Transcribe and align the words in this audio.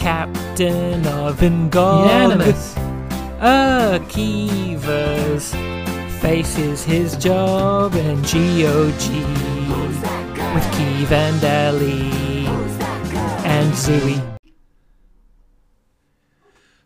captain 0.00 1.06
of 1.06 1.40
Ingolimus. 1.40 2.06
Unanimous. 2.06 2.74
Akiva's 4.00 5.52
faces 6.22 6.82
his 6.82 7.16
job 7.18 7.94
in 7.94 8.16
GOG 8.22 9.04
with 10.54 10.64
Keeve 10.72 11.12
and 11.12 11.44
Ellie 11.44 12.46
and 13.44 13.72
Zooey. 13.74 14.38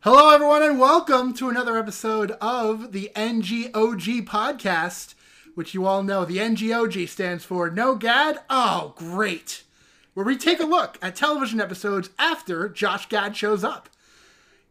Hello, 0.00 0.34
everyone, 0.34 0.64
and 0.64 0.80
welcome 0.80 1.32
to 1.34 1.48
another 1.48 1.78
episode 1.78 2.32
of 2.40 2.90
the 2.90 3.12
NGOG 3.14 4.26
podcast, 4.26 5.14
which 5.54 5.72
you 5.72 5.86
all 5.86 6.02
know 6.02 6.24
the 6.24 6.38
NGOG 6.38 7.08
stands 7.08 7.44
for 7.44 7.70
No 7.70 7.94
Gad. 7.94 8.40
Oh, 8.50 8.92
great. 8.96 9.63
Where 10.14 10.24
we 10.24 10.36
take 10.36 10.60
a 10.60 10.66
look 10.66 10.96
at 11.02 11.16
television 11.16 11.60
episodes 11.60 12.10
after 12.18 12.68
Josh 12.68 13.08
Gad 13.08 13.36
shows 13.36 13.64
up. 13.64 13.88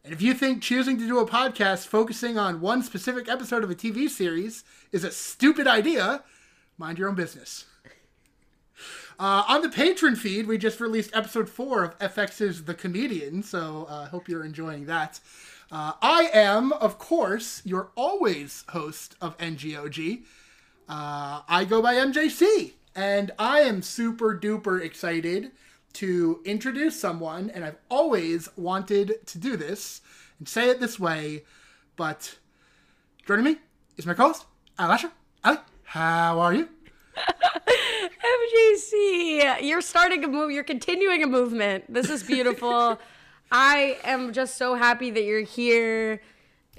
And 0.04 0.14
if 0.14 0.22
you 0.22 0.34
think 0.34 0.62
choosing 0.62 0.98
to 0.98 1.08
do 1.08 1.20
a 1.20 1.28
podcast 1.28 1.88
focusing 1.88 2.38
on 2.38 2.62
one 2.62 2.82
specific 2.82 3.30
episode 3.30 3.64
of 3.64 3.70
a 3.70 3.76
TV 3.76 4.10
series 4.10 4.64
is 4.92 5.04
a 5.04 5.12
stupid 5.12 5.68
idea, 5.68 6.24
mind 6.78 6.98
your 6.98 7.10
own 7.10 7.16
business. 7.16 7.66
Uh, 9.20 9.44
on 9.48 9.62
the 9.62 9.70
patron 9.70 10.16
feed, 10.16 10.48
we 10.48 10.58
just 10.58 10.80
released 10.80 11.12
episode 11.14 11.48
four 11.50 11.84
of 11.84 12.00
FX's 12.00 12.64
The 12.64 12.74
Comedian, 12.74 13.44
so 13.44 13.86
I 13.90 13.94
uh, 13.94 14.08
hope 14.08 14.28
you're 14.28 14.44
enjoying 14.44 14.86
that. 14.88 15.20
Uh, 15.72 15.94
I 16.02 16.30
am, 16.34 16.72
of 16.74 16.98
course, 16.98 17.62
your 17.66 17.92
always 17.96 18.64
host 18.70 19.16
of 19.22 19.38
NGOG. 19.38 20.24
Uh, 20.90 21.42
I 21.48 21.66
go 21.66 21.82
by 21.82 21.96
MJC, 21.96 22.74
and 22.96 23.32
I 23.40 23.60
am 23.62 23.82
super 23.82 24.38
duper 24.38 24.82
excited 24.82 25.52
to 25.94 26.42
introduce 26.46 27.00
someone, 27.00 27.50
and 27.52 27.64
I've 27.64 27.78
always 27.90 28.50
wanted 28.56 29.26
to 29.28 29.38
do 29.38 29.56
this 29.56 30.02
and 30.40 30.48
say 30.48 30.70
it 30.70 30.80
this 30.80 31.00
way, 31.00 31.44
but 31.96 32.38
joining 33.28 33.46
me 33.46 33.58
is 33.98 34.06
my 34.06 34.14
co-host, 34.14 34.46
Alasha. 34.80 35.12
Ali, 35.44 35.58
how 35.84 36.40
are 36.40 36.54
you? 36.54 36.70
MJC, 38.24 39.62
you're 39.62 39.82
starting 39.82 40.24
a 40.24 40.28
move. 40.28 40.52
You're 40.52 40.64
continuing 40.64 41.24
a 41.24 41.28
movement. 41.28 41.92
This 41.94 42.10
is 42.10 42.24
beautiful. 42.24 43.00
I 43.52 43.98
am 44.04 44.34
just 44.34 44.58
so 44.58 44.74
happy 44.76 45.12
that 45.12 45.24
you're 45.24 45.42
here. 45.42 46.22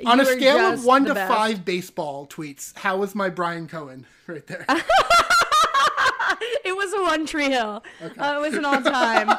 On 0.04 0.18
You 0.18 0.24
a 0.24 0.26
scale 0.26 0.58
of 0.72 0.84
one 0.84 1.04
to 1.04 1.14
best. 1.14 1.32
five 1.32 1.64
baseball 1.64 2.26
tweets, 2.26 2.76
how 2.76 2.96
was 2.96 3.14
my 3.14 3.28
Brian 3.28 3.68
Cohen 3.68 4.06
right 4.26 4.44
there? 4.48 4.66
it 6.84 6.96
was 6.96 7.00
a 7.00 7.02
one 7.02 7.26
tree 7.26 7.50
hill. 7.50 7.82
Uh, 8.02 8.34
it 8.36 8.40
was 8.40 8.54
an 8.54 8.64
all 8.64 8.80
time. 8.82 9.30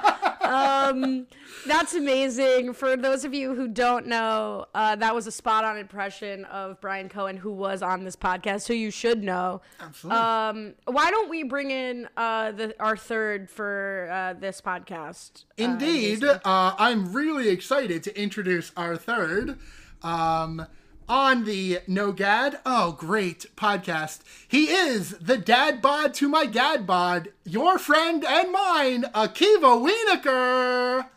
um, 0.41 1.27
that's 1.65 1.93
amazing. 1.93 2.73
For 2.73 2.95
those 2.95 3.25
of 3.25 3.33
you 3.33 3.53
who 3.55 3.67
don't 3.67 4.07
know, 4.07 4.65
uh, 4.73 4.95
that 4.95 5.13
was 5.13 5.27
a 5.27 5.31
spot 5.31 5.63
on 5.63 5.77
impression 5.77 6.45
of 6.45 6.79
Brian 6.81 7.09
Cohen, 7.09 7.37
who 7.37 7.51
was 7.51 7.81
on 7.81 8.03
this 8.03 8.15
podcast, 8.15 8.61
so 8.61 8.73
you 8.73 8.91
should 8.91 9.23
know. 9.23 9.61
Absolutely. 9.79 10.21
Um, 10.21 10.73
why 10.85 11.11
don't 11.11 11.29
we 11.29 11.43
bring 11.43 11.71
in 11.71 12.07
uh, 12.17 12.51
the, 12.51 12.75
our 12.79 12.97
third 12.97 13.49
for 13.49 14.09
uh, 14.11 14.33
this 14.39 14.61
podcast? 14.61 15.45
uh, 15.59 15.63
Indeed, 15.63 16.23
uh, 16.23 16.37
I'm 16.45 17.13
really 17.13 17.49
excited 17.49 18.03
to 18.03 18.19
introduce 18.21 18.71
our 18.77 18.95
third 18.97 19.57
um, 20.03 20.65
on 21.07 21.43
the 21.45 21.79
No 21.87 22.11
Gad. 22.11 22.59
Oh, 22.65 22.91
great 22.93 23.45
podcast. 23.55 24.19
He 24.47 24.65
is 24.65 25.11
the 25.19 25.37
dad 25.37 25.81
bod 25.81 26.13
to 26.15 26.27
my 26.27 26.45
gad 26.45 26.85
bod, 26.87 27.29
your 27.43 27.77
friend 27.77 28.23
and 28.25 28.51
mine, 28.51 29.03
Akiva 29.13 29.79
Wienerker. 29.81 31.07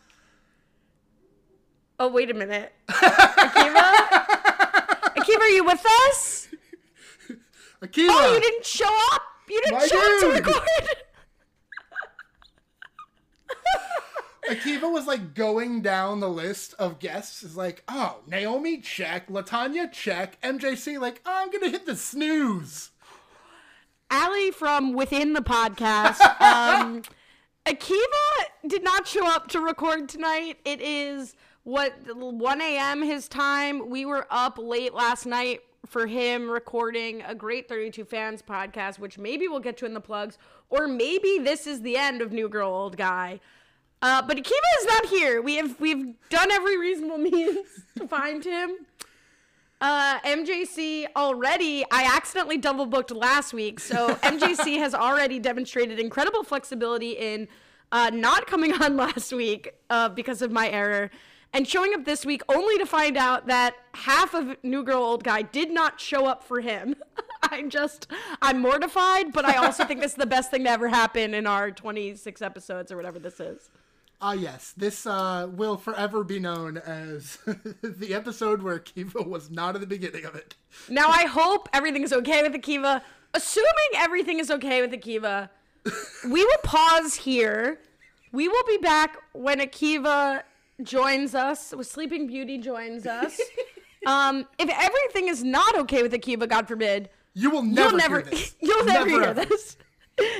Oh, 1.99 2.07
wait 2.09 2.31
a 2.31 2.33
minute. 2.33 2.71
Akiva? 2.89 3.93
Akiva, 5.17 5.39
are 5.41 5.49
you 5.49 5.63
with 5.65 5.85
us? 6.07 6.47
Akiva. 7.81 8.07
Oh, 8.09 8.33
you 8.33 8.39
didn't 8.41 8.65
show 8.65 8.97
up? 9.13 9.21
You 9.49 9.61
didn't 9.61 9.79
My 9.79 9.87
show 9.87 9.97
up 9.97 10.19
to 10.21 10.27
dude. 10.27 10.35
record? 10.47 10.69
Akiva 14.49 14.91
was 14.91 15.05
like 15.07 15.33
going 15.33 15.81
down 15.81 16.19
the 16.19 16.29
list 16.29 16.73
of 16.79 16.99
guests. 16.99 17.43
Is 17.43 17.55
like, 17.55 17.83
oh, 17.87 18.17
Naomi 18.27 18.79
check, 18.79 19.27
Latanya 19.27 19.91
check, 19.91 20.41
MJC 20.41 20.99
like, 20.99 21.21
oh, 21.25 21.31
I'm 21.43 21.51
gonna 21.51 21.69
hit 21.69 21.85
the 21.85 21.95
snooze. 21.95 22.91
Allie 24.09 24.51
from 24.51 24.93
within 24.93 25.33
the 25.33 25.41
podcast. 25.41 26.19
Um, 26.41 27.03
Akiva 27.65 28.45
did 28.65 28.83
not 28.83 29.05
show 29.05 29.27
up 29.27 29.49
to 29.49 29.59
record 29.59 30.09
tonight. 30.09 30.57
It 30.65 30.81
is 30.81 31.35
what 31.63 31.93
1 32.15 32.61
a.m. 32.61 33.03
his 33.03 33.27
time. 33.27 33.89
We 33.89 34.05
were 34.05 34.25
up 34.31 34.57
late 34.57 34.93
last 34.93 35.25
night 35.25 35.61
for 35.85 36.07
him 36.07 36.49
recording 36.49 37.21
a 37.23 37.35
great 37.35 37.67
32 37.69 38.05
fans 38.05 38.41
podcast, 38.41 38.97
which 38.99 39.17
maybe 39.17 39.47
we'll 39.47 39.59
get 39.59 39.77
to 39.77 39.85
in 39.85 39.93
the 39.93 40.01
plugs, 40.01 40.37
or 40.69 40.87
maybe 40.87 41.39
this 41.39 41.67
is 41.67 41.81
the 41.81 41.97
end 41.97 42.21
of 42.21 42.31
New 42.31 42.49
Girl 42.49 42.71
Old 42.71 42.97
Guy. 42.97 43.39
Uh, 44.01 44.21
but 44.21 44.37
Akiva 44.37 44.79
is 44.79 44.85
not 44.85 45.05
here. 45.07 45.41
We 45.41 45.55
have 45.55 45.79
we've 45.79 46.15
done 46.29 46.51
every 46.51 46.77
reasonable 46.77 47.17
means 47.31 47.67
to 47.97 48.07
find 48.07 48.43
him. 48.43 48.71
Uh, 49.81 50.19
MJC 50.21 51.07
already, 51.15 51.85
I 51.89 52.03
accidentally 52.03 52.57
double 52.57 52.85
booked 52.85 53.11
last 53.11 53.53
week, 53.53 53.79
so 53.79 54.09
MJC 54.23 54.77
has 54.77 54.93
already 54.93 55.39
demonstrated 55.39 55.99
incredible 55.99 56.43
flexibility 56.43 57.11
in 57.11 57.47
uh, 57.91 58.09
not 58.13 58.45
coming 58.45 58.73
on 58.73 58.97
last 58.97 59.31
week 59.31 59.73
uh, 59.89 60.09
because 60.09 60.41
of 60.41 60.51
my 60.51 60.69
error 60.69 61.09
and 61.53 61.67
showing 61.67 61.93
up 61.93 62.05
this 62.05 62.25
week 62.25 62.41
only 62.49 62.77
to 62.77 62.85
find 62.85 63.17
out 63.17 63.47
that 63.47 63.75
half 63.95 64.33
of 64.33 64.55
New 64.63 64.83
Girl 64.83 65.01
Old 65.01 65.23
Guy 65.23 65.41
did 65.41 65.71
not 65.71 65.99
show 65.99 66.25
up 66.25 66.43
for 66.43 66.59
him. 66.59 66.95
I'm 67.41 67.69
just, 67.69 68.07
I'm 68.41 68.59
mortified, 68.59 69.31
but 69.33 69.45
I 69.45 69.55
also 69.55 69.85
think 69.85 70.01
this 70.01 70.11
is 70.11 70.17
the 70.17 70.27
best 70.27 70.51
thing 70.51 70.65
to 70.65 70.69
ever 70.69 70.89
happen 70.89 71.33
in 71.33 71.47
our 71.47 71.71
26 71.71 72.41
episodes 72.41 72.91
or 72.91 72.97
whatever 72.97 73.17
this 73.17 73.39
is. 73.39 73.71
Ah, 74.21 74.33
yes. 74.33 74.73
This 74.75 75.05
uh, 75.05 75.47
will 75.51 75.77
forever 75.77 76.23
be 76.23 76.39
known 76.39 76.77
as 76.77 77.37
the 77.81 78.13
episode 78.13 78.61
where 78.61 78.79
Kiva 78.79 79.21
was 79.21 79.49
not 79.49 79.75
at 79.75 79.81
the 79.81 79.87
beginning 79.87 80.25
of 80.25 80.35
it. 80.35 80.55
Now 80.89 81.07
I 81.07 81.25
hope 81.25 81.69
everything 81.73 82.03
is 82.03 82.11
okay 82.11 82.43
with 82.43 82.53
Akiva. 82.53 83.01
Assuming 83.33 83.69
everything 83.95 84.39
is 84.39 84.51
okay 84.51 84.81
with 84.81 84.91
Akiva, 84.91 85.49
we 86.25 86.43
will 86.43 86.57
pause 86.63 87.15
here. 87.15 87.79
We 88.31 88.47
will 88.47 88.63
be 88.67 88.77
back 88.77 89.17
when 89.33 89.59
Akiva 89.59 90.43
joins 90.83 91.33
us, 91.35 91.71
when 91.73 91.83
Sleeping 91.83 92.27
Beauty 92.27 92.57
joins 92.57 93.05
us. 93.05 93.39
Um, 94.05 94.45
if 94.57 94.69
everything 94.69 95.27
is 95.27 95.43
not 95.43 95.77
okay 95.79 96.01
with 96.01 96.13
Akiva, 96.13 96.47
God 96.47 96.69
forbid, 96.69 97.09
You 97.33 97.49
will 97.49 97.63
never, 97.63 97.89
you'll 97.89 97.97
never, 97.97 98.21
hear 98.21 98.29
this. 98.29 98.55
you'll 98.61 98.85
never, 98.85 99.09
hear 99.09 99.23
ever. 99.23 99.45
this. 99.45 99.77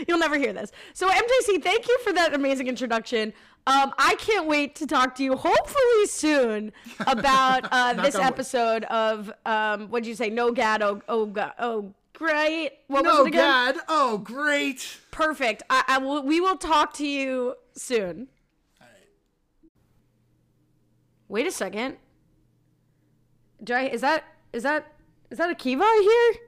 You'll 0.08 0.18
never 0.18 0.38
hear 0.38 0.54
this. 0.54 0.72
So 0.94 1.10
MJC, 1.10 1.62
thank 1.62 1.88
you 1.88 2.00
for 2.00 2.14
that 2.14 2.34
amazing 2.34 2.68
introduction. 2.68 3.34
Um, 3.70 3.94
I 4.00 4.16
can't 4.16 4.48
wait 4.48 4.74
to 4.78 4.88
talk 4.88 5.14
to 5.16 5.24
you, 5.24 5.36
hopefully 5.36 6.06
soon, 6.08 6.72
about 7.02 7.68
uh, 7.72 7.94
this 7.94 8.16
on 8.16 8.22
wood. 8.22 8.28
episode 8.28 8.84
of 8.86 9.32
um, 9.46 9.90
what'd 9.90 10.08
you 10.08 10.16
say? 10.16 10.32
No 10.32 10.52
Gad. 10.52 10.82
Oh, 10.82 11.04
oh, 11.08 11.28
God. 11.28 11.54
oh, 11.60 11.94
great. 12.14 12.72
What 12.88 13.06
was 13.06 13.20
it 13.20 13.28
again? 13.28 13.42
Gad. 13.76 13.78
Oh, 13.88 14.18
great. 14.18 14.98
Perfect. 15.12 15.62
I, 15.70 15.84
I 15.88 15.98
will. 16.00 16.24
We 16.24 16.42
will 16.42 16.58
talk 16.58 16.94
to 16.96 17.08
you 17.08 17.54
soon. 17.76 18.30
Wait 21.28 21.46
a 21.46 21.52
second. 21.52 21.98
Do 23.64 23.76
I? 23.76 23.84
Is 23.84 24.02
that? 24.02 24.24
Is 24.52 24.64
that? 24.64 24.92
Is 25.30 25.38
that 25.38 25.56
Akiva 25.56 25.84
I 25.84 26.32
hear? 26.34 26.42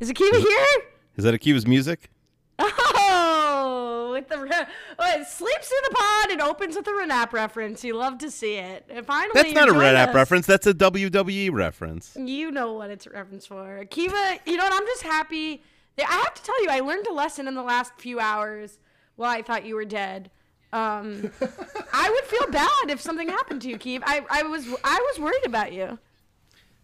Is 0.00 0.10
Akiva 0.10 0.36
here? 0.36 0.82
Is 1.14 1.22
that 1.22 1.32
Akiva's 1.32 1.64
music? 1.64 2.10
Oh, 3.08 4.10
with 4.12 4.28
the 4.28 4.38
re- 4.38 4.50
oh, 4.98 5.20
it 5.20 5.26
sleeps 5.26 5.68
through 5.68 5.88
the 5.88 5.94
pod 5.94 6.30
and 6.30 6.40
opens 6.42 6.76
with 6.76 6.86
a 6.86 6.90
Renap 6.90 7.32
reference. 7.32 7.84
You 7.84 7.94
love 7.94 8.18
to 8.18 8.30
see 8.30 8.54
it. 8.56 8.84
And 8.88 9.04
finally, 9.06 9.30
That's 9.34 9.52
not 9.54 9.68
a 9.68 9.72
join 9.72 9.94
reference. 10.14 10.46
That's 10.46 10.66
a 10.66 10.74
WWE 10.74 11.52
reference. 11.52 12.16
You 12.18 12.50
know 12.50 12.72
what 12.72 12.90
it's 12.90 13.06
a 13.06 13.10
reference 13.10 13.46
for. 13.46 13.84
Akiva, 13.84 14.38
you 14.46 14.56
know 14.56 14.64
what? 14.64 14.72
I'm 14.72 14.86
just 14.86 15.02
happy. 15.02 15.62
that- 15.96 16.08
I 16.08 16.12
have 16.14 16.34
to 16.34 16.42
tell 16.42 16.62
you, 16.62 16.68
I 16.70 16.80
learned 16.80 17.06
a 17.06 17.12
lesson 17.12 17.46
in 17.48 17.54
the 17.54 17.62
last 17.62 17.92
few 17.98 18.18
hours 18.20 18.78
while 19.16 19.30
I 19.30 19.42
thought 19.42 19.64
you 19.64 19.74
were 19.74 19.84
dead. 19.84 20.30
Um, 20.72 21.30
I 21.92 22.10
would 22.10 22.24
feel 22.24 22.50
bad 22.50 22.88
if 22.90 23.00
something 23.00 23.28
happened 23.28 23.62
to 23.62 23.68
you, 23.68 23.78
Keith. 23.78 24.02
I, 24.04 24.24
I 24.30 24.42
was 24.42 24.66
I 24.84 24.98
was 25.12 25.20
worried 25.20 25.46
about 25.46 25.72
you. 25.72 25.98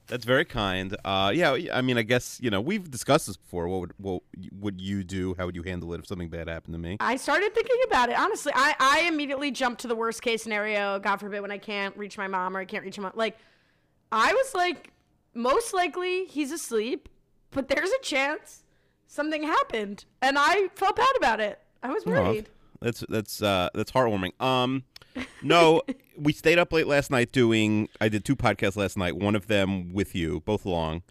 That's 0.08 0.24
very 0.24 0.44
kind. 0.44 0.96
Uh, 1.04 1.32
yeah, 1.34 1.56
I 1.72 1.80
mean, 1.80 1.96
I 1.96 2.02
guess 2.02 2.38
you 2.42 2.50
know 2.50 2.60
we've 2.60 2.90
discussed 2.90 3.26
this 3.26 3.36
before. 3.36 3.68
What 3.68 3.80
would 3.80 3.92
what 3.98 4.22
would 4.58 4.80
you 4.80 5.04
do? 5.04 5.34
How 5.38 5.46
would 5.46 5.56
you 5.56 5.62
handle 5.62 5.92
it 5.94 6.00
if 6.00 6.06
something 6.06 6.28
bad 6.28 6.48
happened 6.48 6.74
to 6.74 6.78
me? 6.78 6.96
I 7.00 7.16
started 7.16 7.54
thinking 7.54 7.76
about 7.86 8.10
it. 8.10 8.18
Honestly, 8.18 8.52
I, 8.54 8.74
I 8.78 9.00
immediately 9.02 9.50
jumped 9.50 9.80
to 9.82 9.88
the 9.88 9.96
worst 9.96 10.22
case 10.22 10.42
scenario. 10.42 10.98
God 10.98 11.16
forbid 11.16 11.40
when 11.40 11.50
I 11.50 11.58
can't 11.58 11.96
reach 11.96 12.18
my 12.18 12.26
mom 12.26 12.56
or 12.56 12.60
I 12.60 12.64
can't 12.64 12.84
reach 12.84 12.98
my 12.98 13.10
like. 13.14 13.38
I 14.10 14.32
was 14.32 14.54
like, 14.54 14.92
most 15.34 15.72
likely 15.72 16.26
he's 16.26 16.52
asleep, 16.52 17.08
but 17.50 17.68
there's 17.68 17.90
a 17.90 18.02
chance 18.02 18.64
something 19.06 19.42
happened, 19.42 20.04
and 20.20 20.36
I 20.38 20.68
felt 20.74 20.96
bad 20.96 21.16
about 21.16 21.40
it. 21.40 21.58
I 21.82 21.90
was 21.92 22.04
worried. 22.04 22.48
That's 22.80 23.04
that's 23.08 23.42
uh, 23.42 23.68
that's 23.74 23.92
heartwarming. 23.92 24.40
Um, 24.40 24.84
No, 25.42 25.82
we 26.16 26.32
stayed 26.32 26.58
up 26.58 26.72
late 26.72 26.86
last 26.86 27.10
night 27.10 27.32
doing. 27.32 27.88
I 28.00 28.08
did 28.08 28.24
two 28.24 28.36
podcasts 28.36 28.76
last 28.76 28.96
night. 28.96 29.16
One 29.16 29.34
of 29.34 29.46
them 29.46 29.92
with 29.92 30.14
you, 30.14 30.40
both 30.40 30.64
long, 30.64 31.02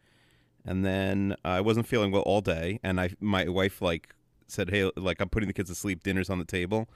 and 0.66 0.86
then 0.86 1.36
I 1.44 1.62
wasn't 1.62 1.88
feeling 1.88 2.12
well 2.12 2.22
all 2.24 2.42
day. 2.42 2.80
And 2.84 3.00
I, 3.00 3.12
my 3.20 3.48
wife, 3.48 3.82
like 3.82 4.16
said, 4.48 4.70
"Hey, 4.70 4.90
like 4.96 5.22
I'm 5.22 5.30
putting 5.30 5.48
the 5.48 5.54
kids 5.54 5.70
to 5.70 5.76
sleep. 5.76 6.04
Dinner's 6.04 6.30
on 6.30 6.40
the 6.40 6.46
table." 6.46 6.88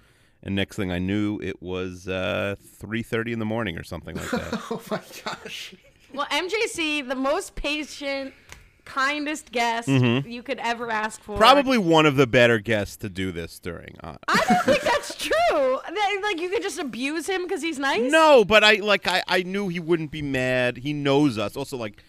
And 0.43 0.55
next 0.55 0.75
thing 0.75 0.91
I 0.91 0.99
knew, 0.99 1.39
it 1.41 1.61
was 1.61 2.07
uh, 2.07 2.55
three 2.61 3.03
thirty 3.03 3.33
in 3.33 3.39
the 3.39 3.45
morning 3.45 3.77
or 3.77 3.83
something 3.83 4.15
like 4.15 4.29
that. 4.31 4.61
Oh 4.71 4.81
my 4.91 5.01
gosh. 5.23 5.75
Well, 6.13 6.27
MJC, 6.27 7.07
the 7.07 7.15
most 7.15 7.55
patient, 7.55 8.33
kindest 8.85 9.51
guest 9.51 9.87
you 9.87 10.41
could 10.43 10.59
ever 10.59 10.89
ask 10.89 11.21
for. 11.21 11.33
Mm-hmm. 11.33 11.39
Probably 11.41 11.77
one 11.77 12.05
of 12.05 12.15
the 12.15 12.27
better 12.27 12.59
guests 12.59 12.95
to 12.97 13.09
do 13.09 13.31
this 13.31 13.59
during. 13.59 13.95
Uh, 14.03 14.15
I 14.27 14.43
don't 14.47 14.63
think 14.65 14.81
that's 14.91 15.15
true. 15.15 15.31
That- 15.49 16.19
Like 16.23 16.39
you 16.39 16.49
could 16.49 16.61
just 16.63 16.79
abuse 16.79 17.27
him 17.27 17.43
because 17.43 17.61
he's 17.61 17.77
nice. 17.79 18.11
No, 18.11 18.45
but 18.45 18.63
I 18.63 18.75
like 18.75 19.07
I, 19.07 19.23
I 19.27 19.43
knew 19.43 19.67
he 19.67 19.79
wouldn't 19.79 20.11
be 20.11 20.21
mad. 20.21 20.77
He 20.77 20.93
knows 20.93 21.37
us. 21.37 21.55
Also, 21.55 21.77
like 21.77 22.01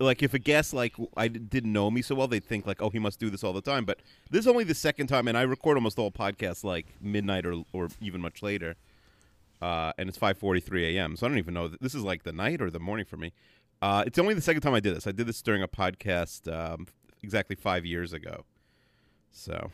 like 0.00 0.22
if 0.22 0.32
a 0.34 0.38
guest 0.38 0.72
like 0.72 0.94
I 1.16 1.28
didn't 1.28 1.72
know 1.72 1.90
me 1.90 2.02
so 2.02 2.14
well, 2.14 2.28
they'd 2.28 2.44
think 2.44 2.66
like, 2.66 2.80
oh, 2.80 2.90
he 2.90 2.98
must 2.98 3.18
do 3.18 3.30
this 3.30 3.42
all 3.44 3.52
the 3.52 3.60
time. 3.60 3.84
But 3.84 3.98
this 4.30 4.40
is 4.40 4.46
only 4.48 4.64
the 4.64 4.74
second 4.74 5.08
time, 5.08 5.26
and 5.28 5.36
I 5.36 5.42
record 5.42 5.76
almost 5.76 5.96
the 5.96 6.02
whole 6.02 6.12
podcast 6.12 6.62
like 6.64 6.86
midnight 7.00 7.44
or 7.46 7.64
or 7.72 7.88
even 8.00 8.20
much 8.20 8.42
later. 8.42 8.76
Uh, 9.60 9.92
and 9.98 10.08
it's 10.08 10.16
5:43 10.18 10.94
a.m. 10.94 11.16
So 11.16 11.26
I 11.26 11.28
don't 11.28 11.38
even 11.38 11.52
know. 11.54 11.68
This 11.68 11.94
is 11.94 12.02
like 12.04 12.22
the 12.22 12.32
night 12.32 12.62
or 12.62 12.70
the 12.70 12.78
morning 12.78 13.04
for 13.06 13.16
me. 13.16 13.32
Uh, 13.80 14.04
it's 14.06 14.18
only 14.18 14.34
the 14.34 14.40
second 14.40 14.62
time 14.62 14.74
I 14.74 14.80
did 14.80 14.96
this. 14.96 15.06
I 15.06 15.12
did 15.12 15.26
this 15.26 15.40
during 15.42 15.62
a 15.62 15.68
podcast 15.68 16.52
um, 16.52 16.86
exactly 17.22 17.56
five 17.56 17.86
years 17.86 18.12
ago. 18.12 18.44
So 19.30 19.70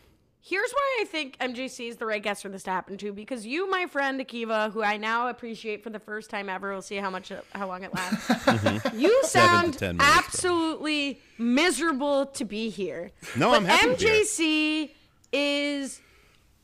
Here's 0.47 0.71
why 0.73 0.99
I 1.01 1.05
think 1.07 1.39
MJC 1.39 1.89
is 1.89 1.97
the 1.97 2.05
right 2.05 2.23
guest 2.23 2.43
for 2.43 2.51
this 2.51 2.65
to 2.65 2.71
happen 2.71 2.99
to 2.99 3.15
because 3.15 3.47
you, 3.47 3.71
my 3.71 3.87
friend 3.87 4.21
Akiva, 4.21 4.71
who 4.73 4.83
I 4.83 4.99
now 4.99 5.29
appreciate 5.29 5.83
for 5.83 5.89
the 5.89 5.99
first 5.99 6.29
time 6.29 6.51
ever, 6.51 6.71
we'll 6.71 6.83
see 6.83 6.97
how 6.97 7.09
much 7.09 7.33
how 7.55 7.67
long 7.67 7.83
it 7.83 7.95
lasts. 7.95 8.29
you 8.95 9.09
Mm-hmm. 9.09 9.23
To 9.23 9.27
sound 9.27 9.79
10 9.79 9.97
minutes, 9.97 10.05
bro. 10.05 10.19
absolutely 10.19 11.19
miserable 11.39 12.27
to 12.27 12.45
be 12.45 12.69
here. 12.69 13.11
No, 13.39 13.53
but 13.53 13.57
I'm 13.57 13.65
happy 13.65 13.95
to 13.95 13.97
be 13.97 14.05
here. 14.05 14.87
MJC 14.87 14.91
is 15.33 16.03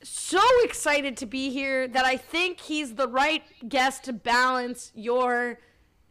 so 0.03 0.43
excited 0.63 1.17
to 1.17 1.25
be 1.25 1.49
here 1.49 1.89
that 1.89 2.05
I 2.05 2.19
think 2.19 2.61
he's 2.61 2.97
the 2.97 3.09
right 3.09 3.43
guest 3.67 4.05
to 4.05 4.13
balance 4.13 4.93
your 4.95 5.59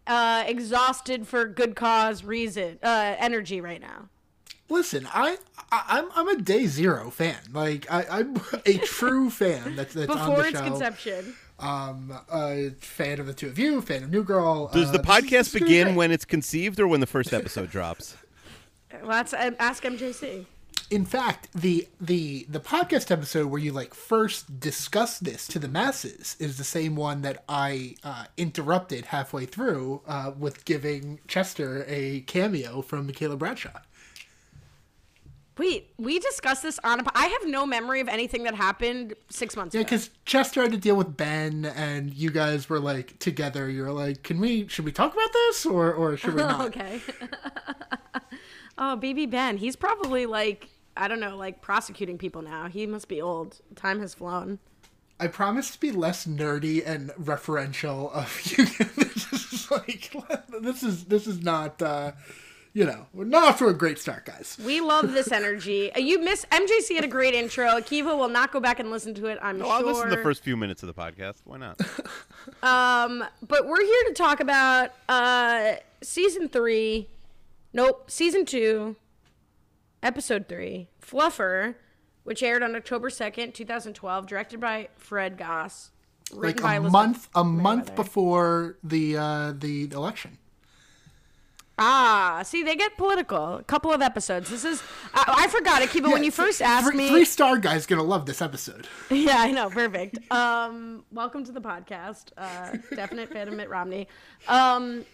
uh, 0.10 0.44
exhausted 0.46 1.26
for 1.28 1.46
good 1.46 1.76
cause 1.76 2.26
reason 2.26 2.80
uh, 2.84 3.16
energy 3.18 3.62
right 3.62 3.80
now. 3.80 4.10
Listen, 4.72 5.08
I, 5.14 5.38
I 5.72 5.84
I'm 5.88 6.06
I'm 6.16 6.28
a 6.28 6.42
day 6.42 6.66
zero 6.68 7.10
fan. 7.10 7.38
Like 7.54 7.90
I, 7.92 8.06
I'm 8.20 8.36
a 8.66 8.78
true 8.80 9.30
fan. 9.42 9.76
That's 9.76 9.94
that's 9.94 10.12
on 10.12 10.18
Before 10.30 10.44
the 10.44 10.50
its 10.50 10.60
show. 10.60 10.64
conception. 10.66 11.36
Um, 11.60 12.14
a 12.32 12.70
fan 12.80 13.20
of 13.20 13.26
the 13.28 13.34
two 13.34 13.48
of 13.48 13.58
you, 13.60 13.82
fan 13.82 14.04
of 14.04 14.12
New 14.12 14.24
Girl. 14.24 14.68
does 14.68 14.90
uh, 14.90 14.92
the 14.94 14.98
this 15.00 15.08
this 15.08 15.16
podcast 15.32 15.40
is 15.40 15.52
gonna 15.54 15.60
be 15.66 15.66
begin 15.66 15.88
great. 15.88 15.98
when 15.98 16.12
it's 16.12 16.26
conceived 16.26 16.80
or 16.80 16.88
when 16.88 17.00
the 17.00 17.08
first 17.08 17.34
episode 17.34 17.70
drops? 17.72 18.16
Well, 19.02 19.10
that's 19.10 19.34
uh, 19.34 19.52
ask 19.60 19.84
MJC. 19.84 20.46
In 20.90 21.06
fact, 21.06 21.50
the 21.54 21.88
the 22.02 22.48
the 22.50 22.60
podcast 22.60 23.12
episode 23.12 23.48
where 23.48 23.62
you 23.62 23.72
like 23.72 23.94
first 23.94 24.60
discuss 24.60 25.20
this 25.20 25.48
to 25.50 25.60
the 25.60 25.68
masses 25.68 26.36
is 26.40 26.58
the 26.58 26.64
same 26.64 26.96
one 26.96 27.22
that 27.22 27.44
I 27.48 27.96
uh, 28.04 28.26
interrupted 28.38 29.06
halfway 29.06 29.46
through 29.46 30.02
uh, 30.08 30.32
with 30.38 30.66
giving 30.66 31.20
Chester 31.28 31.86
a 31.88 32.22
cameo 32.22 32.82
from 32.82 33.06
Michaela 33.06 33.38
Bradshaw. 33.38 33.82
Wait, 35.60 35.94
we 35.98 36.18
discussed 36.18 36.64
this 36.64 36.80
on 36.84 37.02
a. 37.02 37.04
I 37.14 37.26
have 37.28 37.46
no 37.48 37.68
memory 37.68 38.00
of 38.00 38.08
anything 38.08 38.44
that 38.44 38.56
happened 38.56 39.14
six 39.30 39.56
months 39.56 39.76
Yeah, 39.76 39.82
ago. 39.82 39.90
Yeah, 39.92 39.98
because 39.98 40.10
Chester 40.26 40.62
had 40.64 40.72
to 40.72 40.78
deal 40.78 40.96
with 40.96 41.16
Ben, 41.18 41.66
and 41.66 42.14
you 42.14 42.32
guys 42.32 42.68
were 42.70 42.80
like 42.80 43.20
together. 43.20 43.70
You 43.70 43.84
were 43.84 43.92
like, 43.92 44.24
"Can 44.24 44.40
we? 44.40 44.68
Should 44.70 44.86
we 44.86 44.92
talk 44.92 45.14
about 45.14 45.32
this, 45.34 45.68
or 45.68 45.94
or 45.94 46.18
should 46.18 46.34
we 46.34 46.42
not?" 46.44 46.62
okay. 46.68 47.02
oh, 48.80 48.96
baby 48.96 49.28
Ben. 49.28 49.58
He's 49.58 49.76
probably 49.76 50.26
like 50.26 50.70
I 50.98 51.08
don't 51.08 51.20
know, 51.20 51.38
like 51.38 51.62
prosecuting 51.62 52.18
people 52.18 52.42
now. 52.42 52.68
He 52.68 52.86
must 52.86 53.08
be 53.08 53.22
old. 53.22 53.60
Time 53.76 54.00
has 54.02 54.14
flown. 54.14 54.60
I 55.20 55.28
promise 55.28 55.72
to 55.72 55.80
be 55.80 55.92
less 55.92 56.26
nerdy 56.26 56.82
and 56.86 57.10
referential 57.12 58.12
of 58.14 58.42
you. 58.58 58.66
this 58.66 59.34
is 59.54 59.72
like 59.72 60.14
this 60.62 60.82
is 60.84 61.06
this 61.06 61.28
is 61.28 61.42
not 61.44 61.82
uh 61.82 62.14
you 62.72 62.86
know 62.86 63.06
we're 63.14 63.26
not 63.26 63.44
off 63.44 63.60
to 63.60 63.68
a 63.68 63.74
great 63.74 64.00
start, 64.00 64.26
guys. 64.26 64.58
We 64.64 64.80
love 64.80 65.12
this 65.12 65.32
energy. 65.34 65.92
Uh, 65.94 66.00
You 66.00 66.20
miss 66.24 66.46
MJC 66.52 66.96
had 66.96 67.04
a 67.04 67.08
great 67.08 67.34
intro. 67.34 67.66
Akiva 67.68 68.18
will 68.18 68.30
not 68.30 68.52
go 68.54 68.60
back 68.62 68.80
and 68.80 68.92
listen 68.92 69.14
to 69.16 69.26
it. 69.26 69.38
I'm 69.42 69.62
Oh, 69.62 69.66
sure. 69.66 69.74
I'll 69.74 69.86
listen 69.86 70.10
to 70.10 70.16
the 70.16 70.24
first 70.24 70.42
few 70.44 70.56
minutes 70.56 70.84
of 70.84 70.88
the 70.88 70.94
podcast. 70.94 71.42
Why 71.46 71.58
not? 71.58 71.80
Um, 72.64 73.24
but 73.48 73.68
we're 73.68 73.84
here 73.84 74.04
to 74.08 74.14
talk 74.14 74.40
about 74.40 74.92
uh 75.08 75.74
season 76.02 76.50
three. 76.50 77.08
Nope, 77.74 78.10
season 78.10 78.46
two, 78.46 78.96
episode 80.04 80.48
three, 80.48 80.90
Fluffer, 81.02 81.76
which 82.24 82.44
aired 82.44 82.64
on 82.64 82.76
October 82.76 83.10
second, 83.10 83.54
two 83.54 83.66
thousand 83.66 83.94
twelve, 83.94 84.28
directed 84.28 84.60
by 84.60 84.90
Fred 84.98 85.38
Goss. 85.38 85.92
Like 86.32 86.44
written 86.44 86.64
by 86.64 86.74
a 86.76 86.78
Elizabeth 86.78 86.92
month 86.92 87.30
a 87.36 87.44
month 87.44 87.96
before 87.96 88.78
the 88.84 89.18
uh 89.18 89.54
the 89.58 89.90
election. 89.92 90.38
Ah, 91.82 92.42
see, 92.44 92.62
they 92.62 92.76
get 92.76 92.98
political. 92.98 93.56
A 93.56 93.64
couple 93.64 93.94
of 93.94 94.02
episodes. 94.02 94.50
This 94.50 94.66
is. 94.66 94.84
I, 95.14 95.46
I 95.46 95.48
forgot, 95.48 95.82
Akiva, 95.82 96.12
when 96.12 96.26
you 96.26 96.30
first 96.32 96.62
asked 96.62 96.88
three, 96.90 96.98
me. 96.98 97.08
three 97.08 97.24
star 97.24 97.58
guy's 97.58 97.86
gonna 97.86 98.04
love 98.04 98.26
this 98.26 98.42
episode. 98.42 98.88
Yeah, 99.10 99.38
I 99.38 99.52
know. 99.52 99.70
Perfect. 99.70 100.30
Um, 100.32 101.06
welcome 101.12 101.46
to 101.46 101.52
the 101.54 101.62
podcast. 101.62 102.32
Uh, 102.38 102.78
definite 102.96 103.32
fan 103.32 103.48
of 103.48 103.54
Mitt 103.54 103.70
Romney. 103.70 104.08
Um, 104.50 105.06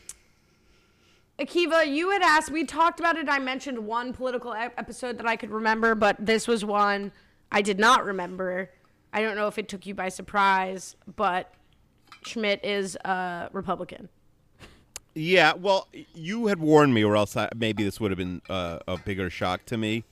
Akiva, 1.40 1.86
you 1.86 2.12
had 2.12 2.22
asked. 2.22 2.50
We 2.50 2.64
talked 2.64 3.00
about 3.00 3.18
it. 3.18 3.28
I 3.28 3.40
mentioned 3.40 3.80
one 3.80 4.14
political 4.14 4.54
ep- 4.54 4.74
episode 4.78 5.18
that 5.18 5.28
I 5.28 5.36
could 5.36 5.52
remember, 5.52 5.94
but 5.94 6.16
this 6.20 6.48
was 6.48 6.64
one 6.64 7.12
I 7.52 7.62
did 7.62 7.78
not 7.78 8.06
remember. 8.06 8.72
I 9.12 9.22
don't 9.22 9.36
know 9.36 9.48
if 9.48 9.58
it 9.58 9.68
took 9.68 9.86
you 9.86 9.94
by 9.94 10.10
surprise, 10.10 10.96
but 11.16 11.54
Schmidt 12.24 12.64
is 12.64 12.96
a 13.04 13.50
Republican. 13.52 14.10
Yeah, 15.14 15.54
well, 15.54 15.88
you 16.14 16.48
had 16.48 16.60
warned 16.60 16.94
me, 16.94 17.04
or 17.04 17.16
else 17.16 17.38
I, 17.38 17.50
maybe 17.56 17.84
this 17.84 18.00
would 18.00 18.12
have 18.12 18.18
been 18.18 18.42
uh, 18.50 18.80
a 18.88 18.98
bigger 18.98 19.30
shock 19.30 19.66
to 19.66 19.78
me. 19.78 20.04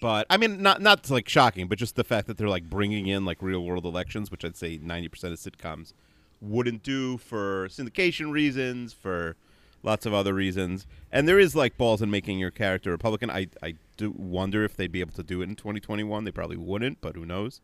But 0.00 0.26
I 0.30 0.36
mean, 0.36 0.62
not 0.62 0.82
not 0.82 1.08
like 1.10 1.28
shocking, 1.28 1.68
but 1.68 1.78
just 1.78 1.96
the 1.96 2.04
fact 2.04 2.26
that 2.26 2.36
they're 2.36 2.48
like 2.48 2.68
bringing 2.68 3.06
in 3.06 3.24
like 3.24 3.40
real 3.40 3.64
world 3.64 3.84
elections, 3.84 4.30
which 4.30 4.44
I'd 4.44 4.56
say 4.56 4.78
ninety 4.82 5.08
percent 5.08 5.32
of 5.32 5.38
sitcoms 5.38 5.92
wouldn't 6.40 6.82
do 6.82 7.16
for 7.16 7.66
syndication 7.68 8.30
reasons, 8.30 8.92
for 8.92 9.36
lots 9.82 10.06
of 10.06 10.12
other 10.14 10.34
reasons. 10.34 10.86
And 11.12 11.28
there 11.28 11.38
is 11.38 11.54
like 11.56 11.76
balls 11.76 12.02
in 12.02 12.10
making 12.10 12.38
your 12.38 12.50
character 12.50 12.90
Republican. 12.90 13.30
I 13.30 13.48
I 13.62 13.74
do 13.96 14.12
wonder 14.16 14.64
if 14.64 14.76
they'd 14.76 14.92
be 14.92 15.00
able 15.00 15.12
to 15.14 15.22
do 15.22 15.40
it 15.42 15.48
in 15.48 15.56
twenty 15.56 15.80
twenty 15.80 16.04
one. 16.04 16.24
They 16.24 16.30
probably 16.30 16.56
wouldn't, 16.56 17.00
but 17.00 17.16
who 17.16 17.24
knows? 17.26 17.60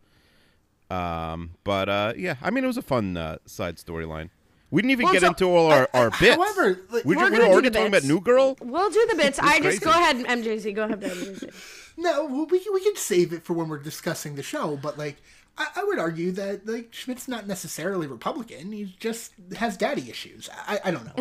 Um, 0.91 1.53
but 1.65 1.89
uh, 1.89 2.13
yeah, 2.17 2.37
I 2.43 2.51
mean, 2.51 2.65
it 2.65 2.67
was 2.67 2.77
a 2.77 2.83
fun 2.83 3.17
uh, 3.17 3.39
side 3.47 3.77
storyline. 3.77 4.29
We 4.71 4.81
didn't 4.83 4.93
even 4.93 5.05
Well, 5.05 5.13
get 5.13 5.23
so- 5.23 5.29
into 5.29 5.45
all 5.47 5.71
our, 5.71 5.89
our 5.93 6.11
bits. 6.19 6.37
however, 6.37 6.81
like, 6.91 7.05
we 7.05 7.15
We're 7.17 7.25
are 7.25 7.47
already 7.47 7.69
talking 7.71 7.89
about. 7.89 8.05
New 8.05 8.21
Girl. 8.21 8.57
We'll 8.61 8.91
do 8.91 9.07
the 9.11 9.17
bits. 9.23 9.39
I 9.39 9.61
just 9.61 9.83
crazy. 9.83 9.85
go 9.85 9.91
ahead, 9.91 10.17
MJC. 10.17 10.75
Go 10.75 10.85
ahead, 10.85 11.01
MJC. 11.01 11.93
No, 11.99 12.25
we 12.25 12.45
we 12.73 12.81
can 12.81 12.97
save 12.97 13.33
it 13.35 13.43
for 13.45 13.53
when 13.53 13.69
we're 13.69 13.79
discussing 13.83 14.35
the 14.35 14.43
show. 14.43 14.79
But 14.83 14.97
like, 14.99 15.17
I, 15.59 15.67
I 15.77 15.85
would 15.85 15.99
argue 15.99 16.33
that 16.33 16.67
like 16.67 16.93
Schmidt's 16.93 17.29
not 17.29 17.47
necessarily 17.47 18.07
Republican. 18.07 18.73
He 18.73 18.95
just 18.99 19.33
has 19.57 19.77
daddy 19.77 20.09
issues. 20.09 20.49
I, 20.67 20.81
I 20.85 20.91
don't 20.91 21.05
know. 21.05 21.13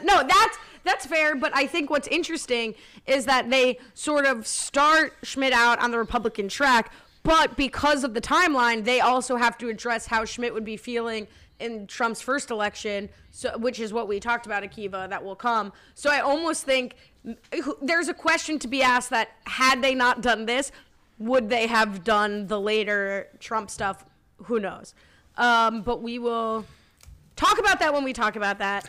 No, 0.04 0.22
that's 0.26 0.58
that's 0.84 1.06
fair. 1.06 1.34
But 1.34 1.52
I 1.54 1.66
think 1.66 1.90
what's 1.90 2.08
interesting 2.08 2.74
is 3.06 3.26
that 3.26 3.50
they 3.50 3.78
sort 3.94 4.24
of 4.24 4.46
start 4.46 5.14
Schmidt 5.22 5.52
out 5.52 5.78
on 5.80 5.90
the 5.90 5.98
Republican 5.98 6.48
track, 6.48 6.92
but 7.22 7.56
because 7.56 8.04
of 8.04 8.14
the 8.14 8.20
timeline, 8.20 8.84
they 8.84 9.00
also 9.00 9.36
have 9.36 9.58
to 9.58 9.68
address 9.68 10.06
how 10.06 10.24
Schmidt 10.24 10.54
would 10.54 10.64
be 10.64 10.76
feeling 10.76 11.26
in 11.58 11.86
Trump's 11.86 12.20
first 12.20 12.50
election, 12.50 13.08
so 13.30 13.56
which 13.58 13.80
is 13.80 13.92
what 13.92 14.08
we 14.08 14.20
talked 14.20 14.46
about, 14.46 14.62
Akiva, 14.62 15.08
that 15.08 15.24
will 15.24 15.36
come. 15.36 15.72
So 15.94 16.10
I 16.10 16.20
almost 16.20 16.64
think 16.64 16.96
there's 17.82 18.08
a 18.08 18.14
question 18.14 18.58
to 18.60 18.68
be 18.68 18.82
asked 18.82 19.10
that 19.10 19.30
had 19.44 19.82
they 19.82 19.94
not 19.94 20.20
done 20.20 20.46
this, 20.46 20.70
would 21.18 21.48
they 21.48 21.66
have 21.66 22.04
done 22.04 22.46
the 22.46 22.60
later 22.60 23.28
Trump 23.40 23.70
stuff? 23.70 24.04
Who 24.44 24.60
knows? 24.60 24.94
Um, 25.36 25.82
but 25.82 26.02
we 26.02 26.18
will 26.18 26.64
talk 27.36 27.58
about 27.58 27.78
that 27.80 27.92
when 27.92 28.04
we 28.04 28.12
talk 28.12 28.36
about 28.36 28.58
that. 28.58 28.88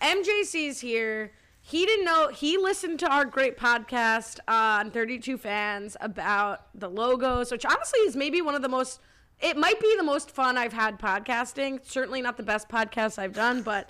MJC's 0.00 0.80
here. 0.80 1.32
He 1.60 1.86
didn't 1.86 2.04
know. 2.04 2.28
He 2.28 2.58
listened 2.58 2.98
to 3.00 3.10
our 3.10 3.24
great 3.24 3.56
podcast 3.56 4.38
on 4.46 4.90
32 4.90 5.38
Fans 5.38 5.96
about 6.00 6.66
the 6.74 6.90
logos, 6.90 7.50
which 7.50 7.64
honestly 7.64 8.00
is 8.00 8.14
maybe 8.14 8.42
one 8.42 8.54
of 8.54 8.62
the 8.62 8.68
most. 8.68 9.00
It 9.40 9.56
might 9.56 9.80
be 9.80 9.94
the 9.96 10.02
most 10.02 10.30
fun 10.30 10.58
I've 10.58 10.74
had 10.74 10.98
podcasting. 10.98 11.84
Certainly 11.84 12.22
not 12.22 12.36
the 12.36 12.42
best 12.42 12.68
podcast 12.68 13.18
I've 13.18 13.32
done, 13.32 13.62
but 13.62 13.88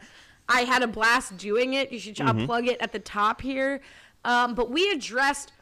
I 0.49 0.61
had 0.61 0.83
a 0.83 0.87
blast 0.87 1.37
doing 1.37 1.75
it. 1.75 1.91
You 1.91 1.99
should 1.99 2.21
I'll 2.21 2.47
plug 2.47 2.69
it 2.69 2.81
at 2.81 2.93
the 2.93 2.99
top 2.99 3.41
here. 3.41 3.81
Um, 4.25 4.55
but 4.55 4.71
we 4.71 4.91
addressed. 4.91 5.53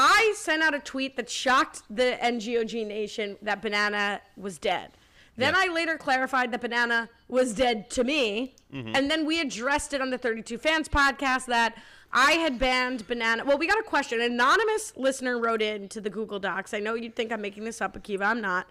I 0.00 0.32
sent 0.36 0.62
out 0.62 0.74
a 0.74 0.78
tweet 0.78 1.16
that 1.16 1.28
shocked 1.28 1.82
the 1.90 2.16
NGOG 2.22 2.86
nation 2.86 3.36
that 3.42 3.60
Banana 3.60 4.20
was 4.36 4.56
dead. 4.56 4.92
Then 5.36 5.54
Yeah. 5.54 5.62
I 5.64 5.74
later 5.74 5.98
clarified 5.98 6.52
that 6.52 6.60
Banana 6.60 7.08
was 7.26 7.52
dead 7.52 7.90
to 7.90 8.04
me. 8.04 8.54
Mm-hmm. 8.72 8.94
And 8.94 9.10
then 9.10 9.26
we 9.26 9.40
addressed 9.40 9.92
it 9.92 10.00
on 10.00 10.10
the 10.10 10.18
32 10.18 10.56
Fans 10.56 10.88
podcast 10.88 11.46
that 11.46 11.76
I 12.12 12.32
had 12.32 12.60
banned 12.60 13.08
Banana. 13.08 13.44
Well, 13.44 13.58
we 13.58 13.66
got 13.66 13.80
a 13.80 13.82
question. 13.82 14.20
An 14.20 14.30
anonymous 14.32 14.92
listener 14.96 15.36
wrote 15.36 15.62
in 15.62 15.88
to 15.88 16.00
the 16.00 16.10
Google 16.10 16.38
Docs. 16.38 16.72
I 16.74 16.78
know 16.78 16.94
you'd 16.94 17.16
think 17.16 17.32
I'm 17.32 17.40
making 17.40 17.64
this 17.64 17.80
up, 17.80 18.00
Akiva. 18.00 18.22
I'm 18.22 18.40
not. 18.40 18.68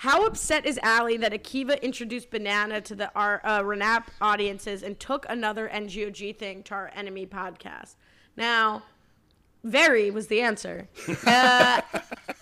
How 0.00 0.26
upset 0.26 0.66
is 0.66 0.78
Allie 0.82 1.16
that 1.16 1.32
Akiva 1.32 1.80
introduced 1.80 2.28
Banana 2.30 2.82
to 2.82 2.94
the 2.94 3.10
our 3.14 3.40
uh, 3.44 3.62
Renap 3.62 4.08
audiences 4.20 4.82
and 4.82 5.00
took 5.00 5.24
another 5.30 5.70
NGOG 5.72 6.36
thing 6.36 6.62
to 6.64 6.74
our 6.74 6.90
enemy 6.94 7.24
podcast? 7.26 7.94
Now, 8.36 8.82
very 9.66 10.10
was 10.10 10.26
the 10.28 10.40
answer. 10.40 10.88
Uh, 11.26 11.80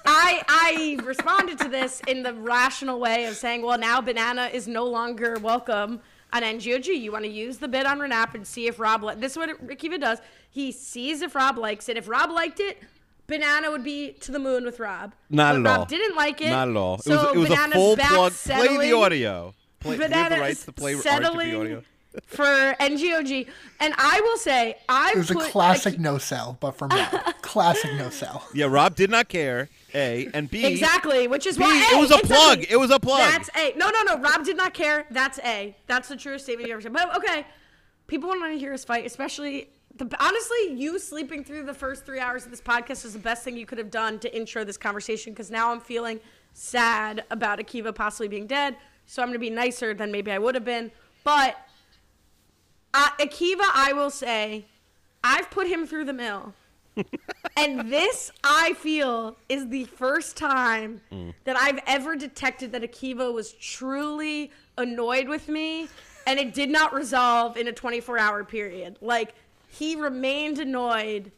I 0.07 0.43
I 0.47 0.99
responded 1.03 1.59
to 1.61 1.69
this 1.69 2.03
in 2.07 2.23
the 2.23 2.35
rational 2.35 3.01
way 3.01 3.25
of 3.25 3.37
saying, 3.37 3.63
well, 3.63 3.79
now 3.79 4.01
banana 4.01 4.51
is 4.53 4.69
no 4.69 4.85
longer 4.85 5.39
welcome 5.41 6.01
on 6.33 6.43
NGOG. 6.43 6.87
You 6.87 7.11
want 7.13 7.25
to 7.25 7.31
use 7.31 7.59
the 7.59 7.69
bid 7.69 7.87
on 7.87 7.99
Renap 7.99 8.35
and 8.35 8.47
see 8.47 8.67
if 8.67 8.79
Rob. 8.79 9.03
Li- 9.03 9.15
this 9.17 9.33
is 9.33 9.39
what 9.39 9.67
Rikiva 9.67 9.99
does. 9.99 10.19
He 10.51 10.71
sees 10.73 11.23
if 11.23 11.35
Rob 11.35 11.57
likes 11.57 11.89
it. 11.89 11.97
If 11.97 12.09
Rob 12.09 12.31
liked 12.31 12.61
it. 12.61 12.79
Banana 13.27 13.71
would 13.71 13.83
be 13.83 14.13
to 14.21 14.33
the 14.33 14.39
moon 14.39 14.65
with 14.67 14.79
Rob. 14.79 15.15
Not 15.31 15.55
But 15.55 15.61
at 15.61 15.67
all. 15.67 15.79
Rob 15.79 15.89
didn't 15.89 16.15
like 16.15 16.43
it. 16.43 16.51
Not 16.51 16.69
at 16.69 16.77
all. 16.77 16.99
So 16.99 17.13
it 17.13 17.37
was, 17.37 17.49
it 17.49 17.51
was 17.51 17.59
a 17.59 17.71
full 17.71 17.97
plug. 17.97 18.33
Play 18.33 18.77
the 18.77 18.93
audio. 18.93 19.55
Play, 19.81 19.93
have 19.93 20.01
the 20.01 20.09
Banana 20.09 20.41
rights 20.41 20.65
to 20.67 20.73
play 20.73 20.95
settling 20.97 21.55
audio. 21.55 21.83
For 22.27 22.45
NGOG. 22.45 23.49
And 23.81 23.95
I 23.97 24.21
will 24.21 24.37
say, 24.37 24.77
I 24.89 25.13
It 25.13 25.19
was 25.19 25.31
a 25.31 25.35
put 25.35 25.51
classic 25.51 25.99
no 25.99 26.19
sell, 26.19 26.57
but 26.61 26.73
from 26.73 26.91
Rob. 26.91 27.11
classic 27.43 27.93
no 27.95 28.11
sell. 28.11 28.47
Yeah, 28.55 28.67
Rob 28.67 28.95
did 28.95 29.11
not 29.11 29.29
care. 29.29 29.69
A 29.95 30.29
and 30.35 30.51
B. 30.51 30.65
Exactly, 30.65 31.29
which 31.29 31.47
is 31.47 31.57
B, 31.57 31.63
why 31.65 31.91
it 31.93 31.99
was 31.99 32.11
a 32.11 32.19
plug. 32.19 32.61
B. 32.61 32.67
It 32.69 32.77
was 32.77 32.91
a 32.91 32.99
plug. 32.99 33.21
That's 33.21 33.51
A. 33.57 33.75
No, 33.77 33.91
no, 33.91 34.03
no. 34.03 34.19
Rob 34.19 34.45
did 34.45 34.57
not 34.57 34.75
care. 34.75 35.07
That's 35.11 35.39
A. 35.41 35.77
That's 35.87 36.09
the 36.09 36.17
truest 36.17 36.45
statement 36.45 36.69
you 36.69 36.75
ever 36.75 36.83
said. 36.83 36.93
But 36.93 37.17
okay, 37.17 37.47
people 38.07 38.29
want 38.29 38.43
to 38.53 38.59
hear 38.59 38.73
us 38.73 38.85
fight, 38.85 39.07
especially. 39.07 39.71
The, 39.97 40.11
honestly, 40.19 40.75
you 40.75 40.99
sleeping 40.99 41.45
through 41.45 41.67
the 41.67 41.75
first 41.75 42.05
three 42.05 42.19
hours 42.19 42.45
of 42.45 42.51
this 42.51 42.61
podcast 42.61 43.05
is 43.05 43.13
the 43.13 43.21
best 43.21 43.45
thing 43.45 43.57
you 43.57 43.65
could 43.65 43.79
have 43.79 43.93
done 43.93 44.19
to 44.21 44.37
intro 44.37 44.65
this 44.65 44.77
conversation 44.77 45.33
because 45.33 45.53
now 45.53 45.71
I'm 45.71 45.81
feeling 45.81 46.19
sad 46.53 47.23
about 47.31 47.61
Akiva 47.61 47.95
possibly 47.95 48.27
being 48.27 48.49
dead. 48.49 48.77
So 49.07 49.23
I'm 49.23 49.29
going 49.29 49.35
to 49.35 49.39
be 49.39 49.51
nicer 49.51 49.95
than 49.95 50.11
maybe 50.11 50.33
I 50.33 50.39
would 50.39 50.57
have 50.57 50.65
been. 50.65 50.91
But 51.23 51.57
uh, 52.95 53.11
Akiva, 53.21 53.69
I 53.75 53.93
will 53.93 54.11
say, 54.11 54.65
I've 55.23 55.51
put 55.51 55.67
him 55.67 55.87
through 55.87 56.05
the 56.05 56.13
mill. 56.13 56.55
and 57.57 57.93
this, 57.93 58.31
I 58.45 58.75
feel, 58.75 59.37
is 59.49 59.69
the 59.69 59.85
first 59.85 60.37
time 60.37 61.01
that 61.43 61.57
I've 61.57 61.81
ever 61.87 62.15
detected 62.15 62.73
that 62.73 62.83
Akiva 62.83 63.33
was 63.33 63.53
truly 63.53 64.53
annoyed 64.79 65.29
with 65.29 65.49
me 65.49 65.89
and 66.27 66.39
it 66.39 66.55
did 66.55 66.71
not 66.71 66.95
resolve 66.95 67.57
in 67.57 67.69
a 67.69 67.73
24 67.73 68.19
hour 68.19 68.45
period. 68.45 68.97
Like, 69.01 69.35
he 69.69 69.97
remained 69.97 70.59
annoyed 70.59 71.33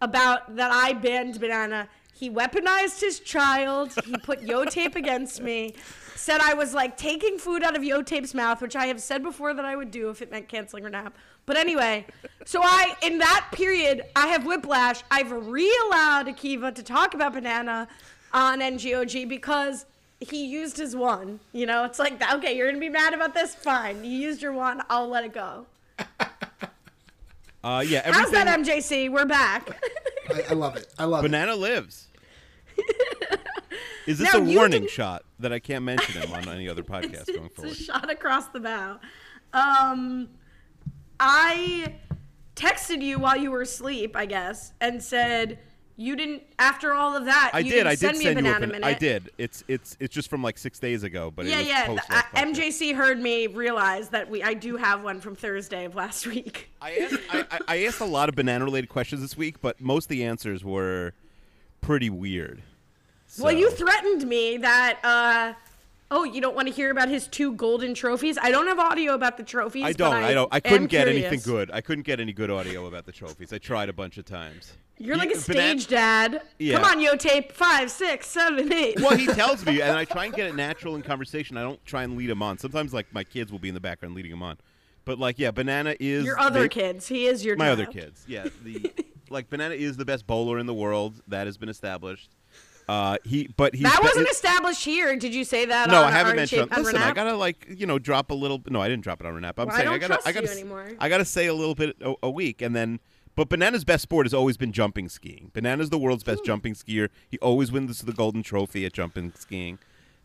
about 0.00 0.56
that 0.56 0.70
I 0.72 0.92
banned 0.92 1.40
Banana. 1.40 1.88
He 2.14 2.30
weaponized 2.30 3.00
his 3.00 3.18
child. 3.20 3.92
He 4.04 4.16
put 4.18 4.42
Yo 4.46 4.64
Tape 4.64 4.94
against 4.94 5.40
me. 5.42 5.74
Said 6.20 6.42
I 6.42 6.52
was 6.52 6.74
like 6.74 6.98
taking 6.98 7.38
food 7.38 7.62
out 7.62 7.74
of 7.74 7.82
Yo 7.82 8.02
Tape's 8.02 8.34
mouth, 8.34 8.60
which 8.60 8.76
I 8.76 8.88
have 8.88 9.00
said 9.00 9.22
before 9.22 9.54
that 9.54 9.64
I 9.64 9.74
would 9.74 9.90
do 9.90 10.10
if 10.10 10.20
it 10.20 10.30
meant 10.30 10.48
canceling 10.48 10.84
her 10.84 10.90
nap. 10.90 11.16
But 11.46 11.56
anyway, 11.56 12.04
so 12.44 12.60
I, 12.62 12.94
in 13.00 13.16
that 13.18 13.48
period, 13.52 14.04
I 14.14 14.26
have 14.26 14.44
whiplash. 14.44 15.02
I've 15.10 15.32
re-allowed 15.32 16.26
Akiva 16.26 16.74
to 16.74 16.82
talk 16.82 17.14
about 17.14 17.32
Banana 17.32 17.88
on 18.34 18.60
NGOG 18.60 19.30
because 19.30 19.86
he 20.20 20.44
used 20.44 20.76
his 20.76 20.94
one. 20.94 21.40
You 21.52 21.64
know, 21.64 21.84
it's 21.84 21.98
like, 21.98 22.22
okay, 22.34 22.54
you're 22.54 22.66
going 22.66 22.78
to 22.78 22.86
be 22.86 22.90
mad 22.90 23.14
about 23.14 23.32
this? 23.32 23.54
Fine. 23.54 24.04
You 24.04 24.10
used 24.10 24.42
your 24.42 24.52
one. 24.52 24.82
I'll 24.90 25.08
let 25.08 25.24
it 25.24 25.32
go. 25.32 25.64
Uh, 27.62 27.84
yeah, 27.86 28.10
How's 28.10 28.30
that, 28.30 28.46
MJC? 28.46 29.12
We're 29.12 29.26
back. 29.26 29.68
I, 30.30 30.44
I 30.48 30.54
love 30.54 30.76
it. 30.76 30.86
I 30.98 31.04
love 31.04 31.26
it. 31.26 31.28
Banana 31.28 31.54
lives. 31.54 32.08
Is 34.06 34.18
this 34.18 34.32
Now, 34.32 34.40
a 34.40 34.42
warning 34.42 34.82
didn't- 34.82 34.90
shot 34.90 35.24
that 35.38 35.52
I 35.52 35.58
can't 35.58 35.84
mention 35.84 36.20
him 36.20 36.32
on 36.32 36.48
any 36.48 36.68
other 36.68 36.82
podcast 36.84 37.26
going 37.26 37.46
it's 37.46 37.54
forward? 37.56 37.72
a 37.72 37.74
shot 37.74 38.10
across 38.10 38.46
the 38.48 38.60
bow. 38.60 38.98
Um, 39.52 40.28
I 41.18 41.94
texted 42.56 43.02
you 43.02 43.18
while 43.18 43.36
you 43.36 43.50
were 43.50 43.62
asleep, 43.62 44.16
I 44.16 44.26
guess, 44.26 44.72
and 44.80 45.02
said 45.02 45.58
you 45.96 46.16
didn't. 46.16 46.42
After 46.58 46.92
all 46.94 47.14
of 47.16 47.26
that, 47.26 47.50
I 47.52 47.58
you 47.58 47.64
did. 47.64 47.70
Didn't 47.70 47.86
I 47.88 47.90
did 47.90 47.98
send 47.98 48.18
me 48.18 48.24
send 48.24 48.38
a 48.38 48.42
you 48.42 48.48
a 48.48 48.52
banana 48.54 48.66
minute. 48.72 48.86
I 48.86 48.94
did. 48.94 49.30
It's 49.38 49.64
it's 49.68 49.96
it's 50.00 50.14
just 50.14 50.30
from 50.30 50.42
like 50.42 50.56
six 50.56 50.78
days 50.78 51.02
ago, 51.02 51.30
but 51.34 51.44
Yeah, 51.46 51.60
yeah. 51.60 51.86
post 51.86 52.08
the- 52.08 52.14
last 52.14 52.26
uh. 52.34 52.38
MJC 52.40 52.94
heard 52.94 53.20
me 53.20 53.48
realize 53.48 54.08
that 54.10 54.30
we 54.30 54.42
I 54.42 54.54
do 54.54 54.76
have 54.76 55.02
one 55.02 55.20
from 55.20 55.34
Thursday 55.36 55.84
of 55.84 55.94
last 55.94 56.26
week. 56.28 56.70
I 56.80 56.96
asked, 56.96 57.20
I, 57.30 57.44
I- 57.50 57.60
I 57.68 57.84
asked 57.84 58.00
a 58.00 58.04
lot 58.06 58.28
of 58.30 58.34
banana 58.34 58.64
related 58.64 58.88
questions 58.88 59.20
this 59.20 59.36
week, 59.36 59.60
but 59.60 59.80
most 59.80 60.04
of 60.06 60.08
the 60.10 60.24
answers 60.24 60.64
were 60.64 61.12
pretty 61.82 62.08
weird. 62.08 62.62
Well, 63.40 63.52
you 63.52 63.70
threatened 63.70 64.28
me 64.28 64.56
that. 64.58 65.00
uh 65.04 65.54
Oh, 66.12 66.24
you 66.24 66.40
don't 66.40 66.56
want 66.56 66.66
to 66.66 66.74
hear 66.74 66.90
about 66.90 67.08
his 67.08 67.28
two 67.28 67.52
golden 67.52 67.94
trophies? 67.94 68.36
I 68.36 68.50
don't 68.50 68.66
have 68.66 68.80
audio 68.80 69.14
about 69.14 69.36
the 69.36 69.44
trophies. 69.44 69.84
I 69.84 69.92
don't. 69.92 70.12
I, 70.12 70.34
don't. 70.34 70.52
I 70.52 70.58
couldn't 70.58 70.88
get 70.88 71.04
curious. 71.06 71.24
anything 71.26 71.40
good. 71.52 71.70
I 71.72 71.80
couldn't 71.80 72.02
get 72.02 72.18
any 72.18 72.32
good 72.32 72.50
audio 72.50 72.86
about 72.86 73.06
the 73.06 73.12
trophies. 73.12 73.52
I 73.52 73.58
tried 73.58 73.88
a 73.88 73.92
bunch 73.92 74.18
of 74.18 74.24
times. 74.24 74.72
You're 74.98 75.16
like 75.16 75.30
a 75.30 75.38
stage 75.38 75.86
dad. 75.86 76.42
Yeah. 76.58 76.78
Come 76.78 76.84
on, 76.84 77.00
yo 77.00 77.14
tape. 77.14 77.52
Five, 77.52 77.92
six, 77.92 78.26
seven, 78.26 78.72
eight. 78.72 78.98
Well, 79.00 79.16
he 79.16 79.26
tells 79.34 79.64
me, 79.64 79.80
and 79.80 79.96
I 79.96 80.04
try 80.04 80.24
and 80.24 80.34
get 80.34 80.48
it 80.48 80.56
natural 80.56 80.96
in 80.96 81.02
conversation. 81.02 81.56
I 81.56 81.62
don't 81.62 81.82
try 81.86 82.02
and 82.02 82.16
lead 82.16 82.28
him 82.28 82.42
on. 82.42 82.58
Sometimes, 82.58 82.92
like 82.92 83.06
my 83.14 83.22
kids 83.22 83.52
will 83.52 83.60
be 83.60 83.68
in 83.68 83.74
the 83.74 83.80
background 83.80 84.16
leading 84.16 84.32
him 84.32 84.42
on, 84.42 84.58
but 85.04 85.16
like, 85.18 85.38
yeah, 85.38 85.52
banana 85.52 85.94
is 86.00 86.24
Your 86.24 86.40
other 86.40 86.62
they- 86.62 86.68
kids. 86.70 87.06
He 87.06 87.26
is 87.26 87.44
your 87.44 87.56
My 87.56 87.70
other 87.70 87.86
kids, 87.86 88.24
yeah. 88.26 88.48
The 88.64 88.92
like 89.30 89.48
banana 89.48 89.76
is 89.76 89.96
the 89.96 90.04
best 90.04 90.26
bowler 90.26 90.58
in 90.58 90.66
the 90.66 90.74
world. 90.74 91.22
That 91.28 91.46
has 91.46 91.56
been 91.56 91.68
established. 91.68 92.30
Uh, 92.90 93.16
he, 93.24 93.48
but 93.56 93.72
he's 93.72 93.84
That 93.84 94.00
wasn't 94.02 94.28
established 94.28 94.84
here. 94.84 95.14
Did 95.16 95.32
you 95.32 95.44
say 95.44 95.64
that? 95.66 95.88
No, 95.88 95.98
on 96.02 96.08
I 96.08 96.10
haven't 96.10 96.34
mentioned. 96.34 96.68
Shape- 96.70 96.76
Listen, 96.76 96.96
I 96.96 97.12
gotta 97.12 97.36
like 97.36 97.66
you 97.76 97.86
know 97.86 98.00
drop 98.00 98.32
a 98.32 98.34
little. 98.34 98.60
No, 98.68 98.80
I 98.82 98.88
didn't 98.88 99.04
drop 99.04 99.20
it 99.20 99.26
on 99.26 99.34
Renap. 99.34 99.52
I'm 99.58 99.68
Well, 99.68 99.76
I 99.76 99.78
saying 99.78 99.84
don't 99.86 99.94
I 99.94 99.98
gotta. 99.98 100.14
trust 100.14 100.26
I 100.26 100.32
gotta. 100.32 100.46
you 100.46 100.52
anymore. 100.52 100.90
I 100.98 101.08
gotta 101.08 101.24
say 101.24 101.46
a 101.46 101.54
little 101.54 101.76
bit 101.76 101.94
a, 102.00 102.14
a 102.24 102.30
week, 102.30 102.60
and 102.62 102.74
then. 102.74 102.98
But 103.36 103.48
Banana's 103.48 103.84
best 103.84 104.02
sport 104.02 104.26
has 104.26 104.34
always 104.34 104.56
been 104.56 104.72
jumping 104.72 105.08
skiing. 105.08 105.52
Banana's 105.54 105.88
the 105.90 105.98
world's 105.98 106.24
Hmm. 106.24 106.32
best 106.32 106.44
jumping 106.44 106.74
skier. 106.74 107.10
He 107.28 107.38
always 107.38 107.70
wins 107.70 108.00
the 108.00 108.12
golden 108.12 108.42
trophy 108.42 108.84
at 108.84 108.92
jumping 108.92 109.32
skiing. 109.38 109.78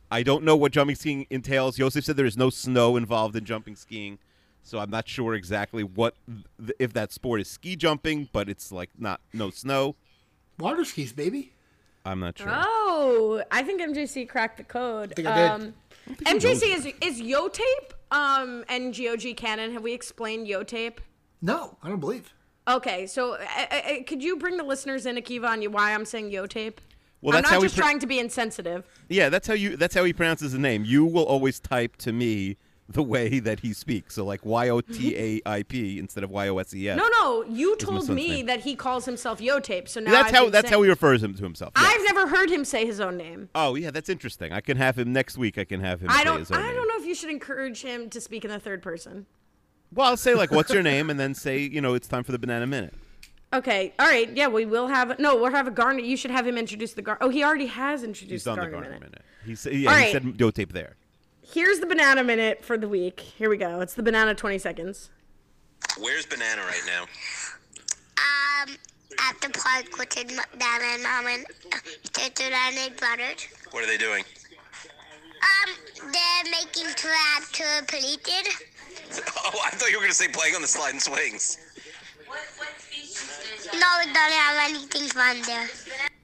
I 0.10 0.24
don't 0.24 0.43
know 0.43 0.55
what 0.55 0.72
jumping 0.72 0.95
skiing 0.95 1.27
entails. 1.29 1.77
Joseph 1.77 2.03
said 2.05 2.17
there 2.17 2.25
is 2.25 2.36
no 2.36 2.50
snow 2.50 2.98
involved 2.98 3.36
in 3.36 3.45
jumping 3.45 3.75
skiing, 3.75 4.17
so 4.63 4.79
I'm 4.79 4.89
not 4.89 5.07
sure 5.07 5.36
exactly 5.36 5.84
what 5.84 6.15
th- 6.60 6.72
if 6.79 6.93
that 6.93 7.12
sport 7.13 7.41
is 7.41 7.48
ski 7.48 7.75
jumping, 7.75 8.27
but 8.34 8.50
it's 8.50 8.72
like 8.72 8.89
not 8.98 9.22
no 9.34 9.51
snow. 9.51 9.95
Water 10.57 10.84
skis, 10.84 11.13
baby. 11.13 11.51
I'm 12.05 12.19
not 12.19 12.38
sure. 12.38 12.47
Oh, 12.51 13.43
I 13.51 13.63
think 13.63 13.81
MJC 13.81 14.29
cracked 14.29 14.57
the 14.57 14.63
code. 14.63 15.13
think 15.15 15.27
I 15.27 15.35
did. 15.35 15.51
Um, 15.51 15.74
MJC 16.24 16.75
is 16.75 16.88
is 17.01 17.19
Yo 17.19 17.47
Tape 17.47 17.93
um 18.12 18.63
and 18.69 18.95
GOG 18.95 19.35
canon. 19.35 19.74
Have 19.74 19.81
we 19.83 19.93
explained 19.93 20.47
Yo 20.47 20.63
Tape? 20.63 21.01
No, 21.41 21.77
I 21.81 21.89
don't 21.89 22.00
believe. 22.00 22.33
Okay, 22.67 23.05
so 23.05 23.33
uh, 23.33 23.38
uh, 23.71 23.75
uh, 23.75 24.03
could 24.07 24.24
you 24.24 24.38
bring 24.38 24.57
the 24.57 24.63
listeners 24.63 25.05
in, 25.05 25.17
Akiva, 25.17 25.47
on 25.47 25.62
why 25.71 25.93
I'm 25.93 26.05
saying 26.05 26.31
Yo 26.31 26.47
Tape? 26.47 26.81
Well, 27.21 27.33
that's 27.33 27.47
I'm 27.47 27.51
not 27.51 27.57
how 27.57 27.62
just 27.62 27.75
pr- 27.75 27.81
trying 27.81 28.00
to 28.00 28.07
be 28.07 28.19
insensitive. 28.19 28.85
Yeah, 29.09 29.29
that's 29.29 29.47
how 29.47 29.53
you. 29.53 29.77
That's 29.77 29.95
how 29.95 30.03
he 30.03 30.13
pronounces 30.13 30.51
the 30.51 30.59
name. 30.59 30.85
You 30.85 31.05
will 31.05 31.25
always 31.25 31.59
type 31.59 31.95
to 31.97 32.12
me 32.12 32.57
the 32.87 33.01
way 33.01 33.39
that 33.39 33.61
he 33.61 33.73
speaks. 33.73 34.13
So 34.15 34.25
like 34.25 34.45
Y 34.45 34.69
O 34.69 34.79
T 34.81 35.15
A 35.17 35.41
I 35.49 35.63
P 35.63 35.97
instead 35.99 36.23
of 36.23 36.29
Y 36.29 36.47
O 36.49 36.57
S 36.59 36.73
E 36.73 36.87
S. 36.89 36.97
No, 36.97 37.07
no, 37.19 37.43
you 37.45 37.75
told 37.77 38.07
me 38.09 38.27
name. 38.29 38.45
that 38.45 38.59
he 38.61 38.75
calls 38.75 39.05
himself 39.05 39.41
Yo 39.41 39.59
Tape. 39.59 39.87
So 39.89 39.99
now 39.99 40.11
That's 40.11 40.29
I've 40.29 40.35
how. 40.35 40.49
That's 40.49 40.69
how 40.69 40.81
he 40.83 40.89
refers 40.89 41.23
him 41.23 41.33
to 41.33 41.43
himself. 41.43 41.73
yes. 41.75 41.85
I've 41.95 42.03
never 42.15 42.27
heard 42.27 42.49
him 42.49 42.63
say 42.63 42.85
his 42.85 42.99
own 42.99 43.17
name. 43.17 43.49
Oh 43.55 43.75
yeah, 43.75 43.91
that's 43.91 44.09
interesting. 44.09 44.51
I 44.53 44.61
can 44.61 44.77
have 44.77 44.97
him 44.99 45.11
next 45.13 45.37
week. 45.37 45.57
I 45.57 45.63
can 45.65 45.79
have 45.81 46.01
him 46.01 46.09
I 46.11 46.19
say 46.19 46.23
don't. 46.25 46.39
his 46.39 46.51
own 46.51 46.59
I 46.59 46.67
name. 46.67 46.75
don't 46.75 46.87
know 46.87 46.97
if 46.99 47.05
you 47.07 47.15
should 47.15 47.29
encourage 47.31 47.81
him 47.81 48.09
to 48.11 48.21
speak 48.21 48.45
in 48.45 48.51
the 48.51 48.59
third 48.59 48.81
person. 48.81 49.25
Well, 49.93 50.07
I'll 50.07 50.17
say 50.17 50.35
like, 50.35 50.51
"What's 50.51 50.71
your 50.73 50.83
name?" 50.93 51.09
and 51.09 51.19
then 51.19 51.33
say, 51.33 51.59
you 51.59 51.81
know, 51.81 51.93
it's 51.95 52.07
time 52.07 52.23
for 52.23 52.31
the 52.33 52.39
banana 52.39 52.67
minute. 52.67 52.93
Okay, 53.53 53.93
all 53.99 54.07
right, 54.07 54.29
yeah, 54.35 54.47
we 54.47 54.65
will 54.65 54.87
have. 54.87 55.17
No, 55.17 55.35
we'll 55.37 55.51
have 55.51 55.67
a 55.67 55.71
Garnet. 55.71 56.03
You 56.05 56.17
should 56.17 56.31
have 56.31 56.45
him 56.45 56.57
introduce 56.57 56.93
the 56.93 57.01
Gar. 57.01 57.17
Oh, 57.21 57.29
he 57.29 57.43
already 57.43 57.67
has 57.67 58.03
introduced 58.03 58.31
He's 58.31 58.43
the 58.43 58.51
on 58.51 58.59
the 58.59 58.67
Garner 58.67 58.87
minute. 58.89 59.01
minute. 59.01 59.21
He 59.45 59.55
said, 59.55 59.73
yeah, 59.73 59.89
All 59.89 59.95
he 59.95 60.03
right. 60.03 60.11
said 60.11 60.35
yo 60.39 60.51
tape 60.51 60.73
there. 60.73 60.95
Here's 61.51 61.79
the 61.79 61.85
banana 61.85 62.23
minute 62.23 62.65
for 62.65 62.77
the 62.77 62.89
week. 62.89 63.19
Here 63.19 63.49
we 63.49 63.57
go. 63.57 63.79
It's 63.81 63.93
the 63.93 64.03
banana 64.03 64.33
20 64.33 64.57
seconds. 64.57 65.09
Where's 65.99 66.25
Banana 66.25 66.61
right 66.61 66.81
now? 66.87 67.03
Um, 68.17 68.75
at 69.29 69.39
the 69.41 69.49
park 69.49 69.97
with 69.97 70.13
his 70.13 70.37
dad 70.57 70.81
and 70.81 71.03
mom 71.03 71.27
and 71.27 71.45
sister 72.15 72.43
and 72.43 72.75
his 72.75 72.89
brothers. 72.99 73.47
What 73.71 73.83
are 73.83 73.87
they 73.87 73.97
doing? 73.97 74.23
Um, 75.43 75.75
they're 76.11 76.51
making 76.51 76.93
traps 76.95 77.51
to 77.53 77.63
police 77.87 78.17
it. 78.27 78.47
Oh, 79.37 79.61
I 79.63 79.69
thought 79.69 79.89
you 79.91 79.97
were 79.97 80.01
going 80.01 80.11
to 80.11 80.17
say 80.17 80.27
playing 80.27 80.55
on 80.55 80.61
the 80.61 80.67
slide 80.67 80.89
and 80.89 81.01
swings. 81.01 81.59
No, 83.73 83.87
we 83.99 84.05
don't 84.05 84.17
have 84.17 84.69
anything 84.69 85.07
fun 85.09 85.37
there. 85.45 85.69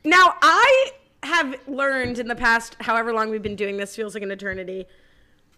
Now, 0.04 0.36
I 0.42 0.92
have 1.24 1.56
learned 1.68 2.18
in 2.18 2.28
the 2.28 2.36
past, 2.36 2.76
however 2.80 3.14
long 3.14 3.30
we've 3.30 3.44
been 3.44 3.56
doing 3.56 3.78
this, 3.78 3.96
feels 3.96 4.16
like 4.16 4.24
an 4.24 4.32
eternity, 4.32 4.88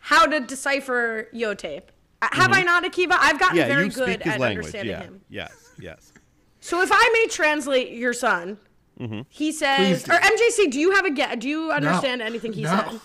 how 0.05 0.25
to 0.25 0.39
decipher 0.41 1.29
yo 1.31 1.53
tape. 1.53 1.91
Uh, 2.22 2.27
Have 2.33 2.51
I 2.51 2.62
not, 2.62 2.83
Akiva? 2.83 3.15
I've 3.19 3.39
gotten 3.39 3.57
Mm-hmm. 3.57 3.69
Yeah, 3.69 3.75
very 3.75 3.86
you 3.86 3.91
good 3.91 4.10
speak 4.13 4.24
his 4.24 4.33
at 4.33 4.39
language. 4.39 4.65
understanding 4.65 4.91
Yeah. 4.91 5.01
him. 5.03 5.22
Yes. 5.29 5.72
Yes. 5.79 6.13
So 6.60 6.81
if 6.81 6.89
I 6.91 7.10
may 7.13 7.27
translate 7.29 7.91
your 7.91 8.13
son, 8.13 8.57
Mm-hmm. 9.00 9.22
he 9.29 9.51
says, 9.51 10.03
do. 10.03 10.12
or 10.12 10.15
MJC, 10.17 10.69
do 10.72 10.79
you 10.79 10.91
have 10.91 11.03
a 11.05 11.10
get? 11.12 11.39
Do 11.39 11.50
you 11.50 11.72
understand 11.72 12.22
anything 12.22 12.53
he 12.53 12.62
No. 12.63 12.69
said? 12.69 13.00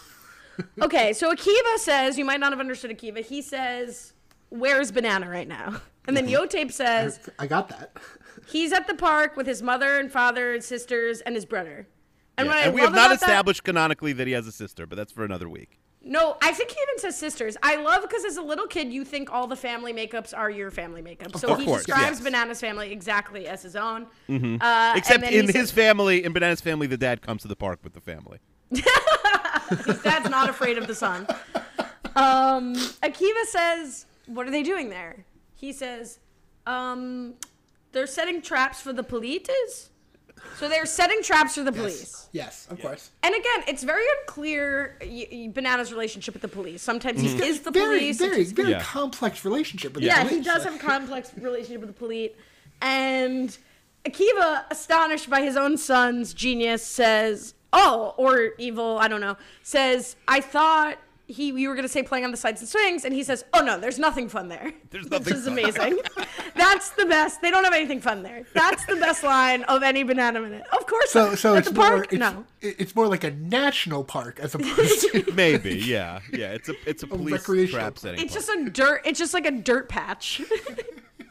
Okay, 0.83 1.13
so 1.13 1.33
Akiva 1.33 1.77
says, 1.79 2.19
you 2.19 2.25
might 2.25 2.41
not 2.41 2.51
have 2.53 2.59
understood 2.61 2.91
Akiva. 2.91 3.25
He 3.25 3.41
says, 3.43 4.13
"Where's 4.49 4.91
banana 4.91 5.31
right 5.31 5.47
now?" 5.47 5.81
And 6.09 6.17
then 6.17 6.27
Yotape 6.27 6.73
says, 6.73 7.21
I 7.39 7.47
got 7.47 7.69
that. 7.69 7.97
"He's 8.49 8.73
at 8.73 8.89
the 8.89 8.95
park 8.95 9.37
with 9.37 9.47
his 9.47 9.63
mother 9.63 9.99
and 10.01 10.11
father 10.11 10.53
and 10.55 10.65
sisters 10.65 11.21
and 11.21 11.37
his 11.37 11.45
brother." 11.47 11.87
And 12.37 12.47
Yeah. 12.47 12.53
what 12.53 12.59
I 12.59 12.63
And 12.67 12.75
we 12.75 12.81
love 12.81 12.89
have 12.91 12.97
not 12.97 13.07
about 13.13 13.21
that- 13.21 13.27
established 13.29 13.63
canonically 13.63 14.13
that 14.15 14.27
he 14.27 14.33
has 14.33 14.47
a 14.49 14.53
sister, 14.53 14.85
but 14.85 14.97
that's 14.97 15.13
for 15.13 15.25
another 15.25 15.49
week. 15.49 15.79
No, 16.11 16.39
I 16.41 16.53
think 16.53 16.71
he 16.71 16.77
even 16.89 16.99
says 17.01 17.17
sisters. 17.17 17.57
I 17.63 17.77
love 17.77 18.01
because 18.03 18.25
as 18.25 18.39
a 18.39 18.43
little 18.43 18.67
kid, 18.67 18.91
you 18.91 19.05
think 19.05 19.31
all 19.31 19.47
the 19.47 19.57
family 19.57 19.93
makeups 19.93 20.33
are 20.37 20.49
your 20.51 20.71
family 20.71 21.03
makeup. 21.03 21.37
So 21.37 21.49
Of 21.53 21.59
he 21.61 21.67
course, 21.67 21.85
describes 21.85 22.21
yes. 22.21 22.27
Banana's 22.27 22.61
family 22.63 22.91
exactly 22.93 23.47
as 23.47 23.63
his 23.63 23.77
own. 23.77 24.07
Uh, 24.29 24.95
Except 24.97 25.23
in 25.25 25.47
says- 25.47 25.55
his 25.55 25.71
family, 25.71 26.25
in 26.25 26.33
Banana's 26.33 26.63
family, 26.63 26.87
the 26.87 26.97
dad 26.97 27.21
comes 27.21 27.43
to 27.43 27.49
the 27.49 27.57
park 27.57 27.81
with 27.85 27.93
the 27.93 28.01
family. 28.01 28.39
His 28.71 30.01
dad's 30.03 30.31
not 30.31 30.49
afraid 30.49 30.79
of 30.79 30.87
the 30.87 30.95
sun. 30.95 31.27
Um, 32.17 32.75
Akiva 33.03 33.45
says, 33.45 34.07
"What 34.27 34.47
are 34.47 34.51
they 34.51 34.63
doing 34.63 34.89
there?" 34.89 35.25
He 35.55 35.73
says, 35.73 36.19
um, 36.67 37.35
"They're 37.93 38.07
setting 38.07 38.41
traps 38.43 38.81
for 38.81 38.93
the 38.95 39.03
police." 39.03 39.91
So 40.59 40.69
they're 40.69 40.87
setting 40.87 41.23
traps 41.23 41.55
for 41.55 41.63
the 41.63 41.73
police. 41.73 42.29
Yes, 42.33 42.67
of 42.71 42.81
course. 42.81 43.11
And 43.23 43.35
again, 43.35 43.65
it's 43.67 43.83
very 43.83 44.05
unclear 44.21 44.97
y- 45.01 45.29
y- 45.31 45.51
Banana's 45.53 45.93
relationship 45.93 46.35
with 46.35 46.43
the 46.43 46.49
police. 46.49 46.83
Sometimes 46.83 47.21
he 47.21 47.29
mm-hmm. 47.29 47.43
is 47.43 47.61
the 47.61 47.71
very, 47.71 47.99
police. 48.01 48.19
very, 48.19 48.31
sometimes- 48.45 48.53
very 48.53 48.71
Yeah. 48.73 48.83
complex 48.83 49.45
relationship 49.45 49.95
with 49.95 50.03
the 50.05 50.09
police. 50.11 50.17
yeah, 50.19 50.23
he 50.25 50.29
police. 50.41 50.45
does 50.45 50.65
have 50.65 50.75
a 50.75 50.79
complex 50.79 51.31
relationship 51.37 51.81
with 51.81 51.89
the 51.91 51.99
police. 51.99 52.33
And 52.83 53.57
Akiva, 54.05 54.65
astonished 54.71 55.29
by 55.29 55.43
his 55.43 55.57
own 55.57 55.77
son's 55.77 56.33
genius, 56.35 56.85
says, 56.87 57.55
"Oh, 57.73 58.15
or 58.17 58.51
evil, 58.59 58.99
I 58.99 59.09
don't 59.09 59.21
know." 59.21 59.37
Says, 59.63 60.17
"I 60.29 60.41
thought 60.41 60.99
he 61.29 61.49
you 61.49 61.69
were 61.69 61.75
gonna 61.75 61.89
say 61.89 62.03
playing 62.03 62.25
on 62.25 62.31
the 62.31 62.37
sides 62.37 62.61
and 62.63 62.69
swings," 62.69 63.05
and 63.05 63.15
he 63.15 63.23
says, 63.23 63.45
"Oh 63.53 63.61
no, 63.61 63.79
there's 63.79 63.99
nothing 63.99 64.29
fun 64.29 64.49
there." 64.49 64.73
There's 64.91 65.11
nothing. 65.11 65.27
Which 65.27 65.35
is 65.35 65.45
fun. 65.45 65.53
amazing. 65.53 66.01
That's 66.57 66.91
the 66.91 67.05
best. 67.05 67.43
They 67.43 67.51
don't 67.51 67.65
have 67.65 67.75
anything 67.75 68.01
fun 68.01 68.23
there. 68.23 68.45
That's 68.55 68.85
the 68.87 68.97
best 68.97 69.23
line 69.23 69.63
of 69.65 69.83
any 69.83 70.03
banana 70.03 70.41
minute. 70.41 70.67
Of 70.73 70.87
course. 70.87 71.11
So, 71.11 71.35
so 71.35 71.55
it's 71.55 71.69
the 71.69 71.75
more, 71.75 72.05
it's, 72.05 72.13
no. 72.15 72.45
it's 72.63 72.97
more 72.97 73.07
like 73.07 73.25
a 73.25 73.31
national 73.31 74.05
park 74.05 74.41
as 74.41 74.55
opposed 74.57 75.11
to. 75.13 75.31
Maybe, 75.35 75.77
yeah, 75.77 76.21
yeah. 76.33 76.53
It's 76.53 76.71
a 76.71 76.75
it's 76.87 77.03
a 77.03 77.07
police 77.07 77.33
recreational 77.33 77.81
trap 77.81 77.99
setting. 77.99 78.21
It's 78.25 78.33
park. 78.33 78.47
just 78.47 78.59
a 78.59 78.71
dirt. 78.71 79.03
It's 79.05 79.19
just 79.19 79.35
like 79.35 79.47
a 79.47 79.53
dirt 79.53 79.89
patch. 79.89 80.41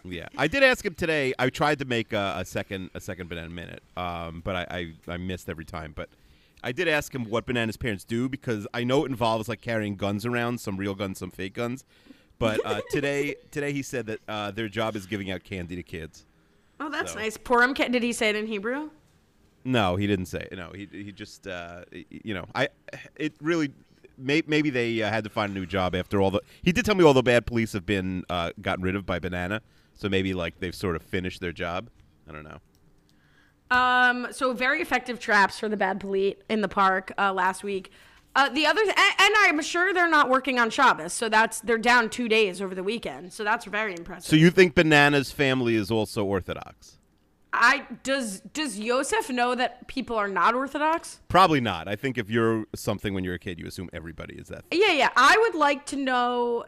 Yeah, 0.04 0.28
I 0.38 0.48
did 0.48 0.64
ask 0.64 0.86
him 0.86 0.94
today. 0.94 1.34
I 1.38 1.50
tried 1.50 1.80
to 1.80 1.86
make 1.86 2.14
a, 2.14 2.36
a 2.38 2.46
second 2.46 2.92
a 2.94 3.02
second 3.02 3.30
banana 3.30 3.50
minute, 3.50 3.82
um, 3.98 4.42
but 4.46 4.56
I, 4.56 4.94
I 5.08 5.14
I 5.14 5.18
missed 5.18 5.50
every 5.50 5.66
time. 5.66 5.94
But 5.96 6.10
I 6.64 6.72
did 6.72 6.88
ask 6.88 7.14
him 7.14 7.30
what 7.30 7.46
bananas 7.46 7.78
parents 7.78 8.04
do 8.04 8.28
because 8.30 8.68
I 8.74 8.84
know 8.84 9.06
it 9.06 9.10
involves 9.10 9.48
like 9.48 9.62
carrying 9.62 9.96
guns 9.96 10.26
around, 10.26 10.60
some 10.60 10.78
real 10.78 10.96
guns, 10.96 11.20
some 11.20 11.32
fake 11.32 11.54
guns. 11.54 11.86
But 12.40 12.60
uh, 12.66 12.82
today 12.92 13.36
today 13.52 13.72
he 13.74 13.82
said 13.84 14.08
that 14.08 14.20
uh, 14.28 14.52
their 14.52 14.68
job 14.70 14.96
is 14.96 15.06
giving 15.06 15.30
out 15.32 15.44
candy 15.44 15.76
to 15.76 15.84
kids. 15.84 16.26
oh, 16.80 16.90
that's 16.90 17.14
So- 17.14 17.20
nice. 17.20 17.38
Purim. 17.38 17.74
ca- 17.74 17.88
Did 17.90 18.04
he 18.04 18.14
say 18.14 18.30
it 18.30 18.36
in 18.36 18.48
Hebrew? 18.48 18.90
No, 19.64 19.96
he 19.98 20.08
didn't 20.08 20.28
say. 20.28 20.48
it. 20.52 20.56
No, 20.58 20.72
he 20.74 20.88
he 20.92 21.12
just 21.12 21.46
uh, 21.48 21.84
you 22.10 22.34
know 22.34 22.46
I 22.56 22.70
it 23.16 23.34
really. 23.42 23.72
May, 24.20 24.42
maybe 24.48 24.72
they 24.72 25.00
uh, 25.04 25.10
had 25.12 25.24
to 25.26 25.30
find 25.30 25.52
a 25.52 25.54
new 25.60 25.68
job 25.68 25.94
after 25.94 26.20
all 26.20 26.32
the. 26.32 26.42
He 26.64 26.72
did 26.72 26.86
tell 26.86 26.96
me 26.96 27.04
all 27.04 27.14
the 27.14 27.22
bad 27.22 27.46
police 27.46 27.74
have 27.74 27.86
been 27.86 28.24
uh, 28.32 28.50
gotten 28.60 28.84
rid 28.84 28.96
of 28.96 29.06
by 29.06 29.20
Banana, 29.20 29.62
so 29.94 30.10
maybe 30.10 30.34
like 30.34 30.60
they've 30.60 30.74
sort 30.74 30.96
of 30.96 31.04
finished 31.04 31.40
their 31.40 31.52
job. 31.52 31.90
I 32.28 32.32
don't 32.32 32.44
know. 32.44 32.58
Um, 33.70 34.28
so 34.32 34.54
very 34.54 34.82
effective 34.82 35.20
traps 35.20 35.60
for 35.60 35.68
the 35.70 35.78
bad 35.78 36.00
polite 36.00 36.42
in 36.50 36.62
the 36.62 36.68
park 36.68 37.12
uh, 37.18 37.34
last 37.34 37.64
week. 37.64 37.92
Uh, 38.36 38.50
the 38.50 38.68
other, 38.68 38.82
and, 38.82 38.96
and 38.96 39.34
I'm 39.40 39.62
sure 39.64 39.94
they're 39.94 40.10
not 40.10 40.30
working 40.30 40.60
on 40.60 40.70
Shabbos, 40.70 41.12
so 41.12 41.28
that's 41.28 41.60
they're 41.62 41.80
down 41.80 42.10
two 42.10 42.30
days 42.30 42.62
over 42.62 42.76
the 42.76 42.84
weekend, 42.84 43.34
so 43.34 43.44
that's 43.44 43.66
very 43.66 43.96
impressive. 43.96 44.30
So 44.30 44.36
you 44.36 44.52
think 44.52 44.76
Banana's 44.76 45.32
family 45.32 45.74
is 45.74 45.90
also 45.90 46.24
Orthodox? 46.24 46.98
I 47.52 47.88
does 48.04 48.42
does 48.42 48.78
Yosef 48.78 49.32
know 49.32 49.56
that 49.56 49.88
people 49.88 50.16
are 50.18 50.28
not 50.28 50.54
Orthodox? 50.54 51.20
Probably 51.30 51.62
not. 51.62 51.88
I 51.88 51.96
think 51.96 52.20
if 52.20 52.30
you're 52.30 52.66
something 52.76 53.16
when 53.16 53.24
you're 53.24 53.34
a 53.34 53.40
kid, 53.40 53.60
you 53.60 53.66
assume 53.66 53.90
everybody 53.92 54.36
is 54.36 54.50
that. 54.50 54.66
Yeah, 54.72 54.92
yeah. 54.92 55.10
I 55.16 55.36
would 55.40 55.56
like 55.56 55.88
to 55.88 55.96
know 55.96 56.66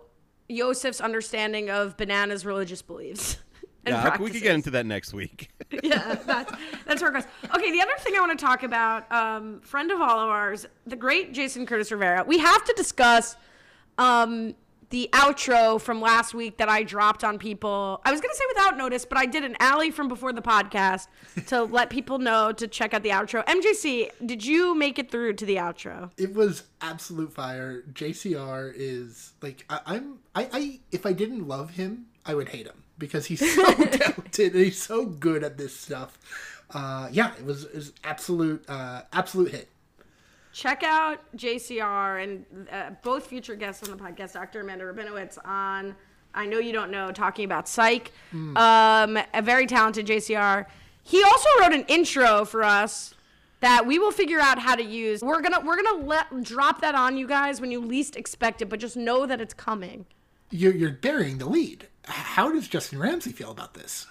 Yosef's 0.48 1.00
understanding 1.00 1.70
of 1.70 1.98
bananas' 1.98 2.46
religious 2.46 2.82
beliefs. 2.82 3.38
And 3.90 4.04
Yeah, 4.04 4.18
we 4.18 4.32
could 4.32 4.42
get 4.42 4.56
into 4.56 4.72
that 4.72 4.86
next 4.86 5.14
week. 5.14 5.50
yeah, 5.84 6.16
that's 6.26 6.52
that's 6.86 7.02
where 7.02 7.12
it 7.12 7.14
goes. 7.14 7.24
Okay, 7.56 7.72
the 7.72 7.82
other 7.82 7.94
thing 8.00 8.16
I 8.16 8.20
want 8.20 8.38
to 8.38 8.44
talk 8.44 8.64
about, 8.64 9.12
um, 9.12 9.62
friend 9.62 9.92
of 9.92 10.02
all 10.02 10.20
of 10.20 10.30
ours, 10.30 10.66
the 10.88 10.96
great 10.96 11.34
Jason 11.34 11.66
Curtis 11.66 11.92
Rivera. 11.92 12.24
We 12.26 12.40
have 12.40 12.64
to 12.66 12.74
discuss 12.74 13.36
um, 14.00 14.56
the 14.90 15.10
outro 15.14 15.80
from 15.80 16.02
last 16.02 16.34
week 16.34 16.58
that 16.58 16.70
I 16.70 16.82
dropped 16.82 17.24
on 17.24 17.38
people. 17.38 18.02
I 18.04 18.12
was 18.12 18.20
gonna 18.20 18.34
say 18.34 18.44
without 18.56 18.78
notice, 18.78 19.06
but 19.06 19.18
I 19.20 19.28
did 19.28 19.44
an 19.44 19.56
alley 19.60 19.92
from 19.92 20.08
before 20.08 20.34
the 20.34 20.42
podcast 20.42 21.08
to 21.48 21.64
let 21.66 21.92
people 21.92 22.18
know 22.18 22.52
to 22.52 22.68
check 22.68 22.96
out 22.96 23.04
the 23.04 23.10
outro. 23.10 23.46
MJC, 23.46 24.10
did 24.26 24.44
you 24.44 24.74
make 24.74 24.98
it 24.98 25.12
through 25.12 25.34
to 25.34 25.46
the 25.46 25.58
outro? 25.58 26.10
It 26.18 26.34
was 26.34 26.64
absolute 26.82 27.32
fire. 27.32 27.84
JCR 27.94 28.74
is 28.76 29.34
like 29.42 29.66
I, 29.70 29.82
I'm. 29.86 30.20
I, 30.34 30.50
I 30.52 30.80
if 30.92 31.06
I 31.06 31.14
didn't 31.14 31.48
love 31.48 31.72
him, 31.72 32.08
I 32.26 32.34
would 32.34 32.50
hate 32.50 32.66
him 32.66 32.84
because 33.00 33.26
he's 33.26 33.40
so 33.56 33.74
talented 33.74 34.54
and 34.54 34.66
he's 34.66 34.82
so 34.82 35.06
good 35.06 35.44
at 35.44 35.58
this 35.58 35.76
stuff. 35.76 36.20
Uh, 36.72 37.10
yeah, 37.12 37.34
it 37.40 37.46
was 37.46 37.64
it 37.66 37.76
was 37.76 37.94
absolute 38.04 38.64
uh, 38.70 39.02
absolute 39.12 39.52
hit. 39.52 39.70
check 40.54 40.84
out 40.84 41.20
JCR 41.36 42.24
and 42.24 42.46
uh, 42.72 42.92
both 43.02 43.26
future 43.26 43.56
guests 43.56 43.88
on 43.88 43.96
the 43.96 44.04
podcast, 44.04 44.34
Dr. 44.34 44.62
Amanda 44.62 44.86
Rabinowitz 44.86 45.38
on 45.46 45.96
I 46.34 46.46
know 46.46 46.60
you 46.60 46.72
don't 46.72 46.92
know, 46.92 47.12
talking 47.12 47.46
about 47.46 47.68
Psych. 47.68 48.12
Um, 48.34 49.18
a 49.34 49.42
very 49.42 49.66
talented 49.66 50.06
JCR. 50.06 50.66
He 51.04 51.24
also 51.24 51.50
wrote 51.60 51.74
an 51.74 51.86
intro 51.88 52.46
for 52.46 52.64
us 52.64 53.16
that 53.62 53.86
we 53.86 53.98
will 54.00 54.12
figure 54.12 54.40
out 54.40 54.60
how 54.60 54.76
to 54.76 54.84
use. 54.84 55.22
We're 55.22 55.42
gonna 55.42 55.60
we're 55.62 55.82
gonna 55.82 56.06
let 56.06 56.44
drop 56.44 56.82
that 56.82 56.96
on 56.96 57.18
you 57.18 57.28
guys 57.28 57.60
when 57.60 57.72
you 57.72 57.82
least 57.82 58.16
expect 58.16 58.62
it, 58.62 58.70
but 58.70 58.80
just 58.80 58.96
know 58.96 59.26
that 59.26 59.42
it's 59.42 59.54
coming. 59.54 60.06
You're 60.52 60.74
you're 60.74 60.92
burying 60.92 61.40
the 61.40 61.48
lead. 61.48 61.88
How 62.10 62.52
does 62.52 62.68
Justin 62.68 63.00
Ramsey 63.00 63.32
feel 63.32 63.52
about 63.52 63.74
this? 63.74 64.08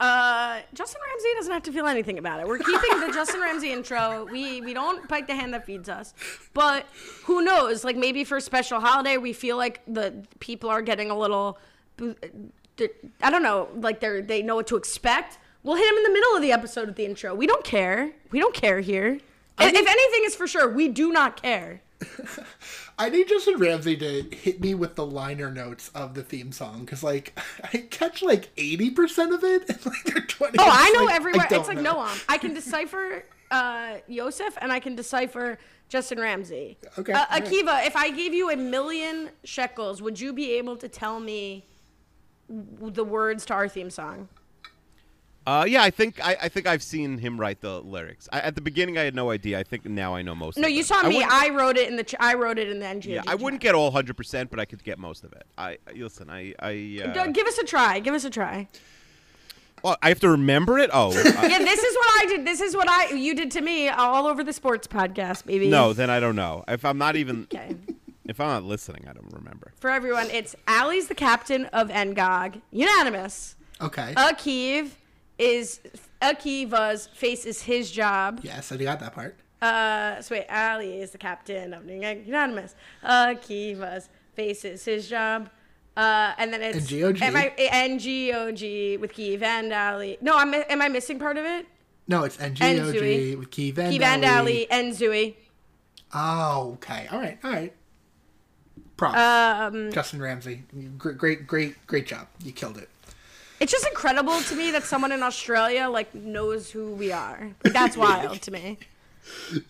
Uh, 0.00 0.60
Justin 0.74 1.00
Ramsey 1.08 1.28
doesn't 1.34 1.52
have 1.52 1.62
to 1.64 1.72
feel 1.72 1.86
anything 1.86 2.18
about 2.18 2.38
it. 2.38 2.46
We're 2.46 2.58
keeping 2.58 3.00
the 3.00 3.10
Justin 3.12 3.40
Ramsey 3.40 3.72
intro. 3.78 4.28
We 4.30 4.60
we 4.60 4.72
don't 4.72 5.08
bite 5.08 5.26
the 5.26 5.34
hand 5.34 5.52
that 5.54 5.66
feeds 5.66 5.88
us. 5.88 6.14
But 6.54 6.86
who 7.24 7.42
knows? 7.42 7.82
Like 7.82 7.96
maybe 7.96 8.22
for 8.22 8.36
a 8.36 8.40
special 8.40 8.80
holiday, 8.80 9.16
we 9.16 9.32
feel 9.32 9.56
like 9.56 9.80
the 9.88 10.24
people 10.38 10.70
are 10.70 10.82
getting 10.82 11.10
a 11.10 11.18
little. 11.18 11.58
I 12.00 13.30
don't 13.30 13.42
know. 13.42 13.68
Like 13.74 13.98
they're 13.98 14.22
they 14.22 14.40
know 14.42 14.54
what 14.54 14.68
to 14.68 14.76
expect. 14.76 15.38
We'll 15.64 15.76
hit 15.76 15.90
him 15.90 15.96
in 15.96 16.04
the 16.04 16.10
middle 16.10 16.36
of 16.36 16.42
the 16.42 16.52
episode 16.52 16.86
with 16.86 16.96
the 16.96 17.04
intro. 17.04 17.34
We 17.34 17.48
don't 17.48 17.64
care. 17.64 18.12
We 18.30 18.38
don't 18.38 18.54
care 18.54 18.80
here. 18.80 19.18
If 19.60 19.74
anything 19.74 20.22
is 20.24 20.36
for 20.36 20.46
sure, 20.46 20.68
we 20.72 20.86
do 20.86 21.10
not 21.10 21.42
care. 21.42 21.82
I 22.98 23.08
need 23.10 23.28
Justin 23.28 23.58
Ramsey 23.58 23.96
to 23.96 24.22
hit 24.36 24.60
me 24.60 24.74
with 24.74 24.96
the 24.96 25.06
liner 25.06 25.50
notes 25.50 25.88
of 25.94 26.14
the 26.14 26.22
theme 26.24 26.50
song 26.52 26.80
because, 26.80 27.02
like, 27.02 27.38
I 27.72 27.78
catch 27.90 28.22
like 28.22 28.50
eighty 28.56 28.90
percent 28.90 29.32
of 29.32 29.44
it, 29.44 29.68
and 29.68 29.86
like 29.86 30.04
they're 30.04 30.22
twenty. 30.26 30.56
Oh, 30.58 30.68
I 30.68 30.90
know 30.90 31.04
like, 31.04 31.14
everywhere. 31.14 31.46
don't 31.48 31.60
it's 31.60 31.68
like 31.68 31.80
know. 31.80 31.94
Noam. 31.96 32.24
I 32.28 32.38
can 32.38 32.54
decipher 32.54 33.24
uh, 33.50 33.98
Yosef 34.08 34.58
and 34.60 34.72
I 34.72 34.80
can 34.80 34.94
decipher 34.96 35.58
Justin 35.88 36.18
Ramsey. 36.20 36.76
Okay, 36.98 37.12
Uh, 37.12 37.18
all 37.18 37.26
right. 37.40 37.44
Akiva, 37.44 37.86
if 37.86 37.96
I 37.96 38.10
gave 38.10 38.34
you 38.34 38.50
a 38.50 38.56
million 38.56 39.30
shekels, 39.44 40.02
would 40.02 40.20
you 40.20 40.32
be 40.32 40.52
able 40.52 40.76
to 40.76 40.88
tell 40.88 41.20
me 41.20 41.66
the 42.48 43.04
words 43.04 43.46
to 43.46 43.54
our 43.54 43.68
theme 43.68 43.90
song? 43.90 44.28
Uh, 45.48 45.64
yeah, 45.64 45.82
I 45.82 45.88
think 45.90 46.22
I, 46.22 46.36
I 46.42 46.48
think 46.50 46.66
I've 46.66 46.82
seen 46.82 47.16
him 47.16 47.40
write 47.40 47.62
the 47.62 47.80
lyrics. 47.80 48.28
I, 48.30 48.40
at 48.40 48.54
the 48.54 48.60
beginning, 48.60 48.98
I 48.98 49.04
had 49.04 49.14
no 49.14 49.30
idea. 49.30 49.58
I 49.58 49.62
think 49.62 49.86
now 49.86 50.14
I 50.14 50.20
know 50.20 50.34
most. 50.34 50.58
Of 50.58 50.60
it. 50.60 50.62
No, 50.62 50.68
of 50.68 50.72
you 50.74 50.82
them. 50.82 50.86
saw 51.02 51.08
me. 51.08 51.16
wouldn't- 51.16 51.32
I 51.32 51.48
wrote 51.48 51.78
it 51.78 51.88
in 51.88 51.96
the. 51.96 52.04
Ch- 52.04 52.16
I 52.20 52.34
wrote 52.34 52.58
it 52.58 52.68
in 52.68 52.80
the 52.80 52.84
NGO. 52.86 53.06
yeah, 53.06 53.22
I 53.26 53.34
wouldn't 53.34 53.62
get 53.62 53.74
all 53.74 53.90
hundred 53.90 54.18
percent, 54.18 54.50
but 54.50 54.60
I 54.60 54.66
could 54.66 54.84
get 54.84 54.98
most 54.98 55.24
of 55.24 55.32
it. 55.32 55.44
I 55.56 55.78
I- 55.88 55.92
listen. 55.96 56.28
I 56.28 56.54
I 56.58 57.00
uh, 57.02 57.26
Give 57.28 57.46
us 57.46 57.56
a 57.56 57.64
try. 57.64 57.98
Give 58.00 58.12
us 58.12 58.24
a 58.26 58.30
try. 58.30 58.68
well, 59.82 59.96
I 60.02 60.10
have 60.10 60.20
to 60.20 60.28
remember 60.28 60.78
it. 60.78 60.90
Oh 60.92 61.08
uh, 61.12 61.14
Yeah, 61.14 61.58
this 61.60 61.82
is 61.82 61.96
what 61.96 62.08
I 62.20 62.26
did. 62.28 62.46
This 62.46 62.60
is 62.60 62.76
what 62.76 62.90
I 62.90 63.12
you 63.14 63.34
did 63.34 63.50
to 63.52 63.62
me 63.62 63.88
all 63.88 64.26
over 64.26 64.44
the 64.44 64.52
sports 64.52 64.86
podcast, 64.86 65.46
baby. 65.46 65.68
no, 65.70 65.94
then 65.94 66.10
I 66.10 66.20
don't 66.20 66.36
know. 66.36 66.62
If 66.68 66.84
I'm 66.84 66.98
not 66.98 67.16
even 67.16 67.44
Okay. 67.44 67.74
if 68.26 68.38
I'm 68.38 68.48
not 68.48 68.64
listening, 68.64 69.06
I 69.08 69.14
don't 69.14 69.32
remember. 69.32 69.72
For 69.80 69.88
everyone, 69.88 70.28
it's 70.30 70.54
Allie's 70.66 71.08
the 71.08 71.14
captain 71.14 71.64
of 71.66 71.88
Ngog. 71.88 72.60
Unanimous. 72.70 73.56
Okay. 73.80 74.12
Akiv 74.14 74.90
is 75.38 75.80
Akiva's 76.20 77.06
face 77.06 77.44
is 77.44 77.62
his 77.62 77.90
job. 77.90 78.40
yes, 78.42 78.72
I 78.72 78.76
got 78.76 79.00
that 79.00 79.14
part. 79.14 79.36
Uh, 79.60 80.20
so 80.20 80.36
wait, 80.36 80.46
Ali 80.50 81.00
is 81.00 81.10
the 81.10 81.18
captain 81.18 81.74
of 81.74 81.88
Anonymous. 81.88 82.74
Akiva's 83.04 84.08
faces 84.34 84.84
his 84.84 85.08
job. 85.08 85.50
Uh, 85.96 86.32
and 86.38 86.52
then 86.52 86.62
it's 86.62 86.78
NGOG. 86.86 87.20
Am 87.22 87.34
I 87.34 87.52
NGOG 87.58 89.00
with 89.00 89.12
Key 89.12 89.36
and 89.42 89.72
Ali? 89.72 90.16
No, 90.20 90.36
I'm. 90.36 90.54
Am 90.54 90.80
I 90.80 90.88
missing 90.88 91.18
part 91.18 91.36
of 91.36 91.44
it? 91.44 91.66
No, 92.06 92.22
it's 92.22 92.38
And 92.38 92.56
NGOG 92.56 93.36
with 93.36 93.50
Key 93.50 93.72
Van 93.72 93.90
Key 93.90 93.98
Van 93.98 94.24
Ali 94.24 94.70
and 94.70 94.92
Zooey. 94.92 95.34
Oh, 96.14 96.74
okay. 96.74 97.08
All 97.10 97.18
right. 97.18 97.38
All 97.42 97.50
right. 97.50 97.74
Props. 98.96 99.18
Um, 99.18 99.90
Justin 99.90 100.22
Ramsey. 100.22 100.62
Great, 100.96 101.18
great, 101.18 101.46
great, 101.46 101.86
great 101.86 102.06
job. 102.06 102.28
You 102.44 102.52
killed 102.52 102.78
it. 102.78 102.88
It's 103.60 103.72
just 103.72 103.86
incredible 103.86 104.40
to 104.40 104.54
me 104.56 104.70
that 104.72 104.84
someone 104.84 105.12
in 105.12 105.22
Australia 105.22 105.88
like 105.88 106.14
knows 106.14 106.70
who 106.70 106.92
we 106.92 107.12
are. 107.12 107.50
Like, 107.64 107.72
that's 107.72 107.96
wild 107.96 108.40
to 108.42 108.50
me. 108.50 108.78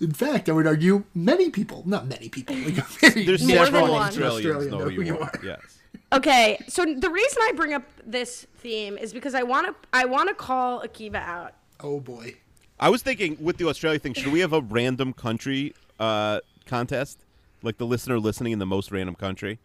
In 0.01 0.13
fact, 0.13 0.49
I 0.49 0.53
would 0.53 0.67
argue 0.67 1.05
many 1.15 1.51
people, 1.51 1.83
not 1.85 2.07
many 2.07 2.29
people, 2.29 2.55
like 2.57 2.75
There's 3.15 3.43
More 3.45 3.65
several 3.65 3.87
than 3.87 3.93
one. 3.95 4.03
Australians 4.09 4.47
Australia 4.47 4.71
know 4.71 4.79
know 4.79 4.85
who 4.85 4.91
who 4.91 5.03
you 5.03 5.07
you 5.15 5.19
are. 5.19 5.25
are. 5.25 5.41
Yes. 5.43 5.79
Okay, 6.13 6.59
so 6.69 6.85
the 6.85 7.11
reason 7.11 7.39
I 7.43 7.53
bring 7.57 7.75
up 7.75 7.83
this 8.07 8.47
theme 8.59 8.97
is 8.97 9.13
because 9.13 9.35
I 9.35 9.43
want 9.43 9.67
to. 9.67 9.75
I 9.93 10.05
want 10.05 10.29
to 10.29 10.35
call 10.35 10.81
Akiva 10.83 11.17
out. 11.17 11.55
Oh 11.81 12.01
boy. 12.01 12.35
I 12.81 12.89
was 12.91 13.03
thinking 13.03 13.37
with 13.41 13.57
the 13.57 13.67
Australia 13.69 13.99
thing, 13.99 14.15
should 14.15 14.33
we 14.33 14.39
have 14.41 14.53
a 14.53 14.61
random 14.61 15.13
country 15.13 15.75
uh, 15.99 16.41
contest? 16.65 17.19
Like 17.63 17.77
the 17.79 17.87
listener 17.87 18.21
listening 18.21 18.53
in 18.53 18.61
the 18.61 18.67
most 18.67 18.93
random 18.93 19.17
country? 19.17 19.59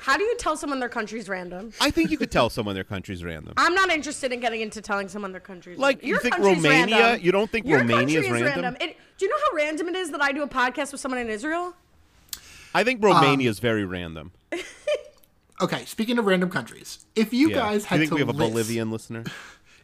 How 0.00 0.16
do 0.16 0.22
you 0.22 0.36
tell 0.36 0.56
someone 0.56 0.78
their 0.78 0.88
country's 0.88 1.28
random? 1.28 1.72
I 1.80 1.90
think 1.90 2.10
you 2.10 2.16
could 2.18 2.30
tell 2.30 2.48
someone 2.48 2.74
their 2.74 2.84
country's 2.84 3.24
random. 3.24 3.54
I'm 3.56 3.74
not 3.74 3.90
interested 3.90 4.32
in 4.32 4.38
getting 4.40 4.60
into 4.60 4.80
telling 4.80 5.08
someone 5.08 5.32
their 5.32 5.40
country's 5.40 5.78
Like, 5.78 5.96
random. 5.96 6.06
you 6.06 6.12
Your 6.14 6.20
think 6.20 6.34
country's 6.36 6.56
Romania- 6.64 6.96
random. 6.96 7.24
you 7.26 7.32
don't 7.32 7.50
think 7.50 7.66
Your 7.66 7.78
Romania's 7.80 8.24
country 8.26 8.40
is 8.40 8.54
random? 8.54 8.76
It, 8.80 8.96
do 9.18 9.24
you 9.24 9.30
know 9.30 9.36
how 9.50 9.56
random 9.56 9.88
it 9.88 9.96
is 9.96 10.10
that 10.12 10.22
I 10.22 10.30
do 10.32 10.42
a 10.42 10.48
podcast 10.48 10.92
with 10.92 11.00
someone 11.00 11.20
in 11.20 11.28
Israel? 11.28 11.74
I 12.74 12.84
think 12.84 13.02
Romania 13.02 13.48
is 13.50 13.58
very 13.58 13.84
random. 13.84 14.32
Okay, 15.58 15.86
speaking 15.86 16.18
of 16.18 16.26
random 16.26 16.50
countries, 16.50 17.06
if 17.14 17.32
you 17.32 17.48
Yeah. 17.48 17.56
guys 17.56 17.82
Do 17.84 17.88
had 17.88 17.94
you 17.96 18.00
think 18.02 18.08
to 18.10 18.14
we 18.16 18.20
have 18.20 18.28
a 18.28 18.32
list, 18.32 18.50
Bolivian 18.52 18.90
listener? 18.90 19.24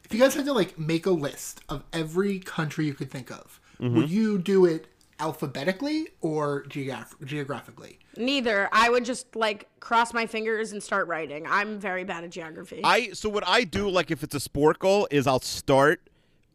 if 0.05 0.13
you 0.13 0.21
guys 0.21 0.35
had 0.35 0.45
to 0.45 0.53
like 0.53 0.79
make 0.79 1.07
a 1.07 1.11
list 1.11 1.63
of 1.71 1.83
every 1.95 2.41
country 2.41 2.85
you 2.85 2.93
could 2.93 3.11
think 3.11 3.31
of, 3.31 3.59
Mm-hmm. 3.81 3.97
would 3.97 4.11
you 4.11 4.37
do 4.39 4.67
it 4.67 4.87
alphabetically 5.23 6.09
or 6.21 6.65
geograph- 6.69 7.15
geographically? 7.25 7.99
Neither. 8.17 8.69
I 8.73 8.91
would 8.91 9.05
just 9.05 9.35
like 9.37 9.69
cross 9.81 10.13
my 10.13 10.27
fingers 10.27 10.73
and 10.73 10.83
start 10.83 11.07
writing. 11.07 11.47
I'm 11.49 11.79
very 11.79 12.05
bad 12.05 12.25
at 12.25 12.31
geography. 12.31 12.81
I 12.85 13.11
so 13.13 13.29
what 13.29 13.45
I 13.47 13.65
do 13.65 13.89
like 13.89 14.11
if 14.11 14.23
it's 14.23 14.35
a 14.35 14.41
sport 14.41 14.79
goal 14.81 15.09
is 15.11 15.27
I'll 15.27 15.41
start 15.41 16.03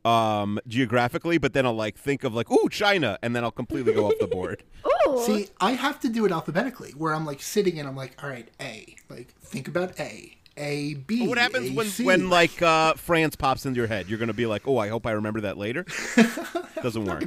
um 0.06 0.60
geographically, 0.68 1.38
but 1.38 1.54
then 1.54 1.66
I'll 1.66 1.74
like 1.74 1.98
think 1.98 2.24
of 2.24 2.34
like 2.36 2.52
ooh 2.52 2.70
China, 2.70 3.18
and 3.24 3.36
then 3.36 3.44
I'll 3.44 3.52
completely 3.52 3.94
go 3.94 4.08
off 4.08 4.14
the 4.20 4.28
board. 4.28 4.64
Ooh. 5.08 5.22
See, 5.24 5.48
I 5.60 5.72
have 5.72 6.00
to 6.02 6.10
do 6.10 6.26
it 6.26 6.32
alphabetically, 6.32 6.92
where 6.92 7.14
I'm 7.14 7.26
like 7.26 7.42
sitting 7.42 7.80
and 7.80 7.88
I'm 7.88 7.96
like, 7.96 8.22
all 8.22 8.30
right, 8.30 8.50
A, 8.62 8.96
like 9.10 9.30
think 9.42 9.68
about 9.68 10.00
A, 10.00 10.38
A, 10.58 10.94
B. 10.94 11.28
What 11.28 11.38
happens 11.38 11.72
A, 11.72 11.74
when 11.74 11.88
C. 11.88 12.04
when 12.06 12.30
like 12.30 12.62
uh 12.62 12.94
France 12.94 13.36
pops 13.36 13.66
into 13.66 13.78
your 13.78 13.88
head? 13.88 14.08
You're 14.10 14.20
gonna 14.20 14.34
be 14.34 14.46
like, 14.46 14.68
oh, 14.68 14.78
I 14.78 14.90
hope 14.90 15.08
I 15.08 15.12
remember 15.12 15.42
that 15.42 15.58
later. 15.58 15.86
Doesn't 16.82 17.06
work. 17.06 17.24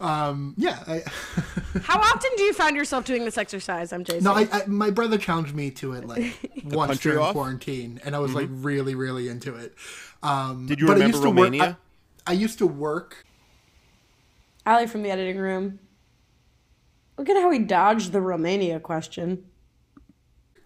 Um, 0.00 0.54
yeah. 0.56 0.82
I, 0.86 1.02
How 1.82 1.98
often 1.98 2.30
do 2.36 2.42
you 2.42 2.52
find 2.52 2.76
yourself 2.76 3.04
doing 3.04 3.24
this 3.24 3.38
exercise? 3.38 3.92
I'm 3.92 4.04
Jason. 4.04 4.24
no, 4.24 4.34
I, 4.34 4.48
I, 4.52 4.66
my 4.66 4.90
brother 4.90 5.18
challenged 5.18 5.54
me 5.54 5.70
to 5.72 5.92
it 5.92 6.06
like 6.06 6.50
once 6.64 6.98
during 7.00 7.18
off? 7.18 7.32
quarantine, 7.32 8.00
and 8.04 8.14
I 8.14 8.18
was 8.18 8.34
like 8.34 8.48
really, 8.50 8.94
really 8.94 9.28
into 9.28 9.54
it. 9.54 9.74
Um, 10.22 10.66
Did 10.66 10.80
you 10.80 10.86
but 10.86 10.92
I 10.92 10.94
remember 11.04 11.16
used 11.16 11.22
to 11.22 11.28
work- 11.30 11.36
Romania? 11.36 11.78
I, 12.26 12.30
I 12.30 12.34
used 12.34 12.58
to 12.58 12.66
work 12.66 13.24
Ali 14.66 14.86
from 14.86 15.02
the 15.02 15.10
editing 15.10 15.38
room. 15.38 15.78
Look 17.18 17.28
at 17.28 17.36
how 17.36 17.50
he 17.50 17.58
dodged 17.60 18.12
the 18.12 18.20
Romania 18.20 18.80
question. 18.80 19.44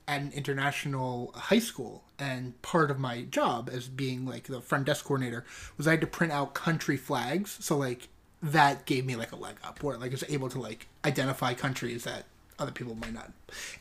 at 0.06 0.22
an 0.22 0.32
international 0.32 1.32
high 1.36 1.58
school 1.58 2.04
and 2.18 2.60
part 2.62 2.90
of 2.90 2.98
my 2.98 3.22
job 3.24 3.68
as 3.72 3.88
being 3.88 4.24
like 4.24 4.44
the 4.44 4.60
front 4.60 4.86
desk 4.86 5.04
coordinator 5.04 5.44
was 5.76 5.86
I 5.86 5.92
had 5.92 6.00
to 6.00 6.06
print 6.06 6.32
out 6.32 6.54
country 6.54 6.96
flags 6.96 7.58
so 7.60 7.76
like 7.76 8.08
that 8.42 8.84
gave 8.86 9.04
me 9.04 9.16
like 9.16 9.32
a 9.32 9.36
leg 9.36 9.56
up 9.64 9.82
where 9.82 9.96
like 9.96 10.10
I 10.10 10.14
was 10.14 10.24
able 10.28 10.48
to 10.50 10.60
like 10.60 10.86
identify 11.04 11.54
countries 11.54 12.04
that 12.04 12.24
other 12.58 12.72
people 12.72 12.94
might 12.96 13.14
not 13.14 13.30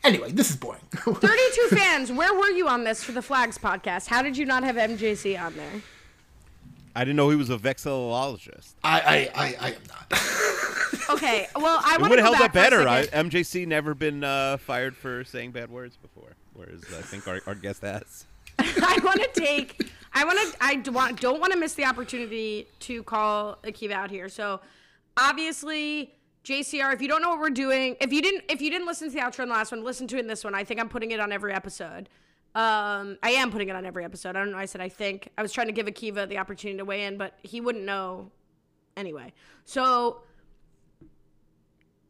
anyway 0.04 0.30
this 0.30 0.50
is 0.50 0.56
boring 0.56 0.80
32 0.92 1.76
fans, 1.76 2.12
where 2.12 2.32
were 2.34 2.50
you 2.50 2.68
on 2.68 2.84
this 2.84 3.02
for 3.02 3.12
the 3.12 3.22
Flags 3.22 3.58
podcast? 3.58 4.06
How 4.06 4.22
did 4.22 4.36
you 4.36 4.46
not 4.46 4.62
have 4.64 4.76
MJC 4.76 5.40
on 5.40 5.54
there? 5.56 5.82
I 6.94 7.04
didn't 7.04 7.16
know 7.16 7.30
he 7.30 7.36
was 7.36 7.50
a 7.50 7.56
vexillologist. 7.56 8.74
I, 8.82 9.00
I, 9.00 9.44
I, 9.44 9.56
I 9.60 9.68
am 9.70 9.82
not 9.88 10.20
Okay, 11.10 11.46
well, 11.56 11.80
I 11.84 11.96
would 11.98 12.10
have 12.10 12.20
held 12.20 12.40
up 12.40 12.52
better. 12.52 12.82
For 12.82 12.88
a 12.88 12.90
I, 12.90 13.02
second. 13.02 13.30
MJC 13.30 13.66
never 13.66 13.94
been 13.94 14.24
uh, 14.24 14.56
fired 14.58 14.96
for 14.96 15.24
saying 15.24 15.52
bad 15.52 15.70
words 15.70 15.96
before, 15.96 16.34
whereas 16.54 16.82
I 16.96 17.02
think 17.02 17.26
our, 17.26 17.40
our 17.46 17.54
guest 17.54 17.82
has. 17.82 18.26
I 18.58 18.98
want 19.02 19.22
to 19.22 19.40
take. 19.40 19.90
I 20.12 20.24
want 20.24 20.38
to. 20.38 20.56
I 20.60 20.76
do 20.76 20.92
want, 20.92 21.20
don't 21.20 21.40
want 21.40 21.52
to 21.52 21.58
miss 21.58 21.74
the 21.74 21.84
opportunity 21.84 22.66
to 22.80 23.02
call 23.02 23.58
Akiva 23.64 23.92
out 23.92 24.10
here. 24.10 24.28
So, 24.28 24.60
obviously, 25.16 26.14
JCR. 26.44 26.92
If 26.92 27.02
you 27.02 27.08
don't 27.08 27.22
know 27.22 27.30
what 27.30 27.40
we're 27.40 27.50
doing, 27.50 27.96
if 28.00 28.12
you 28.12 28.22
didn't, 28.22 28.44
if 28.48 28.60
you 28.60 28.70
didn't 28.70 28.86
listen 28.86 29.08
to 29.08 29.14
the 29.14 29.20
outro 29.20 29.40
in 29.40 29.48
the 29.48 29.54
last 29.54 29.70
one, 29.70 29.84
listen 29.84 30.06
to 30.08 30.16
it 30.16 30.20
in 30.20 30.26
this 30.26 30.44
one. 30.44 30.54
I 30.54 30.64
think 30.64 30.80
I'm 30.80 30.88
putting 30.88 31.10
it 31.10 31.20
on 31.20 31.32
every 31.32 31.52
episode. 31.52 32.08
Um, 32.54 33.18
I 33.22 33.30
am 33.30 33.50
putting 33.50 33.68
it 33.68 33.76
on 33.76 33.84
every 33.84 34.04
episode. 34.04 34.30
I 34.30 34.40
don't 34.40 34.52
know. 34.52 34.58
I 34.58 34.64
said 34.64 34.80
I 34.80 34.88
think. 34.88 35.28
I 35.36 35.42
was 35.42 35.52
trying 35.52 35.66
to 35.68 35.72
give 35.72 35.86
Akiva 35.86 36.28
the 36.28 36.38
opportunity 36.38 36.78
to 36.78 36.84
weigh 36.84 37.04
in, 37.04 37.18
but 37.18 37.34
he 37.42 37.60
wouldn't 37.60 37.84
know 37.84 38.30
anyway. 38.96 39.32
So. 39.64 40.22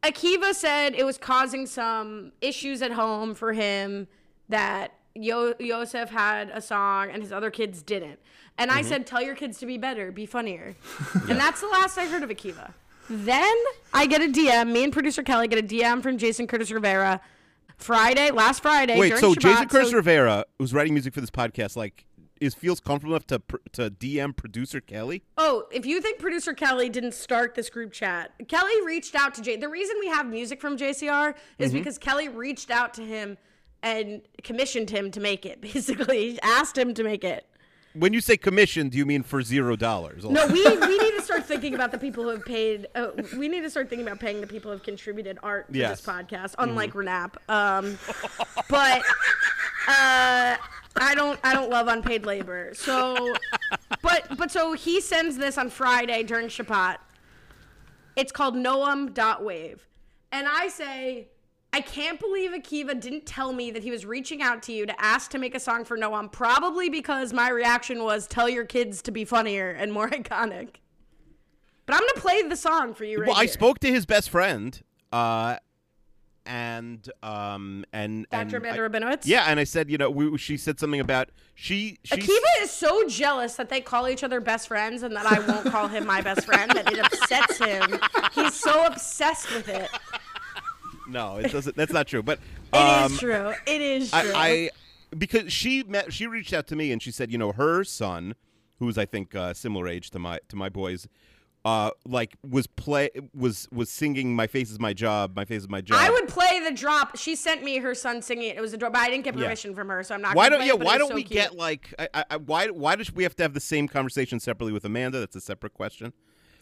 Akiva 0.05 0.55
said 0.55 0.95
it 0.95 1.05
was 1.05 1.19
causing 1.19 1.67
some 1.67 2.31
issues 2.41 2.83
at 2.83 2.93
home 2.93 3.35
for 3.35 3.53
him 3.53 4.07
that 4.49 4.93
Yo- 5.14 5.55
Yosef 5.59 6.11
had 6.11 6.51
a 6.51 6.61
song 6.61 7.11
and 7.11 7.23
his 7.23 7.33
other 7.33 7.51
kids 7.51 7.83
didn't. 7.83 8.18
And 8.57 8.71
I 8.71 8.83
said, 8.83 9.07
tell 9.07 9.23
your 9.23 9.35
kids 9.37 9.59
to 9.59 9.66
be 9.66 9.79
better, 9.79 10.11
be 10.12 10.27
funnier. 10.27 10.75
And 11.29 11.38
that's 11.38 11.61
the 11.61 11.68
last 11.68 11.97
I 11.99 12.07
heard 12.07 12.23
of 12.25 12.31
Akiva. 12.31 12.73
Then 13.09 13.55
I 13.94 14.07
get 14.07 14.21
a 14.21 14.27
DM, 14.27 14.73
me 14.73 14.85
and 14.85 14.92
producer 14.92 15.23
Kelly 15.23 15.49
get 15.49 15.59
a 15.59 15.66
DM 15.66 16.03
from 16.03 16.18
Jason 16.18 16.47
Curtis 16.47 16.71
Rivera 16.71 17.21
Friday, 17.77 18.31
last 18.33 18.61
Friday. 18.62 18.99
Wait, 18.99 19.16
so 19.18 19.33
Shabbat, 19.35 19.38
Jason 19.40 19.68
Curtis 19.68 19.90
so- 19.90 19.97
Rivera, 19.97 20.44
who's 20.59 20.75
writing 20.75 20.92
music 20.94 21.14
for 21.14 21.21
this 21.21 21.31
podcast, 21.31 21.77
like, 21.77 22.05
is 22.40 22.55
feels 22.55 22.79
comfortable 22.79 23.14
enough 23.14 23.27
to 23.27 23.40
pr- 23.40 23.57
to 23.73 23.90
DM 23.90 24.37
producer 24.37 24.81
Kelly? 24.81 25.23
Oh, 25.37 25.66
if 25.73 25.85
you 25.87 26.01
think 26.01 26.18
producer 26.21 26.53
Kelly 26.55 26.88
didn't 26.88 27.14
start 27.14 27.55
this 27.57 27.68
group 27.68 27.92
chat, 27.92 28.33
Kelly 28.49 28.81
reached 28.85 29.14
out 29.16 29.35
to 29.35 29.42
Jay. 29.42 29.57
The 29.57 29.68
reason 29.68 29.97
we 29.99 30.07
have 30.09 30.27
music 30.27 30.61
from 30.61 30.77
JCR 30.77 31.35
is 31.59 31.71
Mm-hmm. 31.71 31.79
because 31.79 31.99
Kelly 31.99 32.29
reached 32.29 32.71
out 32.71 32.94
to 32.94 33.03
him 33.05 33.38
and 33.83 34.23
commissioned 34.43 34.91
him 34.91 35.11
to 35.12 35.21
make 35.21 35.47
it. 35.47 35.61
Basically, 35.73 36.38
asked 36.43 36.77
him 36.77 36.95
to 36.95 37.05
make 37.05 37.25
it. 37.25 37.45
When 37.95 38.12
you 38.12 38.21
say 38.21 38.37
commissioned, 38.37 38.93
do 38.93 38.99
you 38.99 39.07
mean 39.07 39.23
for 39.23 39.43
zero 39.43 39.75
dollars? 39.75 40.25
No, 40.25 40.47
we, 40.49 40.62
we 40.62 40.99
need 40.99 41.12
to 41.17 41.23
start 41.23 41.47
thinking 41.47 41.75
about 41.75 41.91
the 41.91 41.99
people 41.99 42.23
who 42.25 42.29
have 42.31 42.45
paid. 42.45 42.87
Uh, 42.95 43.09
we 43.37 43.49
need 43.49 43.62
to 43.62 43.71
start 43.71 43.88
thinking 43.88 44.07
about 44.07 44.21
paying 44.21 44.41
the 44.41 44.47
people 44.47 44.71
who 44.71 44.77
have 44.77 44.85
contributed 44.85 45.38
art 45.43 45.73
to 45.73 45.79
Yes. 45.79 46.01
this 46.03 46.07
podcast, 46.07 46.55
unlike 46.59 46.93
Renap. 46.93 47.37
Um, 47.49 47.99
but 48.69 49.03
uh, 49.88 50.57
I 50.97 51.14
don't 51.14 51.41
I 51.43 51.55
don't 51.55 51.71
love 51.71 51.88
unpaid 51.88 52.25
labor. 52.27 52.73
So, 52.75 53.35
but 54.03 54.37
but 54.37 54.51
so 54.53 54.75
he 54.75 55.01
sends 55.01 55.37
this 55.37 55.57
on 55.59 55.71
Friday 55.71 56.23
during 56.23 56.49
Shabbat. 56.49 56.99
It's 58.17 58.31
called 58.33 58.55
Noam.wave, 58.55 59.87
and 60.31 60.47
I 60.49 60.69
say. 60.69 61.29
I 61.79 61.81
can't 61.81 62.19
believe 62.19 62.51
Akiva 62.51 62.99
didn't 63.01 63.25
tell 63.25 63.53
me 63.53 63.71
that 63.71 63.85
he 63.85 63.93
was 63.93 64.05
reaching 64.05 64.43
out 64.43 64.64
to 64.64 64.73
you 64.73 64.85
to 64.85 65.01
ask 65.01 65.31
to 65.31 65.38
make 65.38 65.55
a 65.55 65.61
song 65.61 65.85
for 65.85 65.97
Noam, 65.97 66.31
probably 66.33 66.88
because 66.88 67.33
my 67.33 67.51
reaction 67.51 68.03
was 68.03 68.27
tell 68.27 68.49
your 68.49 68.64
kids 68.64 69.01
to 69.03 69.12
be 69.12 69.25
funnier 69.25 69.71
and 69.71 69.93
more 69.93 70.09
iconic. 70.11 70.71
But 71.87 71.95
I'm 71.95 72.01
gonna 72.01 72.14
play 72.21 72.43
the 72.43 72.57
song 72.57 72.95
for 72.95 73.05
you 73.05 73.19
right 73.21 73.29
well, 73.29 73.37
I 73.37 73.45
here. 73.45 73.53
spoke 73.53 73.79
to 73.79 73.93
his 73.93 74.07
best 74.07 74.29
friend, 74.29 74.83
uh, 75.12 75.59
and 76.45 77.09
um, 77.23 77.85
and 77.93 78.27
and 78.33 78.51
Dr. 78.51 78.57
Amanda 78.61 78.83
I- 78.83 78.88
Rabinowitz. 78.88 79.23
Yeah, 79.27 79.45
and 79.47 79.61
I 79.61 79.64
said, 79.64 79.88
you 79.88 79.99
know, 79.99 80.11
we, 80.11 80.37
she 80.37 80.57
said 80.57 80.81
something 80.81 80.99
about 80.99 81.31
she. 81.55 81.99
she 82.03 82.17
Akiva 82.17 82.62
is 82.62 82.73
so 82.73 83.07
jealous 83.07 83.55
that 83.55 83.69
they 83.69 83.81
call 83.81 84.09
each 84.09 84.25
other 84.25 84.41
best 84.41 84.67
friends 84.67 85.05
and 85.05 85.14
that 85.14 85.27
I 85.27 85.38
won't 85.47 85.71
call 85.71 85.87
him 85.87 86.05
my 86.07 86.23
best 86.23 86.45
friend 86.45 86.73
that 86.73 86.93
it 86.93 86.99
upsets 86.99 87.59
him. 87.59 88.01
He's 88.35 88.55
so 88.55 88.85
obsessed 88.85 89.55
with 89.55 89.69
it. 89.69 89.88
No, 91.09 91.37
it 91.38 91.51
doesn't. 91.51 91.77
That's 91.77 91.92
not 91.92 92.07
true. 92.07 92.23
But 92.23 92.38
It 92.73 92.77
is 92.77 93.12
um, 93.12 93.18
true. 93.18 93.53
It 93.66 93.81
is 93.81 94.11
true. 94.11 94.21
I, 94.35 94.47
I 94.47 94.71
because 95.16 95.53
she 95.53 95.83
met 95.85 96.12
she 96.12 96.27
reached 96.27 96.53
out 96.53 96.66
to 96.68 96.77
me 96.77 96.92
and 96.92 97.03
she 97.03 97.11
said, 97.11 97.33
you 97.33 97.38
know, 97.38 97.53
her 97.53 97.83
son, 97.85 98.35
who's 98.79 98.99
I 98.99 99.07
think 99.07 99.35
uh, 99.35 99.55
similar 99.55 99.88
age 99.88 100.11
to 100.11 100.18
my 100.18 100.38
to 100.49 100.57
my 100.57 100.68
boys, 100.68 101.09
uh, 101.64 101.90
like 102.07 102.37
was 102.49 102.66
play 102.66 103.09
was 103.35 103.68
was 103.73 103.90
singing 103.90 104.37
"My 104.37 104.47
Face 104.47 104.71
Is 104.71 104.79
My 104.79 104.92
Job," 104.92 105.35
"My 105.35 105.44
Face 105.47 105.62
Is 105.62 105.68
My 105.68 105.81
Job." 105.81 105.99
I 105.99 106.11
would 106.11 106.29
play 106.29 106.61
the 106.62 106.73
drop. 106.73 107.16
She 107.16 107.35
sent 107.35 107.62
me 107.64 107.79
her 107.79 107.94
son 107.94 108.21
singing 108.21 108.51
it. 108.51 108.57
It 108.57 108.61
was 108.61 108.75
a 108.75 108.77
drop, 108.77 108.92
but 108.92 109.01
I 109.01 109.09
didn't 109.09 109.25
get 109.25 109.35
Yeah. 109.35 109.44
permission 109.44 109.75
from 109.75 109.88
her, 109.88 110.03
so 110.03 110.14
I'm 110.14 110.21
not. 110.23 110.37
Why 110.37 110.49
don't 110.51 110.61
yeah? 110.64 110.75
it, 110.75 110.81
Why 110.81 110.99
don't 110.99 111.09
so 111.09 111.14
we 111.14 111.25
cute. 111.25 111.40
get 111.40 111.57
like 111.57 111.94
I, 111.99 112.09
I, 112.14 112.25
I- 112.33 112.37
why 112.37 112.68
why 112.68 112.97
does 112.97 113.12
we 113.12 113.23
have 113.23 113.35
to 113.37 113.42
have 113.44 113.55
the 113.55 113.61
same 113.61 113.88
conversation 113.88 114.40
separately 114.40 114.73
with 114.73 114.85
Amanda? 114.85 115.18
That's 115.21 115.37
a 115.37 115.40
separate 115.40 115.73
question. 115.75 116.12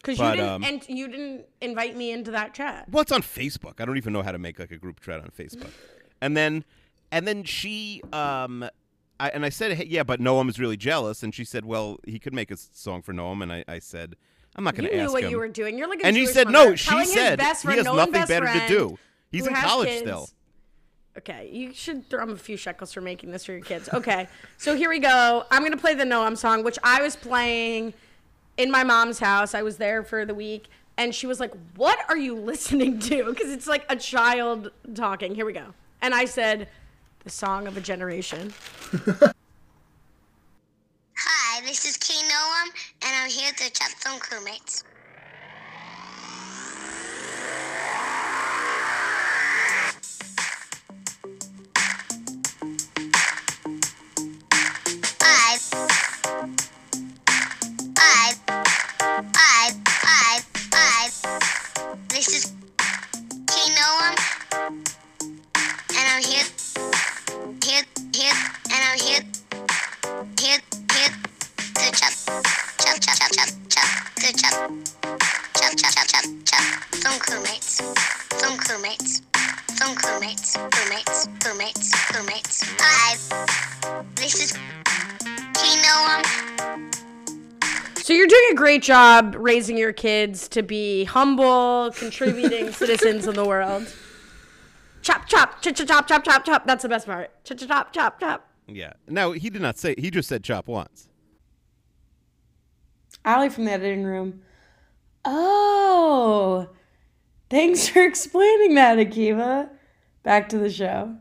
Because 0.07 0.19
you 0.19 0.35
didn't 0.37 0.49
um, 0.49 0.63
and 0.63 0.89
you 0.89 1.07
didn't 1.07 1.45
invite 1.61 1.95
me 1.97 2.11
into 2.11 2.31
that 2.31 2.53
chat. 2.53 2.87
Well, 2.89 3.01
it's 3.01 3.11
on 3.11 3.21
Facebook. 3.21 3.79
I 3.81 3.85
don't 3.85 3.97
even 3.97 4.13
know 4.13 4.21
how 4.21 4.31
to 4.31 4.37
make 4.39 4.57
like 4.57 4.71
a 4.71 4.77
group 4.77 5.01
chat 5.01 5.19
on 5.21 5.29
Facebook. 5.37 5.69
And 6.19 6.35
then, 6.35 6.65
and 7.11 7.27
then 7.27 7.43
she, 7.43 8.01
um, 8.11 8.67
I, 9.19 9.29
and 9.29 9.45
I 9.45 9.49
said, 9.49 9.73
hey, 9.73 9.85
yeah, 9.87 10.01
but 10.01 10.19
Noam 10.19 10.49
is 10.49 10.59
really 10.59 10.77
jealous. 10.77 11.21
And 11.21 11.31
she 11.31 11.45
said, 11.45 11.63
well, 11.63 11.99
he 12.07 12.17
could 12.17 12.33
make 12.33 12.49
a 12.49 12.57
song 12.57 13.03
for 13.03 13.13
Noam. 13.13 13.43
And 13.43 13.53
I, 13.53 13.63
I 13.67 13.77
said, 13.77 14.15
I'm 14.55 14.63
not 14.63 14.73
going 14.73 14.85
You 14.85 14.89
to 14.89 14.97
knew 14.97 15.03
ask 15.03 15.13
what 15.13 15.23
him. 15.25 15.29
you 15.29 15.37
were 15.37 15.47
doing. 15.47 15.77
You're 15.77 15.87
like 15.87 16.01
a 16.01 16.07
and 16.07 16.17
he 16.17 16.25
said, 16.25 16.49
no. 16.49 16.73
She 16.73 17.05
said 17.05 17.37
best 17.37 17.67
he 17.67 17.75
has 17.75 17.85
nothing 17.85 18.25
better 18.25 18.47
to 18.47 18.67
do. 18.67 18.97
He's 19.31 19.45
in 19.45 19.53
college 19.53 19.89
kids. 19.89 20.01
still. 20.01 20.27
Okay, 21.19 21.49
you 21.51 21.73
should 21.73 22.09
throw 22.09 22.23
him 22.23 22.31
a 22.31 22.37
few 22.37 22.57
shekels 22.57 22.93
for 22.93 23.01
making 23.01 23.31
this 23.31 23.45
for 23.45 23.51
your 23.51 23.61
kids. 23.61 23.89
Okay, 23.93 24.27
so 24.57 24.75
here 24.75 24.89
we 24.89 24.97
go. 24.99 25.45
I'm 25.49 25.63
gonna 25.63 25.77
play 25.77 25.93
the 25.95 26.03
Noam 26.03 26.37
song, 26.37 26.63
which 26.63 26.77
I 26.83 27.01
was 27.01 27.15
playing 27.15 27.93
in 28.57 28.71
my 28.71 28.83
mom's 28.83 29.19
house. 29.19 29.53
I 29.53 29.61
was 29.61 29.77
there 29.77 30.03
for 30.03 30.25
the 30.25 30.35
week, 30.35 30.67
and 30.97 31.13
she 31.13 31.27
was 31.27 31.39
like, 31.39 31.53
"What 31.75 31.99
are 32.09 32.17
you 32.17 32.35
listening 32.51 32.99
to?" 32.99 33.25
Because 33.25 33.51
it's 33.51 33.67
like 33.67 33.85
a 33.89 33.95
child 33.95 34.71
talking. 34.95 35.35
Here 35.35 35.45
we 35.45 35.53
go. 35.53 35.73
And 36.01 36.13
I 36.13 36.25
said, 36.25 36.67
"The 37.23 37.29
song 37.29 37.67
of 37.67 37.77
a 37.77 37.81
generation." 37.81 38.53
Hi, 41.19 41.61
this 41.61 41.85
is 41.85 41.97
Key 41.97 42.21
Noam, 42.27 42.69
and 43.01 43.15
I'm 43.15 43.29
here 43.29 43.51
to 43.51 43.71
chat 43.71 43.91
some 43.99 44.19
crewmates. 44.19 44.83
This 62.17 62.33
is 62.33 62.51
Noam, 63.77 64.15
and 64.57 66.05
I'm 66.09 66.23
here, 66.23 66.49
here, 67.63 67.83
here, 68.11 68.33
and 68.73 68.81
I'm 68.89 68.97
here 68.97 69.21
here, 70.41 70.57
here, 70.93 71.13
to 71.75 71.91
chop, 71.93 72.13
chop, 72.81 72.97
chop, 72.99 73.19
chop, 73.19 73.29
chop, 73.33 73.51
chop, 73.69 73.89
to 74.15 74.33
chop, 74.33 74.55
chop, 75.53 75.73
chop, 75.77 75.93
chop, 75.93 76.07
chop, 76.07 76.25
chop. 76.43 76.65
Some 76.95 77.19
crewmates, 77.19 77.85
some 78.39 78.57
crewmates, 78.57 79.21
some 79.77 79.95
crewmates, 79.95 80.57
crewmates, 80.71 81.27
crewmates, 81.37 81.93
crewmates. 82.09 82.65
Five. 82.81 83.19
This 84.15 84.41
is 84.41 84.57
Kino. 85.53 86.46
So 88.07 88.13
you're 88.13 88.25
doing 88.25 88.51
a 88.53 88.55
great 88.55 88.83
job 88.83 89.35
raising 89.37 89.77
your 89.77 89.91
kids 89.91 90.47
to 90.47 90.63
be 90.63 91.03
humble, 91.03 91.91
contributing 91.93 92.71
citizens 92.71 93.27
in 93.27 93.35
the 93.35 93.43
world. 93.43 93.93
Chop, 95.01 95.27
chop, 95.27 95.61
chop, 95.61 95.75
chop, 95.75 95.87
chop, 95.89 96.07
chop, 96.07 96.23
chop, 96.23 96.45
chop. 96.45 96.65
That's 96.65 96.83
the 96.83 96.87
best 96.87 97.05
part. 97.05 97.31
Chop, 97.43 97.57
chop, 97.57 97.67
chop, 97.67 97.91
chop, 97.91 98.19
chop. 98.21 98.49
Yeah. 98.65 98.93
Now 99.09 99.33
he 99.33 99.49
did 99.49 99.61
not 99.61 99.77
say. 99.77 99.93
He 99.97 100.09
just 100.09 100.29
said 100.29 100.41
chop 100.41 100.69
once. 100.69 101.09
Allie 103.25 103.49
from 103.49 103.65
the 103.65 103.73
editing 103.73 104.05
room. 104.05 104.41
Oh, 105.25 106.69
thanks 107.49 107.89
for 107.89 108.01
explaining 108.07 108.75
that, 108.75 108.97
Akiva. 108.99 109.67
Back 110.23 110.47
to 110.47 110.57
the 110.57 110.69
show. 110.69 111.17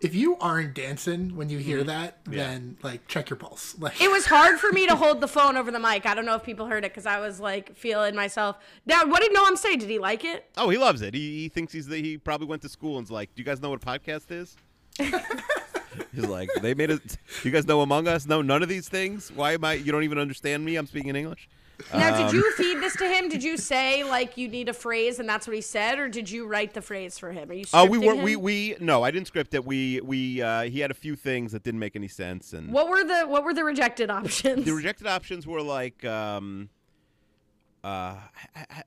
If 0.00 0.14
you 0.14 0.36
aren't 0.38 0.74
dancing 0.74 1.36
when 1.36 1.50
you 1.50 1.58
hear 1.58 1.78
mm-hmm. 1.78 1.88
that, 1.88 2.24
then 2.24 2.78
like 2.82 3.06
check 3.06 3.28
your 3.28 3.36
pulse. 3.36 3.76
Like 3.78 4.00
It 4.00 4.10
was 4.10 4.26
hard 4.26 4.58
for 4.58 4.72
me 4.72 4.86
to 4.86 4.96
hold 4.96 5.20
the 5.20 5.28
phone 5.28 5.56
over 5.56 5.70
the 5.70 5.78
mic. 5.78 6.06
I 6.06 6.14
don't 6.14 6.24
know 6.24 6.34
if 6.34 6.42
people 6.42 6.66
heard 6.66 6.84
it 6.84 6.92
because 6.92 7.06
I 7.06 7.20
was 7.20 7.38
like 7.38 7.76
feeling 7.76 8.14
myself. 8.14 8.58
Now, 8.86 9.04
what 9.06 9.20
did 9.20 9.32
Noam 9.32 9.56
say? 9.56 9.76
Did 9.76 9.90
he 9.90 9.98
like 9.98 10.24
it? 10.24 10.46
Oh, 10.56 10.70
he 10.70 10.78
loves 10.78 11.02
it. 11.02 11.12
He, 11.14 11.42
he 11.42 11.48
thinks 11.48 11.72
he's 11.72 11.86
the, 11.86 12.00
he 12.00 12.16
probably 12.16 12.46
went 12.46 12.62
to 12.62 12.68
school 12.68 12.96
and's 12.96 13.10
like, 13.10 13.34
do 13.34 13.40
you 13.40 13.44
guys 13.44 13.60
know 13.60 13.70
what 13.70 13.82
a 13.82 13.86
podcast 13.86 14.30
is? 14.30 14.56
he's 14.98 16.26
like, 16.26 16.48
they 16.62 16.74
made 16.74 16.90
it. 16.90 17.18
You 17.42 17.50
guys 17.50 17.66
know 17.66 17.80
Among 17.80 18.08
Us? 18.08 18.26
No, 18.26 18.42
none 18.42 18.62
of 18.62 18.68
these 18.68 18.88
things. 18.88 19.30
Why 19.32 19.52
am 19.52 19.64
I? 19.64 19.74
You 19.74 19.92
don't 19.92 20.04
even 20.04 20.18
understand 20.18 20.64
me. 20.64 20.76
I'm 20.76 20.86
speaking 20.86 21.10
in 21.10 21.16
English. 21.16 21.48
Now, 21.92 22.14
Um, 22.14 22.24
did 22.24 22.32
you 22.34 22.52
feed 22.52 22.80
this 22.80 22.94
to 22.96 23.08
him? 23.08 23.28
Did 23.28 23.42
you 23.42 23.56
say 23.56 24.04
like 24.04 24.36
you 24.36 24.48
need 24.48 24.68
a 24.68 24.72
phrase 24.72 25.18
and 25.18 25.28
that's 25.28 25.46
what 25.46 25.54
he 25.56 25.62
said, 25.62 25.98
or 25.98 26.08
did 26.08 26.30
you 26.30 26.46
write 26.46 26.74
the 26.74 26.82
phrase 26.82 27.18
for 27.18 27.32
him? 27.32 27.50
Are 27.50 27.54
you? 27.54 27.64
Oh, 27.72 27.86
we 27.86 27.98
were 27.98 28.14
him? 28.14 28.22
we 28.24 28.36
we 28.36 28.76
no, 28.80 29.02
I 29.02 29.10
didn't 29.10 29.26
script 29.28 29.54
it. 29.54 29.64
We 29.64 30.00
we 30.00 30.42
uh, 30.42 30.62
he 30.62 30.80
had 30.80 30.90
a 30.90 30.94
few 30.94 31.16
things 31.16 31.52
that 31.52 31.62
didn't 31.62 31.80
make 31.80 31.96
any 31.96 32.08
sense, 32.08 32.52
and 32.52 32.72
What 32.72 32.88
were 32.88 33.04
the 33.04 33.22
What 33.26 33.44
were 33.44 33.54
the 33.54 33.64
rejected 33.64 34.10
options? 34.10 34.64
the 34.64 34.72
rejected 34.72 35.06
options 35.06 35.46
were 35.46 35.62
like 35.62 36.04
um 36.04 36.68
uh 37.82 38.16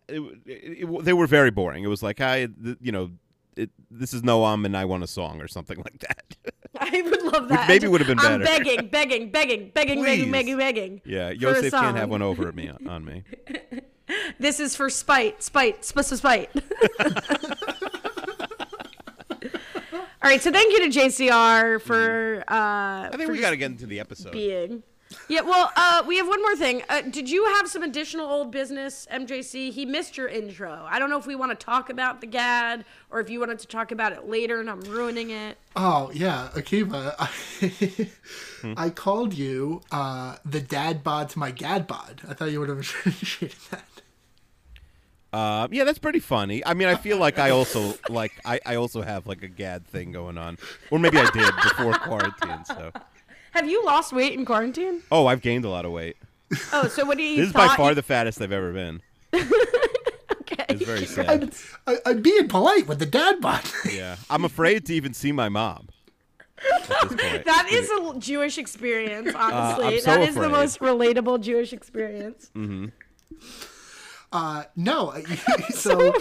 it, 0.07 0.21
it, 0.45 0.83
it, 0.83 1.03
they 1.03 1.13
were 1.13 1.27
very 1.27 1.49
boring. 1.51 1.83
It 1.83 1.87
was 1.87 2.03
like 2.03 2.21
I 2.21 2.47
you 2.81 2.91
know 2.91 3.11
it, 3.57 3.69
this 3.91 4.13
is 4.13 4.21
Noam 4.21 4.65
and 4.65 4.75
I 4.75 4.85
want 4.85 5.03
a 5.03 5.07
song 5.07 5.41
or 5.41 5.47
something 5.47 5.77
like 5.77 5.99
that. 5.99 6.35
I 6.79 7.01
would 7.01 7.21
love 7.23 7.49
that. 7.49 7.61
Which 7.61 7.67
maybe 7.67 7.87
would've 7.87 8.07
been 8.07 8.17
better. 8.17 8.33
I'm 8.33 8.41
begging, 8.41 8.87
begging, 8.87 9.29
begging, 9.31 9.69
begging, 9.69 9.99
begging, 9.99 10.03
Please. 10.03 10.31
begging, 10.31 10.57
begging. 10.57 11.01
yeah, 11.05 11.29
Yosef 11.29 11.71
can't 11.71 11.95
have 11.97 12.09
one 12.09 12.21
over 12.21 12.47
at 12.47 12.55
me 12.55 12.69
on, 12.87 13.05
me. 13.05 13.23
This 14.39 14.59
is 14.59 14.75
for 14.75 14.89
spite, 14.89 15.41
spite, 15.43 15.85
spite, 15.85 16.05
spite. 16.05 16.49
All 19.93 20.29
right, 20.29 20.41
so 20.41 20.51
thank 20.51 20.71
you 20.73 20.89
to 20.89 20.99
JCR 20.99 21.81
for 21.81 22.43
uh 22.47 22.53
I 22.53 23.09
think 23.11 23.23
for 23.23 23.31
we 23.33 23.39
got 23.39 23.49
to 23.51 23.57
get 23.57 23.71
into 23.71 23.85
the 23.85 23.99
episode. 23.99 24.31
being. 24.31 24.83
Yeah, 25.29 25.41
well, 25.41 25.71
uh, 25.75 26.03
we 26.07 26.17
have 26.17 26.27
one 26.27 26.41
more 26.41 26.55
thing. 26.55 26.83
Uh, 26.89 27.01
did 27.01 27.29
you 27.29 27.45
have 27.45 27.67
some 27.67 27.83
additional 27.83 28.25
old 28.27 28.51
business, 28.51 29.07
MJC? 29.11 29.71
He 29.71 29.85
missed 29.85 30.17
your 30.17 30.27
intro. 30.27 30.85
I 30.89 30.99
don't 30.99 31.09
know 31.09 31.17
if 31.17 31.27
we 31.27 31.35
want 31.35 31.57
to 31.57 31.65
talk 31.65 31.89
about 31.89 32.21
the 32.21 32.27
GAD 32.27 32.85
or 33.09 33.19
if 33.19 33.29
you 33.29 33.39
wanted 33.39 33.59
to 33.59 33.67
talk 33.67 33.91
about 33.91 34.11
it 34.11 34.27
later 34.27 34.59
and 34.59 34.69
I'm 34.69 34.81
ruining 34.81 35.29
it. 35.29 35.57
Oh 35.75 36.11
yeah, 36.13 36.49
Akiva. 36.53 37.15
I, 37.19 37.29
Hmm. 38.61 38.73
I 38.77 38.89
called 38.89 39.33
you 39.33 39.81
uh, 39.91 40.37
the 40.45 40.61
dad 40.61 41.03
bod 41.03 41.29
to 41.29 41.39
my 41.39 41.51
gad 41.51 41.85
bod. 41.87 42.21
I 42.27 42.33
thought 42.33 42.51
you 42.51 42.59
would 42.59 42.69
have 42.69 42.79
appreciated 43.05 43.57
that. 43.71 43.83
Uh, 45.33 45.67
yeah, 45.71 45.83
that's 45.83 45.97
pretty 45.97 46.19
funny. 46.19 46.63
I 46.63 46.75
mean, 46.75 46.87
I 46.87 46.95
feel 46.95 47.17
like 47.17 47.39
I 47.39 47.49
also 47.49 47.95
like 48.07 48.33
I, 48.45 48.59
I 48.65 48.75
also 48.75 49.01
have 49.01 49.25
like 49.25 49.41
a 49.41 49.47
gad 49.47 49.85
thing 49.87 50.11
going 50.11 50.37
on, 50.37 50.59
or 50.91 50.99
maybe 50.99 51.17
I 51.17 51.27
did 51.31 51.51
before 51.63 51.93
quarantine. 51.95 52.63
So, 52.65 52.91
Have 53.53 53.69
you 53.69 53.85
lost 53.85 54.13
weight 54.13 54.33
in 54.33 54.45
quarantine? 54.45 55.01
oh, 55.11 55.27
I've 55.27 55.41
gained 55.41 55.65
a 55.65 55.69
lot 55.69 55.85
of 55.85 55.91
weight. 55.91 56.17
Oh, 56.71 56.87
so 56.87 57.05
what 57.05 57.17
do 57.17 57.23
you 57.23 57.37
This 57.41 57.47
is 57.47 57.53
by 57.53 57.67
far 57.75 57.89
you- 57.89 57.95
the 57.95 58.01
fattest 58.03 58.41
I've 58.41 58.51
ever 58.51 58.71
been. 58.73 59.01
okay. 59.33 60.65
It's 60.69 60.83
very 60.85 61.05
sad. 61.05 61.29
I'd, 61.29 61.53
I, 61.87 61.97
I'd 62.11 62.23
being 62.23 62.47
polite 62.47 62.87
with 62.87 62.99
the 62.99 63.05
dad 63.05 63.41
bod. 63.41 63.63
Yeah, 63.91 64.17
I'm 64.29 64.45
afraid 64.45 64.85
to 64.87 64.93
even 64.93 65.13
see 65.13 65.31
my 65.31 65.49
mom. 65.49 65.89
at 66.73 66.87
this 66.87 67.07
point. 67.09 67.45
That 67.45 67.67
is 67.71 67.89
a 67.89 68.19
Jewish 68.19 68.57
experience, 68.57 69.33
honestly. 69.35 69.83
Uh, 69.85 69.89
I'm 69.89 69.99
so 69.99 70.05
that 70.05 70.21
is 70.29 70.35
the 70.35 70.49
most 70.49 70.79
relatable 70.79 71.41
Jewish 71.41 71.73
experience. 71.73 72.49
Mm-hmm. 72.55 72.87
Uh, 74.31 74.63
no, 74.75 75.11
I- 75.11 75.23
so 75.69 76.13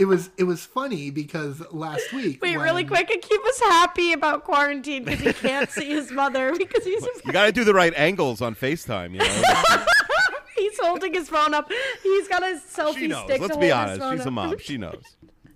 it 0.00 0.06
was 0.06 0.30
it 0.38 0.44
was 0.44 0.64
funny 0.64 1.10
because 1.10 1.62
last 1.72 2.12
week. 2.12 2.40
Wait, 2.42 2.56
really 2.56 2.84
quick, 2.84 3.10
and 3.10 3.20
keep 3.22 3.40
us 3.44 3.60
happy 3.60 4.12
about 4.12 4.44
quarantine 4.44 5.04
because 5.04 5.20
he 5.20 5.32
can't 5.32 5.70
see 5.70 5.90
his 5.90 6.10
mother 6.10 6.52
because 6.58 6.84
he's 6.84 7.06
You 7.24 7.32
got 7.32 7.46
to 7.46 7.52
do 7.52 7.62
the 7.64 7.74
right 7.74 7.92
angles 7.96 8.40
on 8.40 8.54
Facetime. 8.54 9.12
You 9.12 9.18
know, 9.18 9.84
he's 10.56 10.78
holding 10.80 11.12
his 11.14 11.28
phone 11.28 11.52
up. 11.54 11.70
He's 12.02 12.26
got 12.28 12.42
a 12.42 12.58
selfie 12.58 12.96
she 12.98 13.06
knows. 13.08 13.24
stick. 13.24 13.40
Let's 13.40 13.54
to 13.54 13.60
be 13.60 13.68
hold 13.68 13.80
honest. 13.88 13.92
His 13.92 13.98
phone 14.00 14.16
She's 14.16 14.26
a 14.26 14.30
mom. 14.30 14.58
She 14.60 14.78
knows. 14.78 15.02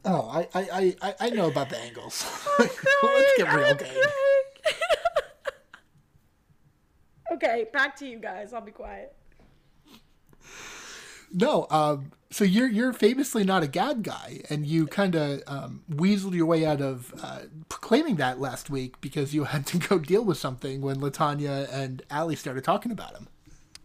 Oh, 0.05 0.29
I 0.31 0.49
I, 0.55 0.69
I, 0.73 0.97
I- 1.09 1.15
I 1.21 1.31
know 1.31 1.47
about 1.49 1.71
the 1.71 1.79
angles. 1.79 2.23
Oh, 2.47 2.57
Let's 2.59 3.37
get 3.39 3.55
real, 3.55 3.75
game. 3.75 3.89
okay, 7.33 7.67
back 7.73 7.97
to 7.97 8.07
you 8.07 8.19
guys. 8.19 8.53
I'll 8.53 8.61
be 8.61 8.71
quiet. 8.73 9.15
No, 11.37 11.67
um, 11.71 12.13
so 12.31 12.45
you're 12.45 12.69
you're 12.69 12.93
famously 12.93 13.43
not 13.45 13.63
a 13.63 13.67
gad 13.67 14.03
guy, 14.05 14.41
and 14.49 14.65
you 14.65 14.87
kind 14.87 15.15
of 15.17 15.43
um, 15.49 15.83
weaseled 15.91 16.35
your 16.35 16.47
way 16.47 16.65
out 16.65 16.81
of 16.81 17.13
uh, 17.23 17.41
proclaiming 17.69 18.17
that 18.17 18.39
last 18.41 18.71
week 18.71 19.01
because 19.01 19.35
you 19.35 19.45
had 19.55 19.67
to 19.67 19.79
go 19.79 19.99
deal 19.99 20.25
with 20.25 20.39
something 20.39 20.81
when 20.81 20.97
Latanya 20.97 21.69
and 21.73 22.03
Allie 22.11 22.37
started 22.37 22.63
talking 22.65 22.93
about 22.93 23.13
him. 23.17 23.29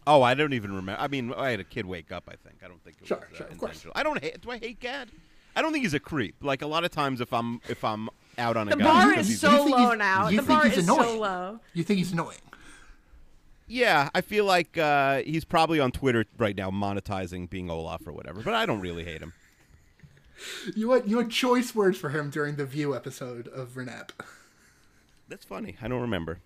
Oh, 0.06 0.22
I 0.22 0.34
don't 0.34 0.52
even 0.54 0.72
remember. 0.74 1.00
I 1.00 1.08
mean, 1.08 1.32
I 1.36 1.50
had 1.50 1.60
a 1.60 1.64
kid 1.64 1.86
wake 1.86 2.10
up. 2.12 2.24
I 2.28 2.36
think. 2.36 2.60
I 2.64 2.68
don't 2.68 2.82
think 2.84 2.96
it 3.02 3.06
Sure, 3.08 3.18
was 3.18 3.26
uh, 3.34 3.36
sure, 3.36 3.46
of 3.48 3.58
course. 3.58 3.70
intentional. 3.84 3.92
I 3.96 4.02
don't 4.02 4.22
hate. 4.22 4.40
Do 4.40 4.50
I 4.50 4.58
hate 4.58 4.80
Gad? 4.80 5.08
I 5.56 5.62
don't 5.62 5.72
think 5.72 5.82
he's 5.84 5.94
a 5.94 6.00
creep. 6.00 6.36
Like 6.40 6.62
a 6.62 6.66
lot 6.66 6.84
of 6.84 6.90
times, 6.92 7.20
if 7.20 7.32
I'm 7.32 7.60
if 7.68 7.82
I'm 7.84 8.08
out 8.38 8.56
on 8.56 8.68
a 8.68 8.70
The 8.70 8.76
guy, 8.76 8.84
bar 8.84 9.08
because 9.10 9.28
is 9.28 9.40
so 9.40 9.64
low 9.64 9.94
now. 9.94 10.28
you 10.28 10.36
The 10.40 10.46
think 10.46 10.58
bar 10.60 10.68
he's 10.68 10.78
is 10.78 10.86
so 10.86 11.18
low. 11.18 11.60
You 11.74 11.82
think 11.82 11.98
he's 11.98 12.12
annoying? 12.12 12.38
Yeah, 13.70 14.10
I 14.14 14.20
feel 14.20 14.44
like 14.44 14.76
uh, 14.76 15.22
he's 15.22 15.44
probably 15.44 15.78
on 15.78 15.92
Twitter 15.92 16.24
right 16.38 16.56
now 16.56 16.70
monetizing 16.70 17.48
being 17.48 17.70
Olaf 17.70 18.04
or 18.06 18.12
whatever. 18.12 18.42
But 18.42 18.54
I 18.54 18.66
don't 18.66 18.80
really 18.80 19.04
hate 19.04 19.22
him. 19.22 19.32
You 20.74 20.90
had 20.90 21.08
you 21.08 21.18
had 21.18 21.30
choice 21.30 21.74
words 21.74 21.98
for 21.98 22.08
him 22.08 22.30
during 22.30 22.56
the 22.56 22.64
View 22.64 22.96
episode 22.96 23.46
of 23.48 23.70
Renap. 23.70 24.10
That's 25.28 25.44
funny. 25.44 25.76
I 25.80 25.86
don't 25.86 26.00
remember. 26.00 26.40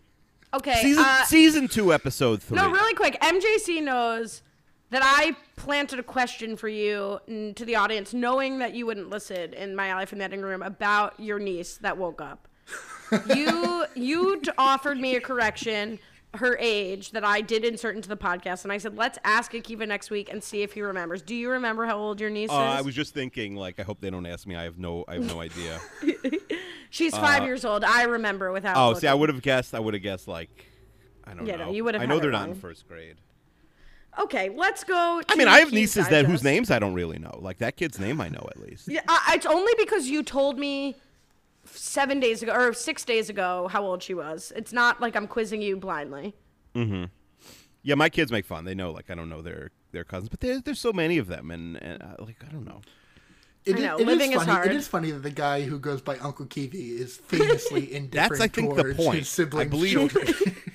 Okay. 0.53 0.83
Season 0.83 1.05
uh, 1.05 1.25
season 1.25 1.69
two, 1.69 1.93
episode 1.93 2.43
three. 2.43 2.57
no, 2.57 2.71
really 2.71 2.95
quick. 2.95 3.19
MJC 3.23 3.83
knows 3.83 4.43
that 4.91 5.03
I 5.03 5.35
planted 5.57 5.99
a 5.99 6.03
question 6.03 6.57
for 6.57 6.69
you 6.69 7.21
to 7.57 7.65
the 7.65 7.77
audience, 7.77 8.13
knowing 8.13 8.59
that 8.59 8.75
you 8.75 8.85
wouldn't 8.87 9.09
listen 9.11 9.55
in 9.55 9.75
my 9.75 9.95
life 9.95 10.13
in 10.13 10.19
the 10.19 10.25
editing 10.25 10.45
room 10.45 10.63
about 10.63 11.19
your 11.19 11.39
niece 11.39 11.79
that 11.79 11.97
woke 11.97 12.21
up. 12.21 12.49
you 13.35 13.87
you 13.95 14.41
t- 14.41 14.51
offered 14.59 14.99
me 14.99 15.17
a 15.17 15.21
correction, 15.21 15.99
her 16.37 16.57
age 16.61 17.11
that 17.13 17.25
I 17.25 17.41
did 17.41 17.65
insert 17.65 17.97
into 17.97 18.09
the 18.09 18.17
podcast, 18.17 18.65
and 18.65 18.73
I 18.73 18.79
said 18.79 18.97
let's 18.97 19.19
ask 19.25 19.53
Akiva 19.53 19.87
next 19.89 20.11
week 20.11 20.31
and 20.31 20.43
see 20.43 20.63
if 20.63 20.73
he 20.73 20.83
remembers. 20.83 21.23
Do 21.23 21.35
you 21.35 21.51
remember 21.51 21.87
how 21.87 21.97
old 21.99 22.21
your 22.21 22.31
niece 22.31 22.51
Uh, 22.51 22.55
is? 22.55 22.59
I 22.79 22.81
was 22.83 22.95
just 22.95 23.15
thinking, 23.15 23.57
like, 23.57 23.79
I 23.79 23.83
hope 23.83 24.01
they 24.01 24.11
don't 24.11 24.27
ask 24.27 24.47
me. 24.47 24.57
I 24.57 24.65
have 24.65 24.79
no, 24.79 25.05
I 25.09 25.15
have 25.15 25.27
no 25.27 25.41
idea. 25.41 25.81
She's 26.91 27.17
five 27.17 27.45
years 27.45 27.65
old. 27.65 27.83
I 27.85 28.05
remember 28.05 28.53
without. 28.53 28.77
oh, 28.77 28.95
see, 28.95 29.07
I 29.09 29.15
would 29.15 29.29
have 29.29 29.43
guessed. 29.43 29.75
I 29.75 29.81
would 29.81 29.95
have 29.95 30.03
guessed 30.03 30.29
like, 30.29 30.67
I 31.25 31.35
don't 31.35 31.47
Yeah, 31.47 31.57
know. 31.57 31.67
no, 31.67 31.73
you 31.73 31.85
would 31.85 31.95
have 31.95 32.03
I 32.03 32.07
know 32.07 32.19
they're 32.21 32.31
not 32.31 32.49
in 32.49 32.55
first 32.55 32.87
grade. 32.87 33.17
Okay, 34.17 34.49
let's 34.49 34.85
go. 34.85 35.21
I 35.29 35.35
mean, 35.35 35.49
I 35.49 35.59
have 35.59 35.73
nieces 35.73 36.09
that 36.09 36.25
whose 36.25 36.45
names 36.45 36.71
I 36.71 36.79
don't 36.79 36.95
really 36.95 37.19
know. 37.19 37.37
Like 37.41 37.59
that 37.59 37.77
kid's 37.77 37.99
name, 37.99 38.21
I 38.21 38.29
know 38.29 38.47
at 38.49 38.61
least. 38.61 38.87
Yeah, 38.87 39.01
I, 39.09 39.33
it's 39.35 39.47
only 39.47 39.73
because 39.77 40.07
you 40.09 40.23
told 40.23 40.57
me 40.57 40.95
seven 41.67 42.21
days 42.21 42.43
ago 42.43 42.53
or 42.53 42.73
six 42.73 43.05
days 43.05 43.29
ago 43.31 43.69
how 43.69 43.83
old 43.85 44.03
she 44.03 44.15
was. 44.15 44.53
It's 44.57 44.73
not 44.73 45.01
like 45.01 45.17
I'm 45.17 45.27
quizzing 45.27 45.63
you 45.63 45.77
blindly. 45.77 46.35
Mm-hmm. 46.75 47.05
Yeah, 47.83 47.95
my 47.97 48.09
kids 48.09 48.33
make 48.33 48.47
fun. 48.47 48.65
They 48.65 48.75
know, 48.75 48.91
like, 48.91 49.11
I 49.11 49.15
don't 49.15 49.29
know 49.29 49.43
their 49.43 49.71
their 49.93 50.05
cousins, 50.05 50.29
but 50.31 50.41
there's 50.41 50.63
there's 50.63 50.81
so 50.81 50.93
many 50.93 51.19
of 51.19 51.27
them, 51.27 51.51
and, 51.51 51.77
and 51.83 52.03
uh, 52.03 52.17
like, 52.19 52.37
I 52.47 52.51
don't 52.51 52.65
know. 52.65 52.81
It 53.67 53.77
I 53.77 53.79
is- 53.79 53.85
know, 53.85 53.97
it 53.97 54.01
is 54.01 54.07
living 54.07 54.33
is 54.33 54.39
funny. 54.39 54.51
hard. 54.53 54.67
It 54.71 54.77
is 54.77 54.89
funny 54.89 55.11
that 55.11 55.23
the 55.23 55.31
guy 55.31 55.63
who 55.63 55.79
goes 55.79 56.01
by 56.03 56.17
Uncle 56.19 56.47
Kiwi 56.47 56.79
is 56.79 57.17
famously 57.29 57.95
indifferent 57.95 58.41
That's, 58.41 58.41
I 58.41 58.49
think, 58.49 58.75
the 58.75 58.95
point. 58.95 59.19
his 59.21 59.39
I 59.55 59.65
believe. 59.65 60.17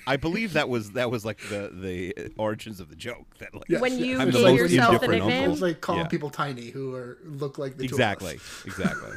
I 0.06 0.16
believe 0.16 0.52
that 0.54 0.68
was 0.68 0.92
that 0.92 1.10
was 1.10 1.24
like 1.24 1.38
the 1.48 1.70
the 1.72 2.32
origins 2.36 2.78
of 2.80 2.88
the 2.88 2.96
joke. 2.96 3.26
That 3.38 3.54
like, 3.54 3.64
Yes, 3.68 3.80
When 3.80 3.92
yes. 3.92 4.00
you 4.00 4.18
I'm 4.18 4.26
the 4.30 4.32
gave 4.38 4.42
most 4.44 4.58
yourself 4.72 5.02
a 5.02 5.08
nickname, 5.08 5.32
uncle. 5.32 5.52
It's 5.52 5.62
like 5.62 5.80
calling 5.80 6.02
Yeah. 6.02 6.06
people 6.08 6.30
tiny 6.30 6.70
who 6.70 6.94
are 6.94 7.18
look 7.24 7.58
like 7.58 7.76
the 7.76 7.86
two 7.88 7.94
exactly, 7.94 8.38
exactly. 8.64 9.16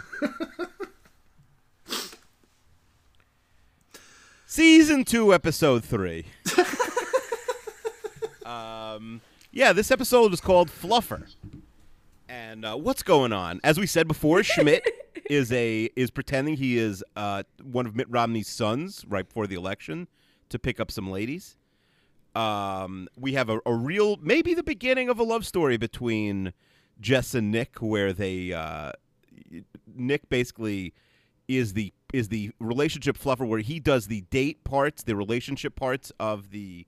Season 4.54 5.04
two, 5.04 5.34
episode 5.34 5.84
three. 5.84 6.26
um, 8.46 9.20
yeah, 9.52 9.74
this 9.74 9.90
episode 9.90 10.32
is 10.32 10.40
called 10.40 10.70
Fluffer. 10.70 11.28
And 12.30 12.64
uh, 12.64 12.76
what's 12.76 13.02
going 13.02 13.34
on? 13.34 13.60
As 13.64 13.80
we 13.80 13.88
said 13.88 14.08
before, 14.08 14.44
Schmidt 14.44 14.88
is 15.28 15.52
a 15.52 15.90
is 15.96 16.12
pretending 16.12 16.58
he 16.58 16.78
is 16.78 17.04
uh, 17.16 17.42
one 17.64 17.88
of 17.88 17.96
Mitt 17.96 18.08
Romney's 18.12 18.48
sons 18.48 19.04
right 19.08 19.28
before 19.28 19.48
the 19.48 19.56
election 19.56 20.08
to 20.50 20.60
pick 20.60 20.80
up 20.80 20.92
some 20.92 21.10
ladies. 21.10 21.58
Um, 22.36 23.08
we 23.20 23.34
have 23.34 23.50
a, 23.50 23.60
a 23.66 23.74
real, 23.74 24.18
maybe 24.22 24.54
the 24.54 24.62
beginning 24.62 25.10
of 25.10 25.18
a 25.18 25.24
love 25.24 25.48
story 25.48 25.78
between 25.78 26.54
Jess 27.02 27.34
and 27.34 27.50
Nick, 27.50 27.82
where 27.82 28.14
they 28.14 28.54
uh, 28.54 28.92
Nick 29.96 30.30
basically 30.30 30.94
is 31.48 31.74
the 31.74 31.92
is 32.14 32.30
the 32.30 32.52
relationship 32.60 33.18
fluffer, 33.18 33.46
where 33.48 33.60
he 33.60 33.80
does 33.80 34.08
the 34.08 34.22
date 34.30 34.64
parts, 34.64 35.04
the 35.04 35.16
relationship 35.16 35.76
parts 35.76 36.12
of 36.20 36.52
the 36.52 36.86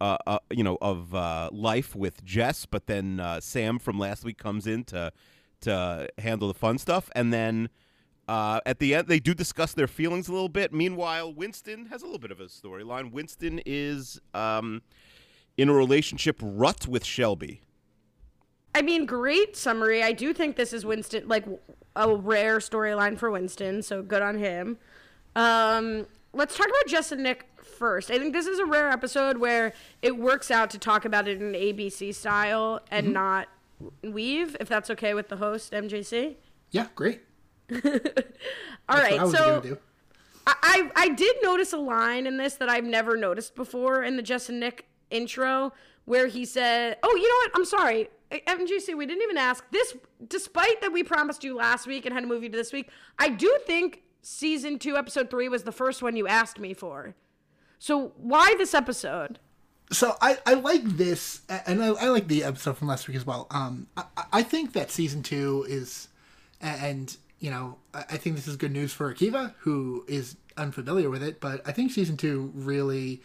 uh, 0.00 0.16
uh, 0.26 0.38
you 0.50 0.64
know 0.64 0.78
of 0.80 1.14
uh, 1.14 1.50
life 1.52 1.94
with 1.94 2.24
Jess, 2.24 2.66
but 2.66 2.86
then 2.86 3.20
uh, 3.20 3.40
Sam 3.40 3.78
from 3.78 3.98
last 3.98 4.24
week 4.24 4.38
comes 4.38 4.66
in 4.66 4.84
to 4.84 5.12
to 5.60 6.08
handle 6.18 6.48
the 6.48 6.54
fun 6.54 6.78
stuff, 6.78 7.10
and 7.14 7.32
then. 7.32 7.68
Uh, 8.26 8.58
at 8.64 8.78
the 8.78 8.94
end, 8.94 9.06
they 9.06 9.18
do 9.18 9.34
discuss 9.34 9.74
their 9.74 9.86
feelings 9.86 10.28
a 10.28 10.32
little 10.32 10.48
bit. 10.48 10.72
Meanwhile, 10.72 11.34
Winston 11.34 11.84
has 11.90 12.00
a 12.00 12.06
little 12.06 12.18
bit 12.18 12.30
of 12.30 12.40
a 12.40 12.46
storyline. 12.46 13.12
Winston 13.12 13.60
is 13.66 14.18
um, 14.32 14.80
in 15.58 15.68
a 15.68 15.74
relationship 15.74 16.38
rut 16.40 16.88
with 16.88 17.04
Shelby. 17.04 17.60
I 18.74 18.82
mean, 18.82 19.06
great 19.06 19.56
summary. 19.56 20.02
I 20.02 20.12
do 20.12 20.32
think 20.32 20.56
this 20.56 20.72
is 20.72 20.84
Winston, 20.84 21.28
like 21.28 21.44
a 21.94 22.14
rare 22.14 22.58
storyline 22.58 23.16
for 23.18 23.30
Winston, 23.30 23.82
so 23.82 24.02
good 24.02 24.22
on 24.22 24.38
him. 24.38 24.78
Um, 25.36 26.06
let's 26.32 26.56
talk 26.56 26.66
about 26.66 26.86
Jess 26.86 27.12
and 27.12 27.22
Nick 27.22 27.46
first. 27.56 28.10
I 28.10 28.18
think 28.18 28.32
this 28.32 28.46
is 28.46 28.58
a 28.58 28.64
rare 28.64 28.90
episode 28.90 29.38
where 29.38 29.72
it 30.02 30.16
works 30.16 30.50
out 30.50 30.70
to 30.70 30.78
talk 30.78 31.04
about 31.04 31.28
it 31.28 31.40
in 31.40 31.52
ABC 31.52 32.14
style 32.14 32.80
and 32.90 33.12
not 33.12 33.48
weave, 34.02 34.56
if 34.60 34.68
that's 34.68 34.90
okay 34.90 35.14
with 35.14 35.28
the 35.28 35.36
host, 35.36 35.72
MJC. 35.72 36.36
Yeah, 36.70 36.88
great. 36.94 37.22
All 37.72 38.98
right, 38.98 39.20
I 39.20 39.28
so 39.28 39.60
gonna 39.60 39.60
do. 39.62 39.78
I, 40.46 40.54
I 40.62 40.90
I 40.96 41.08
did 41.10 41.36
notice 41.42 41.72
a 41.72 41.78
line 41.78 42.26
in 42.26 42.36
this 42.36 42.54
that 42.56 42.68
I've 42.68 42.84
never 42.84 43.16
noticed 43.16 43.54
before 43.54 44.02
in 44.02 44.16
the 44.16 44.22
Jess 44.22 44.48
and 44.48 44.60
Nick 44.60 44.86
intro 45.10 45.72
where 46.04 46.26
he 46.26 46.44
said, 46.44 46.98
"Oh, 47.02 47.14
you 47.16 47.22
know 47.22 47.36
what? 47.36 47.50
I'm 47.54 47.64
sorry, 47.64 48.10
MJC. 48.30 48.96
We 48.96 49.06
didn't 49.06 49.22
even 49.22 49.38
ask 49.38 49.64
this. 49.70 49.96
Despite 50.26 50.80
that, 50.80 50.92
we 50.92 51.02
promised 51.02 51.44
you 51.44 51.56
last 51.56 51.86
week 51.86 52.04
and 52.06 52.14
had 52.14 52.24
a 52.24 52.26
movie 52.26 52.48
to 52.48 52.56
this 52.56 52.72
week. 52.72 52.90
I 53.18 53.28
do 53.28 53.58
think 53.66 54.02
season 54.22 54.78
two, 54.78 54.96
episode 54.96 55.30
three 55.30 55.48
was 55.48 55.64
the 55.64 55.72
first 55.72 56.02
one 56.02 56.16
you 56.16 56.26
asked 56.26 56.58
me 56.58 56.74
for. 56.74 57.14
So 57.78 58.12
why 58.16 58.54
this 58.56 58.74
episode? 58.74 59.38
So 59.92 60.16
I, 60.20 60.38
I 60.46 60.54
like 60.54 60.82
this, 60.84 61.42
and 61.66 61.82
I, 61.82 61.88
I 61.88 62.08
like 62.08 62.26
the 62.26 62.42
episode 62.44 62.78
from 62.78 62.88
last 62.88 63.06
week 63.06 63.16
as 63.16 63.26
well. 63.26 63.46
Um, 63.50 63.86
I, 63.96 64.04
I 64.32 64.42
think 64.42 64.72
that 64.72 64.90
season 64.90 65.22
two 65.22 65.66
is, 65.68 66.08
and 66.60 67.14
you 67.38 67.50
know, 67.50 67.76
I 67.92 68.16
think 68.16 68.36
this 68.36 68.48
is 68.48 68.56
good 68.56 68.72
news 68.72 68.94
for 68.94 69.12
Akiva, 69.12 69.52
who 69.58 70.04
is 70.08 70.36
unfamiliar 70.56 71.10
with 71.10 71.22
it. 71.22 71.40
But 71.40 71.60
I 71.68 71.72
think 71.72 71.92
season 71.92 72.16
two 72.16 72.50
really, 72.54 73.22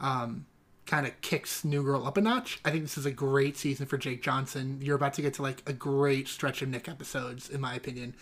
um, 0.00 0.46
kind 0.90 1.06
of 1.06 1.20
kicks 1.20 1.64
New 1.64 1.84
Girl 1.84 2.04
up 2.04 2.16
a 2.16 2.20
notch. 2.20 2.58
I 2.64 2.72
think 2.72 2.82
this 2.82 2.98
is 2.98 3.06
a 3.06 3.12
great 3.12 3.56
season 3.56 3.86
for 3.86 3.96
Jake 3.96 4.22
Johnson. 4.22 4.80
You're 4.82 4.96
about 4.96 5.14
to 5.14 5.22
get 5.22 5.34
to 5.34 5.42
like 5.42 5.62
a 5.64 5.72
great 5.72 6.26
stretch 6.26 6.62
of 6.62 6.68
Nick 6.68 6.88
episodes, 6.88 7.48
in 7.48 7.60
my 7.60 7.74
opinion. 7.74 8.16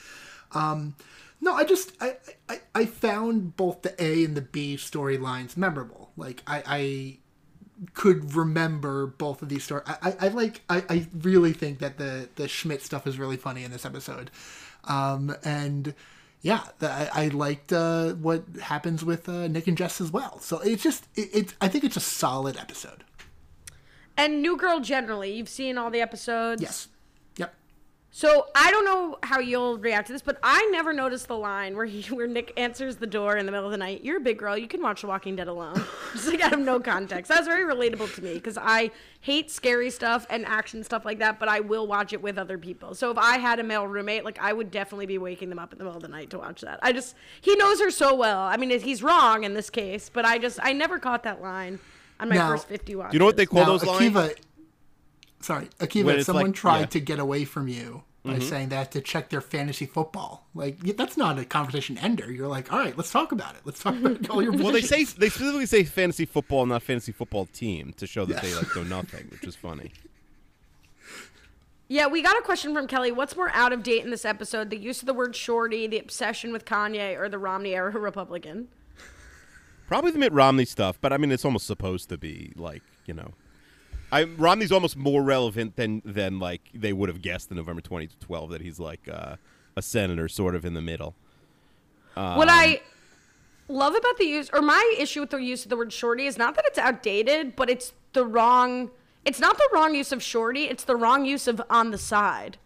Um, 0.52 0.94
no, 1.40 1.54
I 1.54 1.64
just 1.64 1.92
I, 1.98 2.16
I 2.46 2.60
I 2.74 2.84
found 2.84 3.56
both 3.56 3.80
the 3.80 3.94
A 4.02 4.22
and 4.22 4.36
the 4.36 4.42
B 4.42 4.76
storylines 4.76 5.56
memorable. 5.56 6.10
Like 6.18 6.42
I, 6.46 6.62
I 6.66 7.18
could 7.94 8.34
remember 8.34 9.06
both 9.06 9.40
of 9.40 9.48
these 9.48 9.64
stories. 9.64 9.84
I, 9.86 9.96
I, 10.02 10.16
I 10.26 10.28
like 10.28 10.60
I, 10.68 10.84
I 10.90 11.06
really 11.18 11.54
think 11.54 11.78
that 11.78 11.96
the 11.96 12.28
the 12.34 12.48
Schmidt 12.48 12.82
stuff 12.82 13.06
is 13.06 13.18
really 13.18 13.38
funny 13.38 13.64
in 13.64 13.70
this 13.70 13.86
episode, 13.86 14.30
um, 14.84 15.34
and 15.42 15.94
yeah, 16.40 16.62
the, 16.78 16.90
I, 16.90 17.24
I 17.24 17.28
liked 17.28 17.72
uh, 17.72 18.12
what 18.14 18.44
happens 18.62 19.04
with 19.04 19.28
uh, 19.28 19.48
Nick 19.48 19.66
and 19.66 19.76
Jess 19.76 20.00
as 20.00 20.10
well. 20.10 20.38
So 20.40 20.58
it's 20.60 20.82
just 20.82 21.06
it, 21.14 21.34
it 21.34 21.54
I 21.60 21.68
think 21.68 21.84
it's 21.84 21.96
a 21.96 22.00
solid 22.00 22.56
episode. 22.56 23.04
And 24.16 24.42
New 24.42 24.56
Girl 24.56 24.80
generally, 24.80 25.32
you've 25.32 25.48
seen 25.48 25.78
all 25.78 25.90
the 25.90 26.00
episodes. 26.00 26.62
Yes. 26.62 26.88
Yep. 28.10 28.14
So 28.20 28.46
I 28.54 28.70
don't 28.70 28.84
know 28.84 29.18
how 29.22 29.38
you'll 29.38 29.78
react 29.78 30.06
to 30.08 30.12
this, 30.12 30.22
but 30.22 30.38
I 30.42 30.66
never 30.72 30.92
noticed 30.92 31.28
the 31.28 31.36
line 31.36 31.76
where 31.76 31.84
he 31.84 32.02
where 32.14 32.26
Nick 32.26 32.52
answers 32.56 32.96
the 32.96 33.06
door 33.06 33.36
in 33.36 33.46
the 33.46 33.52
middle 33.52 33.66
of 33.66 33.70
the 33.72 33.76
night. 33.78 34.02
You're 34.02 34.16
a 34.16 34.20
big 34.20 34.38
girl. 34.38 34.56
You 34.56 34.66
can 34.66 34.82
watch 34.82 35.02
The 35.02 35.06
Walking 35.08 35.36
Dead 35.36 35.46
alone. 35.46 35.84
Just 36.12 36.26
like 36.26 36.40
out 36.40 36.52
of 36.54 36.60
no 36.60 36.80
context. 36.80 37.28
That's 37.28 37.46
very 37.46 37.64
relatable 37.72 38.14
to 38.14 38.22
me 38.24 38.34
because 38.34 38.58
I 38.58 38.90
hate 39.20 39.50
scary 39.50 39.90
stuff 39.90 40.26
and 40.30 40.46
action 40.46 40.82
stuff 40.84 41.04
like 41.04 41.18
that, 41.18 41.38
but 41.38 41.48
I 41.48 41.60
will 41.60 41.86
watch 41.86 42.12
it 42.12 42.22
with 42.22 42.38
other 42.38 42.56
people. 42.58 42.94
So 42.94 43.10
if 43.10 43.18
I 43.18 43.38
had 43.38 43.60
a 43.60 43.62
male 43.62 43.86
roommate, 43.86 44.24
like 44.24 44.38
I 44.40 44.52
would 44.52 44.70
definitely 44.70 45.06
be 45.06 45.18
waking 45.18 45.50
them 45.50 45.58
up 45.58 45.72
in 45.72 45.78
the 45.78 45.84
middle 45.84 45.96
of 45.98 46.02
the 46.02 46.08
night 46.08 46.30
to 46.30 46.38
watch 46.38 46.62
that. 46.62 46.78
I 46.82 46.92
just 46.92 47.14
he 47.40 47.54
knows 47.56 47.80
her 47.80 47.90
so 47.90 48.14
well. 48.14 48.40
I 48.40 48.56
mean, 48.56 48.70
he's 48.80 49.02
wrong 49.02 49.44
in 49.44 49.54
this 49.54 49.70
case, 49.70 50.08
but 50.12 50.24
I 50.24 50.38
just 50.38 50.58
I 50.62 50.72
never 50.72 50.98
caught 50.98 51.22
that 51.24 51.42
line 51.42 51.78
on 52.20 52.28
my 52.30 52.36
Now- 52.36 52.48
first 52.48 52.68
50 52.68 52.94
watches. 52.96 53.12
Do 53.12 53.16
you 53.16 53.18
know 53.20 53.26
what 53.26 53.36
they 53.36 53.46
call 53.46 53.60
Now, 53.60 53.66
those 53.66 53.84
lines? 53.84 54.38
Akiva, 55.40 55.44
sorry, 55.44 55.68
Akiva, 55.80 56.04
When 56.04 56.14
if 56.14 56.18
it's 56.20 56.26
someone 56.26 56.46
like- 56.46 56.54
tried 56.54 56.80
yeah. 56.80 56.86
to 56.86 57.00
get 57.00 57.18
away 57.18 57.44
from 57.44 57.68
you 57.68 58.02
by 58.24 58.32
Mm-hmm. 58.34 58.42
saying 58.42 58.68
that 58.70 58.90
to 58.92 59.00
check 59.00 59.30
their 59.30 59.40
fantasy 59.40 59.86
football, 59.86 60.46
like 60.54 60.78
that's 60.96 61.16
not 61.16 61.38
a 61.38 61.44
conversation 61.44 61.96
ender. 61.98 62.30
You're 62.30 62.48
like, 62.48 62.72
all 62.72 62.78
right, 62.78 62.96
let's 62.96 63.10
talk 63.10 63.32
about 63.32 63.54
it. 63.54 63.60
Let's 63.64 63.80
talk 63.80 63.94
about 63.96 64.28
all 64.30 64.42
your. 64.42 64.52
Well, 64.52 64.72
they 64.72 64.82
say 64.82 65.04
they 65.04 65.28
specifically 65.30 65.66
say 65.66 65.84
fantasy 65.84 66.26
football, 66.26 66.66
not 66.66 66.82
fantasy 66.82 67.12
football 67.12 67.46
team, 67.46 67.92
to 67.96 68.06
show 68.06 68.24
that 68.26 68.42
they 68.42 68.48
Yes. 68.50 68.58
like 68.64 68.76
know 68.76 68.82
nothing, 68.82 69.28
which 69.30 69.44
is 69.44 69.54
funny. 69.56 69.92
Yeah, 71.90 72.06
we 72.08 72.20
got 72.20 72.36
a 72.36 72.42
question 72.42 72.74
from 72.74 72.86
Kelly. 72.86 73.10
What's 73.12 73.34
more 73.34 73.50
out 73.54 73.72
of 73.72 73.82
date 73.82 74.04
in 74.04 74.10
this 74.10 74.26
episode? 74.26 74.68
The 74.68 74.76
use 74.76 75.00
of 75.00 75.06
the 75.06 75.14
word 75.14 75.34
shorty, 75.34 75.86
the 75.86 75.98
obsession 75.98 76.52
with 76.52 76.66
Kanye, 76.66 77.18
or 77.18 77.30
the 77.30 77.38
Romney 77.38 77.74
era 77.74 77.90
Republican? 77.98 78.68
Probably 79.86 80.10
the 80.10 80.18
Mitt 80.18 80.32
Romney 80.34 80.66
stuff, 80.66 80.98
but 81.00 81.14
I 81.14 81.16
mean, 81.16 81.32
it's 81.32 81.46
almost 81.46 81.66
supposed 81.66 82.10
to 82.10 82.18
be 82.18 82.52
like 82.56 82.82
you 83.06 83.14
know, 83.14 83.32
I 84.10 84.24
Romney's 84.24 84.72
almost 84.72 84.96
more 84.96 85.22
relevant 85.22 85.76
than 85.76 86.02
than 86.04 86.38
like 86.38 86.62
they 86.74 86.92
would 86.92 87.08
have 87.08 87.20
guessed 87.22 87.50
in 87.50 87.56
November 87.56 87.82
2012 87.82 88.50
that 88.50 88.60
he's 88.60 88.80
like 88.80 89.08
uh, 89.08 89.36
a 89.76 89.82
senator, 89.82 90.28
sort 90.28 90.54
of 90.54 90.64
in 90.64 90.74
the 90.74 90.80
middle. 90.80 91.14
what 92.14 92.48
I 92.48 92.80
love 93.68 93.94
about 93.94 94.16
the 94.16 94.24
use, 94.24 94.50
or 94.52 94.62
my 94.62 94.94
issue 94.98 95.20
with 95.20 95.30
the 95.30 95.38
use 95.38 95.64
of 95.64 95.70
the 95.70 95.76
word 95.76 95.92
shorty, 95.92 96.26
is 96.26 96.38
not 96.38 96.54
that 96.56 96.64
it's 96.66 96.78
outdated, 96.78 97.54
but 97.54 97.68
it's 97.68 97.92
the 98.12 98.24
wrong. 98.24 98.90
It's 99.24 99.40
not 99.40 99.58
the 99.58 99.68
wrong 99.72 99.94
use 99.94 100.10
of 100.10 100.22
shorty. 100.22 100.64
It's 100.64 100.84
the 100.84 100.96
wrong 100.96 101.24
use 101.24 101.46
of 101.46 101.60
on 101.68 101.90
the 101.90 101.98
side. 101.98 102.56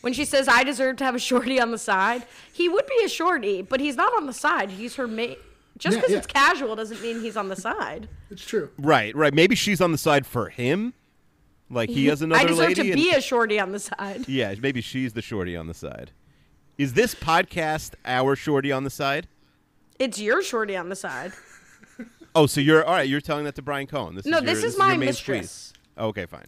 When 0.00 0.12
she 0.12 0.24
says, 0.24 0.48
"I 0.48 0.64
deserve 0.64 0.96
to 0.96 1.04
have 1.04 1.14
a 1.14 1.20
shorty 1.20 1.60
on 1.60 1.70
the 1.70 1.78
side," 1.78 2.24
he 2.52 2.68
would 2.68 2.86
be 2.86 3.04
a 3.04 3.08
shorty, 3.08 3.62
but 3.62 3.80
he's 3.80 3.96
not 3.96 4.12
on 4.16 4.26
the 4.26 4.32
side. 4.32 4.70
He's 4.70 4.96
her 4.96 5.06
mate. 5.06 5.38
Just 5.78 5.96
because 5.96 6.10
yeah. 6.10 6.18
it's 6.18 6.26
casual 6.26 6.76
doesn't 6.76 7.00
mean 7.02 7.20
he's 7.20 7.36
on 7.36 7.48
the 7.48 7.56
side. 7.56 8.08
It's 8.30 8.44
true. 8.44 8.70
Right, 8.78 9.14
right. 9.14 9.32
Maybe 9.32 9.54
she's 9.54 9.80
on 9.80 9.92
the 9.92 9.98
side 9.98 10.26
for 10.26 10.48
him, 10.48 10.94
Like 11.70 11.88
he 11.88 12.02
mm-hmm. 12.02 12.10
has 12.10 12.22
another. 12.22 12.40
I 12.40 12.42
another 12.42 12.66
deserve 12.66 12.68
lady. 12.78 12.82
to 12.82 12.88
and- 12.92 12.96
be 13.10 13.10
a 13.16 13.20
shorty 13.20 13.60
on 13.60 13.72
the 13.72 13.78
side. 13.78 14.24
yeah, 14.28 14.54
maybe 14.60 14.80
she's 14.80 15.12
the 15.12 15.22
shorty 15.22 15.56
on 15.56 15.66
the 15.66 15.74
side. 15.74 16.10
Is 16.76 16.92
this 16.94 17.14
podcast 17.14 17.94
our 18.04 18.36
shorty 18.36 18.70
on 18.72 18.84
the 18.84 18.90
side? 18.90 19.26
It's 19.98 20.20
your 20.20 20.42
shorty 20.42 20.76
on 20.76 20.88
the 20.88 20.96
side. 20.96 21.32
Oh, 22.34 22.46
so 22.46 22.60
you're 22.60 22.84
all 22.84 22.92
right. 22.94 23.08
You're 23.08 23.22
telling 23.22 23.44
that 23.46 23.54
to 23.56 23.62
Brian 23.62 23.86
Cohen. 23.88 24.14
This 24.14 24.26
No, 24.26 24.36
is 24.38 24.44
your, 24.44 24.54
this 24.54 24.64
is 24.64 24.74
your 24.74 24.86
my 24.86 24.90
main 24.96 25.06
mistress. 25.06 25.50
squeeze. 25.50 25.72
Okay, 25.98 26.26
fine. 26.26 26.44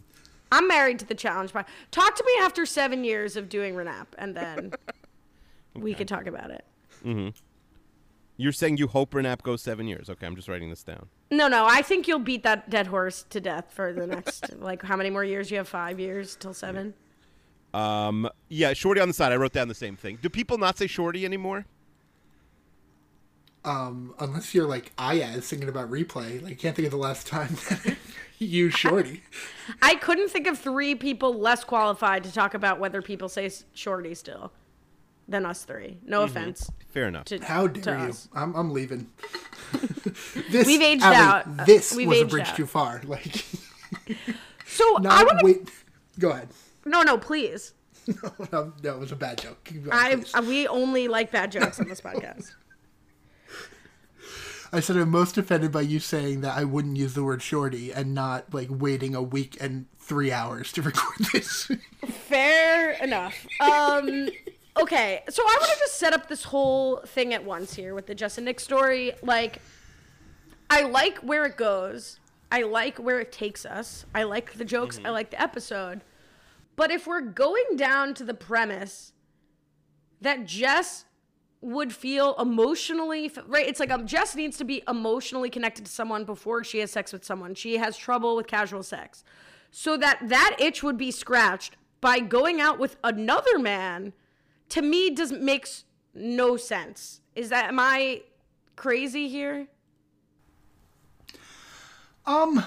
I'm 0.51 0.67
married 0.67 0.99
to 0.99 1.05
the 1.05 1.15
challenge 1.15 1.51
part. 1.51 1.65
Talk 1.89 2.15
to 2.15 2.23
me 2.23 2.31
after 2.45 2.65
seven 2.65 3.03
years 3.03 3.35
of 3.35 3.49
doing 3.49 3.73
Renap, 3.73 4.05
and 4.17 4.35
then 4.37 4.73
we 5.75 5.93
could 5.93 6.07
talk 6.07 6.27
about 6.27 6.51
it. 6.51 6.63
Mm-hmm. 7.03 7.29
You're 8.41 8.51
saying 8.51 8.77
you 8.77 8.87
hope 8.87 9.11
Renap 9.11 9.43
goes 9.43 9.61
seven 9.61 9.87
years. 9.87 10.09
Okay, 10.09 10.25
I'm 10.25 10.35
just 10.35 10.47
writing 10.47 10.71
this 10.71 10.81
down. 10.81 11.07
No, 11.29 11.47
no, 11.47 11.67
I 11.69 11.83
think 11.83 12.07
you'll 12.07 12.17
beat 12.17 12.41
that 12.41 12.71
dead 12.71 12.87
horse 12.87 13.23
to 13.29 13.39
death 13.39 13.65
for 13.69 13.93
the 13.93 14.07
next 14.07 14.55
like 14.59 14.81
how 14.81 14.95
many 14.95 15.11
more 15.11 15.23
years? 15.23 15.51
You 15.51 15.57
have 15.57 15.67
five 15.67 15.99
years 15.99 16.35
till 16.37 16.53
seven. 16.53 16.95
Um, 17.71 18.27
yeah, 18.49 18.73
shorty 18.73 18.99
on 18.99 19.07
the 19.07 19.13
side. 19.13 19.31
I 19.31 19.35
wrote 19.35 19.53
down 19.53 19.67
the 19.67 19.75
same 19.75 19.95
thing. 19.95 20.17
Do 20.23 20.27
people 20.27 20.57
not 20.57 20.77
say 20.79 20.87
shorty 20.87 21.23
anymore? 21.23 21.67
Um, 23.63 24.15
unless 24.19 24.55
you're 24.55 24.67
like 24.67 24.91
Ayaz 24.97 25.47
thinking 25.47 25.69
about 25.69 25.91
replay. 25.91 26.41
Like, 26.41 26.57
can't 26.57 26.75
think 26.75 26.87
of 26.87 26.91
the 26.91 26.97
last 26.97 27.27
time 27.27 27.55
you 28.39 28.47
used 28.47 28.77
Shorty. 28.77 29.21
I 29.83 29.95
couldn't 29.95 30.29
think 30.29 30.47
of 30.47 30.57
three 30.57 30.95
people 30.95 31.37
less 31.37 31.63
qualified 31.63 32.23
to 32.23 32.33
talk 32.33 32.55
about 32.55 32.79
whether 32.79 33.03
people 33.03 33.29
say 33.29 33.51
shorty 33.75 34.15
still 34.15 34.51
than 35.27 35.45
us 35.45 35.63
three. 35.63 35.99
No 36.03 36.23
offense 36.23 36.71
Fair 36.91 37.07
enough. 37.07 37.25
to 37.25 37.39
How 37.39 37.67
dare 37.67 37.99
you? 37.99 38.09
us. 38.09 38.27
I'm, 38.33 38.53
I'm 38.55 38.71
leaving. 38.71 39.09
this, 40.51 40.67
We've 40.67 40.81
aged 40.81 41.03
Ali, 41.03 41.15
out. 41.15 41.65
This 41.65 41.95
we've 41.95 42.07
was 42.07 42.21
a 42.21 42.25
bridge 42.25 42.47
out. 42.49 42.55
too 42.55 42.65
far. 42.65 43.01
Like, 43.05 43.45
So 44.67 44.97
I 44.97 44.99
not 45.01 45.25
want 45.25 45.39
to. 45.39 45.45
wait. 45.45 45.69
Go 46.19 46.31
ahead. 46.31 46.49
No, 46.85 47.01
no, 47.01 47.17
please. 47.17 47.73
No, 48.51 48.73
no, 48.83 48.93
it 48.95 48.99
was 48.99 49.11
a 49.11 49.15
bad 49.15 49.37
joke. 49.37 49.63
Keep 49.63 49.85
going, 49.85 49.95
I 49.97 50.15
please. 50.15 50.33
uh, 50.33 50.43
we 50.45 50.67
only 50.67 51.07
like 51.07 51.31
bad 51.31 51.51
jokes 51.51 51.79
on 51.79 51.87
this 51.87 52.01
podcast. 52.01 52.51
I 54.73 54.79
said 54.79 54.95
I'm 54.97 55.09
most 55.09 55.37
offended 55.37 55.71
by 55.71 55.81
you 55.81 55.99
saying 55.99 56.41
that 56.41 56.57
I 56.57 56.63
wouldn't 56.63 56.97
use 56.97 57.13
the 57.13 57.23
word 57.23 57.41
shorty 57.41 57.91
and 57.93 58.13
not 58.15 58.53
like 58.53 58.69
waiting 58.71 59.13
a 59.15 59.21
week 59.21 59.55
and 59.61 59.85
three 59.99 60.31
hours 60.31 60.71
to 60.73 60.81
record 60.81 61.27
this. 61.33 61.69
Fair 62.07 62.91
enough. 63.03 63.45
Um, 63.59 64.29
okay, 64.81 65.23
so 65.29 65.43
I 65.43 65.57
want 65.59 65.71
to 65.71 65.79
just 65.79 65.97
set 65.97 66.13
up 66.13 66.27
this 66.27 66.43
whole 66.43 66.97
thing 66.97 67.33
at 67.33 67.43
once 67.43 67.73
here 67.73 67.93
with 67.93 68.07
the 68.07 68.15
Justin 68.15 68.45
Nick 68.45 68.59
story. 68.59 69.13
Like, 69.21 69.61
I 70.69 70.83
like 70.83 71.19
where 71.19 71.45
it 71.45 71.57
goes. 71.57 72.19
I 72.51 72.63
like 72.63 72.97
where 72.97 73.19
it 73.19 73.31
takes 73.31 73.65
us. 73.65 74.05
I 74.13 74.23
like 74.23 74.53
the 74.53 74.65
jokes. 74.65 74.99
I 75.05 75.09
like 75.09 75.31
the 75.31 75.41
episode. 75.41 76.01
But 76.75 76.91
if 76.91 77.07
we're 77.07 77.21
going 77.21 77.75
down 77.75 78.13
to 78.15 78.23
the 78.23 78.33
premise 78.33 79.13
that 80.19 80.45
Jess 80.45 81.05
would 81.61 81.93
feel 81.93 82.33
emotionally 82.39 83.31
right 83.45 83.67
it's 83.67 83.79
like 83.79 83.91
um, 83.91 84.07
jess 84.07 84.35
needs 84.35 84.57
to 84.57 84.63
be 84.63 84.81
emotionally 84.87 85.49
connected 85.49 85.85
to 85.85 85.91
someone 85.91 86.25
before 86.25 86.63
she 86.63 86.79
has 86.79 86.89
sex 86.89 87.13
with 87.13 87.23
someone 87.23 87.53
she 87.53 87.77
has 87.77 87.95
trouble 87.95 88.35
with 88.35 88.47
casual 88.47 88.81
sex 88.81 89.23
so 89.69 89.95
that 89.95 90.17
that 90.27 90.55
itch 90.57 90.81
would 90.81 90.97
be 90.97 91.11
scratched 91.11 91.77
by 92.01 92.19
going 92.19 92.59
out 92.59 92.79
with 92.79 92.97
another 93.03 93.59
man 93.59 94.11
to 94.71 94.81
me 94.81 95.09
does 95.11 95.31
makes 95.31 95.85
no 96.13 96.57
sense 96.57 97.21
is 97.35 97.49
that 97.49 97.65
am 97.65 97.79
i 97.79 98.21
crazy 98.75 99.29
here 99.29 99.67
Um, 102.25 102.63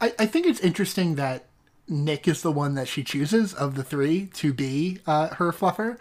I, 0.00 0.14
I 0.18 0.26
think 0.26 0.46
it's 0.46 0.60
interesting 0.60 1.16
that 1.16 1.46
Nick 1.88 2.26
is 2.28 2.42
the 2.42 2.52
one 2.52 2.74
that 2.74 2.88
she 2.88 3.04
chooses 3.04 3.54
of 3.54 3.74
the 3.74 3.82
three 3.84 4.26
to 4.34 4.52
be 4.52 5.00
uh, 5.06 5.28
her 5.34 5.52
fluffer. 5.52 5.98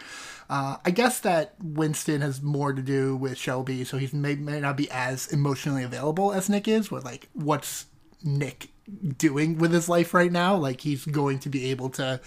Uh, 0.50 0.78
I 0.86 0.92
guess 0.92 1.20
that 1.22 1.56
Winston 1.62 2.22
has 2.22 2.42
more 2.42 2.74
to 2.74 2.82
do 2.82 3.16
with 3.16 3.38
Shelby, 3.38 3.84
so 3.84 3.98
he 3.98 4.10
may, 4.16 4.36
may 4.36 4.60
not 4.60 4.78
be 4.78 4.90
as 4.92 5.28
emotionally 5.28 5.84
available 5.84 6.32
as 6.32 6.50
Nick 6.50 6.68
is. 6.68 6.92
With 6.92 7.04
like, 7.04 7.30
what's 7.34 7.88
Nick 8.24 8.70
doing 9.18 9.58
with 9.58 9.72
his 9.72 9.90
life 9.90 10.14
right 10.14 10.32
now? 10.32 10.56
Like, 10.56 10.82
he's 10.82 11.06
going 11.06 11.40
to 11.40 11.50
be 11.50 11.72
able 11.72 11.90
to 11.92 12.22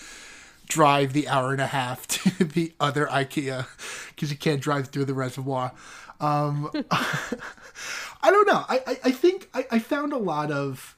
drive 0.68 1.12
the 1.12 1.28
hour 1.28 1.52
and 1.52 1.60
a 1.60 1.66
half 1.66 2.06
to 2.08 2.44
the 2.44 2.72
other 2.78 3.06
IKEA 3.06 3.66
because 4.10 4.30
you 4.30 4.36
can't 4.36 4.60
drive 4.60 4.88
through 4.88 5.06
the 5.06 5.14
reservoir. 5.14 5.72
Um, 6.20 6.70
I 6.90 8.30
don't 8.30 8.46
know. 8.46 8.64
I, 8.68 8.82
I, 8.86 8.98
I 9.04 9.10
think 9.10 9.48
I, 9.54 9.66
I 9.70 9.78
found 9.78 10.12
a 10.12 10.18
lot 10.18 10.50
of 10.50 10.96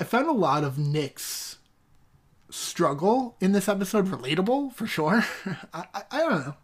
I 0.00 0.04
found 0.04 0.28
a 0.28 0.32
lot 0.32 0.64
of 0.64 0.78
Nick's 0.78 1.58
struggle 2.50 3.36
in 3.40 3.52
this 3.52 3.68
episode 3.68 4.06
relatable 4.06 4.72
for 4.72 4.86
sure. 4.86 5.24
I, 5.74 5.84
I, 5.94 6.02
I 6.10 6.18
don't 6.18 6.46
know. 6.46 6.54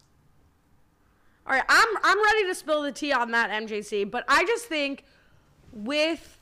All 1.47 1.53
right, 1.53 1.63
I'm 1.67 1.87
I'm 2.03 2.23
ready 2.23 2.47
to 2.47 2.55
spill 2.55 2.81
the 2.81 2.91
tea 2.91 3.11
on 3.11 3.31
that 3.31 3.51
MJC, 3.51 4.09
but 4.09 4.23
I 4.27 4.45
just 4.45 4.65
think 4.65 5.03
with 5.71 6.39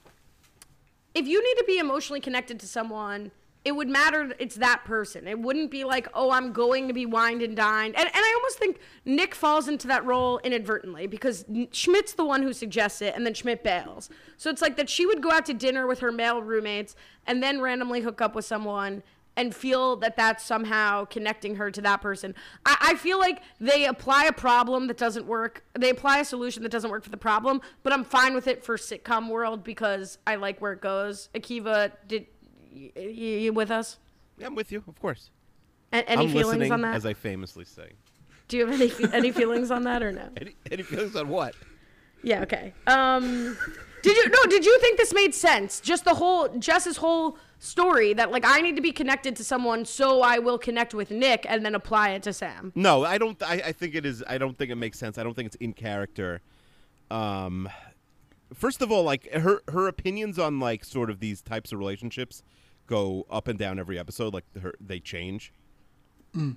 if 1.13 1.27
you 1.27 1.43
need 1.43 1.55
to 1.59 1.65
be 1.65 1.77
emotionally 1.77 2.19
connected 2.19 2.59
to 2.61 2.67
someone, 2.67 3.31
it 3.65 3.73
would 3.73 3.87
matter 3.87 4.33
it's 4.39 4.55
that 4.55 4.83
person. 4.83 5.27
It 5.27 5.39
wouldn't 5.39 5.71
be 5.71 5.83
like, 5.85 6.07
"Oh, 6.13 6.31
I'm 6.31 6.51
going 6.51 6.87
to 6.87 6.93
be 6.93 7.05
wined 7.05 7.41
and 7.41 7.55
dined." 7.55 7.95
And 7.95 8.05
and 8.05 8.15
I 8.15 8.33
almost 8.35 8.59
think 8.59 8.79
Nick 9.05 9.33
falls 9.33 9.67
into 9.67 9.87
that 9.87 10.05
role 10.05 10.39
inadvertently 10.39 11.07
because 11.07 11.45
Schmidt's 11.71 12.13
the 12.13 12.25
one 12.25 12.43
who 12.43 12.51
suggests 12.51 13.01
it 13.01 13.15
and 13.15 13.25
then 13.25 13.33
Schmidt 13.33 13.63
bails. 13.63 14.09
So 14.37 14.49
it's 14.49 14.61
like 14.61 14.75
that 14.77 14.89
she 14.89 15.05
would 15.05 15.21
go 15.21 15.31
out 15.31 15.45
to 15.45 15.53
dinner 15.53 15.87
with 15.87 15.99
her 15.99 16.11
male 16.11 16.41
roommates 16.41 16.95
and 17.25 17.41
then 17.41 17.61
randomly 17.61 18.01
hook 18.01 18.21
up 18.21 18.35
with 18.35 18.45
someone 18.45 19.01
and 19.35 19.55
feel 19.55 19.95
that 19.97 20.15
that's 20.15 20.43
somehow 20.43 21.05
connecting 21.05 21.55
her 21.55 21.71
to 21.71 21.81
that 21.81 22.01
person. 22.01 22.35
I, 22.65 22.77
I 22.81 22.95
feel 22.95 23.17
like 23.17 23.41
they 23.59 23.85
apply 23.85 24.25
a 24.25 24.33
problem 24.33 24.87
that 24.87 24.97
doesn't 24.97 25.25
work. 25.25 25.63
They 25.73 25.89
apply 25.89 26.19
a 26.19 26.25
solution 26.25 26.63
that 26.63 26.69
doesn't 26.69 26.91
work 26.91 27.03
for 27.03 27.09
the 27.09 27.17
problem, 27.17 27.61
but 27.81 27.93
I'm 27.93 28.03
fine 28.03 28.35
with 28.35 28.47
it 28.47 28.63
for 28.63 28.77
sitcom 28.77 29.29
world 29.29 29.63
because 29.63 30.17
I 30.27 30.35
like 30.35 30.61
where 30.61 30.73
it 30.73 30.81
goes. 30.81 31.29
Akiva, 31.33 31.93
did 32.07 32.27
you, 32.73 32.91
you 32.95 33.53
with 33.53 33.71
us? 33.71 33.97
Yeah, 34.37 34.47
I'm 34.47 34.55
with 34.55 34.71
you, 34.71 34.83
of 34.87 34.99
course. 34.99 35.29
A- 35.91 36.09
any 36.09 36.25
I'm 36.25 36.31
feelings 36.31 36.71
on 36.71 36.81
that? 36.81 36.95
as 36.95 37.05
I 37.05 37.13
famously 37.13 37.65
say. 37.65 37.91
Do 38.47 38.57
you 38.57 38.65
have 38.67 38.81
any 38.81 38.91
any 39.13 39.31
feelings 39.31 39.71
on 39.71 39.83
that 39.83 40.01
or 40.03 40.11
no? 40.11 40.29
Any, 40.37 40.55
any 40.71 40.83
feelings 40.83 41.15
on 41.15 41.29
what? 41.29 41.55
Yeah, 42.23 42.41
okay. 42.41 42.73
Um 42.87 43.57
did 44.01 44.17
you 44.17 44.29
no, 44.29 44.43
did 44.49 44.65
you 44.65 44.77
think 44.79 44.97
this 44.97 45.13
made 45.13 45.33
sense? 45.33 45.79
Just 45.79 46.03
the 46.03 46.15
whole 46.15 46.49
Jess's 46.59 46.97
whole 46.97 47.37
story 47.59 48.13
that 48.13 48.31
like 48.31 48.43
I 48.45 48.59
need 48.59 48.75
to 48.75 48.81
be 48.81 48.91
connected 48.91 49.35
to 49.37 49.43
someone 49.43 49.85
so 49.85 50.21
I 50.21 50.39
will 50.39 50.57
connect 50.57 50.93
with 50.93 51.09
Nick 51.09 51.45
and 51.47 51.65
then 51.65 51.73
apply 51.75 52.09
it 52.09 52.23
to 52.23 52.33
Sam. 52.33 52.73
No, 52.75 53.05
I 53.05 53.17
don't. 53.17 53.41
I, 53.41 53.53
I 53.67 53.71
think 53.71 53.95
it 53.95 54.05
is. 54.05 54.23
I 54.27 54.37
don't 54.37 54.57
think 54.57 54.71
it 54.71 54.75
makes 54.75 54.99
sense. 54.99 55.17
I 55.17 55.23
don't 55.23 55.33
think 55.33 55.47
it's 55.47 55.55
in 55.55 55.73
character. 55.73 56.41
Um, 57.09 57.69
first 58.53 58.81
of 58.81 58.91
all, 58.91 59.03
like 59.03 59.31
her 59.31 59.61
her 59.69 59.87
opinions 59.87 60.37
on 60.37 60.59
like 60.59 60.83
sort 60.83 61.09
of 61.09 61.19
these 61.19 61.41
types 61.41 61.71
of 61.71 61.79
relationships 61.79 62.43
go 62.93 63.25
up 63.29 63.47
and 63.47 63.57
down 63.57 63.79
every 63.79 63.97
episode. 63.97 64.33
Like 64.33 64.45
her, 64.61 64.73
they 64.79 64.99
change. 64.99 65.51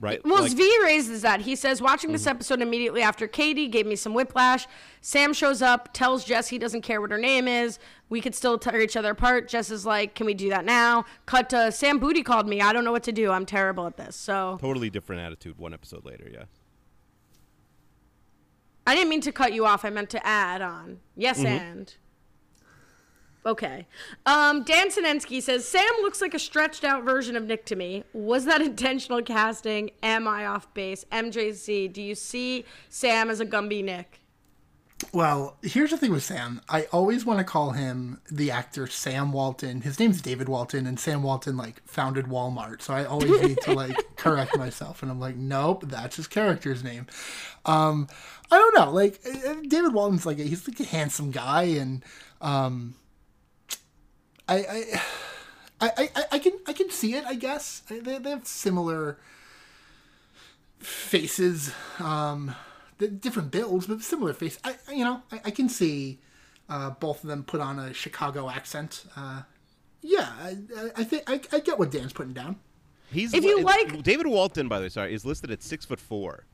Right. 0.01 0.23
Well, 0.25 0.41
like, 0.43 0.53
Zvi 0.53 0.83
raises 0.83 1.21
that. 1.21 1.43
He 1.43 1.55
says, 1.55 1.83
watching 1.83 2.11
this 2.11 2.27
episode 2.27 2.63
immediately 2.63 3.03
after 3.03 3.29
Katie 3.29 3.69
gave 3.69 3.85
me 3.85 3.95
some 3.95 4.15
whiplash. 4.15 4.67
Sam 5.03 5.35
shows 5.35 5.61
up, 5.61 5.93
tells 5.93 6.25
Jess 6.25 6.49
he 6.49 6.57
doesn't 6.59 6.81
care 6.81 6.99
what 7.03 7.11
her 7.11 7.19
name 7.19 7.47
is. 7.47 7.79
We 8.09 8.23
could 8.23 8.35
still 8.35 8.57
tear 8.57 8.81
each 8.81 8.97
other 8.97 9.11
apart. 9.11 9.49
Jess 9.49 9.71
is 9.71 9.85
like, 9.85 10.15
can 10.15 10.25
we 10.25 10.33
do 10.33 10.49
that 10.49 10.65
now? 10.65 11.05
Cut 11.27 11.51
to 11.51 11.71
Sam 11.71 11.99
Booty 11.99 12.23
called 12.23 12.49
me. 12.49 12.63
I 12.63 12.73
don't 12.73 12.85
know 12.85 12.93
what 12.93 13.03
to 13.03 13.13
do. 13.13 13.31
I'm 13.31 13.45
terrible 13.45 13.87
at 13.87 13.99
this. 13.99 14.17
So 14.17 14.57
totally 14.63 14.89
different 14.89 15.21
attitude. 15.21 15.59
One 15.59 15.75
episode 15.75 16.07
later, 16.07 16.27
yeah. 16.33 16.45
I 18.87 18.95
didn't 18.95 19.11
mean 19.11 19.21
to 19.23 19.33
cut 19.33 19.53
you 19.53 19.67
off. 19.67 19.85
I 19.85 19.91
meant 19.91 20.09
to 20.11 20.27
add 20.27 20.63
on. 20.63 21.01
Yes, 21.17 21.37
Mm-hmm. 21.39 21.47
and. 21.49 21.95
Okay. 23.47 23.87
Um, 24.27 24.65
Dan 24.65 24.89
Sinensky 24.91 25.41
says 25.41 25.67
Sam 25.67 25.89
looks 26.03 26.21
like 26.21 26.35
a 26.35 26.39
stretched 26.39 26.83
out 26.83 27.05
version 27.05 27.37
of 27.37 27.45
Nick 27.45 27.65
to 27.67 27.77
me. 27.77 28.03
Was 28.13 28.45
that 28.45 28.61
intentional 28.61 29.23
casting? 29.23 29.91
Am 30.03 30.27
I 30.27 30.47
off 30.47 30.73
base? 30.75 31.05
MJC, 31.13 31.93
do 31.93 32.03
you 32.03 32.17
see 32.17 32.65
Sam 32.89 33.31
as 33.31 33.39
a 33.39 33.47
Gumby 33.47 33.85
Nick? 33.85 34.21
Well, 35.13 35.59
here's 35.63 35.91
the 35.91 35.99
thing 35.99 36.11
with 36.11 36.25
Sam. 36.25 36.63
I 36.71 36.85
always 36.85 37.27
want 37.27 37.39
to 37.39 37.45
call 37.45 37.73
him 37.73 38.19
the 38.33 38.51
actor 38.51 38.87
Sam 38.87 39.31
Walton. 39.31 39.83
His 39.83 40.01
name's 40.01 40.23
David 40.23 40.49
Walton, 40.49 40.87
and 40.87 40.99
Sam 40.99 41.23
Walton 41.23 41.57
like 41.57 41.87
founded 41.87 42.27
Walmart. 42.27 42.81
So 42.81 42.95
I 42.95 43.05
always 43.05 43.43
need 43.43 43.59
to 43.63 43.75
like 43.75 44.17
correct 44.17 44.57
myself, 44.57 45.03
and 45.03 45.13
I'm 45.13 45.21
like, 45.21 45.37
nope, 45.37 45.85
that's 45.87 46.17
his 46.17 46.27
character's 46.27 46.83
name. 46.83 47.07
Um, 47.67 48.09
I 48.51 48.57
don't 48.57 48.75
know. 48.75 48.91
Like 48.91 49.21
uh, 49.27 49.57
David 49.69 49.93
Walton's 49.93 50.25
like 50.25 50.39
a, 50.39 50.45
he's 50.45 50.67
like 50.67 50.81
a 50.81 50.85
handsome 50.85 51.31
guy, 51.31 51.65
and 51.65 52.03
um, 52.41 52.95
I, 54.49 54.57
I, 54.59 55.01
I, 55.81 56.11
I, 56.15 56.25
I 56.33 56.39
can 56.39 56.53
I 56.67 56.73
can 56.73 56.91
see 56.91 57.15
it. 57.15 57.25
I 57.27 57.35
guess 57.35 57.81
they, 57.89 57.99
they 58.01 58.31
have 58.31 58.47
similar 58.47 59.19
faces. 60.79 61.73
Um, 61.99 62.55
the 62.99 63.09
different 63.09 63.51
builds, 63.51 63.87
but 63.87 64.01
similar 64.03 64.33
face. 64.33 64.59
I, 64.65 64.77
I- 64.89 64.93
you 64.93 65.05
know, 65.05 65.23
I, 65.31 65.41
I 65.47 65.51
can 65.51 65.69
see 65.69 66.19
uh, 66.69 66.91
both 66.91 67.23
of 67.23 67.29
them 67.29 67.43
put 67.45 67.61
on 67.61 67.79
a 67.79 67.93
Chicago 67.93 68.49
accent. 68.49 69.05
Uh, 69.17 69.43
yeah, 70.03 70.33
I, 70.41 70.57
I- 70.77 70.91
I 70.97 71.05
think 71.05 71.25
I, 71.27 71.41
I 71.53 71.61
get 71.61 71.79
what 71.79 71.91
Dan's 71.91 72.13
putting 72.13 72.33
down. 72.33 72.57
He's 73.11 73.35
If 73.35 73.45
you 73.45 73.59
li- 73.59 73.65
like- 73.65 74.03
David 74.03 74.27
Walton, 74.27 74.69
by 74.69 74.79
the 74.79 74.85
way, 74.87 74.89
sorry, 74.89 75.15
is 75.15 75.25
listed 75.25 75.51
at 75.51 75.63
six 75.63 75.85
foot 75.85 76.01
four. 76.01 76.45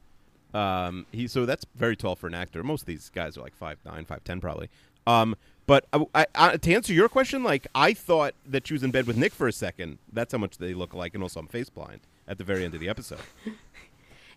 Um, 0.55 1.07
he 1.13 1.29
so 1.29 1.47
that's 1.47 1.65
very 1.75 1.97
tall 1.97 2.15
for 2.15 2.27
an 2.27 2.35
actor. 2.35 2.63
Most 2.63 2.83
of 2.83 2.87
these 2.87 3.09
guys 3.09 3.39
are 3.39 3.41
like 3.41 3.55
five 3.55 3.79
nine, 3.87 4.05
five 4.05 4.23
ten, 4.25 4.41
probably. 4.41 4.69
Um, 5.07 5.35
but 5.67 5.87
I, 5.93 6.05
I, 6.15 6.27
I, 6.35 6.57
to 6.57 6.75
answer 6.75 6.93
your 6.93 7.09
question, 7.09 7.43
like 7.43 7.67
I 7.75 7.95
thought 7.95 8.35
that 8.47 8.67
she 8.67 8.75
was 8.75 8.83
in 8.83 8.91
bed 8.91 9.07
with 9.07 9.17
Nick 9.17 9.33
for 9.33 9.49
a 9.49 9.53
second. 9.53 9.99
That's 10.13 10.33
how 10.33 10.39
much 10.39 10.59
they 10.59 10.75
look 10.75 10.93
alike, 10.93 11.15
and 11.15 11.23
also 11.23 11.41
I'm 11.41 11.47
face 11.47 11.71
blind 11.71 12.01
at 12.27 12.39
the 12.39 12.45
very 12.45 12.65
end 12.65 12.75
of 12.75 12.81
the 12.81 12.89
episode. 12.89 13.21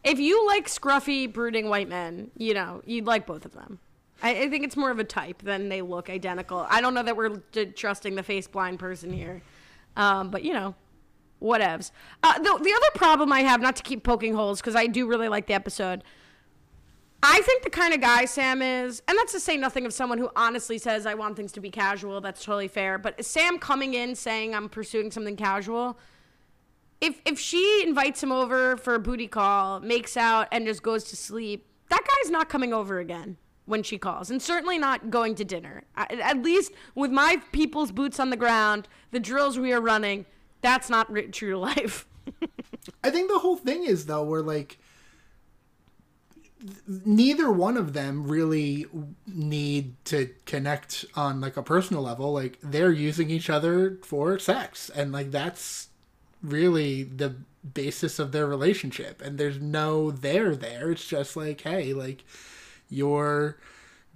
If 0.05 0.19
you 0.19 0.45
like 0.45 0.67
scruffy, 0.67 1.31
brooding 1.31 1.67
white 1.67 1.89
men, 1.89 2.29
you 2.37 2.53
know, 2.53 2.83
you'd 2.85 3.07
like 3.07 3.25
both 3.25 3.43
of 3.43 3.53
them. 3.53 3.79
I, 4.21 4.43
I 4.43 4.49
think 4.49 4.63
it's 4.63 4.77
more 4.77 4.91
of 4.91 4.99
a 4.99 5.03
type 5.03 5.41
than 5.41 5.67
they 5.67 5.81
look 5.81 6.11
identical. 6.11 6.65
I 6.69 6.79
don't 6.79 6.93
know 6.93 7.01
that 7.01 7.17
we're 7.17 7.41
d- 7.51 7.65
trusting 7.65 8.13
the 8.13 8.21
face 8.21 8.47
blind 8.47 8.77
person 8.77 9.11
here. 9.11 9.41
Um, 9.97 10.29
but, 10.29 10.43
you 10.43 10.53
know, 10.53 10.75
whatevs. 11.41 11.89
Uh, 12.21 12.37
the, 12.37 12.43
the 12.43 12.71
other 12.71 12.91
problem 12.93 13.33
I 13.33 13.39
have, 13.41 13.61
not 13.61 13.75
to 13.77 13.83
keep 13.83 14.03
poking 14.03 14.35
holes, 14.35 14.61
because 14.61 14.75
I 14.75 14.85
do 14.85 15.07
really 15.07 15.27
like 15.27 15.47
the 15.47 15.55
episode. 15.55 16.03
I 17.27 17.41
think 17.41 17.63
the 17.63 17.69
kind 17.69 17.93
of 17.93 18.01
guy 18.01 18.25
Sam 18.25 18.61
is, 18.61 19.01
and 19.07 19.17
that's 19.17 19.31
to 19.33 19.39
say 19.39 19.57
nothing 19.57 19.85
of 19.85 19.93
someone 19.93 20.17
who 20.17 20.29
honestly 20.35 20.77
says, 20.77 21.05
I 21.05 21.15
want 21.15 21.35
things 21.35 21.51
to 21.53 21.59
be 21.59 21.69
casual. 21.71 22.21
That's 22.21 22.43
totally 22.43 22.67
fair. 22.67 22.97
But 22.97 23.23
Sam 23.25 23.57
coming 23.57 23.93
in 23.93 24.15
saying, 24.15 24.53
I'm 24.53 24.69
pursuing 24.69 25.11
something 25.11 25.35
casual, 25.35 25.97
if 27.01 27.21
if 27.25 27.39
she 27.39 27.83
invites 27.85 28.21
him 28.23 28.31
over 28.31 28.77
for 28.77 28.95
a 28.95 28.99
booty 28.99 29.27
call, 29.27 29.79
makes 29.79 30.17
out, 30.17 30.47
and 30.51 30.65
just 30.65 30.83
goes 30.83 31.05
to 31.05 31.15
sleep, 31.15 31.67
that 31.89 32.01
guy's 32.01 32.31
not 32.31 32.49
coming 32.49 32.73
over 32.73 32.99
again 32.99 33.37
when 33.65 33.83
she 33.83 33.97
calls, 33.97 34.29
and 34.29 34.41
certainly 34.41 34.77
not 34.77 35.09
going 35.09 35.35
to 35.35 35.43
dinner. 35.43 35.83
At 35.95 36.41
least 36.43 36.71
with 36.93 37.11
my 37.11 37.41
people's 37.51 37.91
boots 37.91 38.19
on 38.19 38.29
the 38.29 38.37
ground, 38.37 38.87
the 39.11 39.19
drills 39.19 39.57
we 39.57 39.73
are 39.73 39.81
running, 39.81 40.25
that's 40.61 40.89
not 40.89 41.09
true 41.31 41.51
to 41.51 41.57
life. 41.57 42.07
I 43.03 43.09
think 43.09 43.29
the 43.29 43.39
whole 43.39 43.57
thing 43.57 43.83
is 43.83 44.05
though, 44.05 44.23
we're 44.23 44.41
like 44.41 44.77
neither 46.87 47.51
one 47.51 47.77
of 47.77 47.93
them 47.93 48.27
really 48.27 48.85
need 49.27 49.95
to 50.05 50.29
connect 50.45 51.05
on 51.15 51.41
like 51.41 51.57
a 51.57 51.63
personal 51.63 52.03
level. 52.03 52.33
Like 52.33 52.57
they're 52.61 52.91
using 52.91 53.29
each 53.29 53.49
other 53.49 53.97
for 54.03 54.39
sex, 54.39 54.89
and 54.89 55.11
like 55.11 55.31
that's 55.31 55.89
really 56.41 57.03
the 57.03 57.35
basis 57.73 58.19
of 58.19 58.31
their 58.31 58.45
relationship. 58.45 59.21
And 59.21 59.37
there's 59.37 59.59
no 59.59 60.11
there 60.11 60.55
there. 60.55 60.91
It's 60.91 61.07
just 61.07 61.35
like, 61.35 61.61
hey, 61.61 61.93
like 61.93 62.23
you're 62.89 63.57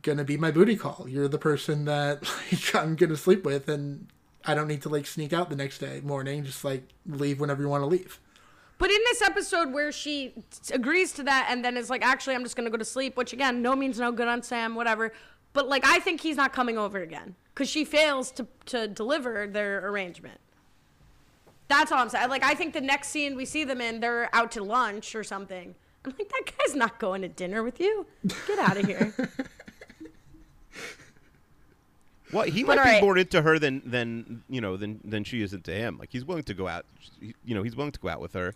gonna 0.02 0.24
be 0.24 0.38
my 0.38 0.52
booty 0.52 0.76
call. 0.76 1.06
You're 1.08 1.28
the 1.28 1.38
person 1.38 1.86
that 1.86 2.24
like, 2.52 2.76
I'm 2.76 2.96
gonna 2.96 3.18
sleep 3.18 3.44
with, 3.44 3.68
and 3.70 4.08
I 4.46 4.56
don't 4.56 4.68
need 4.68 4.82
to 4.84 4.90
like 4.90 5.06
sneak 5.06 5.34
out 5.34 5.50
the 5.50 5.56
next 5.56 5.80
day 5.80 6.02
morning. 6.04 6.44
Just 6.44 6.64
like 6.64 6.84
leave 7.06 7.40
whenever 7.40 7.62
you 7.62 7.70
want 7.70 7.82
to 7.82 7.88
leave. 7.88 8.20
But 8.80 8.90
in 8.92 9.00
this 9.06 9.22
episode 9.22 9.72
where 9.74 9.92
she 9.92 10.34
t- 10.66 10.74
agrees 10.74 11.12
to 11.14 11.24
that 11.24 11.48
and 11.50 11.64
then 11.64 11.76
is 11.76 11.90
like, 11.90 12.04
actually, 12.04 12.34
I'm 12.34 12.44
just 12.44 12.56
going 12.56 12.64
to 12.66 12.72
go 12.72 12.78
to 12.78 12.86
sleep, 12.86 13.18
which 13.18 13.34
again, 13.34 13.62
no 13.62 13.76
means 13.76 14.00
no 14.00 14.12
good 14.12 14.30
on 14.30 14.42
Sam, 14.42 14.74
whatever. 14.74 15.12
But 15.52 15.68
like, 15.68 15.86
I 15.86 16.00
think 16.00 16.22
he's 16.22 16.38
not 16.38 16.54
coming 16.54 16.78
over 16.78 17.00
again 17.00 17.36
because 17.54 17.70
she 17.70 17.84
fails 17.84 18.32
to, 18.32 18.48
to 18.68 18.88
deliver 18.88 19.48
their 19.48 19.86
arrangement. 19.86 20.40
That's 21.68 21.92
all 21.92 22.00
I'm 22.00 22.10
saying. 22.10 22.30
Like, 22.30 22.44
I 22.44 22.56
think 22.56 22.74
the 22.74 22.82
next 22.82 23.10
scene 23.10 23.36
we 23.36 23.46
see 23.46 23.66
them 23.66 23.82
in, 23.82 24.00
they're 24.00 24.34
out 24.34 24.52
to 24.54 24.64
lunch 24.64 25.14
or 25.14 25.26
something. 25.26 25.76
I'm 26.06 26.14
like, 26.18 26.30
that 26.30 26.52
guy's 26.58 26.74
not 26.76 27.00
going 27.00 27.22
to 27.22 27.28
dinner 27.28 27.62
with 27.62 27.82
you. 27.82 28.08
Get 28.48 28.60
out 28.60 28.78
of 28.78 28.86
here. 28.86 29.14
Well, 32.32 32.44
he 32.44 32.64
But 32.64 32.78
might 32.78 33.00
be 33.00 33.06
more 33.06 33.18
into 33.18 33.42
her 33.42 33.58
than 33.58 33.82
than 33.86 34.44
you 34.50 34.62
know 34.62 34.78
than 34.78 35.00
than 35.04 35.24
she 35.24 35.42
is 35.42 35.54
into 35.54 35.72
him. 35.72 35.98
Like 35.98 36.10
he's 36.12 36.24
willing 36.24 36.44
to 36.44 36.54
go 36.54 36.68
out. 36.68 36.86
You 37.20 37.56
know, 37.56 37.64
he's 37.64 37.76
willing 37.76 37.92
to 37.92 38.00
go 38.00 38.08
out 38.08 38.22
with 38.22 38.34
her 38.34 38.54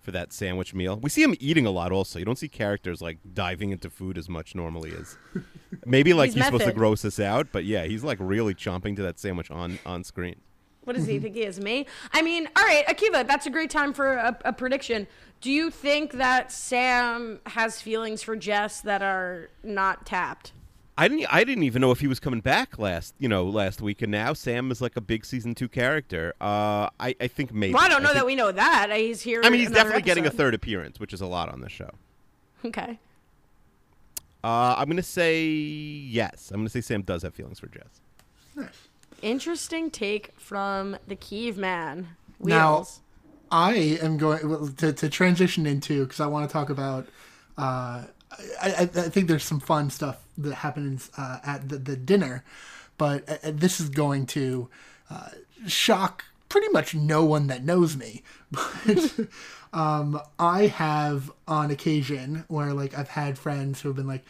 for 0.00 0.10
that 0.12 0.32
sandwich 0.32 0.74
meal. 0.74 0.98
We 1.00 1.10
see 1.10 1.22
him 1.22 1.34
eating 1.40 1.66
a 1.66 1.70
lot. 1.70 1.92
Also, 1.92 2.18
you 2.18 2.24
don't 2.24 2.38
see 2.38 2.48
characters 2.48 3.00
like 3.00 3.18
diving 3.32 3.70
into 3.70 3.90
food 3.90 4.16
as 4.18 4.28
much 4.28 4.54
normally 4.54 4.92
as. 4.92 5.16
Maybe 5.86 6.12
like 6.12 6.28
He's 6.28 6.34
he's, 6.34 6.44
supposed 6.46 6.64
to 6.64 6.72
gross 6.72 7.04
us 7.04 7.20
out, 7.20 7.48
but 7.52 7.64
yeah, 7.64 7.84
he's 7.84 8.02
like 8.02 8.18
really 8.20 8.54
chomping 8.54 8.96
to 8.96 9.02
that 9.02 9.18
sandwich 9.18 9.50
on 9.50 9.78
on 9.86 10.04
screen. 10.04 10.36
What 10.84 10.96
does 10.96 11.06
he 11.06 11.18
think 11.18 11.34
he 11.36 11.42
is? 11.42 11.60
Me? 11.60 11.86
I 12.12 12.22
mean, 12.22 12.48
all 12.56 12.64
right, 12.64 12.86
Akiva, 12.86 13.26
that's 13.26 13.46
a 13.46 13.50
great 13.50 13.70
time 13.70 13.92
for 13.92 14.14
a, 14.14 14.36
a 14.46 14.52
prediction. 14.52 15.06
Do 15.40 15.50
you 15.50 15.70
think 15.70 16.12
that 16.12 16.50
Sam 16.50 17.40
has 17.46 17.80
feelings 17.80 18.22
for 18.22 18.34
Jess 18.34 18.80
that 18.80 19.02
are 19.02 19.50
not 19.62 20.06
tapped? 20.06 20.52
I 21.00 21.08
didn't. 21.08 21.26
I 21.32 21.44
didn't 21.44 21.64
even 21.64 21.80
know 21.80 21.90
if 21.92 22.00
he 22.00 22.06
was 22.06 22.20
coming 22.20 22.40
back 22.40 22.78
last. 22.78 23.14
You 23.18 23.28
know, 23.28 23.44
last 23.44 23.80
week, 23.80 24.02
and 24.02 24.12
now 24.12 24.32
Sam 24.34 24.70
is 24.70 24.80
like 24.80 24.96
a 24.96 25.00
big 25.00 25.24
season 25.24 25.54
two 25.54 25.68
character. 25.68 26.34
Uh, 26.40 26.90
I 27.00 27.14
I 27.20 27.26
think 27.26 27.52
maybe. 27.52 27.72
Well, 27.74 27.82
I 27.82 27.88
don't 27.88 28.02
know 28.02 28.08
think- 28.08 28.18
that 28.18 28.26
we 28.26 28.34
know 28.34 28.52
that. 28.52 28.90
He's 28.94 29.22
here. 29.22 29.40
I 29.42 29.48
mean, 29.50 29.60
he's 29.60 29.68
another 29.70 29.84
definitely 29.84 30.02
getting 30.02 30.26
a 30.26 30.30
third 30.30 30.54
appearance, 30.54 31.00
which 31.00 31.12
is 31.12 31.20
a 31.20 31.26
lot 31.26 31.48
on 31.48 31.60
this 31.62 31.72
show. 31.72 31.90
Okay. 32.64 32.98
Uh, 34.44 34.74
I'm 34.78 34.88
gonna 34.88 35.02
say 35.02 35.44
yes. 35.46 36.50
I'm 36.52 36.60
gonna 36.60 36.68
say 36.70 36.80
Sam 36.80 37.02
does 37.02 37.22
have 37.22 37.34
feelings 37.34 37.58
for 37.60 37.68
Jess. 37.68 38.70
Interesting 39.22 39.90
take 39.90 40.32
from 40.38 40.96
the 41.06 41.16
Kiev 41.16 41.56
man. 41.56 42.08
Now- 42.40 42.86
I 43.52 43.98
am 44.00 44.16
going 44.16 44.74
to, 44.76 44.92
to 44.92 45.08
transition 45.08 45.66
into 45.66 46.04
because 46.04 46.20
I 46.20 46.26
want 46.26 46.48
to 46.48 46.52
talk 46.52 46.70
about. 46.70 47.08
Uh, 47.58 48.04
I, 48.60 48.82
I, 48.82 48.86
think 48.86 49.28
there's 49.28 49.44
some 49.44 49.60
fun 49.60 49.90
stuff 49.90 50.18
that 50.38 50.54
happens 50.54 51.10
uh, 51.16 51.38
at 51.44 51.68
the, 51.68 51.78
the 51.78 51.96
dinner, 51.96 52.44
but 52.96 53.28
uh, 53.28 53.48
uh, 53.48 53.52
this 53.54 53.80
is 53.80 53.88
going 53.88 54.26
to 54.26 54.68
uh, 55.10 55.30
shock 55.66 56.24
pretty 56.48 56.68
much 56.68 56.94
no 56.94 57.24
one 57.24 57.46
that 57.48 57.64
knows 57.64 57.96
me. 57.96 58.22
But 59.72 59.78
um, 59.78 60.20
I 60.38 60.66
have 60.66 61.30
on 61.46 61.70
occasion 61.70 62.44
where 62.48 62.72
like 62.72 62.98
I've 62.98 63.10
had 63.10 63.38
friends 63.38 63.80
who 63.80 63.88
have 63.88 63.96
been 63.96 64.08
like, 64.08 64.24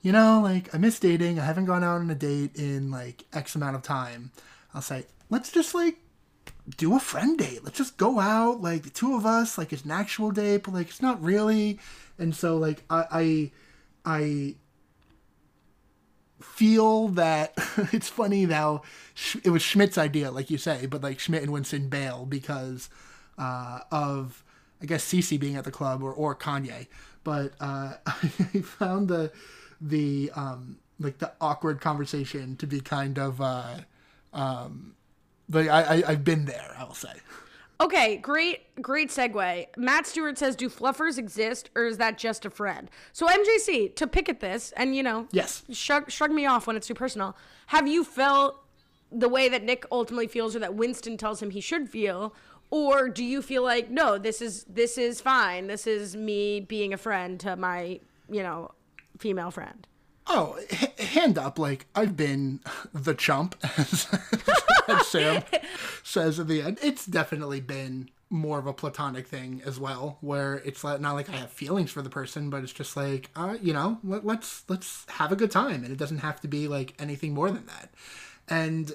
you 0.00 0.12
know, 0.12 0.40
like 0.42 0.74
I 0.74 0.78
miss 0.78 0.98
dating. 0.98 1.38
I 1.38 1.44
haven't 1.44 1.66
gone 1.66 1.84
out 1.84 2.00
on 2.00 2.10
a 2.10 2.14
date 2.14 2.56
in 2.56 2.90
like 2.90 3.24
X 3.32 3.54
amount 3.54 3.76
of 3.76 3.82
time. 3.82 4.30
I'll 4.74 4.80
say, 4.80 5.04
let's 5.28 5.52
just 5.52 5.74
like 5.74 5.98
do 6.76 6.96
a 6.96 7.00
friend 7.00 7.38
date. 7.38 7.62
Let's 7.64 7.76
just 7.76 7.96
go 7.98 8.18
out, 8.18 8.62
like 8.62 8.84
the 8.84 8.90
two 8.90 9.14
of 9.14 9.26
us, 9.26 9.58
like 9.58 9.72
it's 9.72 9.84
an 9.84 9.90
actual 9.90 10.30
date, 10.30 10.62
but 10.64 10.74
like 10.74 10.88
it's 10.88 11.02
not 11.02 11.22
really. 11.22 11.78
And 12.22 12.34
so 12.34 12.56
like 12.56 12.84
I 12.88 13.52
I, 14.04 14.14
I 14.18 14.54
feel 16.40 17.08
that 17.08 17.52
it's 17.92 18.08
funny 18.08 18.46
now. 18.46 18.82
It 19.44 19.50
was 19.50 19.62
Schmidt's 19.62 19.98
idea, 19.98 20.30
like 20.30 20.50
you 20.50 20.58
say, 20.58 20.86
but 20.86 21.02
like 21.02 21.18
Schmidt 21.18 21.42
and 21.42 21.52
Winston 21.52 21.88
bail 21.88 22.24
because 22.26 22.88
uh, 23.38 23.80
of 23.90 24.44
I 24.80 24.86
guess 24.86 25.04
Cece 25.04 25.38
being 25.38 25.56
at 25.56 25.64
the 25.64 25.70
club 25.70 26.02
or 26.02 26.12
or 26.12 26.34
Kanye. 26.34 26.86
But 27.24 27.52
uh, 27.60 27.94
I 28.06 28.20
found 28.62 29.08
the 29.08 29.32
the 29.80 30.30
um 30.34 30.78
like 31.00 31.18
the 31.18 31.32
awkward 31.40 31.80
conversation 31.80 32.56
to 32.56 32.66
be 32.66 32.80
kind 32.80 33.18
of 33.18 33.40
uh 33.40 33.78
um 34.32 34.94
like 35.50 35.68
I, 35.68 35.82
I 35.82 36.02
I've 36.08 36.24
been 36.24 36.44
there, 36.44 36.74
I 36.78 36.84
will 36.84 36.94
say. 36.94 37.14
Okay, 37.82 38.16
great, 38.16 38.80
great 38.80 39.08
segue. 39.10 39.66
Matt 39.76 40.06
Stewart 40.06 40.38
says, 40.38 40.54
"Do 40.54 40.68
fluffers 40.68 41.18
exist, 41.18 41.68
or 41.74 41.84
is 41.84 41.98
that 41.98 42.16
just 42.16 42.44
a 42.44 42.50
friend?" 42.50 42.88
So 43.12 43.26
MJC, 43.26 43.88
to 43.96 44.06
pick 44.06 44.28
at 44.28 44.38
this, 44.40 44.72
and 44.76 44.94
you 44.94 45.02
know, 45.02 45.26
Yes. 45.32 45.64
shrug, 45.72 46.10
shrug 46.10 46.30
me 46.30 46.46
off 46.46 46.66
when 46.66 46.76
it's 46.76 46.86
too 46.86 46.94
personal. 46.94 47.36
Have 47.66 47.88
you 47.88 48.04
felt 48.04 48.56
the 49.10 49.28
way 49.28 49.48
that 49.48 49.62
Nick 49.64 49.84
ultimately 49.90 50.26
feels, 50.28 50.54
or 50.54 50.60
that 50.60 50.74
Winston 50.74 51.16
tells 51.16 51.42
him 51.42 51.50
he 51.50 51.60
should 51.60 51.90
feel, 51.90 52.34
or 52.70 53.08
do 53.08 53.24
you 53.24 53.42
feel 53.42 53.62
like, 53.62 53.90
no, 53.90 54.16
this 54.16 54.40
is 54.40 54.64
this 54.64 54.96
is 54.96 55.20
fine. 55.20 55.66
This 55.66 55.86
is 55.86 56.14
me 56.16 56.60
being 56.60 56.94
a 56.94 56.98
friend 56.98 57.40
to 57.40 57.56
my, 57.56 58.00
you 58.30 58.42
know, 58.42 58.70
female 59.18 59.50
friend. 59.50 59.86
Oh, 60.26 60.58
h- 60.70 61.00
hand 61.00 61.36
up! 61.38 61.58
Like 61.58 61.86
I've 61.94 62.16
been 62.16 62.60
the 62.92 63.14
chump, 63.14 63.56
as, 63.76 64.06
as 64.88 65.06
Sam 65.08 65.42
says 66.02 66.38
at 66.38 66.48
the 66.48 66.62
end. 66.62 66.78
It's 66.82 67.06
definitely 67.06 67.60
been 67.60 68.10
more 68.30 68.58
of 68.58 68.66
a 68.66 68.72
platonic 68.72 69.26
thing 69.26 69.60
as 69.66 69.78
well, 69.78 70.16
where 70.20 70.54
it's 70.64 70.82
not 70.82 71.00
like 71.02 71.28
I 71.28 71.36
have 71.36 71.50
feelings 71.50 71.90
for 71.90 72.02
the 72.02 72.08
person, 72.08 72.48
but 72.50 72.62
it's 72.62 72.72
just 72.72 72.96
like, 72.96 73.28
uh, 73.36 73.56
you 73.60 73.72
know, 73.72 73.98
let, 74.02 74.24
let's 74.24 74.64
let's 74.68 75.04
have 75.10 75.32
a 75.32 75.36
good 75.36 75.50
time, 75.50 75.84
and 75.84 75.92
it 75.92 75.98
doesn't 75.98 76.18
have 76.18 76.40
to 76.42 76.48
be 76.48 76.68
like 76.68 76.94
anything 76.98 77.34
more 77.34 77.50
than 77.50 77.66
that. 77.66 77.90
And 78.48 78.92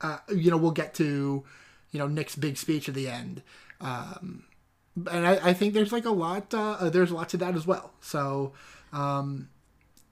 uh, 0.00 0.18
you 0.34 0.50
know, 0.50 0.56
we'll 0.56 0.70
get 0.72 0.94
to 0.94 1.44
you 1.90 1.98
know 1.98 2.08
Nick's 2.08 2.34
big 2.34 2.56
speech 2.56 2.88
at 2.88 2.94
the 2.94 3.08
end, 3.08 3.42
um, 3.80 4.44
and 5.10 5.26
I, 5.26 5.50
I 5.50 5.52
think 5.52 5.74
there's 5.74 5.92
like 5.92 6.06
a 6.06 6.10
lot. 6.10 6.52
Uh, 6.54 6.88
there's 6.88 7.10
a 7.10 7.14
lot 7.14 7.28
to 7.30 7.36
that 7.36 7.54
as 7.54 7.66
well. 7.66 7.92
So. 8.00 8.52
Um, 8.92 9.48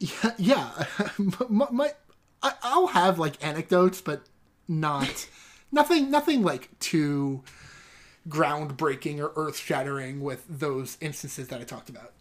yeah, 0.00 0.32
yeah. 0.38 0.84
my, 1.48 1.66
my 1.70 1.92
I, 2.42 2.54
I'll 2.62 2.88
have 2.88 3.18
like 3.18 3.42
anecdotes, 3.44 4.00
but 4.00 4.22
not 4.66 5.28
nothing, 5.72 6.10
nothing 6.10 6.42
like 6.42 6.78
too 6.80 7.42
groundbreaking 8.28 9.18
or 9.18 9.32
earth 9.36 9.56
shattering 9.56 10.20
with 10.20 10.44
those 10.48 10.96
instances 11.00 11.48
that 11.48 11.60
I 11.60 11.64
talked 11.64 11.88
about. 11.88 12.12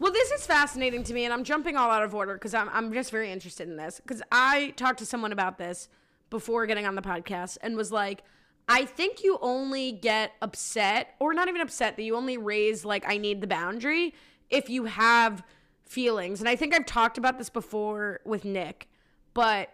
Well, 0.00 0.12
this 0.12 0.30
is 0.30 0.46
fascinating 0.46 1.02
to 1.04 1.14
me, 1.14 1.24
and 1.24 1.34
I'm 1.34 1.42
jumping 1.42 1.76
all 1.76 1.90
out 1.90 2.04
of 2.04 2.14
order 2.14 2.34
because 2.34 2.54
I'm, 2.54 2.68
I'm 2.72 2.92
just 2.92 3.10
very 3.10 3.32
interested 3.32 3.68
in 3.68 3.76
this. 3.76 4.00
Because 4.00 4.22
I 4.30 4.72
talked 4.76 5.00
to 5.00 5.06
someone 5.06 5.32
about 5.32 5.58
this 5.58 5.88
before 6.30 6.66
getting 6.66 6.86
on 6.86 6.94
the 6.94 7.02
podcast 7.02 7.58
and 7.62 7.76
was 7.76 7.90
like, 7.90 8.22
I 8.68 8.84
think 8.84 9.24
you 9.24 9.38
only 9.40 9.92
get 9.92 10.32
upset, 10.40 11.14
or 11.18 11.34
not 11.34 11.48
even 11.48 11.60
upset, 11.60 11.96
that 11.96 12.02
you 12.02 12.14
only 12.14 12.36
raise, 12.36 12.84
like, 12.84 13.04
I 13.08 13.16
need 13.16 13.40
the 13.40 13.46
boundary 13.46 14.14
if 14.50 14.70
you 14.70 14.84
have 14.84 15.42
feelings. 15.88 16.40
And 16.40 16.48
I 16.48 16.56
think 16.56 16.74
I've 16.74 16.86
talked 16.86 17.18
about 17.18 17.38
this 17.38 17.50
before 17.50 18.20
with 18.24 18.44
Nick, 18.44 18.88
but, 19.34 19.70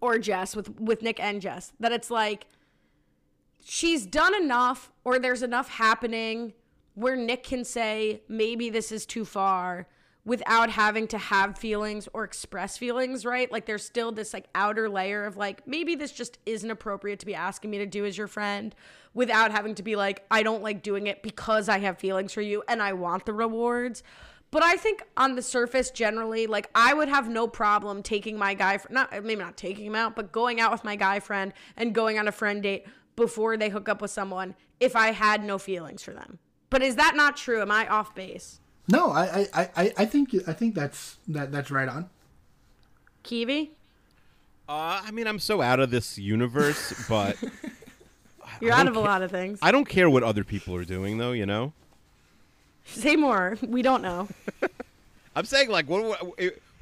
or 0.00 0.18
Jess, 0.18 0.56
with, 0.56 0.80
with 0.80 1.02
Nick 1.02 1.20
and 1.20 1.40
Jess, 1.42 1.72
that 1.80 1.92
it's 1.92 2.10
like, 2.10 2.46
she's 3.64 4.06
done 4.06 4.34
enough, 4.34 4.92
or 5.04 5.18
there's 5.18 5.42
enough 5.42 5.68
happening 5.68 6.52
where 6.94 7.16
Nick 7.16 7.42
can 7.42 7.64
say, 7.64 8.22
maybe 8.28 8.70
this 8.70 8.90
is 8.90 9.04
too 9.04 9.24
far 9.24 9.86
without 10.26 10.70
having 10.70 11.06
to 11.06 11.16
have 11.16 11.56
feelings 11.56 12.08
or 12.12 12.24
express 12.24 12.76
feelings, 12.76 13.24
right? 13.24 13.50
Like 13.50 13.64
there's 13.64 13.84
still 13.84 14.10
this 14.10 14.34
like 14.34 14.46
outer 14.54 14.88
layer 14.88 15.24
of 15.24 15.36
like 15.36 15.66
maybe 15.68 15.94
this 15.94 16.10
just 16.10 16.38
isn't 16.44 16.70
appropriate 16.70 17.20
to 17.20 17.26
be 17.26 17.34
asking 17.34 17.70
me 17.70 17.78
to 17.78 17.86
do 17.86 18.04
as 18.04 18.18
your 18.18 18.26
friend 18.26 18.74
without 19.14 19.52
having 19.52 19.76
to 19.76 19.84
be 19.84 19.94
like 19.94 20.26
I 20.28 20.42
don't 20.42 20.64
like 20.64 20.82
doing 20.82 21.06
it 21.06 21.22
because 21.22 21.68
I 21.68 21.78
have 21.78 21.98
feelings 21.98 22.32
for 22.32 22.42
you 22.42 22.64
and 22.66 22.82
I 22.82 22.92
want 22.92 23.24
the 23.24 23.32
rewards. 23.32 24.02
But 24.50 24.62
I 24.62 24.76
think 24.76 25.02
on 25.16 25.34
the 25.34 25.42
surface 25.42 25.90
generally 25.90 26.46
like 26.46 26.70
I 26.74 26.94
would 26.94 27.08
have 27.08 27.28
no 27.28 27.46
problem 27.46 28.02
taking 28.02 28.38
my 28.38 28.54
guy 28.54 28.78
fr- 28.78 28.92
not 28.92 29.12
maybe 29.12 29.36
not 29.36 29.56
taking 29.56 29.86
him 29.86 29.94
out, 29.94 30.16
but 30.16 30.32
going 30.32 30.60
out 30.60 30.72
with 30.72 30.84
my 30.84 30.96
guy 30.96 31.20
friend 31.20 31.52
and 31.76 31.94
going 31.94 32.18
on 32.18 32.28
a 32.28 32.32
friend 32.32 32.62
date 32.62 32.86
before 33.16 33.56
they 33.56 33.68
hook 33.68 33.88
up 33.88 34.00
with 34.00 34.10
someone 34.10 34.54
if 34.80 34.94
I 34.94 35.12
had 35.12 35.42
no 35.44 35.58
feelings 35.58 36.02
for 36.02 36.12
them. 36.12 36.38
But 36.70 36.82
is 36.82 36.96
that 36.96 37.16
not 37.16 37.36
true? 37.36 37.60
Am 37.60 37.70
I 37.70 37.86
off 37.88 38.14
base? 38.14 38.60
No, 38.88 39.10
I, 39.10 39.46
I, 39.52 39.70
I, 39.76 39.92
I 39.98 40.04
think 40.04 40.34
I 40.46 40.52
think 40.52 40.74
that's 40.74 41.16
that 41.28 41.50
that's 41.50 41.70
right 41.70 41.88
on. 41.88 42.08
Kiwi? 43.22 43.72
Uh, 44.68 45.00
I 45.04 45.10
mean, 45.10 45.26
I'm 45.26 45.38
so 45.38 45.60
out 45.60 45.80
of 45.80 45.90
this 45.90 46.18
universe, 46.18 47.06
but 47.08 47.36
You're 48.60 48.72
out 48.72 48.86
don't 48.86 48.88
of 48.88 48.96
a 48.96 49.00
lot 49.00 49.22
of 49.22 49.30
things. 49.30 49.58
I 49.62 49.70
don't 49.70 49.88
care 49.88 50.08
what 50.08 50.22
other 50.22 50.44
people 50.44 50.74
are 50.74 50.84
doing, 50.84 51.18
though. 51.18 51.32
You 51.32 51.46
know, 51.46 51.72
Say 52.94 53.16
more. 53.16 53.58
We 53.66 53.82
don't 53.82 54.02
know. 54.02 54.28
I'm 55.36 55.44
saying 55.44 55.70
like, 55.70 55.88
what? 55.88 56.20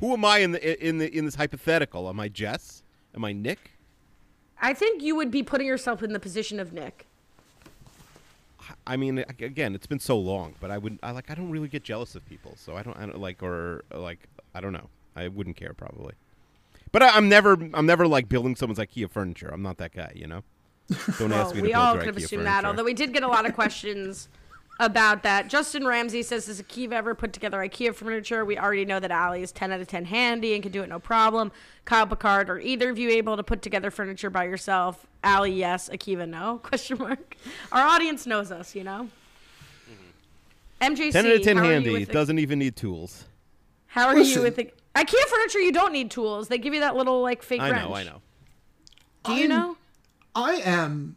who 0.00 0.12
am 0.12 0.24
I 0.24 0.38
in 0.38 0.52
the 0.52 0.86
in 0.86 0.98
the 0.98 1.16
in 1.16 1.24
this 1.24 1.34
hypothetical? 1.34 2.08
Am 2.08 2.20
I 2.20 2.28
Jess? 2.28 2.82
Am 3.14 3.24
I 3.24 3.32
Nick? 3.32 3.72
I 4.60 4.74
think 4.74 5.02
you 5.02 5.16
would 5.16 5.30
be 5.30 5.42
putting 5.42 5.66
yourself 5.66 6.02
in 6.02 6.12
the 6.12 6.20
position 6.20 6.60
of 6.60 6.72
Nick. 6.72 7.06
I 8.86 8.96
mean, 8.96 9.18
again, 9.18 9.74
it's 9.74 9.86
been 9.86 9.98
so 9.98 10.18
long, 10.18 10.54
but 10.60 10.70
I 10.70 10.78
would, 10.78 10.98
I 11.02 11.10
like, 11.10 11.30
I 11.30 11.34
don't 11.34 11.50
really 11.50 11.68
get 11.68 11.82
jealous 11.82 12.14
of 12.14 12.24
people, 12.26 12.54
so 12.56 12.76
I 12.76 12.82
don't, 12.82 12.96
I 12.96 13.06
don't 13.06 13.20
like, 13.20 13.42
or 13.42 13.84
like, 13.92 14.20
I 14.54 14.60
don't 14.60 14.72
know, 14.72 14.88
I 15.14 15.28
wouldn't 15.28 15.56
care 15.56 15.74
probably. 15.74 16.14
But 16.92 17.02
I, 17.02 17.10
I'm 17.10 17.28
never, 17.28 17.58
I'm 17.74 17.86
never 17.86 18.06
like 18.06 18.28
building 18.28 18.56
someone's 18.56 18.78
IKEA 18.78 19.10
furniture. 19.10 19.48
I'm 19.52 19.62
not 19.62 19.78
that 19.78 19.92
guy, 19.92 20.12
you 20.14 20.26
know. 20.26 20.42
Don't 21.18 21.30
Well, 21.30 21.46
ask 21.46 21.54
me 21.54 21.62
we 21.62 21.74
all 21.74 21.96
could 21.96 22.06
have 22.06 22.14
IKEA 22.16 22.24
assumed 22.24 22.44
furniture. 22.44 22.44
that, 22.44 22.64
although 22.64 22.84
we 22.84 22.94
did 22.94 23.12
get 23.12 23.22
a 23.22 23.28
lot 23.28 23.46
of 23.46 23.54
questions 23.54 24.28
about 24.80 25.22
that. 25.22 25.48
Justin 25.48 25.86
Ramsey 25.86 26.22
says, 26.22 26.46
Has 26.46 26.60
Akiva 26.60 26.92
ever 26.92 27.14
put 27.14 27.32
together 27.32 27.58
IKEA 27.58 27.94
furniture? 27.94 28.44
We 28.44 28.58
already 28.58 28.84
know 28.84 28.98
that 29.00 29.10
Ali 29.12 29.42
is 29.42 29.52
10 29.52 29.72
out 29.72 29.80
of 29.80 29.86
10 29.88 30.06
handy 30.06 30.54
and 30.54 30.62
can 30.62 30.72
do 30.72 30.82
it 30.82 30.88
no 30.88 30.98
problem. 30.98 31.52
Kyle 31.84 32.06
Picard, 32.06 32.50
are 32.50 32.58
either 32.58 32.90
of 32.90 32.98
you 32.98 33.10
able 33.10 33.36
to 33.36 33.42
put 33.42 33.62
together 33.62 33.90
furniture 33.90 34.30
by 34.30 34.44
yourself? 34.44 35.06
Ali, 35.22 35.52
yes. 35.52 35.88
Akiva, 35.88 36.28
no? 36.28 36.58
Question 36.62 36.98
mark. 36.98 37.36
Our 37.72 37.86
audience 37.86 38.26
knows 38.26 38.50
us, 38.50 38.74
you 38.74 38.84
know? 38.84 39.08
Mm-hmm. 39.90 40.92
MJC, 40.94 41.12
ten 41.12 41.26
out 41.26 41.32
of 41.36 41.42
ten 41.42 41.56
how 41.56 41.62
are 41.62 41.66
you 41.66 41.72
handy. 41.72 41.90
with 41.92 42.02
It 42.02 42.06
the- 42.08 42.12
doesn't 42.12 42.38
even 42.38 42.58
need 42.58 42.76
tools. 42.76 43.24
How 43.86 44.08
are 44.08 44.14
Listen. 44.14 44.38
you 44.38 44.42
with 44.42 44.56
the 44.56 44.64
IKEA 44.96 45.22
furniture? 45.28 45.60
You 45.60 45.70
don't 45.72 45.92
need 45.92 46.10
tools. 46.10 46.48
They 46.48 46.58
give 46.58 46.74
you 46.74 46.80
that 46.80 46.96
little 46.96 47.22
like 47.22 47.42
fake 47.44 47.60
I 47.60 47.70
wrench. 47.70 47.88
know, 47.88 47.94
I 47.94 48.02
know. 48.02 48.20
Do 49.24 49.32
you 49.34 49.40
I'm- 49.42 49.48
know? 49.50 49.76
I 50.34 50.54
am 50.64 51.14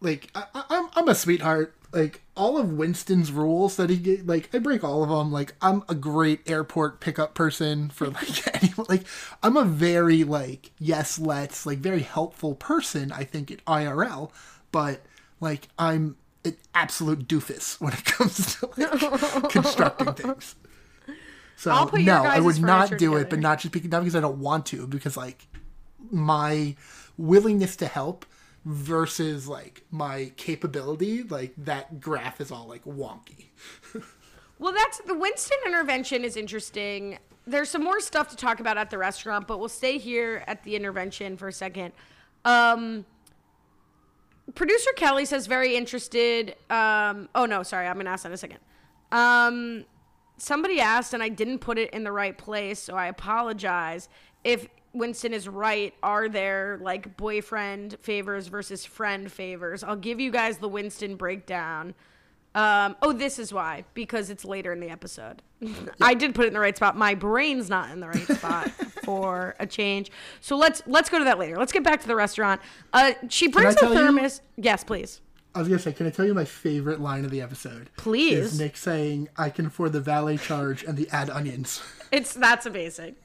like 0.00 0.30
I, 0.34 0.44
I'm 0.54 0.88
I'm 0.94 1.08
a 1.08 1.14
sweetheart. 1.14 1.74
Like 1.92 2.22
all 2.36 2.58
of 2.58 2.72
Winston's 2.72 3.32
rules 3.32 3.76
that 3.76 3.88
he 3.88 4.18
like 4.18 4.54
I 4.54 4.58
break 4.58 4.84
all 4.84 5.02
of 5.02 5.08
them. 5.08 5.32
Like 5.32 5.54
I'm 5.62 5.82
a 5.88 5.94
great 5.94 6.48
airport 6.48 7.00
pickup 7.00 7.34
person 7.34 7.88
for 7.90 8.08
like 8.10 8.62
anyone. 8.62 8.86
Like 8.88 9.04
I'm 9.42 9.56
a 9.56 9.64
very 9.64 10.24
like 10.24 10.72
yes 10.78 11.18
let's 11.18 11.64
like 11.64 11.78
very 11.78 12.02
helpful 12.02 12.54
person. 12.54 13.12
I 13.12 13.24
think 13.24 13.50
at 13.50 13.64
IRL, 13.64 14.30
but 14.72 15.02
like 15.40 15.68
I'm 15.78 16.16
an 16.44 16.56
absolute 16.74 17.26
doofus 17.26 17.80
when 17.80 17.92
it 17.92 18.04
comes 18.04 18.56
to 18.56 18.70
like, 18.76 19.50
constructing 19.50 20.12
things. 20.14 20.56
So 21.56 21.70
no, 21.94 22.22
I 22.22 22.40
would 22.40 22.60
not 22.60 22.98
do 22.98 23.16
it, 23.16 23.30
but 23.30 23.38
not 23.38 23.60
just 23.60 23.72
because 23.72 23.90
not 23.90 24.00
because 24.00 24.14
I 24.16 24.20
don't 24.20 24.38
want 24.38 24.66
to, 24.66 24.86
because 24.86 25.16
like 25.16 25.46
my 26.10 26.76
willingness 27.16 27.76
to 27.76 27.86
help 27.86 28.26
versus 28.66 29.48
like 29.48 29.84
my 29.90 30.32
capability, 30.36 31.22
like 31.22 31.54
that 31.56 32.00
graph 32.00 32.40
is 32.40 32.50
all 32.50 32.66
like 32.66 32.84
wonky. 32.84 33.46
Well, 34.58 34.72
that's 34.72 35.00
the 35.02 35.14
Winston 35.14 35.58
intervention 35.66 36.24
is 36.24 36.36
interesting. 36.36 37.18
There's 37.46 37.68
some 37.68 37.84
more 37.84 38.00
stuff 38.00 38.28
to 38.30 38.36
talk 38.36 38.58
about 38.58 38.78
at 38.78 38.90
the 38.90 38.98
restaurant, 38.98 39.46
but 39.46 39.58
we'll 39.58 39.68
stay 39.68 39.98
here 39.98 40.42
at 40.46 40.64
the 40.64 40.74
intervention 40.74 41.36
for 41.36 41.48
a 41.48 41.52
second. 41.52 41.92
Um, 42.46 43.04
producer 44.54 44.90
Kelly 44.96 45.26
says 45.26 45.46
very 45.46 45.76
interested. 45.76 46.56
Um, 46.70 47.28
oh 47.34 47.44
no, 47.44 47.62
sorry, 47.62 47.86
I'm 47.86 47.96
gonna 47.96 48.08
ask 48.08 48.22
that 48.22 48.30
in 48.30 48.34
a 48.34 48.38
second. 48.38 48.60
Um, 49.12 49.84
somebody 50.38 50.80
asked, 50.80 51.12
and 51.12 51.22
I 51.22 51.28
didn't 51.28 51.58
put 51.58 51.78
it 51.78 51.90
in 51.90 52.02
the 52.04 52.12
right 52.12 52.36
place, 52.36 52.78
so 52.78 52.94
I 52.94 53.06
apologize. 53.08 54.08
If 54.42 54.68
Winston 54.96 55.32
is 55.32 55.48
right, 55.48 55.94
are 56.02 56.28
there 56.28 56.78
like 56.82 57.16
boyfriend 57.16 57.96
favors 58.00 58.46
versus 58.48 58.84
friend 58.84 59.30
favors? 59.30 59.84
I'll 59.84 59.96
give 59.96 60.20
you 60.20 60.30
guys 60.30 60.58
the 60.58 60.68
Winston 60.68 61.16
breakdown. 61.16 61.94
Um, 62.54 62.96
oh, 63.02 63.12
this 63.12 63.38
is 63.38 63.52
why 63.52 63.84
because 63.92 64.30
it's 64.30 64.44
later 64.44 64.72
in 64.72 64.80
the 64.80 64.88
episode. 64.88 65.42
I 66.00 66.14
did 66.14 66.34
put 66.34 66.46
it 66.46 66.48
in 66.48 66.54
the 66.54 66.60
right 66.60 66.74
spot. 66.76 66.96
My 66.96 67.14
brain's 67.14 67.68
not 67.68 67.90
in 67.90 68.00
the 68.00 68.08
right 68.08 68.26
spot 68.26 68.70
for 69.04 69.54
a 69.60 69.66
change. 69.66 70.10
So 70.40 70.56
let's 70.56 70.82
let's 70.86 71.10
go 71.10 71.18
to 71.18 71.24
that 71.24 71.38
later. 71.38 71.56
Let's 71.56 71.72
get 71.72 71.84
back 71.84 72.00
to 72.00 72.08
the 72.08 72.16
restaurant. 72.16 72.62
Uh, 72.94 73.12
she 73.28 73.48
brings 73.48 73.74
a 73.74 73.80
tell 73.80 73.90
you? 73.90 73.98
thermos. 73.98 74.40
Yes, 74.56 74.84
please. 74.84 75.20
I 75.54 75.58
was 75.58 75.68
gonna 75.68 75.80
say, 75.80 75.92
can 75.92 76.06
I 76.06 76.10
tell 76.10 76.24
you 76.24 76.34
my 76.34 76.44
favorite 76.44 77.00
line 77.00 77.24
of 77.26 77.30
the 77.30 77.42
episode? 77.42 77.90
Please. 77.96 78.38
Is 78.38 78.58
Nick 78.58 78.76
saying, 78.78 79.28
"I 79.36 79.50
can 79.50 79.66
afford 79.66 79.92
the 79.92 80.00
valet 80.00 80.38
charge 80.38 80.82
and 80.82 80.96
the 80.96 81.08
add 81.10 81.28
onions." 81.28 81.82
It's 82.10 82.32
that's 82.32 82.66
amazing. 82.66 83.16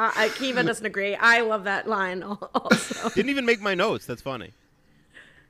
Uh, 0.00 0.10
I, 0.16 0.28
Kiva 0.30 0.62
doesn't 0.62 0.86
agree. 0.86 1.14
I 1.14 1.42
love 1.42 1.64
that 1.64 1.86
line 1.86 2.22
also 2.54 3.10
Didn't 3.10 3.28
even 3.28 3.44
make 3.44 3.60
my 3.60 3.74
notes. 3.74 4.06
That's 4.06 4.22
funny. 4.22 4.52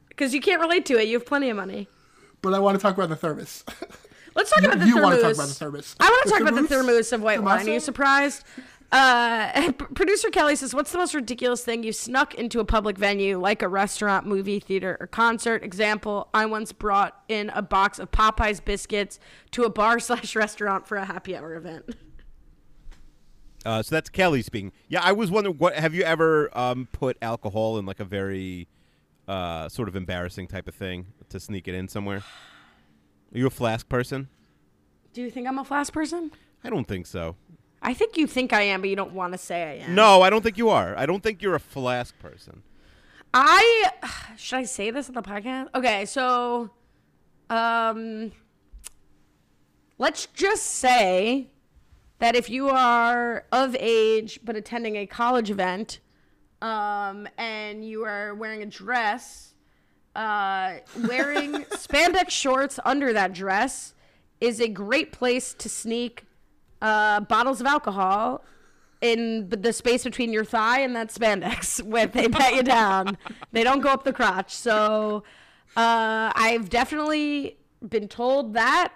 because 0.09 0.35
you 0.35 0.41
can't 0.41 0.61
relate 0.61 0.85
to 0.87 0.99
it. 0.99 1.07
You 1.07 1.19
have 1.19 1.27
plenty 1.27 1.51
of 1.51 1.57
money. 1.57 1.87
But 2.43 2.55
I 2.55 2.59
want 2.59 2.77
to 2.77 2.83
talk 2.83 2.97
about 2.97 3.11
the 3.11 3.17
thermos. 3.17 3.65
Let's 4.35 4.51
talk 4.51 4.65
about 4.65 4.81
the 4.81 4.87
you 4.87 4.95
thermos. 4.95 5.03
want 5.05 5.15
to 5.17 5.23
talk 5.23 5.35
about 5.35 5.49
the 5.49 5.55
thermos? 5.55 5.95
I 6.01 6.09
want 6.09 6.23
to 6.25 6.29
The 6.29 6.33
talk 6.33 6.49
about 6.49 6.63
the 6.63 6.69
thermos 6.69 7.13
of 7.13 7.23
white 7.23 7.43
wine. 7.45 7.69
Are 7.69 7.71
you 7.71 7.79
surprised? 7.79 8.43
Uh, 8.91 9.71
p- 9.73 9.73
producer 9.73 10.31
Kelly 10.31 10.57
says, 10.57 10.75
"What's 10.75 10.91
the 10.91 10.99
most 10.99 11.15
ridiculous 11.15 11.65
thing 11.65 11.85
you 11.85 11.93
snuck 11.93 12.35
into 12.35 12.59
a 12.59 12.65
public 12.65 12.99
venue, 12.99 13.39
like 13.39 13.63
a 13.63 13.69
restaurant, 13.69 14.27
movie 14.27 14.59
theater, 14.59 14.97
or 14.99 15.07
concert?" 15.07 15.63
Example: 15.63 16.29
I 16.35 16.47
once 16.47 16.73
brought 16.73 17.23
in 17.29 17.51
a 17.51 17.63
box 17.63 18.01
of 18.01 18.11
Popeyes 18.11 18.65
biscuits 18.65 19.21
to 19.53 19.63
a 19.63 19.71
bar 19.71 20.01
slash 20.01 20.35
restaurant 20.35 20.89
for 20.89 20.97
a 20.97 21.05
happy 21.05 21.37
hour 21.37 21.55
event. 21.55 21.85
Uh, 23.65 23.83
so 23.83 23.95
that's 23.95 24.09
Kelly 24.09 24.43
speaking. 24.43 24.73
Yeah, 24.89 25.01
I 25.03 25.13
was 25.13 25.31
wondering, 25.31 25.57
what 25.57 25.75
have 25.75 25.95
you 25.95 26.03
ever 26.03 26.57
um, 26.57 26.89
put 26.93 27.19
alcohol 27.21 27.79
in 27.79 27.87
like 27.87 28.01
a 28.01 28.05
very 28.05 28.69
uh, 29.29 29.69
sort 29.69 29.89
of 29.89 29.97
embarrassing 29.97 30.47
type 30.47 30.67
of 30.67 30.75
thing 30.75 31.07
to 31.29 31.39
sneak 31.39 31.69
it 31.69 31.75
in 31.75 31.89
somewhere? 31.89 32.23
Are 33.35 33.39
you 33.39 33.47
a 33.47 33.51
flask 33.51 33.89
person? 33.89 34.29
Do 35.13 35.23
you 35.23 35.31
think 35.31 35.47
I'm 35.47 35.59
a 35.59 35.65
flask 35.65 35.93
person? 35.93 36.31
I 36.65 36.71
don't 36.71 36.87
think 36.87 37.07
so. 37.07 37.37
I 37.83 37.95
think 37.95 38.17
you 38.17 38.27
think 38.27 38.53
I 38.53 38.63
am, 38.63 38.81
but 38.81 38.91
you 38.91 38.97
don't 38.97 39.13
want 39.13 39.33
to 39.33 39.39
say 39.39 39.63
I 39.63 39.85
am. 39.85 39.95
No, 39.95 40.23
I 40.23 40.31
don't 40.31 40.43
think 40.43 40.59
you 40.59 40.69
are. 40.69 40.97
I 40.97 41.07
don't 41.07 41.23
think 41.23 41.43
you're 41.43 41.55
a 41.55 41.61
flask 41.61 42.19
person. 42.19 42.63
I 43.33 43.91
should 44.37 44.57
I 44.59 44.65
say 44.65 44.91
this 44.91 45.09
on 45.09 45.15
the 45.15 45.23
podcast? 45.23 45.69
Okay, 45.75 46.05
so 46.05 46.71
um 47.49 48.33
let's 49.99 50.27
just 50.27 50.65
say 50.65 51.49
that 52.21 52.37
if 52.37 52.49
you 52.49 52.69
are 52.69 53.45
of 53.53 53.77
age 53.79 54.41
but 54.45 54.57
attending 54.57 54.97
a 54.97 55.07
college 55.07 55.51
event 55.51 55.99
um 56.63 57.29
and 57.37 57.85
you 57.85 58.05
are 58.05 58.35
wearing 58.35 58.63
a 58.63 58.67
dress 58.67 59.55
uh 60.15 60.75
wearing 61.09 61.53
spandex 61.71 62.31
shorts 62.31 62.79
under 62.85 63.13
that 63.13 63.33
dress 63.33 63.95
is 64.41 64.61
a 64.61 64.69
great 64.69 65.13
place 65.13 65.53
to 65.53 65.69
sneak 65.69 66.25
uh 66.81 67.21
bottles 67.21 67.61
of 67.61 67.67
alcohol 67.67 68.45
in 69.01 69.49
the 69.49 69.73
space 69.73 70.05
between 70.05 70.33
your 70.33 70.45
thigh 70.45 70.81
and 70.81 70.95
that 70.95 71.09
spandex 71.09 71.83
when 71.85 72.11
they 72.11 72.29
pat 72.29 72.55
you 72.55 72.63
down. 72.63 73.17
They 73.53 73.65
don't 73.65 73.81
go 73.81 73.89
up 73.91 74.05
the 74.05 74.13
crotch. 74.13 74.55
So 74.55 75.25
uh, 75.77 76.33
I've 76.35 76.69
definitely 76.69 77.59
been 77.87 78.09
told 78.09 78.55
that. 78.55 78.93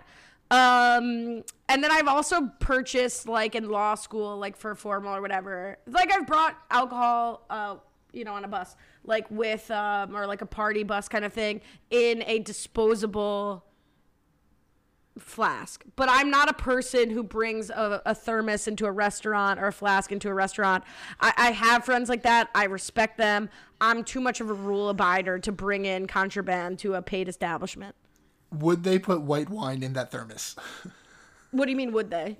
Um, 0.54 1.42
and 1.68 1.82
then 1.82 1.90
I've 1.90 2.06
also 2.06 2.48
purchased 2.60 3.26
like 3.26 3.56
in 3.56 3.68
law 3.68 3.96
school, 3.96 4.38
like 4.38 4.56
for 4.56 4.76
formal 4.76 5.12
or 5.16 5.20
whatever. 5.20 5.78
Like 5.86 6.12
I've 6.12 6.28
brought 6.28 6.56
alcohol, 6.70 7.44
uh, 7.50 7.76
you 8.12 8.22
know, 8.22 8.34
on 8.34 8.44
a 8.44 8.48
bus, 8.48 8.76
like 9.02 9.28
with 9.32 9.68
um, 9.72 10.16
or 10.16 10.28
like 10.28 10.42
a 10.42 10.46
party 10.46 10.84
bus 10.84 11.08
kind 11.08 11.24
of 11.24 11.32
thing, 11.32 11.60
in 11.90 12.22
a 12.26 12.38
disposable 12.38 13.64
flask. 15.18 15.82
But 15.96 16.08
I'm 16.08 16.30
not 16.30 16.48
a 16.48 16.52
person 16.52 17.10
who 17.10 17.24
brings 17.24 17.70
a, 17.70 18.00
a 18.06 18.14
thermos 18.14 18.68
into 18.68 18.86
a 18.86 18.92
restaurant 18.92 19.58
or 19.58 19.66
a 19.66 19.72
flask 19.72 20.12
into 20.12 20.28
a 20.28 20.34
restaurant. 20.34 20.84
I, 21.20 21.32
I 21.36 21.50
have 21.50 21.84
friends 21.84 22.08
like 22.08 22.22
that. 22.22 22.48
I 22.54 22.64
respect 22.64 23.18
them. 23.18 23.48
I'm 23.80 24.04
too 24.04 24.20
much 24.20 24.40
of 24.40 24.50
a 24.50 24.54
rule 24.54 24.94
abider 24.94 25.42
to 25.42 25.50
bring 25.50 25.84
in 25.84 26.06
contraband 26.06 26.78
to 26.80 26.94
a 26.94 27.02
paid 27.02 27.28
establishment. 27.28 27.96
Would 28.60 28.84
they 28.84 28.98
put 28.98 29.22
white 29.22 29.48
wine 29.50 29.82
in 29.82 29.92
that 29.94 30.10
thermos? 30.10 30.56
What 31.50 31.66
do 31.66 31.70
you 31.70 31.76
mean, 31.76 31.92
would 31.92 32.10
they? 32.10 32.38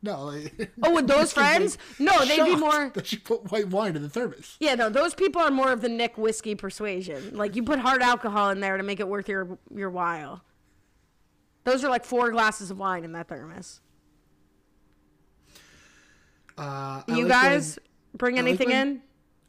No. 0.00 0.26
Like, 0.26 0.70
Oh, 0.80 0.94
with 0.94 1.08
those 1.14 1.32
friends? 1.32 1.76
No, 1.98 2.24
they'd 2.24 2.44
be 2.44 2.54
more. 2.54 2.90
that 2.94 3.10
you 3.12 3.18
put 3.18 3.50
white 3.50 3.66
wine 3.68 3.96
in 3.96 4.02
the 4.02 4.08
thermos. 4.08 4.56
Yeah, 4.60 4.76
no, 4.76 4.88
those 4.88 5.12
people 5.12 5.42
are 5.42 5.50
more 5.50 5.72
of 5.72 5.80
the 5.80 5.88
Nick 5.88 6.16
whiskey 6.16 6.54
persuasion. 6.54 7.36
Like 7.36 7.56
you 7.56 7.64
put 7.64 7.80
hard 7.80 8.00
alcohol 8.00 8.50
in 8.50 8.60
there 8.60 8.76
to 8.76 8.84
make 8.84 9.00
it 9.00 9.08
worth 9.08 9.28
your 9.28 9.58
your 9.74 9.90
while. 9.90 10.44
Those 11.64 11.82
are 11.82 11.90
like 11.90 12.04
four 12.04 12.30
glasses 12.30 12.70
of 12.70 12.78
wine 12.78 13.02
in 13.04 13.10
that 13.12 13.26
thermos. 13.26 13.80
Uh, 16.56 17.02
You 17.08 17.22
like 17.24 17.28
guys 17.28 17.78
bring 18.14 18.36
like 18.36 18.44
anything 18.44 18.68
when- 18.68 19.02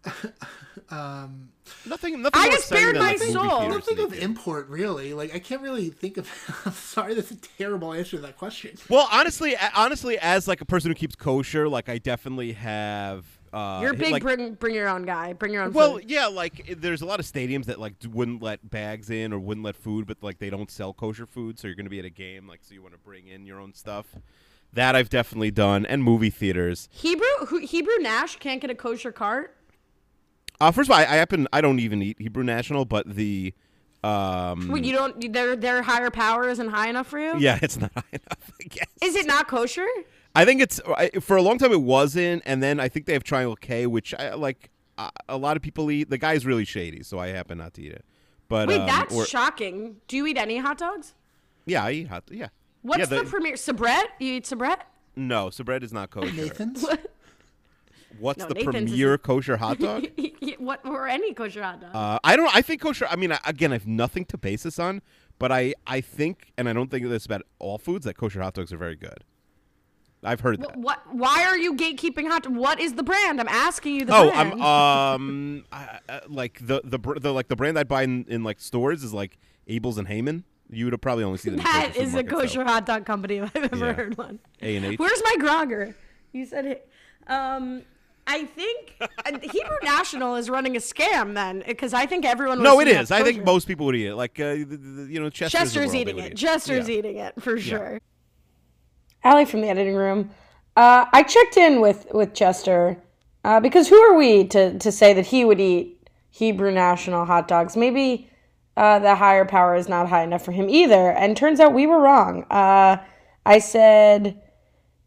in? 0.06 0.14
Nothing. 0.90 2.22
Nothing. 2.22 2.42
I 2.42 2.50
just 2.50 2.72
exciting 2.72 2.94
bared 2.94 2.98
my 2.98 3.16
soul. 3.16 3.42
I 3.42 3.60
theaters 3.62 3.72
don't 3.74 3.84
think 3.84 4.00
of 4.00 4.14
import 4.20 4.68
really. 4.70 5.14
Like 5.14 5.34
I 5.34 5.40
can't 5.40 5.62
really 5.62 5.90
think 5.90 6.18
of. 6.18 6.30
I'm 6.66 6.72
sorry, 6.74 7.14
that's 7.14 7.32
a 7.32 7.36
terrible 7.58 7.94
answer 7.94 8.18
to 8.18 8.22
that 8.24 8.38
question. 8.38 8.76
Well, 8.90 9.08
honestly, 9.12 9.56
honestly, 9.76 10.18
as 10.20 10.48
like 10.48 10.62
a 10.62 10.66
person 10.66 10.92
who 10.92 10.96
keeps 10.96 11.16
kosher, 11.16 11.68
like 11.70 11.90
I 11.90 11.98
definitely 11.98 12.54
have. 12.54 13.26
Uh, 13.52 13.80
You're 13.82 13.94
a 13.94 13.98
big 13.98 14.12
like, 14.12 14.22
bring 14.22 14.54
bring 14.54 14.76
your 14.76 14.88
own 14.88 15.06
guy. 15.06 15.34
Bring 15.34 15.54
your 15.54 15.64
own 15.64 15.74
Well, 15.74 15.94
food. 15.96 16.06
yeah, 16.08 16.28
like 16.28 16.76
there's 16.80 17.02
a 17.02 17.06
lot 17.08 17.20
of 17.20 17.26
stadiums 17.26 17.66
that 17.66 17.80
like 17.80 17.94
wouldn't 18.08 18.44
let 18.44 18.70
bags 18.70 19.10
in 19.10 19.34
or 19.34 19.40
wouldn't 19.40 19.66
let 19.66 19.76
food, 19.76 20.06
but 20.06 20.18
like 20.22 20.38
they 20.38 20.52
don't 20.52 20.70
sell 20.70 20.94
kosher 20.94 21.26
food, 21.26 21.58
so 21.58 21.68
you're 21.68 21.76
going 21.76 21.88
to 21.88 21.90
be 21.90 21.98
at 22.00 22.06
a 22.06 22.12
game, 22.12 22.48
like 22.48 22.60
so 22.64 22.76
you 22.76 22.82
want 22.84 22.94
to 22.94 23.00
bring 23.00 23.28
in 23.28 23.46
your 23.48 23.60
own 23.60 23.74
stuff. 23.74 24.06
That 24.74 24.96
I've 24.96 25.10
definitely 25.10 25.50
done, 25.50 25.84
and 25.88 26.04
movie 26.04 26.30
theaters. 26.30 26.90
Hebrew 26.92 27.26
who, 27.48 27.58
Hebrew 27.58 27.98
Nash 28.02 28.36
can't 28.36 28.62
get 28.62 28.70
a 28.70 28.76
kosher 28.76 29.12
cart. 29.12 29.56
Uh, 30.62 30.72
first 30.72 30.90
of 30.90 30.92
all, 30.94 30.98
I, 31.00 31.04
I 31.04 31.16
happen 31.16 31.48
I 31.54 31.62
don't 31.62 31.80
even 31.80 32.02
eat 32.02 32.18
Hebrew 32.20 32.44
National, 32.44 32.86
but 32.86 33.08
the 33.08 33.54
um, 34.04 34.70
Wait, 34.70 34.84
you 34.86 34.94
don't? 34.94 35.32
Their 35.34 35.56
their 35.56 35.82
higher 35.82 36.10
power 36.10 36.48
isn't 36.50 36.70
high 36.70 36.90
enough 36.90 37.08
for 37.08 37.20
you. 37.20 37.38
yeah, 37.38 37.60
it's 37.62 37.78
not 37.78 37.92
high 37.96 38.04
enough. 38.12 38.52
I 38.60 38.64
guess. 38.68 38.88
Is 39.02 39.16
it 39.16 39.26
not 39.26 39.48
kosher? 39.48 39.88
I 40.36 40.46
think 40.46 40.62
it's 40.62 40.80
I- 40.88 41.10
for 41.20 41.38
a 41.38 41.42
long 41.42 41.58
time 41.58 41.72
it 41.72 41.82
wasn't, 41.82 42.44
and 42.46 42.62
then 42.64 42.80
I 42.80 42.88
think 42.88 43.06
they 43.06 43.14
have 43.14 43.24
Triangle 43.24 43.56
K, 43.56 43.88
which 43.88 44.14
I 44.14 44.34
like. 44.36 44.70
Uh, 44.98 45.10
a 45.30 45.38
lot 45.38 45.56
of 45.56 45.64
people 45.64 45.90
eat. 45.92 46.10
The 46.10 46.18
guy's 46.18 46.46
really 46.46 46.66
shady, 46.66 47.04
so 47.04 47.20
I 47.20 47.28
happen 47.30 47.58
not 47.58 47.74
to 47.76 47.82
eat 47.82 47.94
it. 47.94 48.04
But 48.50 48.68
Wait, 48.68 48.82
um, 48.82 48.86
that's 48.88 49.16
or- 49.16 49.26
shocking. 49.26 49.96
Do 50.08 50.18
you 50.18 50.28
eat 50.28 50.38
any 50.38 50.58
hot 50.58 50.78
dogs? 50.78 51.14
yeah, 51.66 51.86
I 51.86 51.92
eat 51.92 52.08
hot. 52.10 52.24
Yeah. 52.30 52.50
What's 52.82 53.00
yeah, 53.00 53.06
the, 53.06 53.24
premier 53.24 53.54
Sabrett? 53.54 54.06
You 54.20 54.34
eat 54.36 54.46
Sabrett? 54.46 54.80
No, 55.16 55.48
Sabrett 55.50 55.84
is 55.84 55.94
not 55.94 56.10
kosher. 56.10 56.32
Nathan's. 56.34 56.86
What's 58.20 58.40
No, 58.40 58.48
the 58.48 58.54
Nathan's 58.56 58.92
premier 58.92 59.18
kosher 59.18 59.58
hot 59.58 59.80
dog? 59.88 60.06
what 60.60 60.86
or 60.86 61.08
any 61.08 61.34
kosher 61.34 61.64
hot 61.64 61.82
dog? 61.82 61.92
uh, 61.96 62.20
I 62.24 62.36
don't. 62.36 62.54
I 62.56 62.62
think 62.62 62.82
kosher. 62.82 63.08
I 63.10 63.16
mean, 63.16 63.32
I, 63.32 63.40
again, 63.46 63.72
I 63.72 63.76
have 63.76 63.88
nothing 63.88 64.26
to 64.26 64.38
base 64.38 64.64
this 64.64 64.78
on, 64.80 65.02
but 65.40 65.52
I, 65.52 65.74
I 65.88 66.02
think, 66.02 66.52
and 66.58 66.68
I 66.70 66.74
don't 66.74 66.92
think 66.92 67.08
this 67.08 67.26
about 67.26 67.44
all 67.60 67.78
foods 67.78 68.06
that 68.06 68.18
kosher 68.18 68.42
hot 68.42 68.54
dogs 68.56 68.74
are 68.74 68.78
very 68.78 68.96
good. 68.96 69.24
I've 70.22 70.42
heard 70.42 70.60
that. 70.62 70.76
what? 70.76 71.00
Why 71.16 71.46
are 71.46 71.58
you 71.58 71.76
gatekeeping 71.76 72.28
hot? 72.28 72.46
What 72.50 72.80
is 72.82 72.96
the 72.96 73.04
brand? 73.04 73.40
I'm 73.40 73.48
asking 73.48 73.96
you 73.96 74.06
the 74.06 74.14
Oh, 74.14 74.30
brand. 74.32 74.62
I'm 74.62 74.62
um, 74.62 75.66
I, 75.72 76.00
I, 76.10 76.22
like 76.28 76.60
the, 76.62 76.82
the 76.84 77.00
the 77.20 77.32
like 77.34 77.48
the 77.48 77.56
brand 77.56 77.80
I 77.80 77.84
buy 77.86 78.04
in, 78.04 78.26
in 78.28 78.44
like 78.44 78.60
stores 78.60 79.04
is 79.04 79.14
like 79.14 79.38
Abeles 79.70 79.98
and 79.98 80.08
Heymann. 80.10 80.44
You 80.72 80.86
would 80.86 80.94
have 80.94 81.02
probably 81.02 81.24
only 81.24 81.38
seen 81.38 81.58
kosher 81.58 81.92
is 82.00 82.14
a 82.16 82.24
kosher 82.24 82.64
hot 82.66 82.86
dog 82.86 83.06
company 83.06 83.38
if 83.38 83.56
I've 83.56 83.72
ever 83.74 83.86
Yeah. 83.88 83.94
heard 83.94 84.18
one. 84.18 84.40
A 84.62 84.76
and 84.76 84.86
H. 84.86 85.00
Where's 85.00 85.22
my 85.24 85.36
grogger? 85.40 85.96
You 86.34 86.46
said 86.46 86.66
it. 86.66 86.90
Um, 87.28 87.84
I 88.32 88.46
think 88.46 88.94
uh, 89.02 89.08
Hebrew 89.42 89.78
National 89.82 90.36
is 90.36 90.52
running 90.52 90.76
a 90.76 90.80
scam 90.80 91.34
then, 91.34 91.64
because 91.68 91.96
I 91.96 92.06
think 92.06 92.26
everyone. 92.26 92.62
No, 92.62 92.76
was 92.76 92.84
it 92.84 92.90
seeing 92.92 93.02
is. 93.02 93.10
that's 93.10 93.22
I 93.22 93.24
think 93.24 93.44
most 93.44 93.68
people 93.68 93.88
would 93.88 93.96
eat 93.96 94.06
it. 94.06 94.16
Like 94.16 94.40
uh, 94.40 94.54
the, 94.54 94.66
the, 94.66 95.08
you 95.12 95.20
know, 95.20 95.32
Chester's, 95.32 95.60
Chester's 95.60 95.88
world, 95.88 95.96
eating 95.96 96.20
it. 96.20 96.32
eat 96.34 96.38
Chester's 96.38 96.88
Yeah. 96.88 96.96
eating 96.98 97.18
it 97.18 97.34
for 97.42 97.58
sure. 97.58 98.00
Allie 99.24 99.46
from 99.46 99.62
the 99.62 99.68
editing 99.70 99.96
room. 99.96 100.30
Uh, 100.78 101.06
I 101.12 101.24
checked 101.24 101.58
in 101.58 101.82
with 101.82 102.06
with 102.14 102.36
Chester 102.36 103.02
uh, 103.44 103.60
because 103.60 103.88
who 103.90 103.98
are 103.98 104.16
we 104.16 104.46
to 104.50 104.78
to 104.78 104.92
say 104.92 105.12
that 105.14 105.26
he 105.26 105.44
would 105.44 105.60
eat 105.60 106.08
Hebrew 106.30 106.72
National 106.72 107.26
hot 107.26 107.48
dogs? 107.48 107.76
Maybe 107.76 108.30
uh, 108.78 109.00
the 109.00 109.16
higher 109.16 109.44
power 109.44 109.74
is 109.76 109.90
not 109.90 110.08
high 110.08 110.24
enough 110.24 110.46
for 110.46 110.52
him 110.52 110.70
either. 110.70 111.12
And 111.14 111.36
turns 111.36 111.60
out 111.60 111.74
we 111.74 111.88
were 111.88 112.00
wrong. 112.00 112.44
Uh, 112.52 112.98
I 113.44 113.58
said. 113.58 114.40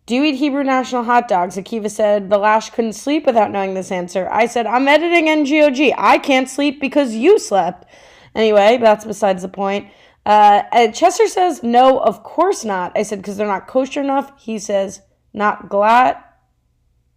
Do 0.04 0.16
you 0.16 0.24
eat 0.24 0.36
Hebrew 0.36 0.64
National 0.64 1.04
hot 1.04 1.28
dogs? 1.28 1.56
Akiva 1.56 1.90
said, 1.90 2.28
The 2.28 2.38
Lash 2.38 2.70
couldn't 2.70 2.94
sleep 2.94 3.24
without 3.24 3.52
knowing 3.52 3.74
this 3.74 3.92
answer. 3.92 4.28
I 4.30 4.46
said, 4.46 4.66
I'm 4.66 4.88
editing 4.88 5.26
NGOG. 5.26 5.94
I 5.96 6.18
can't 6.18 6.48
sleep 6.48 6.80
because 6.80 7.14
you 7.14 7.38
slept. 7.38 7.86
Anyway, 8.34 8.78
that's 8.78 9.04
besides 9.04 9.42
the 9.42 9.48
point. 9.48 9.88
Uh, 10.26 10.88
Chester 10.88 11.28
says, 11.28 11.62
No, 11.62 11.98
of 11.98 12.24
course 12.24 12.64
not. 12.64 12.92
I 12.96 13.04
said, 13.04 13.18
Because 13.20 13.36
they're 13.36 13.46
not 13.46 13.68
kosher 13.68 14.00
enough. 14.00 14.32
He 14.40 14.58
says, 14.58 15.02
Not 15.32 15.68
glatt. 15.68 16.22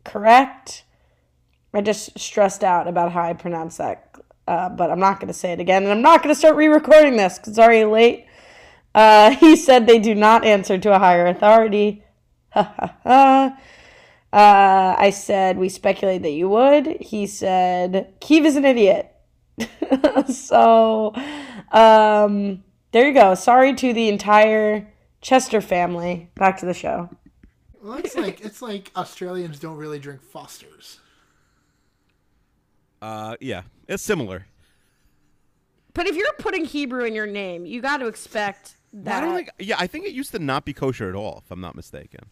Correct. 0.03 0.83
I 1.73 1.81
just 1.81 2.17
stressed 2.17 2.63
out 2.63 2.87
about 2.87 3.11
how 3.11 3.23
I 3.23 3.33
pronounce 3.33 3.77
that. 3.77 4.15
Uh, 4.47 4.69
but 4.69 4.91
I'm 4.91 4.99
not 4.99 5.19
going 5.19 5.27
to 5.27 5.33
say 5.33 5.51
it 5.51 5.59
again. 5.59 5.83
And 5.83 5.91
I'm 5.91 6.03
not 6.03 6.21
going 6.21 6.33
to 6.33 6.37
start 6.37 6.55
re 6.55 6.67
recording 6.67 7.17
this 7.17 7.37
because 7.37 7.49
it's 7.49 7.59
already 7.59 7.83
late. 7.85 8.27
Uh, 8.93 9.31
he 9.35 9.55
said 9.55 9.87
they 9.87 9.97
do 9.97 10.13
not 10.13 10.45
answer 10.45 10.77
to 10.77 10.95
a 10.95 10.99
higher 10.99 11.25
authority. 11.25 12.04
Ha 12.55 12.73
ha 12.79 12.97
ha. 13.03 13.57
Uh, 14.31 14.95
I 14.97 15.11
said, 15.11 15.57
we 15.57 15.69
speculate 15.69 16.23
that 16.23 16.31
you 16.31 16.49
would. 16.49 16.87
He 17.01 17.27
said, 17.27 18.13
Keeve 18.19 18.45
is 18.45 18.55
an 18.55 18.65
idiot. 18.65 19.13
so, 20.33 21.13
um, 21.71 22.63
there 22.91 23.07
you 23.07 23.13
go. 23.13 23.35
Sorry 23.35 23.73
to 23.75 23.93
the 23.93 24.09
entire 24.09 24.87
Chester 25.21 25.61
family. 25.61 26.29
Back 26.35 26.57
to 26.59 26.65
the 26.65 26.73
show. 26.73 27.09
Well, 27.81 27.97
it's 27.97 28.15
like 28.15 28.41
it's 28.43 28.61
like 28.61 28.91
Australians 28.95 29.59
don't 29.59 29.77
really 29.77 29.99
drink 29.99 30.21
Fosters. 30.21 30.99
Uh, 33.01 33.35
yeah, 33.39 33.61
it's 33.87 34.01
similar. 34.01 34.47
But 35.93 36.07
if 36.07 36.15
you're 36.15 36.33
putting 36.39 36.65
Hebrew 36.65 37.05
in 37.05 37.13
your 37.13 37.27
name, 37.27 37.65
you 37.65 37.81
got 37.81 37.97
to 37.97 38.07
expect 38.07 38.75
that. 38.91 39.23
I 39.23 39.25
don't 39.25 39.35
think. 39.35 39.49
Yeah, 39.59 39.75
I 39.77 39.87
think 39.87 40.05
it 40.05 40.13
used 40.13 40.31
to 40.31 40.39
not 40.39 40.65
be 40.65 40.73
kosher 40.73 41.07
at 41.07 41.15
all, 41.15 41.41
if 41.45 41.51
I'm 41.51 41.61
not 41.61 41.75
mistaken, 41.75 42.25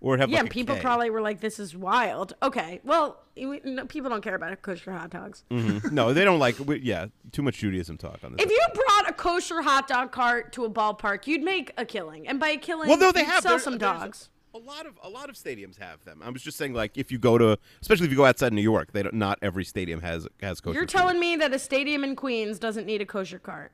or 0.00 0.16
have 0.18 0.30
yeah, 0.30 0.42
like 0.42 0.50
people 0.50 0.74
K. 0.76 0.80
probably 0.80 1.10
were 1.10 1.20
like, 1.20 1.40
"This 1.40 1.58
is 1.58 1.76
wild." 1.76 2.34
Okay, 2.42 2.80
well, 2.84 3.20
you- 3.36 3.60
no, 3.64 3.86
people 3.86 4.08
don't 4.10 4.22
care 4.22 4.34
about 4.34 4.60
kosher 4.62 4.92
hot 4.92 5.10
dogs. 5.10 5.44
Mhm. 5.50 5.92
no, 5.92 6.12
they 6.12 6.24
don't 6.24 6.38
like. 6.38 6.58
We, 6.58 6.80
yeah, 6.80 7.06
too 7.32 7.42
much 7.42 7.58
Judaism 7.58 7.96
talk 7.98 8.18
on 8.24 8.32
this. 8.36 8.44
If 8.46 8.50
you 8.50 8.60
brought 8.74 9.08
a 9.08 9.12
kosher 9.12 9.62
hot 9.62 9.86
dog 9.88 10.12
cart 10.12 10.52
to 10.54 10.64
a 10.64 10.70
ballpark, 10.70 11.26
you'd 11.26 11.42
make 11.42 11.72
a 11.76 11.84
killing, 11.84 12.26
and 12.28 12.40
by 12.40 12.48
a 12.50 12.56
killing, 12.56 12.88
well, 12.88 12.98
no, 12.98 13.12
they 13.12 13.20
you'd 13.20 13.28
have 13.28 13.42
sell 13.42 13.52
there- 13.52 13.60
some 13.60 13.78
dogs. 13.78 14.30
A 14.52 14.58
lot 14.58 14.84
of 14.84 14.98
a 15.04 15.08
lot 15.08 15.28
of 15.30 15.36
stadiums 15.36 15.78
have 15.78 16.04
them. 16.04 16.20
I 16.24 16.30
was 16.30 16.42
just 16.42 16.58
saying, 16.58 16.74
like, 16.74 16.98
if 16.98 17.12
you 17.12 17.18
go 17.18 17.38
to, 17.38 17.56
especially 17.82 18.06
if 18.06 18.10
you 18.10 18.16
go 18.16 18.24
outside 18.24 18.52
New 18.52 18.62
York, 18.62 18.90
they 18.92 19.02
don't. 19.04 19.14
Not 19.14 19.38
every 19.42 19.64
stadium 19.64 20.00
has 20.00 20.26
has 20.42 20.60
kosher. 20.60 20.74
You're 20.74 20.82
food. 20.82 20.88
telling 20.88 21.20
me 21.20 21.36
that 21.36 21.52
a 21.54 21.58
stadium 21.58 22.02
in 22.02 22.16
Queens 22.16 22.58
doesn't 22.58 22.84
need 22.84 23.00
a 23.00 23.06
kosher 23.06 23.38
cart? 23.38 23.70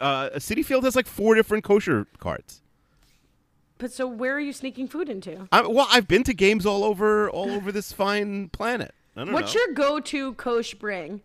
uh, 0.00 0.30
a 0.34 0.38
Citi 0.38 0.64
Field 0.64 0.84
has 0.84 0.94
like 0.96 1.06
four 1.06 1.34
different 1.34 1.64
kosher 1.64 2.06
carts. 2.18 2.62
But 3.78 3.92
so 3.92 4.06
where 4.06 4.34
are 4.34 4.40
you 4.40 4.52
sneaking 4.52 4.88
food 4.88 5.08
into? 5.08 5.48
I, 5.52 5.66
well, 5.66 5.86
I've 5.90 6.08
been 6.08 6.24
to 6.24 6.34
games 6.34 6.64
all 6.64 6.82
over 6.84 7.28
all 7.28 7.50
over 7.50 7.70
this 7.70 7.92
fine 7.92 8.48
planet. 8.48 8.94
I 9.16 9.24
don't 9.24 9.32
What's 9.34 9.54
know. 9.54 9.60
your 9.60 9.74
go-to 9.74 10.34
kosh 10.34 10.74
bring? 10.74 11.22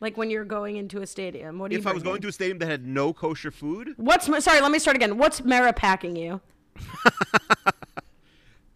Like 0.00 0.16
when 0.16 0.28
you're 0.30 0.44
going 0.44 0.76
into 0.76 1.00
a 1.00 1.06
stadium, 1.06 1.58
what 1.58 1.70
do 1.70 1.74
you? 1.74 1.80
if 1.80 1.86
I 1.86 1.92
was 1.92 2.02
going 2.02 2.16
in? 2.16 2.22
to 2.22 2.28
a 2.28 2.32
stadium 2.32 2.58
that 2.58 2.66
had 2.66 2.86
no 2.86 3.12
kosher 3.12 3.50
food, 3.50 3.94
What's 3.96 4.26
sorry? 4.44 4.60
Let 4.60 4.70
me 4.70 4.78
start 4.78 4.96
again. 4.96 5.16
What's 5.18 5.42
Mara 5.44 5.72
packing 5.72 6.16
you? 6.16 6.40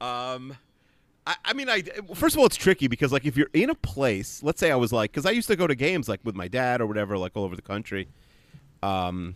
Um, 0.00 0.56
I, 1.26 1.36
I 1.44 1.52
mean, 1.52 1.68
I 1.68 1.82
first 2.14 2.34
of 2.34 2.40
all, 2.40 2.46
it's 2.46 2.56
tricky 2.56 2.88
because 2.88 3.12
like 3.12 3.26
if 3.26 3.36
you're 3.36 3.50
in 3.52 3.70
a 3.70 3.74
place, 3.74 4.42
let's 4.42 4.58
say 4.58 4.70
I 4.70 4.76
was 4.76 4.92
like, 4.92 5.12
because 5.12 5.26
I 5.26 5.30
used 5.30 5.48
to 5.48 5.56
go 5.56 5.66
to 5.66 5.74
games 5.74 6.08
like 6.08 6.20
with 6.24 6.34
my 6.34 6.48
dad 6.48 6.80
or 6.80 6.86
whatever, 6.86 7.18
like 7.18 7.32
all 7.34 7.44
over 7.44 7.54
the 7.56 7.62
country. 7.62 8.08
Um, 8.82 9.34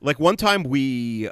like 0.00 0.20
one 0.20 0.36
time 0.36 0.62
we 0.62 1.28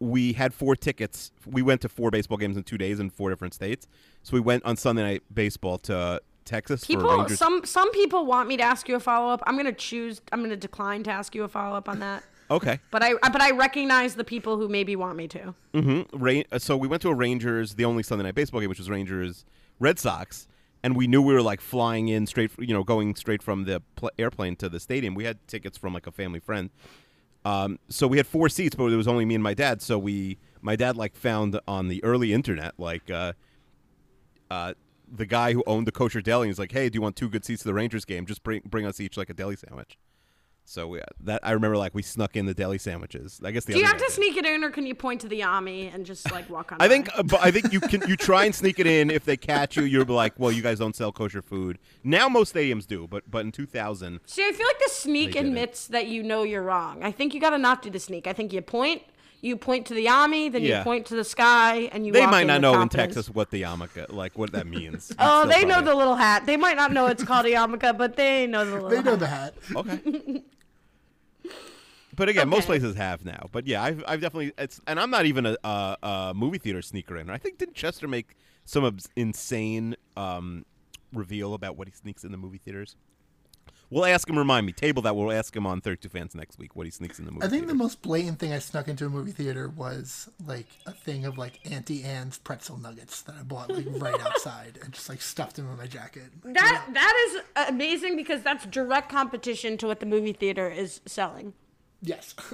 we 0.00 0.32
had 0.32 0.54
four 0.54 0.76
tickets. 0.76 1.32
We 1.46 1.62
went 1.62 1.80
to 1.82 1.88
four 1.88 2.10
baseball 2.10 2.38
games 2.38 2.56
in 2.56 2.62
two 2.62 2.78
days 2.78 3.00
in 3.00 3.10
four 3.10 3.30
different 3.30 3.54
states. 3.54 3.86
So 4.22 4.34
we 4.34 4.40
went 4.40 4.64
on 4.64 4.76
Sunday 4.76 5.02
night 5.02 5.22
baseball 5.32 5.78
to 5.78 6.20
Texas 6.44 6.84
for 6.84 6.86
People, 6.92 7.28
some 7.28 7.64
some 7.64 7.92
people 7.92 8.24
want 8.24 8.48
me 8.48 8.56
to 8.56 8.62
ask 8.62 8.88
you 8.88 8.96
a 8.96 9.00
follow 9.00 9.32
up. 9.32 9.42
I'm 9.46 9.56
gonna 9.56 9.72
choose. 9.72 10.22
I'm 10.32 10.40
gonna 10.40 10.56
decline 10.56 11.02
to 11.04 11.10
ask 11.10 11.34
you 11.34 11.44
a 11.44 11.48
follow 11.48 11.76
up 11.76 11.88
on 11.88 12.00
that. 12.00 12.22
Okay. 12.50 12.80
But 12.90 13.02
I 13.02 13.12
but 13.12 13.42
I 13.42 13.50
recognize 13.50 14.14
the 14.14 14.24
people 14.24 14.56
who 14.56 14.68
maybe 14.70 14.96
want 14.96 15.16
me 15.18 15.28
to. 15.28 15.54
Ra- 16.14 16.40
uh, 16.50 16.58
so 16.58 16.78
we 16.78 16.88
went 16.88 17.02
to 17.02 17.10
a 17.10 17.14
Rangers, 17.14 17.74
the 17.74 17.84
only 17.84 18.02
Sunday 18.02 18.24
night 18.24 18.34
baseball 18.36 18.62
game, 18.62 18.70
which 18.70 18.78
was 18.78 18.88
Rangers 18.88 19.44
Red 19.78 19.98
Sox, 19.98 20.48
and 20.82 20.96
we 20.96 21.06
knew 21.06 21.20
we 21.20 21.34
were 21.34 21.42
like 21.42 21.60
flying 21.60 22.08
in 22.08 22.26
straight, 22.26 22.50
you 22.58 22.72
know, 22.72 22.82
going 22.84 23.14
straight 23.16 23.42
from 23.42 23.64
the 23.64 23.82
pl- 23.96 24.12
airplane 24.18 24.56
to 24.56 24.70
the 24.70 24.80
stadium. 24.80 25.14
We 25.14 25.24
had 25.24 25.46
tickets 25.46 25.76
from 25.76 25.92
like 25.92 26.06
a 26.06 26.10
family 26.10 26.40
friend. 26.40 26.70
Um, 27.48 27.78
so 27.88 28.06
we 28.06 28.18
had 28.18 28.26
four 28.26 28.50
seats, 28.50 28.74
but 28.74 28.92
it 28.92 28.96
was 28.96 29.08
only 29.08 29.24
me 29.24 29.34
and 29.34 29.42
my 29.42 29.54
dad. 29.54 29.80
So 29.80 29.98
we, 29.98 30.36
my 30.60 30.76
dad 30.76 30.98
like 30.98 31.16
found 31.16 31.58
on 31.66 31.88
the 31.88 32.04
early 32.04 32.34
internet 32.34 32.74
like 32.76 33.10
uh, 33.10 33.32
uh, 34.50 34.74
the 35.10 35.24
guy 35.24 35.54
who 35.54 35.64
owned 35.66 35.86
the 35.86 35.92
kosher 35.92 36.20
deli. 36.20 36.48
He's 36.48 36.58
like, 36.58 36.72
"Hey, 36.72 36.90
do 36.90 36.96
you 36.96 37.00
want 37.00 37.16
two 37.16 37.30
good 37.30 37.46
seats 37.46 37.62
to 37.62 37.68
the 37.68 37.72
Rangers 37.72 38.04
game? 38.04 38.26
Just 38.26 38.42
bring 38.42 38.60
bring 38.66 38.84
us 38.84 39.00
each 39.00 39.16
like 39.16 39.30
a 39.30 39.34
deli 39.34 39.56
sandwich." 39.56 39.96
So 40.70 40.86
we, 40.86 41.00
that 41.20 41.40
I 41.42 41.52
remember, 41.52 41.78
like 41.78 41.94
we 41.94 42.02
snuck 42.02 42.36
in 42.36 42.44
the 42.44 42.52
deli 42.52 42.76
sandwiches. 42.76 43.40
I 43.42 43.52
guess 43.52 43.64
the 43.64 43.72
Do 43.72 43.78
you 43.78 43.86
have 43.86 43.96
to 43.96 44.04
did. 44.04 44.12
sneak 44.12 44.36
it 44.36 44.44
in, 44.44 44.62
or 44.62 44.68
can 44.68 44.84
you 44.84 44.94
point 44.94 45.22
to 45.22 45.28
the 45.28 45.42
Ami 45.42 45.86
and 45.88 46.04
just 46.04 46.30
like 46.30 46.50
walk 46.50 46.72
on? 46.72 46.78
I 46.78 46.88
think, 46.88 47.08
uh, 47.16 47.22
but 47.22 47.40
I 47.42 47.50
think 47.50 47.72
you 47.72 47.80
can. 47.80 48.02
You 48.06 48.16
try 48.16 48.44
and 48.44 48.54
sneak 48.54 48.78
it 48.78 48.86
in. 48.86 49.10
If 49.10 49.24
they 49.24 49.38
catch 49.38 49.78
you, 49.78 49.84
you're 49.84 50.04
like, 50.04 50.34
well, 50.38 50.52
you 50.52 50.60
guys 50.60 50.78
don't 50.78 50.94
sell 50.94 51.10
kosher 51.10 51.40
food. 51.40 51.78
Now 52.04 52.28
most 52.28 52.54
stadiums 52.54 52.86
do, 52.86 53.06
but 53.08 53.30
but 53.30 53.46
in 53.46 53.50
2000, 53.52 54.20
See, 54.26 54.46
I 54.46 54.52
feel 54.52 54.66
like 54.66 54.78
the 54.78 54.90
sneak 54.90 55.36
admits 55.36 55.86
that 55.86 56.06
you 56.08 56.22
know 56.22 56.42
you're 56.42 56.62
wrong. 56.62 57.02
I 57.02 57.12
think 57.12 57.32
you 57.32 57.40
got 57.40 57.50
to 57.50 57.58
not 57.58 57.80
do 57.80 57.88
the 57.88 57.98
sneak. 57.98 58.26
I 58.26 58.34
think 58.34 58.52
you 58.52 58.60
point, 58.60 59.00
you 59.40 59.56
point 59.56 59.86
to 59.86 59.94
the 59.94 60.06
Ami, 60.10 60.50
then 60.50 60.62
Yeah. 60.64 60.78
you 60.80 60.84
point 60.84 61.06
to 61.06 61.16
the 61.16 61.24
sky, 61.24 61.88
and 61.92 62.06
you. 62.06 62.12
they 62.12 62.20
walk 62.20 62.30
might 62.32 62.40
in 62.42 62.46
not 62.48 62.54
with 62.56 62.62
know 62.62 62.72
confidence. 62.74 63.04
in 63.08 63.14
Texas 63.22 63.34
what 63.34 63.50
the 63.50 63.62
yarmulke, 63.62 64.12
like 64.12 64.36
what 64.36 64.52
that 64.52 64.66
means. 64.66 65.12
Oh, 65.18 65.48
Still 65.48 65.58
they 65.58 65.64
know 65.64 65.76
probably- 65.76 65.90
the 65.92 65.96
little 65.96 66.16
hat. 66.16 66.44
They 66.44 66.58
might 66.58 66.76
not 66.76 66.92
know 66.92 67.06
it's 67.06 67.24
called 67.24 67.46
a 67.46 67.52
yarmulke, 67.52 67.96
but 67.96 68.16
they 68.16 68.46
know 68.46 68.66
the 68.66 68.72
little. 68.74 68.88
They 68.90 69.02
know 69.02 69.16
hat. 69.16 69.54
the 69.56 69.74
hat. 69.74 69.76
Okay. 70.04 70.42
But 72.18 72.28
again, 72.28 72.48
most 72.48 72.66
places 72.66 72.96
have 72.96 73.24
now. 73.24 73.48
But 73.52 73.66
yeah, 73.66 73.82
I've, 73.82 74.02
I've 74.06 74.20
definitely 74.20 74.52
it's, 74.58 74.80
and 74.88 74.98
I'm 74.98 75.10
not 75.10 75.24
even 75.24 75.46
a, 75.46 75.56
a, 75.62 75.96
a 76.02 76.32
movie 76.34 76.58
theater 76.58 76.82
sneaker 76.82 77.16
in. 77.16 77.30
I 77.30 77.38
think 77.38 77.58
didn't 77.58 77.76
Chester 77.76 78.08
make 78.08 78.34
some 78.64 78.98
insane 79.16 79.94
um, 80.16 80.66
reveal 81.12 81.54
about 81.54 81.76
what 81.76 81.86
he 81.86 81.94
sneaks 81.94 82.24
in 82.24 82.32
the 82.32 82.36
movie 82.36 82.58
theaters? 82.58 82.96
We'll 83.90 84.04
ask 84.04 84.28
him. 84.28 84.36
Remind 84.36 84.66
me. 84.66 84.72
Table 84.72 85.00
that. 85.02 85.16
We'll 85.16 85.32
ask 85.32 85.56
him 85.56 85.66
on 85.66 85.80
32 85.80 86.08
Fans 86.10 86.34
next 86.34 86.58
week 86.58 86.76
what 86.76 86.84
he 86.86 86.90
sneaks 86.90 87.18
in 87.18 87.24
the 87.24 87.30
movie. 87.30 87.46
I 87.46 87.48
think 87.48 87.68
the 87.68 87.74
most 87.74 88.02
blatant 88.02 88.38
thing 88.38 88.52
I 88.52 88.58
snuck 88.58 88.88
into 88.88 89.06
a 89.06 89.08
movie 89.08 89.32
theater 89.32 89.68
was 89.68 90.28
like 90.44 90.66
a 90.86 90.92
thing 90.92 91.24
of 91.24 91.38
like 91.38 91.60
Auntie 91.70 92.02
Anne's 92.04 92.36
pretzel 92.36 92.76
nuggets 92.78 93.22
that 93.22 93.36
I 93.36 93.42
bought 93.44 93.70
like 93.70 93.86
right 93.92 94.20
outside 94.26 94.78
and 94.82 94.92
just 94.92 95.08
like 95.08 95.22
stuffed 95.22 95.56
them 95.56 95.70
in 95.70 95.76
my 95.78 95.86
jacket. 95.86 96.24
Like, 96.44 96.54
That 96.54 96.84
that 96.92 97.30
is 97.30 97.68
amazing 97.68 98.16
because 98.16 98.42
that's 98.42 98.66
direct 98.66 99.08
competition 99.08 99.78
to 99.78 99.86
what 99.86 100.00
the 100.00 100.06
movie 100.06 100.34
theater 100.34 100.68
is 100.68 101.00
selling. 101.06 101.54
Yes. 102.02 102.34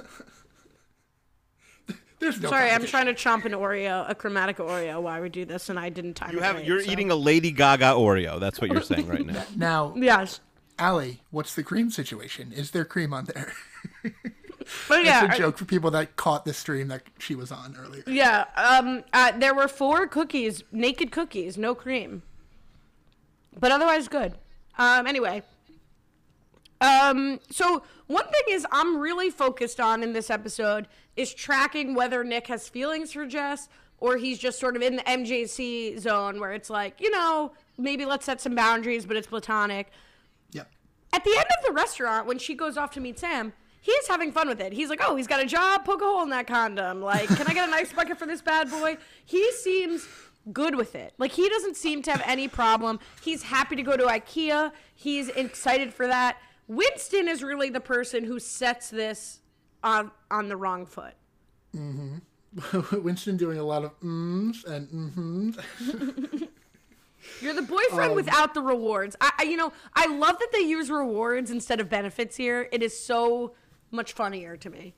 There's 2.19 2.39
no. 2.41 2.49
Sorry, 2.49 2.71
I'm 2.71 2.85
trying 2.85 3.05
to 3.07 3.13
chomp 3.13 3.45
an 3.45 3.51
Oreo, 3.51 4.09
a 4.09 4.15
Chromatica 4.15 4.59
Oreo, 4.65 5.01
while 5.01 5.21
we 5.21 5.29
do 5.29 5.45
this, 5.45 5.69
and 5.69 5.77
I 5.77 5.89
didn't 5.89 6.13
time 6.15 6.31
You 6.31 6.39
it 6.39 6.43
have 6.43 6.55
right, 6.55 6.65
you're 6.65 6.81
so- 6.81 6.91
eating 6.91 7.11
a 7.11 7.15
Lady 7.15 7.51
Gaga 7.51 7.85
Oreo. 7.93 8.39
That's 8.39 8.59
what 8.59 8.71
you're 8.71 8.81
saying 8.93 9.07
right 9.07 9.25
now. 9.25 9.43
Now, 9.55 9.93
Yes, 9.95 10.39
Allie, 10.79 11.21
what's 11.31 11.53
the 11.55 11.63
cream 11.63 11.91
situation? 11.91 12.51
Is 12.53 12.71
there 12.71 12.85
cream 12.85 13.13
on 13.13 13.25
there? 13.25 13.51
but 14.87 15.03
yeah, 15.05 15.25
It's 15.25 15.35
a 15.35 15.37
joke 15.37 15.57
for 15.57 15.65
people 15.65 15.91
that 15.91 16.15
caught 16.15 16.45
the 16.45 16.53
stream 16.53 16.87
that 16.87 17.03
she 17.19 17.35
was 17.35 17.51
on 17.51 17.75
earlier. 17.77 18.03
yeah. 18.07 18.45
Um, 18.55 19.03
uh, 19.13 19.33
there 19.37 19.53
were 19.53 19.67
four 19.67 20.07
cookies, 20.07 20.63
naked 20.71 21.11
cookies, 21.11 21.57
no 21.57 21.75
cream, 21.75 22.23
but 23.59 23.71
otherwise 23.71 24.07
good. 24.07 24.33
Um, 24.77 25.05
anyway, 25.05 25.43
um, 26.85 27.39
so 27.49 27.83
one 28.07 28.25
thing 28.25 28.55
is 28.55 28.65
I'm 28.71 28.97
really 28.97 29.29
focused 29.29 29.79
on 29.79 30.03
in 30.03 30.13
this 30.13 30.29
episode 30.29 30.87
is 31.15 31.33
tracking 31.33 31.95
whether 31.95 32.23
Nick 32.23 32.47
has 32.47 32.69
feelings 32.69 33.13
for 33.13 33.25
Jess 33.25 33.69
or 33.97 34.17
he's 34.17 34.37
just 34.37 34.59
sort 34.59 34.75
of 34.75 34.81
in 34.81 34.97
the 34.97 35.03
MJC 35.03 35.97
zone 35.99 36.39
where 36.39 36.53
it's 36.53 36.69
like, 36.69 37.01
you 37.01 37.09
know, 37.09 37.53
maybe 37.77 38.05
let's 38.05 38.25
set 38.25 38.41
some 38.41 38.53
boundaries, 38.53 39.05
but 39.05 39.17
it's 39.17 39.27
platonic. 39.27 39.91
Yep. 40.51 40.69
At 41.13 41.23
the 41.23 41.31
end 41.31 41.47
of 41.57 41.65
the 41.65 41.71
restaurant, 41.71 42.27
when 42.27 42.37
she 42.37 42.53
goes 42.55 42.77
off 42.77 42.91
to 42.91 42.99
meet 42.99 43.17
Sam, 43.17 43.53
he's 43.81 44.07
having 44.07 44.31
fun 44.31 44.47
with 44.47 44.59
it. 44.59 44.73
He's 44.73 44.89
like, 44.89 44.99
"Oh, 45.01 45.15
he's 45.15 45.27
got 45.27 45.41
a 45.41 45.45
job. 45.45 45.85
Poke 45.85 46.01
a 46.01 46.05
hole 46.05 46.23
in 46.23 46.29
that 46.29 46.47
condom. 46.47 47.01
Like, 47.01 47.29
can 47.29 47.47
I 47.47 47.53
get 47.53 47.67
a 47.67 47.71
nice 47.71 47.93
bucket 47.93 48.17
for 48.17 48.25
this 48.25 48.41
bad 48.41 48.69
boy?" 48.69 48.97
He 49.25 49.51
seems 49.53 50.07
good 50.51 50.75
with 50.75 50.93
it. 50.95 51.13
Like, 51.17 51.31
he 51.31 51.47
doesn't 51.49 51.77
seem 51.77 52.01
to 52.03 52.11
have 52.11 52.21
any 52.25 52.47
problem. 52.47 52.99
He's 53.21 53.43
happy 53.43 53.75
to 53.75 53.81
go 53.83 53.95
to 53.95 54.03
IKEA. 54.03 54.71
He's 54.93 55.29
excited 55.29 55.93
for 55.93 56.07
that. 56.07 56.37
Winston 56.67 57.27
is 57.27 57.43
really 57.43 57.69
the 57.69 57.79
person 57.79 58.23
who 58.23 58.39
sets 58.39 58.89
this 58.89 59.39
on 59.83 60.11
on 60.31 60.49
the 60.49 60.57
wrong 60.57 60.85
foot. 60.85 61.13
Mm-hmm. 61.75 63.01
Winston 63.03 63.37
doing 63.37 63.57
a 63.57 63.63
lot 63.63 63.83
of 63.83 63.99
mms 63.99 64.65
and 64.65 64.87
mhms. 64.89 66.47
You're 67.41 67.53
the 67.53 67.63
boyfriend 67.63 68.15
without 68.15 68.53
the 68.53 68.61
rewards. 68.61 69.15
I, 69.19 69.31
I, 69.39 69.43
you 69.43 69.57
know, 69.57 69.73
I 69.95 70.05
love 70.05 70.37
that 70.37 70.49
they 70.53 70.59
use 70.59 70.91
rewards 70.91 71.49
instead 71.49 71.79
of 71.79 71.89
benefits 71.89 72.35
here. 72.35 72.69
It 72.71 72.83
is 72.83 72.97
so 72.97 73.55
much 73.91 74.13
funnier 74.13 74.55
to 74.57 74.69
me. 74.69 74.93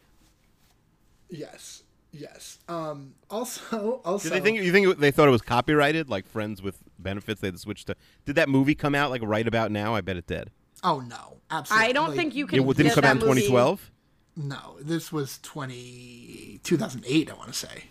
Yes. 1.29 1.83
Yes. 2.11 2.59
Um. 2.67 3.13
Also. 3.29 4.01
Also. 4.05 4.29
Did 4.29 4.35
they 4.35 4.43
think 4.43 4.61
you 4.61 4.71
think 4.71 4.97
they 4.99 5.11
thought 5.11 5.27
it 5.27 5.31
was 5.31 5.41
copyrighted, 5.41 6.09
like 6.09 6.27
Friends 6.27 6.61
with 6.61 6.79
benefits? 6.99 7.41
They 7.41 7.47
had 7.47 7.55
to 7.55 7.59
switch 7.59 7.85
to. 7.85 7.95
Did 8.25 8.35
that 8.35 8.49
movie 8.49 8.75
come 8.75 8.95
out 8.95 9.09
like 9.09 9.21
right 9.23 9.47
about 9.47 9.71
now? 9.71 9.95
I 9.95 10.01
bet 10.01 10.17
it 10.17 10.27
did. 10.27 10.51
Oh 10.83 10.99
no. 10.99 11.37
Absolutely. 11.49 11.87
I 11.87 11.91
don't 11.91 12.15
think 12.15 12.35
you 12.35 12.45
can. 12.47 12.59
It 12.59 12.67
didn't 12.67 12.85
get 12.87 12.95
come 12.95 13.03
out 13.05 13.11
in 13.15 13.19
2012. 13.21 13.91
No. 14.35 14.75
This 14.81 15.11
was 15.11 15.39
20, 15.43 16.59
2008, 16.63 17.31
I 17.31 17.33
want 17.35 17.47
to 17.47 17.53
say. 17.53 17.85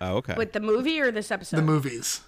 Oh, 0.00 0.16
okay. 0.18 0.34
With 0.36 0.52
the 0.52 0.60
movie 0.60 1.00
or 1.00 1.10
this 1.10 1.30
episode? 1.30 1.56
The 1.56 1.62
movies. 1.62 2.20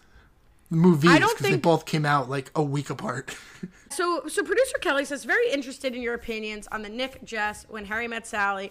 The 0.70 0.76
movies. 0.76 1.10
I 1.10 1.18
don't 1.18 1.28
Because 1.30 1.44
they 1.44 1.50
think- 1.52 1.62
both 1.62 1.84
came 1.84 2.04
out 2.06 2.28
like 2.30 2.50
a 2.54 2.62
week 2.62 2.90
apart. 2.90 3.36
So, 3.88 4.24
so 4.26 4.42
producer 4.42 4.76
Kelly 4.78 5.04
says, 5.06 5.24
very 5.24 5.50
interested 5.50 5.94
in 5.94 6.02
your 6.02 6.12
opinions 6.14 6.66
on 6.72 6.82
the 6.82 6.88
Nick 6.88 7.24
Jess 7.24 7.64
when 7.68 7.84
Harry 7.86 8.08
met 8.08 8.26
Sally. 8.26 8.70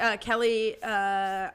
Uh, 0.00 0.16
Kelly, 0.16 0.76
uh, 0.82 1.50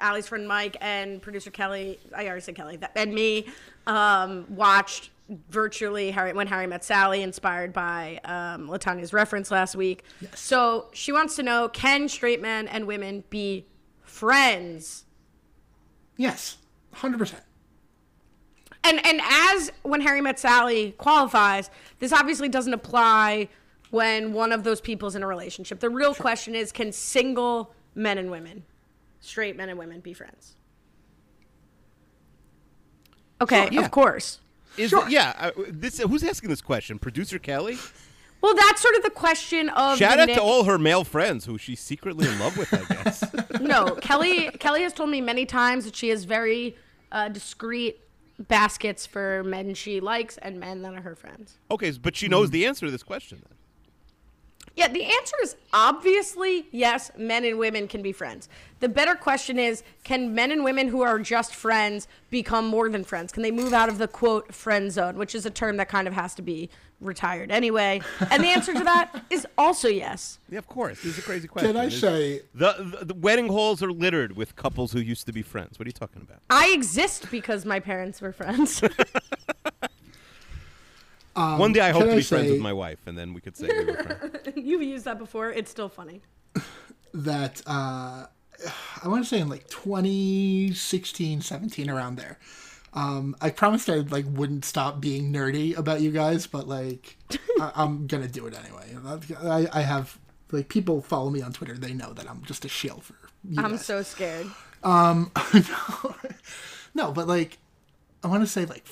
Allie's 0.00 0.26
friend 0.26 0.48
Mike, 0.48 0.76
and 0.80 1.20
producer 1.22 1.50
Kelly, 1.50 2.00
I 2.16 2.26
already 2.26 2.40
said 2.40 2.56
Kelly, 2.56 2.76
that, 2.78 2.92
and 2.96 3.14
me 3.14 3.46
um, 3.86 4.46
watched 4.48 5.10
virtually 5.48 6.10
Harry 6.12 6.32
when 6.32 6.46
Harry 6.46 6.66
met 6.66 6.84
Sally, 6.84 7.22
inspired 7.22 7.72
by 7.72 8.20
um, 8.24 8.68
Latanya's 8.68 9.12
reference 9.12 9.50
last 9.50 9.74
week. 9.74 10.04
So 10.34 10.86
she 10.92 11.12
wants 11.12 11.36
to 11.36 11.42
know: 11.42 11.68
Can 11.68 12.08
straight 12.08 12.40
men 12.40 12.68
and 12.68 12.86
women 12.86 13.24
be 13.30 13.66
friends? 14.02 15.04
yes. 16.16 16.58
100%. 16.94 17.34
and 18.84 19.04
and 19.06 19.20
as 19.22 19.70
when 19.82 20.00
Harry 20.00 20.22
met 20.22 20.38
Sally 20.38 20.92
qualifies, 20.92 21.68
this 21.98 22.10
obviously 22.12 22.48
doesn't 22.48 22.72
apply 22.72 23.48
when 23.90 24.32
one 24.32 24.50
of 24.50 24.64
those 24.64 24.80
people's 24.80 25.14
in 25.14 25.22
a 25.22 25.26
relationship. 25.26 25.80
The 25.80 25.90
real 25.90 26.14
question 26.14 26.54
is 26.54 26.72
can 26.72 26.92
single 26.92 27.74
men 27.94 28.16
and 28.16 28.30
women, 28.30 28.64
straight 29.20 29.56
men 29.56 29.68
and 29.68 29.78
women 29.78 30.00
be 30.00 30.14
friends? 30.14 30.56
Okay, 33.40 33.64
Sure, 33.64 33.72
yeah. 33.74 33.80
of 33.84 33.90
course. 33.90 34.40
Is 34.76 34.92
it- 34.92 35.10
yeah. 35.10 35.32
Uh, 35.38 35.50
this 35.68 35.98
who's 35.98 36.22
asking 36.24 36.50
this 36.50 36.60
question? 36.60 36.98
Producer 36.98 37.38
Kelly. 37.38 37.78
Well, 38.42 38.54
that's 38.54 38.82
sort 38.82 38.94
of 38.96 39.02
the 39.02 39.10
question 39.10 39.70
of 39.70 39.98
Shout 39.98 40.18
out 40.20 40.26
Nick- 40.26 40.36
to 40.36 40.42
all 40.42 40.64
her 40.64 40.78
male 40.78 41.04
friends 41.04 41.46
who 41.46 41.56
she's 41.58 41.80
secretly 41.80 42.28
in 42.28 42.38
love 42.38 42.56
with. 42.56 42.72
I 42.72 43.02
guess. 43.02 43.24
No, 43.60 43.94
Kelly. 43.96 44.50
Kelly 44.60 44.82
has 44.82 44.92
told 44.92 45.08
me 45.10 45.20
many 45.20 45.46
times 45.46 45.86
that 45.86 45.96
she 45.96 46.10
has 46.10 46.24
very 46.24 46.76
uh, 47.10 47.28
discreet 47.30 48.00
baskets 48.38 49.06
for 49.06 49.42
men 49.44 49.72
she 49.74 49.98
likes 49.98 50.36
and 50.38 50.60
men 50.60 50.82
that 50.82 50.92
are 50.94 51.00
her 51.00 51.14
friends. 51.16 51.56
okay, 51.70 51.90
but 51.92 52.14
she 52.14 52.28
knows 52.28 52.50
the 52.50 52.66
answer 52.66 52.84
to 52.84 52.92
this 52.92 53.02
question. 53.02 53.42
Then. 53.48 53.55
Yeah, 54.76 54.88
the 54.88 55.04
answer 55.04 55.36
is 55.42 55.56
obviously 55.72 56.66
yes, 56.70 57.10
men 57.16 57.44
and 57.44 57.58
women 57.58 57.88
can 57.88 58.02
be 58.02 58.12
friends. 58.12 58.48
The 58.80 58.88
better 58.90 59.14
question 59.14 59.58
is 59.58 59.82
can 60.04 60.34
men 60.34 60.52
and 60.52 60.62
women 60.62 60.88
who 60.88 61.00
are 61.00 61.18
just 61.18 61.54
friends 61.54 62.06
become 62.30 62.66
more 62.66 62.88
than 62.90 63.02
friends? 63.02 63.32
Can 63.32 63.42
they 63.42 63.50
move 63.50 63.72
out 63.72 63.88
of 63.88 63.96
the 63.96 64.06
quote 64.06 64.54
friend 64.54 64.92
zone, 64.92 65.16
which 65.16 65.34
is 65.34 65.46
a 65.46 65.50
term 65.50 65.78
that 65.78 65.88
kind 65.88 66.06
of 66.06 66.12
has 66.12 66.34
to 66.34 66.42
be 66.42 66.68
retired 67.00 67.50
anyway? 67.50 68.02
And 68.30 68.44
the 68.44 68.48
answer 68.48 68.74
to 68.74 68.84
that 68.84 69.24
is 69.30 69.46
also 69.56 69.88
yes. 69.88 70.38
Yeah, 70.50 70.58
of 70.58 70.66
course. 70.66 70.98
This 71.02 71.14
is 71.14 71.18
a 71.18 71.22
crazy 71.22 71.48
question. 71.48 71.72
Can 71.72 71.80
I 71.80 71.86
It's- 71.86 71.98
say, 72.00 72.42
the, 72.54 72.74
the 72.98 73.06
the 73.06 73.14
wedding 73.14 73.48
halls 73.48 73.82
are 73.82 73.90
littered 73.90 74.36
with 74.36 74.56
couples 74.56 74.92
who 74.92 75.00
used 75.00 75.24
to 75.26 75.32
be 75.32 75.40
friends? 75.40 75.78
What 75.78 75.86
are 75.86 75.88
you 75.88 75.92
talking 75.92 76.20
about? 76.20 76.40
I 76.50 76.68
exist 76.68 77.30
because 77.30 77.64
my 77.64 77.80
parents 77.80 78.20
were 78.20 78.32
friends. 78.32 78.82
One 81.36 81.72
day 81.72 81.80
I 81.80 81.90
hope 81.90 82.04
to 82.04 82.12
I 82.12 82.16
be 82.16 82.22
friends 82.22 82.50
with 82.50 82.60
my 82.60 82.72
wife, 82.72 83.06
and 83.06 83.16
then 83.16 83.34
we 83.34 83.40
could 83.40 83.56
say 83.56 83.68
we 83.68 83.84
were 83.84 83.94
friends. 84.02 84.36
You've 84.56 84.82
used 84.82 85.04
that 85.04 85.18
before. 85.18 85.50
It's 85.50 85.70
still 85.70 85.88
funny. 85.88 86.22
that 87.12 87.62
uh, 87.66 88.26
I 89.02 89.08
want 89.08 89.22
to 89.24 89.28
say 89.28 89.38
in 89.40 89.48
like 89.48 89.68
2016, 89.68 91.40
17, 91.42 91.90
around 91.90 92.16
there. 92.16 92.38
Um, 92.94 93.36
I 93.42 93.50
promised 93.50 93.90
I 93.90 93.96
like 93.96 94.24
wouldn't 94.28 94.64
stop 94.64 95.00
being 95.00 95.30
nerdy 95.32 95.76
about 95.76 96.00
you 96.00 96.10
guys, 96.10 96.46
but 96.46 96.66
like 96.66 97.18
I, 97.60 97.72
I'm 97.74 98.06
gonna 98.06 98.28
do 98.28 98.46
it 98.46 98.54
anyway. 98.58 98.96
I, 99.42 99.68
I 99.72 99.82
have 99.82 100.18
Like 100.50 100.68
people 100.70 101.02
follow 101.02 101.28
me 101.28 101.42
on 101.42 101.52
Twitter, 101.52 101.74
they 101.74 101.92
know 101.92 102.14
that 102.14 102.28
I'm 102.30 102.42
just 102.44 102.64
a 102.64 102.68
shill 102.68 103.00
for 103.00 103.16
you 103.44 103.62
I'm 103.62 103.72
guys. 103.72 103.84
so 103.84 104.02
scared. 104.02 104.46
Um, 104.82 105.30
No, 106.94 107.12
but 107.12 107.28
like, 107.28 107.58
I 108.24 108.28
want 108.28 108.42
to 108.42 108.46
say 108.46 108.64
like 108.64 108.86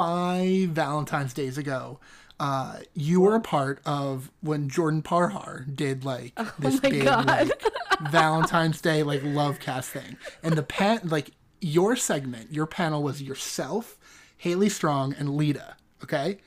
five 0.00 0.70
Valentine's 0.70 1.34
days 1.34 1.58
ago, 1.58 2.00
uh, 2.38 2.78
you 2.94 3.20
were 3.20 3.34
a 3.34 3.40
part 3.40 3.80
of 3.84 4.30
when 4.40 4.68
Jordan 4.68 5.02
Parhar 5.02 5.64
did 5.76 6.04
like 6.04 6.34
this 6.58 6.76
Oh 6.76 6.80
my 6.82 6.88
big 6.88 7.04
like 7.04 7.62
Valentine's 8.10 8.80
Day 8.80 9.02
like 9.02 9.20
love 9.22 9.60
cast 9.60 9.90
thing, 9.90 10.16
and 10.42 10.54
the 10.54 10.62
pan 10.62 11.00
like 11.04 11.32
your 11.60 11.96
segment, 11.96 12.52
your 12.52 12.66
panel 12.66 13.02
was 13.02 13.20
yourself, 13.22 13.98
Haley 14.38 14.70
Strong, 14.70 15.14
and 15.18 15.36
Lita. 15.36 15.76
Okay, 16.02 16.38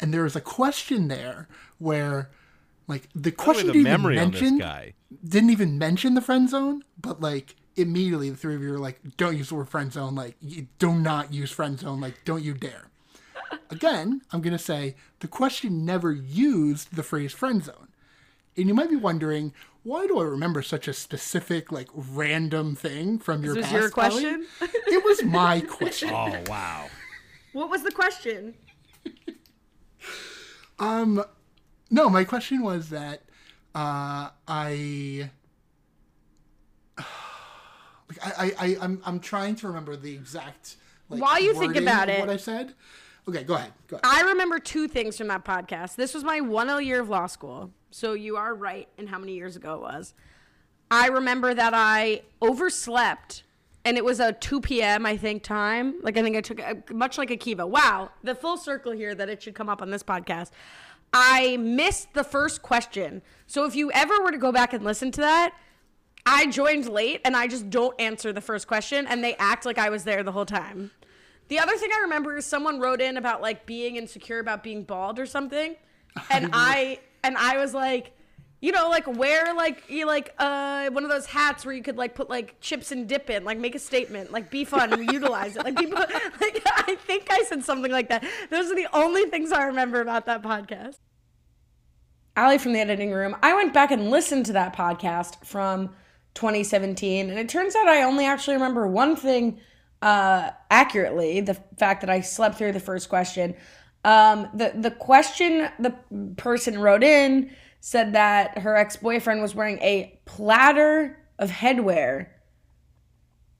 and 0.00 0.12
there 0.12 0.24
was 0.24 0.36
a 0.36 0.40
question 0.40 1.08
there 1.08 1.48
where. 1.78 2.30
Like 2.86 3.08
the 3.14 3.32
question 3.32 3.70
at 3.70 3.72
the 3.72 3.82
didn't 3.82 3.92
even 3.92 4.02
memory 4.02 4.16
mention 4.16 4.58
guy. 4.58 4.92
didn't 5.26 5.48
even 5.48 5.78
mention 5.78 6.12
the 6.12 6.20
friend 6.20 6.50
zone, 6.50 6.84
but 7.00 7.18
like 7.18 7.56
immediately 7.76 8.30
the 8.30 8.36
three 8.36 8.54
of 8.54 8.62
you 8.62 8.74
are 8.74 8.78
like, 8.78 9.00
"Don't 9.16 9.36
use 9.36 9.48
the 9.48 9.56
word 9.56 9.68
friend 9.68 9.92
zone. 9.92 10.14
Like, 10.14 10.36
you 10.40 10.68
do 10.78 10.94
not 10.94 11.32
use 11.32 11.50
friend 11.50 11.78
zone. 11.78 12.00
Like, 12.00 12.24
don't 12.24 12.42
you 12.42 12.54
dare." 12.54 12.88
Again, 13.70 14.22
I'm 14.32 14.40
gonna 14.40 14.58
say 14.58 14.96
the 15.20 15.28
question 15.28 15.84
never 15.84 16.12
used 16.12 16.94
the 16.94 17.02
phrase 17.02 17.32
friend 17.32 17.62
zone, 17.62 17.88
and 18.56 18.68
you 18.68 18.74
might 18.74 18.90
be 18.90 18.96
wondering 18.96 19.52
why 19.84 20.06
do 20.06 20.18
I 20.18 20.24
remember 20.24 20.62
such 20.62 20.88
a 20.88 20.94
specific, 20.94 21.70
like, 21.70 21.90
random 21.94 22.74
thing 22.74 23.18
from 23.18 23.44
your 23.44 23.54
was 23.54 23.66
past? 23.66 23.74
your 23.74 23.90
question? 23.90 24.46
It 24.62 25.04
was 25.04 25.22
my 25.22 25.60
question. 25.68 26.08
Oh 26.10 26.34
wow. 26.46 26.86
What 27.52 27.68
was 27.70 27.82
the 27.82 27.92
question? 27.92 28.54
Um, 30.78 31.24
no, 31.90 32.08
my 32.08 32.24
question 32.24 32.62
was 32.62 32.90
that 32.90 33.22
uh, 33.74 34.30
I. 34.48 35.30
Like 38.08 38.18
I, 38.38 38.44
I, 38.46 38.52
I, 38.58 38.76
I'm, 38.80 39.00
I'm 39.04 39.20
trying 39.20 39.56
to 39.56 39.68
remember 39.68 39.96
the 39.96 40.12
exact. 40.12 40.76
Like, 41.08 41.22
While 41.22 41.40
you 41.40 41.54
think 41.54 41.76
about 41.76 42.08
it- 42.08 42.20
what 42.20 42.30
I 42.30 42.36
said. 42.36 42.74
Okay, 43.26 43.42
go 43.42 43.54
ahead. 43.54 43.72
Go 43.88 43.96
ahead. 43.96 44.04
I 44.04 44.28
remember 44.28 44.58
two 44.58 44.86
things 44.86 45.16
from 45.16 45.28
that 45.28 45.46
podcast. 45.46 45.96
This 45.96 46.12
was 46.12 46.22
my 46.24 46.40
1L 46.40 46.84
year 46.84 47.00
of 47.00 47.08
law 47.08 47.26
school. 47.26 47.70
So 47.90 48.12
you 48.12 48.36
are 48.36 48.54
right 48.54 48.86
in 48.98 49.06
how 49.06 49.18
many 49.18 49.32
years 49.34 49.56
ago 49.56 49.76
it 49.76 49.80
was. 49.80 50.12
I 50.90 51.06
remember 51.08 51.54
that 51.54 51.72
I 51.74 52.22
overslept 52.42 53.44
and 53.84 53.96
it 53.96 54.04
was 54.04 54.20
a 54.20 54.32
2 54.32 54.60
p.m. 54.60 55.06
I 55.06 55.16
think 55.16 55.42
time. 55.42 55.94
Like 56.02 56.16
I 56.16 56.22
think 56.22 56.36
I 56.36 56.40
took 56.40 56.60
a, 56.60 56.82
much 56.92 57.16
like 57.18 57.30
Akiva. 57.30 57.66
Wow, 57.68 58.10
the 58.22 58.34
full 58.34 58.56
circle 58.56 58.92
here 58.92 59.14
that 59.14 59.28
it 59.28 59.42
should 59.42 59.54
come 59.54 59.68
up 59.68 59.80
on 59.80 59.90
this 59.90 60.02
podcast. 60.02 60.50
I 61.12 61.56
missed 61.58 62.12
the 62.12 62.24
first 62.24 62.62
question. 62.62 63.22
So 63.46 63.64
if 63.64 63.76
you 63.76 63.90
ever 63.92 64.20
were 64.20 64.32
to 64.32 64.38
go 64.38 64.52
back 64.52 64.72
and 64.72 64.84
listen 64.84 65.10
to 65.12 65.20
that, 65.20 65.54
I 66.26 66.46
joined 66.46 66.88
late 66.88 67.20
and 67.24 67.36
I 67.36 67.46
just 67.46 67.68
don't 67.68 67.98
answer 68.00 68.32
the 68.32 68.40
first 68.40 68.66
question 68.66 69.06
and 69.06 69.22
they 69.22 69.34
act 69.36 69.66
like 69.66 69.78
I 69.78 69.90
was 69.90 70.04
there 70.04 70.22
the 70.22 70.32
whole 70.32 70.46
time. 70.46 70.90
The 71.48 71.58
other 71.58 71.76
thing 71.76 71.90
I 71.94 72.00
remember 72.00 72.36
is 72.36 72.46
someone 72.46 72.80
wrote 72.80 73.02
in 73.02 73.18
about 73.18 73.42
like 73.42 73.66
being 73.66 73.96
insecure 73.96 74.38
about 74.38 74.62
being 74.62 74.84
bald 74.84 75.18
or 75.18 75.26
something. 75.26 75.76
And 76.30 76.50
I 76.52 77.00
and 77.24 77.36
I 77.36 77.58
was 77.58 77.74
like, 77.74 78.12
you 78.60 78.70
know, 78.70 78.88
like 78.88 79.04
wear 79.08 79.52
like 79.52 79.82
you 79.90 80.06
like 80.06 80.32
uh 80.38 80.88
one 80.90 81.02
of 81.02 81.10
those 81.10 81.26
hats 81.26 81.66
where 81.66 81.74
you 81.74 81.82
could 81.82 81.96
like 81.96 82.14
put 82.14 82.30
like 82.30 82.60
chips 82.60 82.92
and 82.92 83.08
dip 83.08 83.28
in, 83.30 83.44
like 83.44 83.58
make 83.58 83.74
a 83.74 83.80
statement, 83.80 84.30
like 84.30 84.48
be 84.48 84.64
fun 84.64 84.92
and 84.94 85.12
utilize 85.12 85.56
it. 85.56 85.64
Like 85.64 85.76
people 85.76 85.98
like 86.40 86.62
I 86.64 86.96
think 87.04 87.26
I 87.30 87.42
said 87.42 87.64
something 87.64 87.90
like 87.90 88.08
that. 88.10 88.24
Those 88.48 88.70
are 88.70 88.76
the 88.76 88.86
only 88.92 89.24
things 89.24 89.50
I 89.50 89.64
remember 89.64 90.00
about 90.00 90.26
that 90.26 90.40
podcast. 90.42 90.98
Allie 92.36 92.58
from 92.58 92.74
the 92.74 92.80
editing 92.80 93.10
room. 93.10 93.36
I 93.42 93.54
went 93.54 93.74
back 93.74 93.90
and 93.90 94.10
listened 94.10 94.46
to 94.46 94.52
that 94.54 94.74
podcast 94.74 95.44
from 95.44 95.90
2017, 96.34 97.30
and 97.30 97.38
it 97.38 97.48
turns 97.48 97.74
out 97.74 97.88
I 97.88 98.02
only 98.02 98.26
actually 98.26 98.54
remember 98.54 98.86
one 98.86 99.16
thing 99.16 99.60
uh, 100.02 100.50
accurately: 100.70 101.40
the 101.40 101.54
fact 101.78 102.00
that 102.02 102.10
I 102.10 102.20
slept 102.20 102.58
through 102.58 102.72
the 102.72 102.80
first 102.80 103.08
question. 103.08 103.54
Um, 104.04 104.48
the 104.54 104.72
the 104.74 104.90
question 104.90 105.68
the 105.78 105.94
person 106.36 106.78
wrote 106.78 107.02
in 107.02 107.50
said 107.80 108.12
that 108.12 108.58
her 108.58 108.76
ex 108.76 108.96
boyfriend 108.96 109.40
was 109.40 109.54
wearing 109.54 109.78
a 109.78 110.20
platter 110.26 111.18
of 111.38 111.50
headwear 111.50 112.28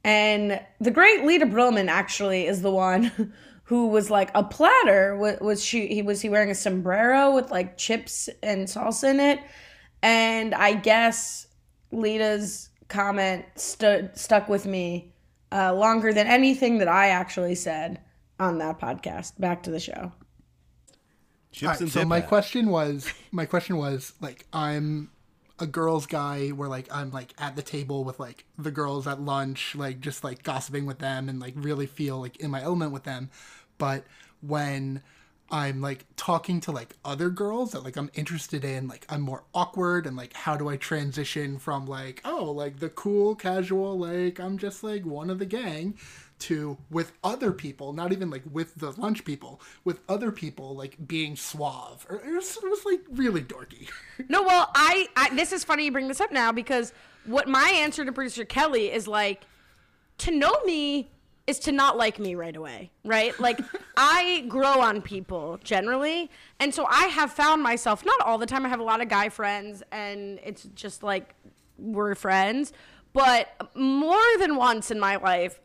and 0.04 0.60
the 0.80 0.90
great 0.90 1.24
Lita 1.24 1.46
Brillman 1.46 1.88
actually 1.88 2.46
is 2.46 2.60
the 2.60 2.70
one 2.70 3.32
who 3.64 3.88
was 3.88 4.10
like 4.10 4.30
a 4.34 4.44
platter. 4.44 5.16
Was, 5.16 5.40
was 5.40 5.64
she? 5.64 5.86
He 5.88 6.02
was 6.02 6.20
he 6.20 6.28
wearing 6.28 6.50
a 6.50 6.54
sombrero 6.54 7.34
with 7.34 7.50
like 7.50 7.78
chips 7.78 8.28
and 8.42 8.68
salsa 8.68 9.10
in 9.10 9.20
it? 9.20 9.40
And 10.02 10.54
I 10.54 10.74
guess 10.74 11.43
Lita's 11.94 12.70
comment 12.88 13.44
stood 13.56 14.16
stuck 14.16 14.48
with 14.48 14.66
me 14.66 15.12
uh, 15.52 15.72
longer 15.74 16.12
than 16.12 16.26
anything 16.26 16.78
that 16.78 16.88
I 16.88 17.08
actually 17.08 17.54
said 17.54 18.00
on 18.38 18.58
that 18.58 18.80
podcast. 18.80 19.38
Back 19.38 19.62
to 19.64 19.70
the 19.70 19.80
show. 19.80 20.12
Chips 21.52 21.62
All 21.62 21.68
right, 21.70 21.80
and 21.80 21.92
so 21.92 22.04
my 22.04 22.20
question 22.20 22.68
was, 22.68 23.12
my 23.30 23.46
question 23.46 23.76
was 23.76 24.12
like, 24.20 24.46
I'm 24.52 25.10
a 25.60 25.66
girls 25.66 26.06
guy 26.06 26.48
where 26.48 26.68
like 26.68 26.92
I'm 26.92 27.12
like 27.12 27.32
at 27.38 27.54
the 27.54 27.62
table 27.62 28.02
with 28.02 28.18
like 28.18 28.44
the 28.58 28.72
girls 28.72 29.06
at 29.06 29.20
lunch, 29.20 29.74
like 29.76 30.00
just 30.00 30.24
like 30.24 30.42
gossiping 30.42 30.86
with 30.86 30.98
them 30.98 31.28
and 31.28 31.38
like 31.38 31.54
really 31.56 31.86
feel 31.86 32.20
like 32.20 32.36
in 32.38 32.50
my 32.50 32.62
element 32.62 32.92
with 32.92 33.04
them. 33.04 33.30
But 33.78 34.04
when 34.40 35.02
I'm 35.54 35.80
like 35.80 36.04
talking 36.16 36.58
to 36.62 36.72
like 36.72 36.96
other 37.04 37.30
girls 37.30 37.70
that 37.72 37.84
like 37.84 37.96
I'm 37.96 38.10
interested 38.14 38.64
in, 38.64 38.88
like 38.88 39.06
I'm 39.08 39.20
more 39.20 39.44
awkward 39.54 40.04
and 40.04 40.16
like 40.16 40.32
how 40.32 40.56
do 40.56 40.68
I 40.68 40.76
transition 40.76 41.60
from 41.60 41.86
like, 41.86 42.20
oh, 42.24 42.46
like 42.50 42.80
the 42.80 42.88
cool, 42.88 43.36
casual, 43.36 43.96
like 43.96 44.40
I'm 44.40 44.58
just 44.58 44.82
like 44.82 45.06
one 45.06 45.30
of 45.30 45.38
the 45.38 45.46
gang 45.46 45.96
to 46.40 46.76
with 46.90 47.12
other 47.22 47.52
people, 47.52 47.92
not 47.92 48.10
even 48.10 48.30
like 48.30 48.42
with 48.50 48.74
the 48.74 49.00
lunch 49.00 49.24
people, 49.24 49.60
with 49.84 50.00
other 50.08 50.32
people 50.32 50.74
like 50.74 50.96
being 51.06 51.36
suave. 51.36 52.04
It 52.10 52.34
was, 52.34 52.56
it 52.56 52.68
was 52.68 52.84
like 52.84 53.02
really 53.12 53.42
dorky. 53.42 53.88
No, 54.28 54.42
well, 54.42 54.70
I, 54.74 55.06
I 55.16 55.32
this 55.36 55.52
is 55.52 55.62
funny 55.62 55.84
you 55.84 55.92
bring 55.92 56.08
this 56.08 56.20
up 56.20 56.32
now 56.32 56.50
because 56.50 56.92
what 57.26 57.46
my 57.46 57.68
answer 57.76 58.04
to 58.04 58.10
producer 58.10 58.44
Kelly 58.44 58.90
is 58.90 59.06
like 59.06 59.42
to 60.18 60.32
know 60.32 60.52
me 60.64 61.10
is 61.46 61.58
to 61.60 61.72
not 61.72 61.96
like 61.96 62.18
me 62.18 62.34
right 62.34 62.56
away, 62.56 62.90
right? 63.04 63.38
Like 63.38 63.60
I 63.96 64.44
grow 64.48 64.80
on 64.80 65.02
people 65.02 65.58
generally, 65.62 66.30
and 66.58 66.74
so 66.74 66.86
I 66.86 67.06
have 67.06 67.32
found 67.32 67.62
myself 67.62 68.04
not 68.04 68.20
all 68.22 68.38
the 68.38 68.46
time. 68.46 68.64
I 68.64 68.68
have 68.68 68.80
a 68.80 68.84
lot 68.84 69.02
of 69.02 69.08
guy 69.08 69.28
friends, 69.28 69.82
and 69.92 70.38
it's 70.42 70.64
just 70.74 71.02
like 71.02 71.34
we're 71.78 72.14
friends, 72.14 72.72
but 73.12 73.48
more 73.74 74.22
than 74.38 74.56
once 74.56 74.90
in 74.90 74.98
my 74.98 75.16
life, 75.16 75.60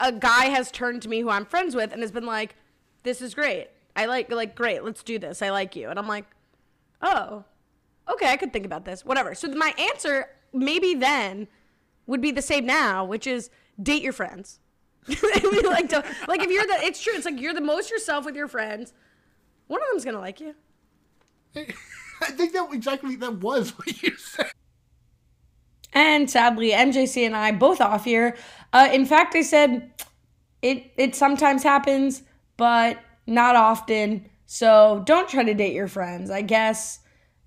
a 0.00 0.12
guy 0.12 0.46
has 0.46 0.70
turned 0.70 1.02
to 1.02 1.08
me 1.08 1.20
who 1.20 1.30
I'm 1.30 1.44
friends 1.44 1.74
with 1.74 1.92
and 1.92 2.00
has 2.00 2.12
been 2.12 2.26
like, 2.26 2.56
"This 3.02 3.20
is 3.20 3.34
great. 3.34 3.68
I 3.94 4.06
like 4.06 4.30
like 4.30 4.54
great. 4.54 4.84
Let's 4.84 5.02
do 5.02 5.18
this. 5.18 5.42
I 5.42 5.50
like 5.50 5.76
you." 5.76 5.90
And 5.90 5.98
I'm 5.98 6.08
like, 6.08 6.24
"Oh, 7.02 7.44
okay. 8.10 8.30
I 8.30 8.36
could 8.38 8.52
think 8.54 8.64
about 8.64 8.86
this. 8.86 9.04
Whatever." 9.04 9.34
So 9.34 9.48
my 9.48 9.74
answer 9.78 10.30
maybe 10.54 10.94
then 10.94 11.46
would 12.06 12.22
be 12.22 12.30
the 12.30 12.40
same 12.40 12.64
now, 12.64 13.04
which 13.04 13.26
is 13.26 13.50
date 13.80 14.02
your 14.02 14.14
friends. 14.14 14.60
we 15.08 15.62
like 15.62 15.88
to 15.88 16.04
like 16.26 16.42
if 16.42 16.50
you're 16.50 16.66
the 16.66 16.78
it's 16.84 17.02
true. 17.02 17.14
It's 17.14 17.24
like 17.24 17.40
you're 17.40 17.54
the 17.54 17.60
most 17.60 17.90
yourself 17.90 18.24
with 18.24 18.36
your 18.36 18.48
friends. 18.48 18.92
One 19.66 19.80
of 19.80 19.88
them's 19.90 20.04
gonna 20.04 20.20
like 20.20 20.40
you. 20.40 20.54
I 21.56 22.30
think 22.32 22.52
that 22.52 22.68
exactly 22.72 23.16
that 23.16 23.38
was 23.38 23.70
what 23.78 24.02
you 24.02 24.16
said. 24.16 24.50
And 25.92 26.30
sadly, 26.30 26.70
MJC 26.70 27.24
and 27.24 27.34
I 27.34 27.52
both 27.52 27.80
off 27.80 28.04
here. 28.04 28.36
Uh, 28.72 28.88
in 28.92 29.06
fact, 29.06 29.34
I 29.34 29.42
said 29.42 29.90
it 30.62 30.92
it 30.96 31.14
sometimes 31.14 31.62
happens, 31.62 32.22
but 32.56 32.98
not 33.26 33.56
often. 33.56 34.28
So 34.46 35.02
don't 35.06 35.28
try 35.28 35.44
to 35.44 35.54
date 35.54 35.74
your 35.74 35.88
friends. 35.88 36.30
I 36.30 36.42
guess, 36.42 37.00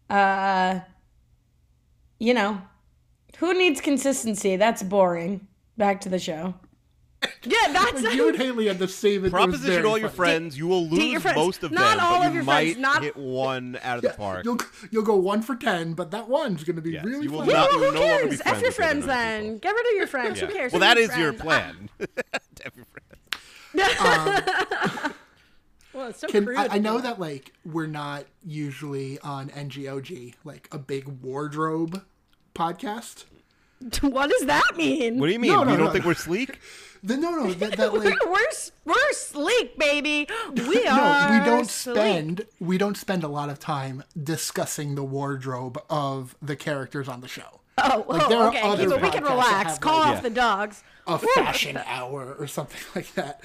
uh, 0.09 0.79
you 2.19 2.33
know, 2.33 2.61
who 3.37 3.53
needs 3.57 3.81
consistency? 3.81 4.55
That's 4.55 4.83
boring. 4.83 5.47
Back 5.77 6.01
to 6.01 6.09
the 6.09 6.19
show. 6.19 6.53
Yeah, 7.43 7.57
that's 7.71 8.01
Like, 8.01 8.15
you 8.15 8.29
and 8.29 8.37
Haley 8.37 8.67
had 8.67 8.79
the 8.79 8.87
same. 8.87 9.19
it 9.19 9.23
was 9.23 9.31
Proposition 9.31 9.67
very 9.67 9.83
all 9.87 9.97
your 9.97 10.09
funny. 10.09 10.15
friends. 10.17 10.57
You 10.57 10.67
will 10.67 10.87
Date 10.89 11.11
your 11.11 11.19
lose 11.21 11.35
most 11.35 11.63
of 11.63 11.69
them. 11.71 11.75
Not 11.75 11.97
them, 11.97 12.05
all 12.05 12.19
but 12.19 12.27
of 12.27 12.33
you 12.33 12.39
your 12.39 12.43
might 12.45 12.63
friends, 12.73 12.79
not- 12.79 13.03
hit 13.03 13.17
one 13.17 13.79
out 13.83 13.97
of 13.97 14.03
the 14.03 14.09
park. 14.11 14.45
You'll 14.45 14.57
you'll 14.91 15.03
go 15.03 15.15
one 15.15 15.41
for 15.41 15.55
ten, 15.55 15.93
but 15.93 16.11
that 16.11 16.27
one's 16.27 16.63
going 16.63 16.75
to 16.77 16.81
be 16.81 16.91
Yes, 16.91 17.05
really 17.05 17.25
you 17.25 17.31
will 17.31 17.39
fun. 17.39 17.49
not- 17.49 17.69
Well, 17.71 17.79
you 17.79 17.85
who 17.87 17.93
no 17.93 17.99
longer 18.07 18.23
be 18.23 18.29
cares? 18.37 18.41
F 18.41 18.45
friends 18.47 18.61
your 18.63 18.71
friends 18.71 19.05
then. 19.05 19.43
people. 19.43 19.59
Get 19.59 19.75
rid 19.75 19.85
of 19.87 19.93
your 19.97 20.07
friends. 20.07 20.41
Yeah. 20.41 20.47
Who 20.47 20.53
cares? 20.53 20.71
Well, 20.71 20.81
Who 20.81 20.87
that 20.87 20.97
needs 20.97 21.11
is 21.11 21.17
your 21.17 21.33
plan. 21.33 21.89
To 21.99 22.07
have 22.63 22.75
your 22.75 22.85
friends. 22.85 22.97
Well, 25.93 26.07
it's 26.07 26.19
so 26.19 26.27
Can, 26.27 26.47
I, 26.57 26.67
I 26.71 26.77
know 26.77 26.95
that. 26.99 27.03
that 27.03 27.19
like 27.19 27.51
we're 27.65 27.85
not 27.85 28.23
usually 28.45 29.19
on 29.19 29.49
NGOG 29.49 30.35
like 30.45 30.69
a 30.71 30.77
big 30.77 31.05
wardrobe 31.21 32.01
podcast, 32.55 33.25
what 34.01 34.29
does 34.29 34.45
that 34.47 34.75
mean? 34.77 35.19
What 35.19 35.27
do 35.27 35.33
you 35.33 35.39
mean? 35.39 35.51
No, 35.51 35.63
no, 35.63 35.71
you 35.71 35.77
don't 35.77 35.87
no. 35.87 35.91
think 35.93 36.05
we're 36.05 36.13
sleek? 36.13 36.59
The, 37.03 37.17
no, 37.17 37.31
no, 37.31 37.51
that, 37.53 37.77
that 37.77 37.93
like 37.95 38.03
we're, 38.23 38.31
we're 38.31 38.45
we're 38.85 39.11
sleek, 39.13 39.75
baby. 39.75 40.27
We 40.53 40.83
no, 40.83 40.91
are. 40.91 41.31
we 41.39 41.43
don't 41.43 41.67
sleek. 41.67 41.95
spend 41.95 42.45
we 42.59 42.77
don't 42.77 42.95
spend 42.95 43.23
a 43.23 43.27
lot 43.27 43.49
of 43.49 43.57
time 43.57 44.03
discussing 44.23 44.93
the 44.93 45.03
wardrobe 45.03 45.81
of 45.89 46.35
the 46.43 46.55
characters 46.55 47.07
on 47.07 47.21
the 47.21 47.27
show. 47.27 47.61
Oh, 47.79 48.05
Like, 48.07 48.21
oh, 48.25 48.29
there 48.29 48.37
are 48.37 48.47
okay. 48.49 48.61
other 48.61 48.83
Kiva, 48.83 48.97
we 48.97 49.09
can 49.09 49.23
relax. 49.23 49.71
have, 49.71 49.81
Call 49.81 49.97
like- 49.97 50.07
off 50.09 50.15
Yeah. 50.17 50.21
the 50.21 50.29
dogs. 50.29 50.83
a 51.07 51.17
fashion 51.17 51.79
hour 51.87 52.35
or 52.37 52.45
something 52.45 52.81
like 52.93 53.11
that. 53.15 53.41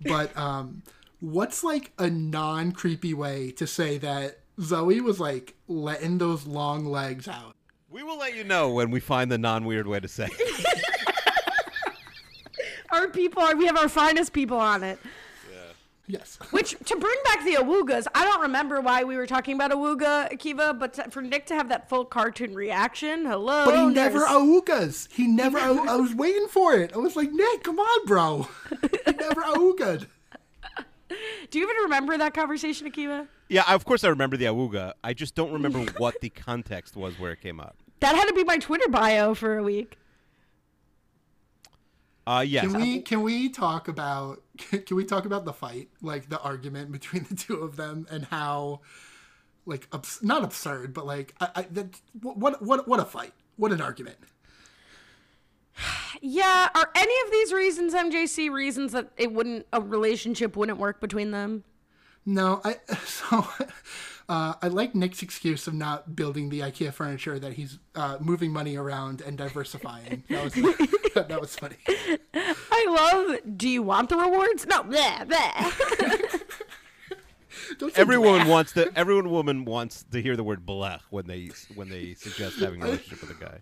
But 0.00 0.36
um, 0.36 0.84
what's 1.18 1.64
like 1.64 1.90
a 1.98 2.08
non 2.08 2.70
creepy 2.70 3.14
way 3.14 3.50
to 3.56 3.66
say 3.66 3.98
that 3.98 4.38
Zoe 4.60 5.00
was 5.00 5.18
like 5.18 5.54
letting 5.66 6.18
those 6.18 6.46
long 6.46 6.84
legs 6.86 7.26
out? 7.26 7.56
We 7.92 8.02
will 8.02 8.18
let 8.18 8.34
you 8.34 8.42
know 8.44 8.70
when 8.70 8.90
we 8.90 9.00
find 9.00 9.30
the 9.30 9.38
non-weird 9.38 9.86
way 9.86 10.00
to 10.00 10.08
say. 10.08 10.28
it. 10.30 10.84
Our 12.90 13.08
people 13.08 13.42
are. 13.42 13.56
We 13.56 13.66
have 13.66 13.76
our 13.78 13.88
finest 13.88 14.32
people 14.32 14.58
on 14.58 14.82
it. 14.82 14.98
Yes. 16.06 16.38
Which 16.50 16.76
to 16.84 16.96
bring 16.96 17.16
back 17.24 17.44
the 17.44 17.54
awugas, 17.54 18.06
I 18.14 18.24
don't 18.24 18.42
remember 18.42 18.80
why 18.82 19.02
we 19.04 19.16
were 19.16 19.26
talking 19.26 19.54
about 19.54 19.70
awuga 19.70 20.30
Akiva, 20.30 20.78
but 20.78 20.94
to, 20.94 21.10
for 21.10 21.22
Nick 21.22 21.46
to 21.46 21.54
have 21.54 21.68
that 21.70 21.88
full 21.88 22.04
cartoon 22.04 22.54
reaction, 22.54 23.24
hello. 23.24 23.64
But 23.64 23.76
he 23.78 23.86
never 23.94 24.18
there's- 24.18 24.32
augas. 24.32 25.08
He 25.12 25.26
never. 25.26 25.58
au- 25.58 25.86
I 25.88 25.96
was 25.96 26.14
waiting 26.14 26.48
for 26.48 26.74
it. 26.74 26.92
I 26.92 26.98
was 26.98 27.16
like, 27.16 27.30
Nick, 27.32 27.62
come 27.62 27.78
on, 27.78 28.06
bro. 28.06 28.48
He 29.06 29.12
never 29.12 29.42
augad. 29.42 30.06
Do 31.50 31.58
you 31.58 31.64
even 31.64 31.76
remember 31.84 32.18
that 32.18 32.34
conversation, 32.34 32.90
Akiva? 32.90 33.26
yeah, 33.48 33.64
of 33.72 33.84
course 33.84 34.02
I 34.04 34.08
remember 34.08 34.36
the 34.36 34.46
awuga. 34.46 34.92
I 35.04 35.14
just 35.14 35.34
don't 35.34 35.52
remember 35.52 35.80
what 35.98 36.20
the 36.20 36.28
context 36.30 36.94
was 36.96 37.18
where 37.18 37.32
it 37.32 37.40
came 37.40 37.60
up. 37.60 37.76
That 38.02 38.16
had 38.16 38.26
to 38.26 38.34
be 38.34 38.42
my 38.42 38.58
Twitter 38.58 38.88
bio 38.88 39.32
for 39.32 39.56
a 39.56 39.62
week. 39.62 39.96
Uh, 42.26 42.44
yes. 42.46 42.64
Can 42.64 42.80
we 42.80 43.00
can 43.00 43.22
we 43.22 43.48
talk 43.48 43.86
about 43.86 44.42
can 44.56 44.96
we 44.96 45.04
talk 45.04 45.24
about 45.24 45.44
the 45.44 45.52
fight, 45.52 45.88
like 46.02 46.28
the 46.28 46.40
argument 46.40 46.90
between 46.90 47.26
the 47.28 47.36
two 47.36 47.56
of 47.56 47.76
them, 47.76 48.08
and 48.10 48.24
how, 48.24 48.80
like, 49.66 49.86
abs- 49.92 50.20
not 50.20 50.42
absurd, 50.42 50.92
but 50.92 51.06
like, 51.06 51.34
I, 51.40 51.48
I 51.54 51.62
that 51.70 52.00
what 52.20 52.60
what 52.60 52.88
what 52.88 52.98
a 52.98 53.04
fight, 53.04 53.34
what 53.56 53.72
an 53.72 53.80
argument. 53.80 54.18
Yeah, 56.24 56.68
are 56.72 56.90
any 56.94 57.14
of 57.24 57.32
these 57.32 57.52
reasons 57.52 57.94
MJC 57.94 58.48
reasons 58.48 58.92
that 58.92 59.10
it 59.16 59.32
wouldn't 59.32 59.66
a 59.72 59.80
relationship 59.80 60.56
wouldn't 60.56 60.78
work 60.78 61.00
between 61.00 61.32
them? 61.32 61.64
No, 62.24 62.60
I 62.64 62.76
so 63.04 63.44
uh, 64.28 64.54
I 64.62 64.68
like 64.68 64.94
Nick's 64.94 65.22
excuse 65.22 65.66
of 65.66 65.74
not 65.74 66.14
building 66.16 66.48
the 66.48 66.60
IKEA 66.60 66.92
furniture 66.92 67.38
that 67.38 67.54
he's 67.54 67.78
uh, 67.94 68.18
moving 68.20 68.52
money 68.52 68.76
around 68.76 69.20
and 69.20 69.36
diversifying. 69.36 70.24
That 70.30 70.44
was 70.44 70.54
that 71.14 71.40
was 71.40 71.56
funny. 71.56 71.76
I 72.34 72.86
love. 72.88 73.56
Do 73.56 73.68
you 73.68 73.82
want 73.82 74.08
the 74.08 74.16
rewards? 74.16 74.66
No, 74.66 74.82
bleh, 74.82 75.26
bleh. 75.28 76.40
Don't 77.78 77.96
Everyone 77.98 78.44
blah. 78.44 78.50
wants 78.50 78.72
to. 78.72 78.90
Everyone 78.96 79.30
woman 79.30 79.64
wants 79.64 80.04
to 80.12 80.20
hear 80.22 80.36
the 80.36 80.44
word 80.44 80.64
"blech" 80.66 81.00
when 81.10 81.26
they 81.26 81.50
when 81.74 81.88
they 81.88 82.14
suggest 82.14 82.58
having 82.58 82.82
a 82.82 82.86
relationship 82.86 83.20
with 83.20 83.30
a 83.30 83.44
guy. 83.44 83.60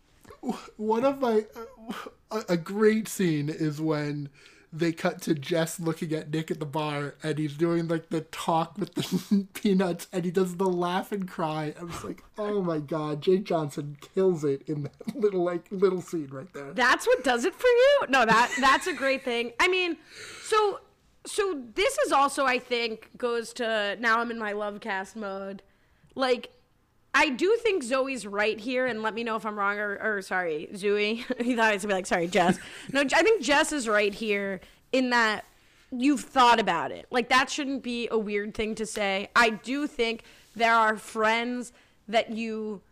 One 0.76 1.04
of 1.04 1.20
my 1.20 1.44
uh, 1.56 1.92
a, 2.30 2.52
a 2.52 2.56
great 2.56 3.08
scene 3.08 3.48
is 3.48 3.80
when 3.80 4.28
they 4.72 4.92
cut 4.92 5.20
to 5.22 5.34
Jess 5.34 5.80
looking 5.80 6.12
at 6.12 6.30
Nick 6.30 6.50
at 6.50 6.60
the 6.60 6.66
bar 6.66 7.14
and 7.22 7.38
he's 7.38 7.56
doing 7.56 7.88
like 7.88 8.08
the 8.10 8.20
talk 8.22 8.78
with 8.78 8.94
the 8.94 9.46
peanuts 9.54 10.06
and 10.12 10.24
he 10.24 10.30
does 10.30 10.56
the 10.56 10.68
laugh 10.68 11.10
and 11.10 11.28
cry. 11.28 11.74
I 11.78 11.84
was 11.84 12.04
like, 12.04 12.22
oh 12.38 12.62
my 12.62 12.78
god, 12.78 13.20
Jake 13.20 13.44
Johnson 13.44 13.96
kills 14.14 14.44
it 14.44 14.62
in 14.68 14.84
that 14.84 14.92
little 15.16 15.42
like 15.42 15.66
little 15.70 16.00
scene 16.00 16.28
right 16.30 16.52
there. 16.52 16.72
That's 16.72 17.06
what 17.06 17.24
does 17.24 17.44
it 17.44 17.54
for 17.54 17.66
you? 17.66 18.00
No, 18.08 18.24
that 18.24 18.54
that's 18.60 18.86
a 18.86 18.92
great 18.92 19.24
thing. 19.24 19.52
I 19.58 19.66
mean, 19.66 19.96
so 20.42 20.80
so 21.26 21.62
this 21.74 21.98
is 21.98 22.12
also 22.12 22.44
I 22.44 22.58
think 22.58 23.10
goes 23.18 23.52
to 23.54 23.96
now 23.98 24.20
I'm 24.20 24.30
in 24.30 24.38
my 24.38 24.52
love 24.52 24.80
cast 24.80 25.16
mode. 25.16 25.62
Like 26.14 26.50
I 27.12 27.30
do 27.30 27.56
think 27.62 27.82
Zoe's 27.82 28.26
right 28.26 28.58
here, 28.58 28.86
and 28.86 29.02
let 29.02 29.14
me 29.14 29.24
know 29.24 29.36
if 29.36 29.44
I'm 29.44 29.58
wrong 29.58 29.78
or, 29.78 29.98
or 30.00 30.22
sorry, 30.22 30.68
Zoe. 30.76 31.24
he 31.40 31.56
thought 31.56 31.70
I 31.70 31.72
was 31.72 31.82
gonna 31.82 31.94
be 31.94 31.98
like, 31.98 32.06
sorry, 32.06 32.28
Jess. 32.28 32.58
No, 32.92 33.00
I 33.00 33.22
think 33.22 33.42
Jess 33.42 33.72
is 33.72 33.88
right 33.88 34.14
here 34.14 34.60
in 34.92 35.10
that 35.10 35.44
you've 35.90 36.20
thought 36.20 36.60
about 36.60 36.92
it. 36.92 37.06
Like 37.10 37.28
that 37.28 37.50
shouldn't 37.50 37.82
be 37.82 38.08
a 38.10 38.18
weird 38.18 38.54
thing 38.54 38.74
to 38.76 38.86
say. 38.86 39.28
I 39.34 39.50
do 39.50 39.86
think 39.86 40.22
there 40.54 40.74
are 40.74 40.96
friends 40.96 41.72
that 42.08 42.30
you 42.30 42.82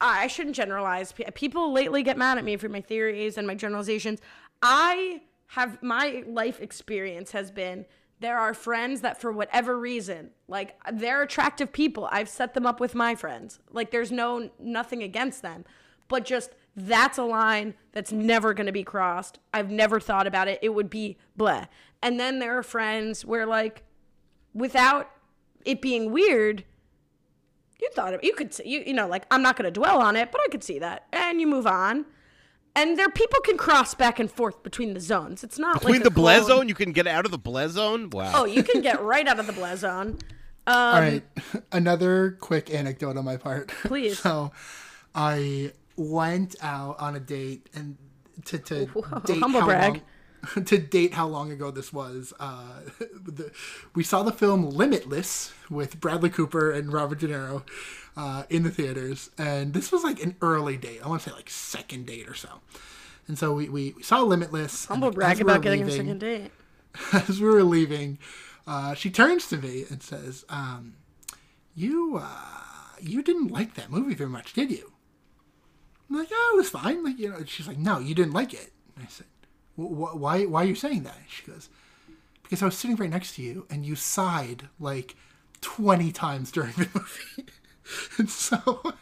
I 0.00 0.26
shouldn't 0.26 0.56
generalize. 0.56 1.14
People 1.34 1.72
lately 1.72 2.02
get 2.02 2.18
mad 2.18 2.36
at 2.36 2.44
me 2.44 2.56
for 2.56 2.68
my 2.68 2.80
theories 2.80 3.38
and 3.38 3.46
my 3.46 3.54
generalizations. 3.54 4.20
I 4.60 5.22
have 5.48 5.82
my 5.82 6.24
life 6.26 6.60
experience 6.60 7.30
has 7.32 7.50
been 7.50 7.86
there 8.24 8.38
are 8.38 8.54
friends 8.54 9.02
that 9.02 9.20
for 9.20 9.30
whatever 9.30 9.78
reason, 9.78 10.30
like 10.48 10.76
they're 10.90 11.22
attractive 11.22 11.72
people. 11.72 12.08
I've 12.10 12.28
set 12.28 12.54
them 12.54 12.64
up 12.64 12.80
with 12.80 12.94
my 12.94 13.14
friends. 13.14 13.60
Like 13.70 13.90
there's 13.90 14.10
no 14.10 14.50
nothing 14.58 15.02
against 15.02 15.42
them, 15.42 15.64
but 16.08 16.24
just 16.24 16.54
that's 16.74 17.18
a 17.18 17.24
line 17.24 17.74
that's 17.92 18.12
never 18.12 18.54
going 18.54 18.66
to 18.66 18.72
be 18.72 18.82
crossed. 18.82 19.38
I've 19.52 19.70
never 19.70 20.00
thought 20.00 20.26
about 20.26 20.48
it. 20.48 20.58
It 20.62 20.70
would 20.70 20.88
be 20.88 21.18
bleh. 21.38 21.68
And 22.02 22.18
then 22.18 22.38
there 22.38 22.56
are 22.56 22.62
friends 22.62 23.26
where 23.26 23.44
like 23.44 23.84
without 24.54 25.10
it 25.66 25.82
being 25.82 26.10
weird, 26.10 26.64
you 27.80 27.90
thought 27.92 28.14
of 28.14 28.24
you 28.24 28.32
could 28.32 28.54
see 28.54 28.66
you 28.66 28.84
you 28.86 28.94
know 28.94 29.06
like 29.06 29.26
I'm 29.30 29.42
not 29.42 29.56
going 29.56 29.66
to 29.66 29.70
dwell 29.70 30.00
on 30.00 30.16
it, 30.16 30.32
but 30.32 30.40
I 30.40 30.48
could 30.48 30.64
see 30.64 30.78
that, 30.78 31.06
and 31.12 31.42
you 31.42 31.46
move 31.46 31.66
on. 31.66 32.06
And 32.76 32.98
there, 32.98 33.08
people 33.08 33.38
can 33.40 33.56
cross 33.56 33.94
back 33.94 34.18
and 34.18 34.30
forth 34.30 34.62
between 34.64 34.94
the 34.94 35.00
zones. 35.00 35.44
It's 35.44 35.58
not 35.58 35.74
Between 35.80 36.00
like 36.00 36.06
a 36.06 36.10
the 36.10 36.20
bleh 36.20 36.44
zone, 36.44 36.68
you 36.68 36.74
can 36.74 36.90
get 36.92 37.06
out 37.06 37.24
of 37.24 37.30
the 37.30 37.38
bleh 37.38 37.68
zone. 37.68 38.10
Wow. 38.10 38.32
Oh, 38.34 38.44
you 38.46 38.64
can 38.64 38.80
get 38.82 39.00
right 39.02 39.26
out 39.28 39.38
of 39.38 39.46
the 39.46 39.52
bleh 39.52 39.76
zone. 39.76 40.18
Um, 40.66 40.74
All 40.76 41.00
right, 41.00 41.22
another 41.72 42.36
quick 42.40 42.72
anecdote 42.72 43.16
on 43.16 43.24
my 43.24 43.36
part. 43.36 43.68
Please. 43.84 44.18
So, 44.24 44.50
I 45.14 45.72
went 45.96 46.56
out 46.60 46.98
on 46.98 47.14
a 47.14 47.20
date 47.20 47.68
and 47.74 47.96
to 48.46 48.58
to 48.58 48.86
date 48.86 48.88
humble 49.38 49.60
how 49.60 49.66
brag. 49.66 50.02
long 50.56 50.64
to 50.64 50.78
date 50.78 51.14
how 51.14 51.26
long 51.28 51.52
ago 51.52 51.70
this 51.70 51.92
was. 51.92 52.32
Uh, 52.40 52.80
the, 52.98 53.52
we 53.94 54.02
saw 54.02 54.22
the 54.22 54.32
film 54.32 54.68
Limitless 54.68 55.52
with 55.70 56.00
Bradley 56.00 56.30
Cooper 56.30 56.70
and 56.70 56.92
Robert 56.92 57.20
De 57.20 57.28
Niro 57.28 57.62
uh, 58.16 58.44
in 58.48 58.62
the 58.62 58.70
theaters, 58.70 59.30
and 59.38 59.74
this 59.74 59.90
was 59.90 60.04
like 60.04 60.22
an 60.22 60.36
early 60.40 60.76
date. 60.76 61.00
I 61.04 61.08
want 61.08 61.22
to 61.22 61.30
say 61.30 61.34
like 61.34 61.50
second 61.50 62.06
date 62.06 62.28
or 62.28 62.34
so. 62.34 62.60
And 63.26 63.38
so 63.38 63.52
we, 63.54 63.68
we, 63.68 63.92
we 63.96 64.02
saw 64.02 64.20
Limitless. 64.22 64.84
and 64.84 64.88
Humble 64.96 65.10
brag 65.10 65.38
we 65.38 65.42
about 65.42 65.62
getting 65.62 65.82
a 65.82 65.90
second 65.90 66.20
date. 66.20 66.50
as 67.12 67.40
we 67.40 67.48
were 67.48 67.62
leaving, 67.64 68.18
uh, 68.66 68.94
she 68.94 69.10
turns 69.10 69.48
to 69.48 69.56
me 69.56 69.84
and 69.90 70.02
says, 70.02 70.44
um, 70.48 70.94
"You, 71.74 72.20
uh, 72.22 72.26
you 73.00 73.22
didn't 73.22 73.48
like 73.48 73.74
that 73.74 73.90
movie 73.90 74.14
very 74.14 74.30
much, 74.30 74.52
did 74.52 74.70
you?" 74.70 74.92
I'm 76.08 76.18
like, 76.18 76.28
"Oh, 76.30 76.50
it 76.54 76.56
was 76.58 76.70
fine." 76.70 77.02
Like, 77.02 77.18
you 77.18 77.30
know, 77.30 77.42
she's 77.46 77.66
like, 77.66 77.78
"No, 77.78 77.98
you 77.98 78.14
didn't 78.14 78.34
like 78.34 78.52
it." 78.54 78.72
And 78.94 79.04
I 79.06 79.08
said, 79.08 79.26
"Wh- 79.76 79.88
wh- 79.96 80.16
"Why? 80.16 80.44
Why 80.44 80.62
are 80.62 80.66
you 80.68 80.74
saying 80.74 81.02
that?" 81.04 81.18
She 81.28 81.42
goes, 81.50 81.68
"Because 82.42 82.62
I 82.62 82.66
was 82.66 82.76
sitting 82.76 82.96
right 82.96 83.10
next 83.10 83.34
to 83.36 83.42
you, 83.42 83.66
and 83.70 83.84
you 83.84 83.96
sighed 83.96 84.68
like 84.78 85.16
twenty 85.62 86.12
times 86.12 86.52
during 86.52 86.72
the 86.72 86.88
movie." 86.94 87.50
and 88.18 88.30
so, 88.30 88.94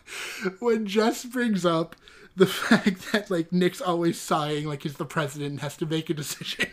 when 0.58 0.86
Jess 0.86 1.24
brings 1.24 1.64
up 1.64 1.96
the 2.36 2.46
fact 2.46 3.12
that 3.12 3.30
like 3.30 3.52
Nick's 3.52 3.80
always 3.80 4.20
sighing, 4.20 4.66
like 4.66 4.82
he's 4.82 4.94
the 4.94 5.04
president 5.04 5.50
and 5.50 5.60
has 5.60 5.76
to 5.78 5.86
make 5.86 6.10
a 6.10 6.14
decision. 6.14 6.68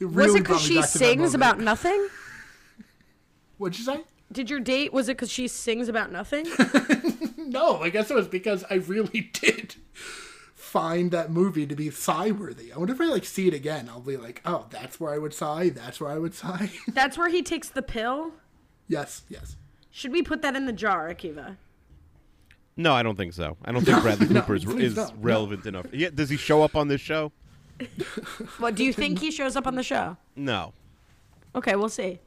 It 0.00 0.06
Was 0.06 0.34
it 0.34 0.44
because 0.44 0.62
she 0.62 0.76
back 0.76 0.90
to 0.90 0.98
that 0.98 0.98
sings 0.98 1.34
about 1.34 1.58
nothing? 1.58 2.08
What'd 3.56 3.78
you 3.78 3.84
say? 3.84 4.02
Did 4.30 4.50
your 4.50 4.60
date? 4.60 4.92
Was 4.92 5.08
it 5.08 5.16
because 5.16 5.30
she 5.32 5.48
sings 5.48 5.88
about 5.88 6.12
nothing? 6.12 6.46
No, 7.48 7.80
I 7.80 7.88
guess 7.88 8.10
it 8.10 8.14
was 8.14 8.28
because 8.28 8.62
I 8.68 8.74
really 8.74 9.20
did 9.32 9.76
find 10.54 11.10
that 11.12 11.30
movie 11.30 11.66
to 11.66 11.74
be 11.74 11.90
sigh 11.90 12.30
worthy. 12.30 12.72
I 12.72 12.76
wonder 12.76 12.92
if 12.92 13.00
I 13.00 13.06
like 13.06 13.24
see 13.24 13.48
it 13.48 13.54
again, 13.54 13.88
I'll 13.88 14.00
be 14.00 14.18
like, 14.18 14.42
oh, 14.44 14.66
that's 14.68 15.00
where 15.00 15.14
I 15.14 15.18
would 15.18 15.32
sigh. 15.32 15.70
That's 15.70 15.98
where 15.98 16.10
I 16.10 16.18
would 16.18 16.34
sigh. 16.34 16.70
That's 16.88 17.16
where 17.16 17.30
he 17.30 17.42
takes 17.42 17.70
the 17.70 17.80
pill. 17.80 18.32
yes, 18.86 19.22
yes. 19.30 19.56
Should 19.98 20.12
we 20.12 20.22
put 20.22 20.42
that 20.42 20.54
in 20.54 20.66
the 20.66 20.72
jar, 20.72 21.12
Akiva? 21.12 21.56
No, 22.76 22.94
I 22.94 23.02
don't 23.02 23.16
think 23.16 23.32
so. 23.32 23.56
I 23.64 23.72
don't 23.72 23.84
think 23.84 24.00
Bradley 24.00 24.28
no, 24.30 24.42
Cooper 24.42 24.54
is, 24.54 24.64
is 24.64 24.94
don't, 24.94 25.16
no. 25.16 25.20
relevant 25.20 25.66
enough. 25.66 25.86
Yeah, 25.92 26.10
does 26.14 26.30
he 26.30 26.36
show 26.36 26.62
up 26.62 26.76
on 26.76 26.86
this 26.86 27.00
show? 27.00 27.32
What 28.58 28.76
do 28.76 28.84
you 28.84 28.92
think 28.92 29.18
he 29.18 29.32
shows 29.32 29.56
up 29.56 29.66
on 29.66 29.74
the 29.74 29.82
show? 29.82 30.16
No. 30.36 30.72
Okay, 31.56 31.74
we'll 31.74 31.88
see. 31.88 32.20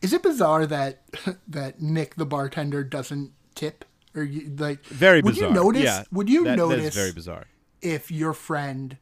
Is 0.00 0.12
it 0.12 0.22
bizarre 0.22 0.64
that 0.66 1.02
that 1.48 1.82
Nick 1.82 2.14
the 2.14 2.24
bartender 2.24 2.84
doesn't 2.84 3.32
tip? 3.56 3.84
Or 4.14 4.22
you 4.22 4.54
like 4.56 4.84
Very 4.86 5.22
would 5.22 5.34
bizarre. 5.34 5.48
you 5.48 5.54
notice 5.54 5.82
Yeah, 5.82 6.04
would 6.12 6.28
you 6.28 6.44
that, 6.44 6.56
notice 6.56 6.82
That 6.82 6.86
is 6.88 6.94
very 6.94 7.12
bizarre. 7.12 7.46
if 7.80 8.12
your 8.12 8.32
friend 8.32 8.96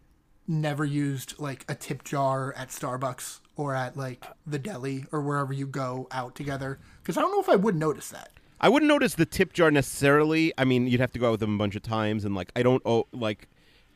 never 0.49 0.87
used 0.87 1.39
like 1.39 1.67
a 1.69 1.75
tip 1.75 2.03
jar 2.03 2.55
at 2.57 2.69
Starbucks 2.69 3.41
or 3.57 3.75
at 3.75 3.95
like 3.97 4.25
the 4.47 4.59
deli 4.59 5.05
or 5.13 5.21
wherever 5.21 5.53
you 5.53 5.67
go 5.67 6.09
out 6.11 6.35
together? 6.35 6.79
Because 7.11 7.19
I 7.19 7.23
don't 7.23 7.33
know 7.33 7.41
if 7.41 7.49
I 7.49 7.57
would 7.57 7.75
notice 7.75 8.11
that. 8.11 8.31
I 8.61 8.69
wouldn't 8.69 8.89
notice 8.89 9.17
the 9.17 9.27
tip 9.27 9.53
jar 9.53 9.73
necessarily. 9.73 10.53
I 10.57 10.65
mean, 10.65 10.87
you'd 10.87 11.01
have 11.01 11.11
to 11.13 11.19
go 11.19 11.27
out 11.27 11.33
with 11.33 11.41
them 11.41 11.57
a 11.57 11.59
bunch 11.59 11.75
of 11.75 11.83
times, 11.83 12.25
and 12.25 12.37
like, 12.37 12.53
I 12.55 12.63
don't 12.63 12.83
oh, 12.85 13.09
like. 13.13 13.49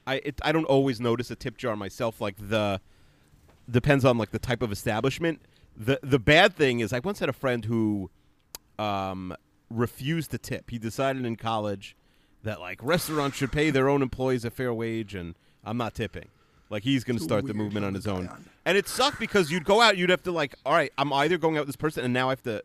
I 0.06 0.16
it, 0.16 0.40
I 0.42 0.50
don't 0.50 0.64
always 0.64 1.00
notice 1.00 1.30
a 1.30 1.36
tip 1.36 1.56
jar 1.56 1.76
myself. 1.76 2.20
Like 2.20 2.36
the 2.38 2.80
depends 3.70 4.04
on 4.04 4.18
like 4.18 4.32
the 4.32 4.40
type 4.40 4.62
of 4.62 4.72
establishment. 4.72 5.42
The 5.76 6.00
the 6.02 6.18
bad 6.18 6.56
thing 6.56 6.80
is 6.80 6.92
I 6.92 6.98
once 6.98 7.20
had 7.20 7.28
a 7.28 7.32
friend 7.32 7.64
who 7.64 8.10
um, 8.78 9.34
refused 9.70 10.32
to 10.32 10.38
tip. 10.38 10.70
He 10.70 10.78
decided 10.78 11.24
in 11.24 11.36
college 11.36 11.96
that 12.42 12.58
like 12.58 12.82
restaurants 12.82 13.36
should 13.36 13.52
pay 13.52 13.70
their 13.70 13.88
own 13.88 14.02
employees 14.02 14.44
a 14.44 14.50
fair 14.50 14.74
wage, 14.74 15.14
and 15.14 15.36
I'm 15.64 15.76
not 15.76 15.94
tipping. 15.94 16.28
Like 16.70 16.82
he's 16.82 17.04
going 17.04 17.18
to 17.18 17.22
start 17.22 17.46
the 17.46 17.54
movement 17.54 17.86
on 17.86 17.94
his 17.94 18.06
own, 18.06 18.26
on. 18.26 18.44
and 18.64 18.76
it 18.76 18.88
sucked 18.88 19.20
because 19.20 19.50
you'd 19.50 19.64
go 19.64 19.80
out, 19.80 19.96
you'd 19.96 20.10
have 20.10 20.24
to 20.24 20.32
like, 20.32 20.54
all 20.66 20.72
right, 20.72 20.92
I'm 20.98 21.12
either 21.12 21.38
going 21.38 21.56
out 21.56 21.60
with 21.60 21.68
this 21.68 21.76
person, 21.76 22.04
and 22.04 22.12
now 22.12 22.28
I 22.28 22.32
have 22.32 22.42
to, 22.42 22.64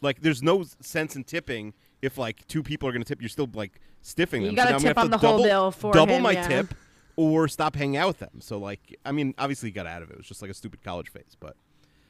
like, 0.00 0.20
there's 0.20 0.42
no 0.42 0.64
sense 0.80 1.16
in 1.16 1.24
tipping 1.24 1.74
if 2.02 2.18
like 2.18 2.46
two 2.46 2.62
people 2.62 2.88
are 2.88 2.92
going 2.92 3.02
to 3.02 3.08
tip, 3.08 3.20
you're 3.20 3.28
still 3.28 3.48
like 3.54 3.80
stiffing 4.02 4.42
them. 4.42 4.50
You 4.50 4.56
gotta 4.56 4.68
so 4.68 4.72
now 4.72 4.76
I'm 4.76 4.82
gonna 4.82 4.88
tip 4.88 4.96
have 4.96 4.98
on 4.98 5.04
to 5.06 5.10
the 5.10 5.18
whole 5.18 5.42
bill 5.42 5.70
for 5.70 5.92
double 5.92 6.16
him, 6.16 6.22
my 6.22 6.32
yeah. 6.32 6.48
tip, 6.48 6.74
or 7.16 7.48
stop 7.48 7.74
hanging 7.74 7.96
out 7.96 8.08
with 8.08 8.18
them. 8.18 8.40
So 8.40 8.58
like, 8.58 8.98
I 9.04 9.12
mean, 9.12 9.34
obviously 9.38 9.68
he 9.68 9.72
got 9.72 9.86
out 9.86 10.02
of 10.02 10.10
it. 10.10 10.14
It 10.14 10.18
was 10.18 10.26
just 10.26 10.42
like 10.42 10.50
a 10.50 10.54
stupid 10.54 10.82
college 10.82 11.10
phase, 11.10 11.36
but. 11.38 11.56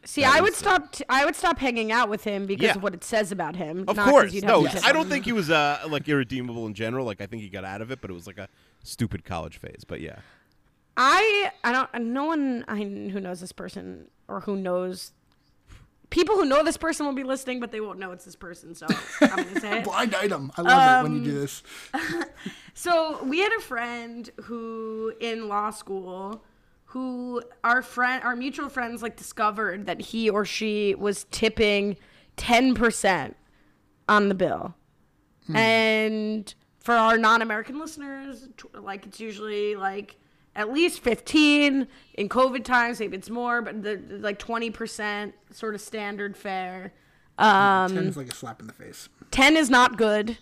See, 0.05 0.23
I 0.23 0.41
would 0.41 0.55
stop. 0.55 0.93
T- 0.93 1.05
I 1.09 1.25
would 1.25 1.35
stop 1.35 1.59
hanging 1.59 1.91
out 1.91 2.09
with 2.09 2.23
him 2.23 2.47
because 2.47 2.67
Yeah. 2.67 2.77
of 2.77 2.83
what 2.85 2.95
it 2.95 3.03
says 3.03 3.33
about 3.33 3.57
him. 3.57 3.85
Of 3.89 3.97
course, 3.97 4.33
no. 4.41 4.65
to 4.65 4.81
I 4.85 4.93
don't 4.93 5.09
think 5.09 5.25
he 5.25 5.33
was 5.33 5.51
uh, 5.51 5.81
like 5.89 6.09
irredeemable 6.09 6.65
in 6.67 6.75
general. 6.75 7.05
Like 7.05 7.21
I 7.21 7.27
think 7.27 7.43
he 7.43 7.49
got 7.49 7.65
out 7.65 7.81
of 7.81 7.91
it, 7.91 8.01
but 8.01 8.09
it 8.09 8.13
was 8.13 8.25
like 8.25 8.39
a 8.39 8.49
stupid 8.85 9.25
college 9.25 9.59
phase. 9.59 9.83
But 9.85 10.01
yeah, 10.01 10.21
I 10.97 11.51
I 11.65 11.73
don't. 11.73 12.07
No 12.07 12.25
one 12.25 12.65
I 12.69 12.77
who 12.77 13.19
knows 13.19 13.41
this 13.41 13.51
person 13.51 14.07
or 14.29 14.43
who 14.43 14.55
knows 14.55 15.13
people 16.11 16.37
who 16.37 16.45
know 16.45 16.63
this 16.63 16.77
person 16.77 17.07
will 17.07 17.13
be 17.15 17.25
listening, 17.25 17.61
but 17.61 17.73
they 17.73 17.81
won't 17.81 17.99
know 17.99 18.13
it's 18.13 18.25
this 18.25 18.37
person. 18.37 18.75
So 18.75 18.87
I'm 19.21 19.29
gonna 19.45 19.61
say 19.61 19.79
it. 19.79 19.85
Blind 19.85 20.15
item. 20.15 20.53
I 20.57 20.63
love 20.63 21.05
it 21.07 21.09
when 21.11 21.19
you 21.25 21.31
do 21.31 21.37
Um, 21.37 21.41
this. 21.41 21.63
So 22.79 23.23
we 23.25 23.39
had 23.39 23.53
a 23.57 23.61
friend 23.63 24.29
who 24.45 25.13
in 25.19 25.49
law 25.49 25.71
school 25.71 26.45
who 26.91 27.43
our 27.65 27.81
friend 27.81 28.23
our 28.23 28.37
mutual 28.37 28.69
friends 28.69 29.03
like 29.03 29.17
discovered 29.17 29.87
that 29.87 29.99
he 30.01 30.29
or 30.29 30.45
she 30.45 30.95
was 30.95 31.25
tipping 31.31 31.97
10% 32.37 33.35
on 34.11 34.29
the 34.29 34.35
bill. 34.35 34.75
And 35.55 36.55
for 36.81 36.95
our 36.95 37.17
non-American 37.17 37.79
listeners, 37.79 38.47
like 38.75 39.07
it's 39.07 39.21
usually 39.21 39.75
like 39.77 40.17
at 40.57 40.73
least 40.73 41.01
15 41.01 41.87
in 42.15 42.29
COVID 42.29 42.65
times, 42.65 42.99
maybe 42.99 43.17
it's 43.17 43.31
more, 43.31 43.63
but 43.63 43.83
the, 43.83 44.03
like 44.09 44.39
20% 44.39 45.33
sort 45.53 45.75
of 45.75 45.81
standard 45.81 46.37
fare. 46.37 46.93
Um, 47.39 47.95
Ten's 47.95 48.17
like 48.17 48.33
a 48.33 48.35
slap 48.35 48.61
in 48.61 48.67
the 48.67 48.73
face. 48.73 49.09
10 49.31 49.57
is 49.57 49.71
not 49.71 49.99
good 49.99 50.39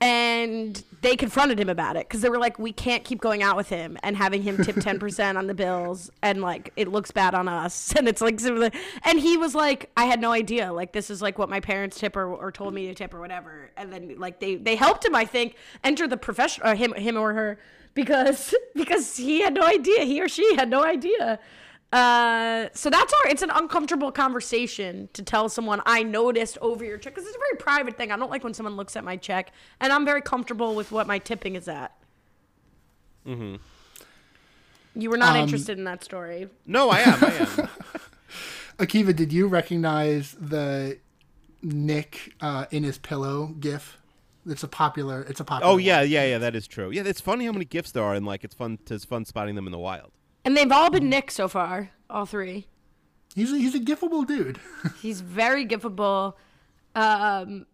and 0.00 0.84
they 1.00 1.16
confronted 1.16 1.58
him 1.58 1.68
about 1.68 1.96
it 1.96 2.06
because 2.06 2.20
they 2.20 2.28
were 2.28 2.38
like 2.38 2.58
we 2.58 2.72
can't 2.72 3.02
keep 3.04 3.20
going 3.20 3.42
out 3.42 3.56
with 3.56 3.68
him 3.68 3.96
and 4.02 4.16
having 4.16 4.42
him 4.42 4.62
tip 4.62 4.76
10% 4.76 5.36
on 5.36 5.46
the 5.46 5.54
bills 5.54 6.10
and 6.22 6.42
like 6.42 6.72
it 6.76 6.88
looks 6.88 7.10
bad 7.10 7.34
on 7.34 7.48
us. 7.48 7.94
And 7.96 8.08
it's 8.08 8.20
like 8.20 8.40
and 8.42 9.18
he 9.18 9.38
was 9.38 9.54
like 9.54 9.90
i 9.96 10.04
had 10.04 10.20
no 10.20 10.32
idea. 10.32 10.72
Like 10.72 10.92
this 10.92 11.08
is 11.08 11.22
like 11.22 11.38
what 11.38 11.48
my 11.48 11.60
parents 11.60 11.98
tip 11.98 12.14
or, 12.14 12.26
or 12.26 12.52
told 12.52 12.74
me 12.74 12.86
to 12.88 12.94
tip 12.94 13.14
or 13.14 13.20
whatever. 13.20 13.70
And 13.76 13.92
then 13.92 14.16
like 14.18 14.38
they 14.38 14.56
they 14.56 14.76
helped 14.76 15.04
him 15.04 15.14
i 15.14 15.24
think 15.24 15.56
enter 15.82 16.06
the 16.06 16.16
profession 16.16 16.62
or 16.66 16.74
him 16.74 16.92
him 16.94 17.16
or 17.16 17.32
her 17.32 17.58
because 17.94 18.54
because 18.74 19.16
he 19.16 19.40
had 19.40 19.54
no 19.54 19.62
idea. 19.62 20.04
He 20.04 20.20
or 20.20 20.28
she 20.28 20.54
had 20.54 20.68
no 20.68 20.84
idea 20.84 21.40
uh, 21.96 22.68
so 22.74 22.90
that's 22.90 23.12
our. 23.12 23.30
It's 23.30 23.42
an 23.42 23.50
uncomfortable 23.50 24.12
conversation 24.12 25.08
to 25.14 25.22
tell 25.22 25.48
someone 25.48 25.80
I 25.86 26.02
noticed 26.02 26.58
over 26.60 26.84
your 26.84 26.98
check 26.98 27.14
because 27.14 27.26
it's 27.26 27.36
a 27.36 27.38
very 27.38 27.56
private 27.58 27.96
thing. 27.96 28.12
I 28.12 28.16
don't 28.16 28.30
like 28.30 28.44
when 28.44 28.54
someone 28.54 28.76
looks 28.76 28.96
at 28.96 29.04
my 29.04 29.16
check, 29.16 29.52
and 29.80 29.92
I'm 29.92 30.04
very 30.04 30.20
comfortable 30.22 30.74
with 30.74 30.92
what 30.92 31.06
my 31.06 31.18
tipping 31.18 31.54
is 31.56 31.68
at. 31.68 31.96
Mm-hmm. 33.26 33.56
You 35.00 35.10
were 35.10 35.16
not 35.16 35.36
Um, 35.36 35.42
interested 35.42 35.78
in 35.78 35.84
that 35.84 36.02
story. 36.04 36.48
no, 36.66 36.90
I 36.90 37.00
am. 37.00 37.24
I 37.24 37.32
am. 37.34 37.68
Akiva, 38.78 39.14
did 39.14 39.32
you 39.32 39.46
recognize 39.46 40.36
the 40.38 40.98
Nick 41.62 42.34
uh, 42.40 42.66
in 42.70 42.82
his 42.84 42.98
pillow 42.98 43.54
gif? 43.58 43.98
It's 44.46 44.62
a 44.62 44.68
popular. 44.68 45.22
It's 45.22 45.40
a 45.40 45.44
popular. 45.44 45.72
oh 45.72 45.76
yeah, 45.78 46.00
one. 46.00 46.10
yeah, 46.10 46.24
yeah. 46.26 46.38
That 46.38 46.54
is 46.54 46.66
true. 46.68 46.90
Yeah, 46.90 47.02
it's 47.04 47.20
funny 47.20 47.46
how 47.46 47.52
many 47.52 47.64
gifts 47.64 47.90
there 47.92 48.04
are, 48.04 48.14
and 48.14 48.24
like 48.24 48.44
it's 48.44 48.54
fun. 48.54 48.78
It's 48.88 49.04
fun 49.04 49.24
spotting 49.24 49.54
them 49.56 49.66
in 49.66 49.72
the 49.72 49.78
wild. 49.78 50.12
And 50.46 50.56
they've 50.56 50.70
all 50.70 50.90
been 50.90 51.10
Nick 51.10 51.32
so 51.32 51.48
far, 51.48 51.90
all 52.08 52.24
three. 52.24 52.68
He's 53.34 53.52
a, 53.52 53.58
he's 53.58 53.74
a 53.74 53.80
gifable 53.80 54.24
dude. 54.24 54.60
He's 55.02 55.20
very 55.20 55.66
gifable. 55.66 56.34
Um, 56.94 57.66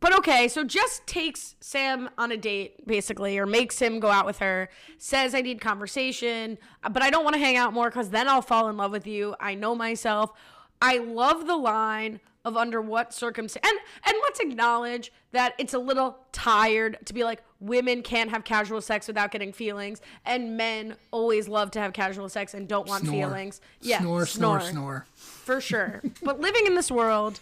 but 0.00 0.12
okay, 0.18 0.48
so 0.48 0.64
Jess 0.64 1.00
takes 1.06 1.54
Sam 1.60 2.10
on 2.18 2.32
a 2.32 2.36
date, 2.36 2.84
basically, 2.84 3.38
or 3.38 3.46
makes 3.46 3.78
him 3.78 4.00
go 4.00 4.10
out 4.10 4.26
with 4.26 4.40
her, 4.40 4.68
says, 4.98 5.36
I 5.36 5.40
need 5.40 5.60
conversation, 5.60 6.58
but 6.90 7.00
I 7.00 7.10
don't 7.10 7.22
want 7.22 7.34
to 7.34 7.40
hang 7.40 7.56
out 7.56 7.72
more 7.72 7.88
because 7.88 8.10
then 8.10 8.28
I'll 8.28 8.42
fall 8.42 8.68
in 8.68 8.76
love 8.76 8.90
with 8.90 9.06
you. 9.06 9.36
I 9.38 9.54
know 9.54 9.76
myself. 9.76 10.32
I 10.80 10.98
love 10.98 11.46
the 11.46 11.56
line 11.56 12.20
of 12.44 12.56
under 12.56 12.80
what 12.80 13.12
circumstance. 13.12 13.66
And, 13.68 13.78
and 14.06 14.16
let's 14.22 14.38
acknowledge 14.38 15.12
that 15.32 15.54
it's 15.58 15.74
a 15.74 15.78
little 15.78 16.16
tired 16.30 16.96
to 17.06 17.12
be 17.12 17.24
like, 17.24 17.42
women 17.58 18.02
can't 18.02 18.30
have 18.30 18.44
casual 18.44 18.80
sex 18.80 19.08
without 19.08 19.32
getting 19.32 19.52
feelings, 19.52 20.00
and 20.24 20.56
men 20.56 20.94
always 21.10 21.48
love 21.48 21.72
to 21.72 21.80
have 21.80 21.92
casual 21.92 22.28
sex 22.28 22.54
and 22.54 22.68
don't 22.68 22.86
want 22.88 23.02
Snore. 23.02 23.14
feelings. 23.14 23.60
Yeah, 23.80 24.00
snore, 24.00 24.26
snore, 24.26 24.60
snore. 24.60 25.06
for 25.14 25.60
sure. 25.60 26.02
but 26.22 26.40
living 26.40 26.66
in 26.66 26.74
this 26.76 26.90
world, 26.90 27.40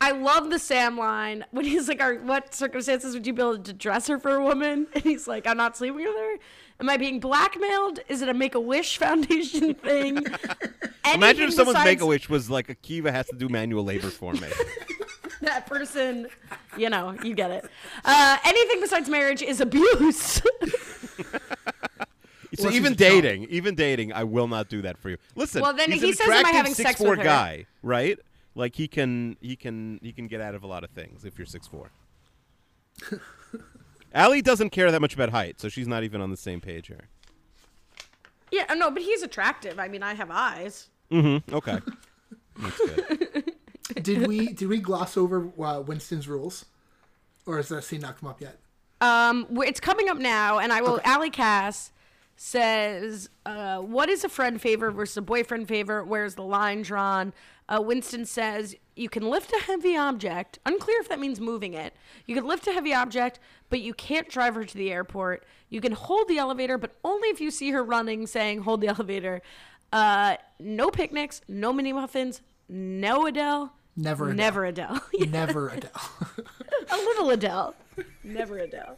I 0.00 0.10
love 0.10 0.50
the 0.50 0.58
Sam 0.58 0.98
line 0.98 1.46
when 1.50 1.64
he's 1.64 1.88
like, 1.88 2.02
"Are 2.02 2.16
what 2.16 2.54
circumstances 2.54 3.14
would 3.14 3.26
you 3.26 3.32
be 3.32 3.40
able 3.40 3.58
to 3.58 3.72
dress 3.72 4.08
her 4.08 4.18
for 4.18 4.34
a 4.34 4.42
woman?" 4.42 4.86
And 4.94 5.02
he's 5.02 5.26
like, 5.26 5.46
"I'm 5.46 5.56
not 5.56 5.76
sleeping 5.76 6.04
with 6.04 6.14
her. 6.16 6.36
Am 6.80 6.88
I 6.90 6.96
being 6.96 7.20
blackmailed? 7.20 8.00
Is 8.08 8.20
it 8.22 8.28
a 8.28 8.34
Make 8.34 8.54
a 8.54 8.60
Wish 8.60 8.98
Foundation 9.04 9.74
thing?" 9.74 10.24
Imagine 11.14 11.44
if 11.48 11.54
someone's 11.54 11.76
besides 11.76 11.84
make 11.84 12.00
a 12.00 12.06
wish 12.06 12.28
was 12.28 12.48
like 12.50 12.66
Akiva 12.68 13.12
has 13.12 13.26
to 13.28 13.36
do 13.36 13.48
manual 13.48 13.84
labor 13.84 14.10
for 14.10 14.32
me. 14.32 14.48
That 15.42 15.66
person, 15.66 16.28
you 16.78 16.88
know, 16.88 17.14
you 17.22 17.34
get 17.34 17.50
it. 17.50 17.68
Uh, 18.02 18.38
anything 18.46 18.80
besides 18.80 19.10
marriage 19.10 19.42
is 19.42 19.60
abuse. 19.60 20.40
so 20.40 20.48
Well, 22.58 22.72
even 22.72 22.72
she's 22.72 22.76
a 22.76 22.82
chump. 22.84 22.96
dating, 22.96 23.44
even 23.50 23.74
dating, 23.74 24.12
I 24.14 24.24
will 24.24 24.48
not 24.48 24.70
do 24.70 24.80
that 24.82 24.96
for 24.96 25.10
you. 25.10 25.18
Listen, 25.34 25.60
Well, 25.60 25.74
then 25.74 25.92
he's 25.92 26.00
he 26.00 26.10
an 26.10 26.14
says, 26.16 26.26
"Am 26.28 26.32
I 26.32 26.38
attractive 26.38 26.56
having 26.56 26.74
sex 26.74 27.00
6'4" 27.00 27.10
with 27.10 27.18
her?" 27.18 27.24
guy, 27.24 27.66
right? 27.82 28.18
Like 28.54 28.74
he 28.76 28.88
can, 28.88 29.36
he 29.42 29.54
can, 29.54 29.98
he 30.02 30.12
can 30.12 30.28
get 30.28 30.40
out 30.40 30.54
of 30.54 30.62
a 30.62 30.66
lot 30.66 30.82
of 30.82 30.90
things 30.90 31.26
if 31.26 31.36
you're 31.36 31.46
six 31.46 31.66
four. 31.66 31.90
Allie 34.14 34.42
doesn't 34.42 34.70
care 34.70 34.90
that 34.92 35.00
much 35.00 35.12
about 35.14 35.30
height, 35.30 35.60
so 35.60 35.68
she's 35.68 35.88
not 35.88 36.04
even 36.04 36.20
on 36.20 36.30
the 36.30 36.36
same 36.36 36.60
page 36.60 36.86
here. 36.86 37.08
yeah, 38.52 38.72
no, 38.74 38.90
but 38.90 39.02
he's 39.02 39.22
attractive. 39.22 39.78
I 39.78 39.88
mean, 39.88 40.02
I 40.02 40.14
have 40.14 40.30
eyes. 40.30 40.88
Mm-hmm. 41.10 41.54
Okay. 41.54 41.78
That's 42.56 42.78
good. 42.78 43.52
did 44.02 44.26
we 44.28 44.52
did 44.52 44.68
we 44.68 44.78
gloss 44.78 45.16
over 45.16 45.50
uh, 45.60 45.82
Winston's 45.84 46.28
rules, 46.28 46.64
or 47.46 47.56
has 47.56 47.68
that 47.68 47.82
scene 47.82 48.00
not 48.00 48.20
come 48.20 48.28
up 48.28 48.40
yet? 48.40 48.58
Um, 49.00 49.46
it's 49.66 49.80
coming 49.80 50.08
up 50.08 50.18
now, 50.18 50.58
and 50.58 50.72
I 50.72 50.80
will. 50.80 51.00
Allie 51.04 51.30
Cass 51.30 51.90
says, 52.36 53.28
uh, 53.44 53.78
"What 53.78 54.08
is 54.08 54.22
a 54.22 54.28
friend 54.28 54.60
favor 54.60 54.90
versus 54.92 55.16
a 55.16 55.22
boyfriend 55.22 55.66
favor? 55.66 56.04
Where's 56.04 56.36
the 56.36 56.42
line 56.44 56.82
drawn?" 56.82 57.32
Uh, 57.68 57.82
Winston 57.82 58.24
says, 58.24 58.76
"You 58.94 59.08
can 59.08 59.24
lift 59.28 59.52
a 59.52 59.58
heavy 59.60 59.96
object. 59.96 60.60
Unclear 60.64 61.00
if 61.00 61.08
that 61.08 61.18
means 61.18 61.40
moving 61.40 61.74
it. 61.74 61.92
You 62.26 62.36
can 62.36 62.46
lift 62.46 62.66
a 62.68 62.72
heavy 62.72 62.94
object, 62.94 63.40
but 63.74 63.80
you 63.80 63.92
can't 63.92 64.28
drive 64.28 64.54
her 64.54 64.62
to 64.62 64.76
the 64.76 64.92
airport. 64.92 65.44
You 65.68 65.80
can 65.80 65.90
hold 65.90 66.28
the 66.28 66.38
elevator, 66.38 66.78
but 66.78 66.94
only 67.02 67.26
if 67.30 67.40
you 67.40 67.50
see 67.50 67.72
her 67.72 67.82
running, 67.82 68.24
saying 68.28 68.60
hold 68.60 68.80
the 68.80 68.86
elevator. 68.86 69.42
Uh, 69.92 70.36
no 70.60 70.92
picnics, 70.92 71.40
no 71.48 71.72
mini 71.72 71.92
muffins, 71.92 72.40
no 72.68 73.26
Adele." 73.26 73.72
Never 73.96 74.26
Adele. 74.26 74.36
Never 74.36 74.64
Adele. 74.66 75.00
Never 75.28 75.68
Adele. 75.70 75.90
a 76.92 76.96
little 76.96 77.30
Adele. 77.30 77.74
Never 78.22 78.58
Adele. 78.58 78.96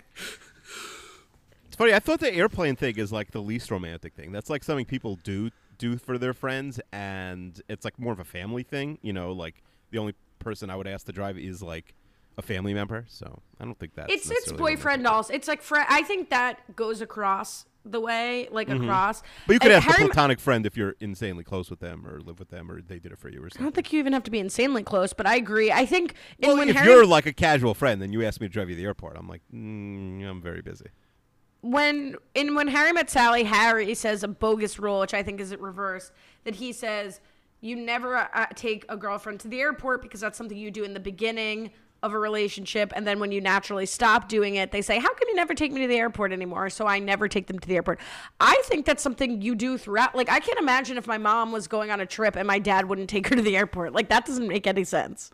It's 1.65 1.77
funny. 1.77 1.94
I 1.94 1.98
thought 1.98 2.20
the 2.20 2.35
airplane 2.35 2.77
thing 2.77 2.98
is 2.98 3.11
like 3.11 3.31
the 3.31 3.40
least 3.40 3.70
romantic 3.70 4.12
thing. 4.12 4.31
That's 4.31 4.51
like 4.51 4.62
something 4.62 4.85
people 4.85 5.16
do 5.24 5.48
do 5.78 5.97
for 5.97 6.19
their 6.19 6.35
friends, 6.35 6.78
and 6.93 7.59
it's 7.70 7.86
like 7.86 7.98
more 7.98 8.12
of 8.12 8.20
a 8.20 8.24
family 8.24 8.62
thing. 8.62 8.98
You 9.01 9.15
know, 9.15 9.32
like 9.32 9.62
the 9.90 9.97
only 9.97 10.12
person 10.39 10.69
I 10.69 10.77
would 10.77 10.86
ask 10.86 11.07
to 11.07 11.12
drive 11.12 11.39
is 11.39 11.62
like 11.62 11.94
a 12.38 12.42
family 12.42 12.74
member. 12.74 13.04
So 13.08 13.42
I 13.60 13.64
don't 13.64 13.78
think 13.78 13.94
that's 13.94 14.12
it's 14.12 14.30
it's 14.30 14.52
boyfriend 14.52 15.06
also. 15.06 15.32
It's 15.32 15.48
like 15.48 15.62
fri 15.62 15.80
I 15.88 16.02
think 16.02 16.30
that 16.30 16.76
goes 16.76 17.00
across 17.00 17.66
the 17.88 18.00
way, 18.00 18.48
like 18.50 18.68
across. 18.68 19.20
Mm-hmm. 19.20 19.28
But 19.46 19.52
you 19.54 19.60
could 19.60 19.70
Uh, 19.70 19.76
ask 19.76 19.88
a 19.88 19.92
Harry- 19.92 20.04
platonic 20.08 20.40
friend 20.40 20.66
if 20.66 20.76
you're 20.76 20.96
insanely 20.98 21.44
close 21.44 21.70
with 21.70 21.78
them 21.80 22.04
or 22.06 22.20
live 22.20 22.38
with 22.40 22.50
them 22.50 22.68
or 22.70 22.82
they 22.82 22.98
did 22.98 23.12
it 23.12 23.18
for 23.18 23.28
you 23.28 23.40
or 23.42 23.48
I 23.56 23.62
don't 23.62 23.74
think 23.74 23.92
you 23.92 24.00
even 24.00 24.12
have 24.12 24.24
to 24.24 24.30
be 24.30 24.40
insanely 24.40 24.82
close, 24.82 25.12
but 25.12 25.24
I 25.26 25.36
agree. 25.36 25.70
I 25.70 25.86
think 25.86 26.14
well, 26.40 26.56
when 26.56 26.68
if 26.68 26.74
Harry 26.76 26.90
you're 26.90 27.06
like 27.06 27.26
a 27.26 27.32
casual 27.32 27.74
friend, 27.74 28.02
then 28.02 28.12
you 28.12 28.24
ask 28.24 28.40
me 28.40 28.48
to 28.48 28.52
drive 28.52 28.68
you 28.68 28.74
to 28.74 28.80
the 28.82 28.86
airport. 28.86 29.16
I'm 29.16 29.28
like, 29.28 29.42
mm, 29.54 30.28
I'm 30.28 30.42
very 30.42 30.62
busy. 30.62 30.86
when 31.62 32.16
in 32.34 32.54
when 32.54 32.68
Harry 32.68 32.92
met 32.92 33.08
Sally, 33.10 33.44
Harry 33.44 33.94
says 33.94 34.22
a 34.22 34.28
bogus 34.28 34.78
rule, 34.78 35.00
which 35.00 35.14
I 35.14 35.22
think 35.22 35.40
is 35.40 35.52
it 35.52 35.60
reversed. 35.60 36.12
That 36.44 36.56
he 36.56 36.72
says 36.72 37.20
you 37.60 37.74
never 37.76 38.16
uh, 38.16 38.46
take 38.54 38.84
a 38.88 38.96
girlfriend 38.96 39.40
to 39.40 39.48
the 39.48 39.60
airport 39.60 40.02
because 40.02 40.20
that's 40.20 40.36
something 40.36 40.58
you 40.58 40.70
do 40.70 40.84
in 40.84 40.92
the 40.92 41.00
beginning 41.00 41.70
of 42.02 42.12
a 42.12 42.18
relationship 42.18 42.93
and 42.94 43.06
then 43.06 43.18
when 43.18 43.32
you 43.32 43.40
naturally 43.40 43.86
stop 43.86 44.28
doing 44.28 44.55
it 44.56 44.70
they 44.70 44.82
say 44.82 44.98
how 44.98 45.09
come 45.09 45.28
you 45.28 45.35
never 45.35 45.55
take 45.55 45.73
me 45.73 45.81
to 45.81 45.89
the 45.89 45.97
airport 45.97 46.32
anymore 46.32 46.68
so 46.70 46.86
i 46.86 46.98
never 46.98 47.28
take 47.28 47.47
them 47.47 47.59
to 47.59 47.66
the 47.66 47.74
airport 47.74 47.98
i 48.40 48.60
think 48.64 48.85
that's 48.86 49.02
something 49.02 49.40
you 49.40 49.55
do 49.55 49.77
throughout 49.78 50.14
like 50.14 50.31
i 50.31 50.39
can't 50.39 50.59
imagine 50.59 50.97
if 50.97 51.06
my 51.06 51.18
mom 51.18 51.52
was 51.52 51.66
going 51.66 51.90
on 51.90 52.01
a 52.01 52.06
trip 52.06 52.36
and 52.36 52.47
my 52.47 52.59
dad 52.59 52.89
wouldn't 52.89 53.09
take 53.09 53.27
her 53.28 53.36
to 53.36 53.43
the 53.43 53.56
airport 53.56 53.93
like 53.93 54.09
that 54.09 54.24
doesn't 54.27 54.48
make 54.48 54.66
any 54.66 54.85
sense 54.85 55.31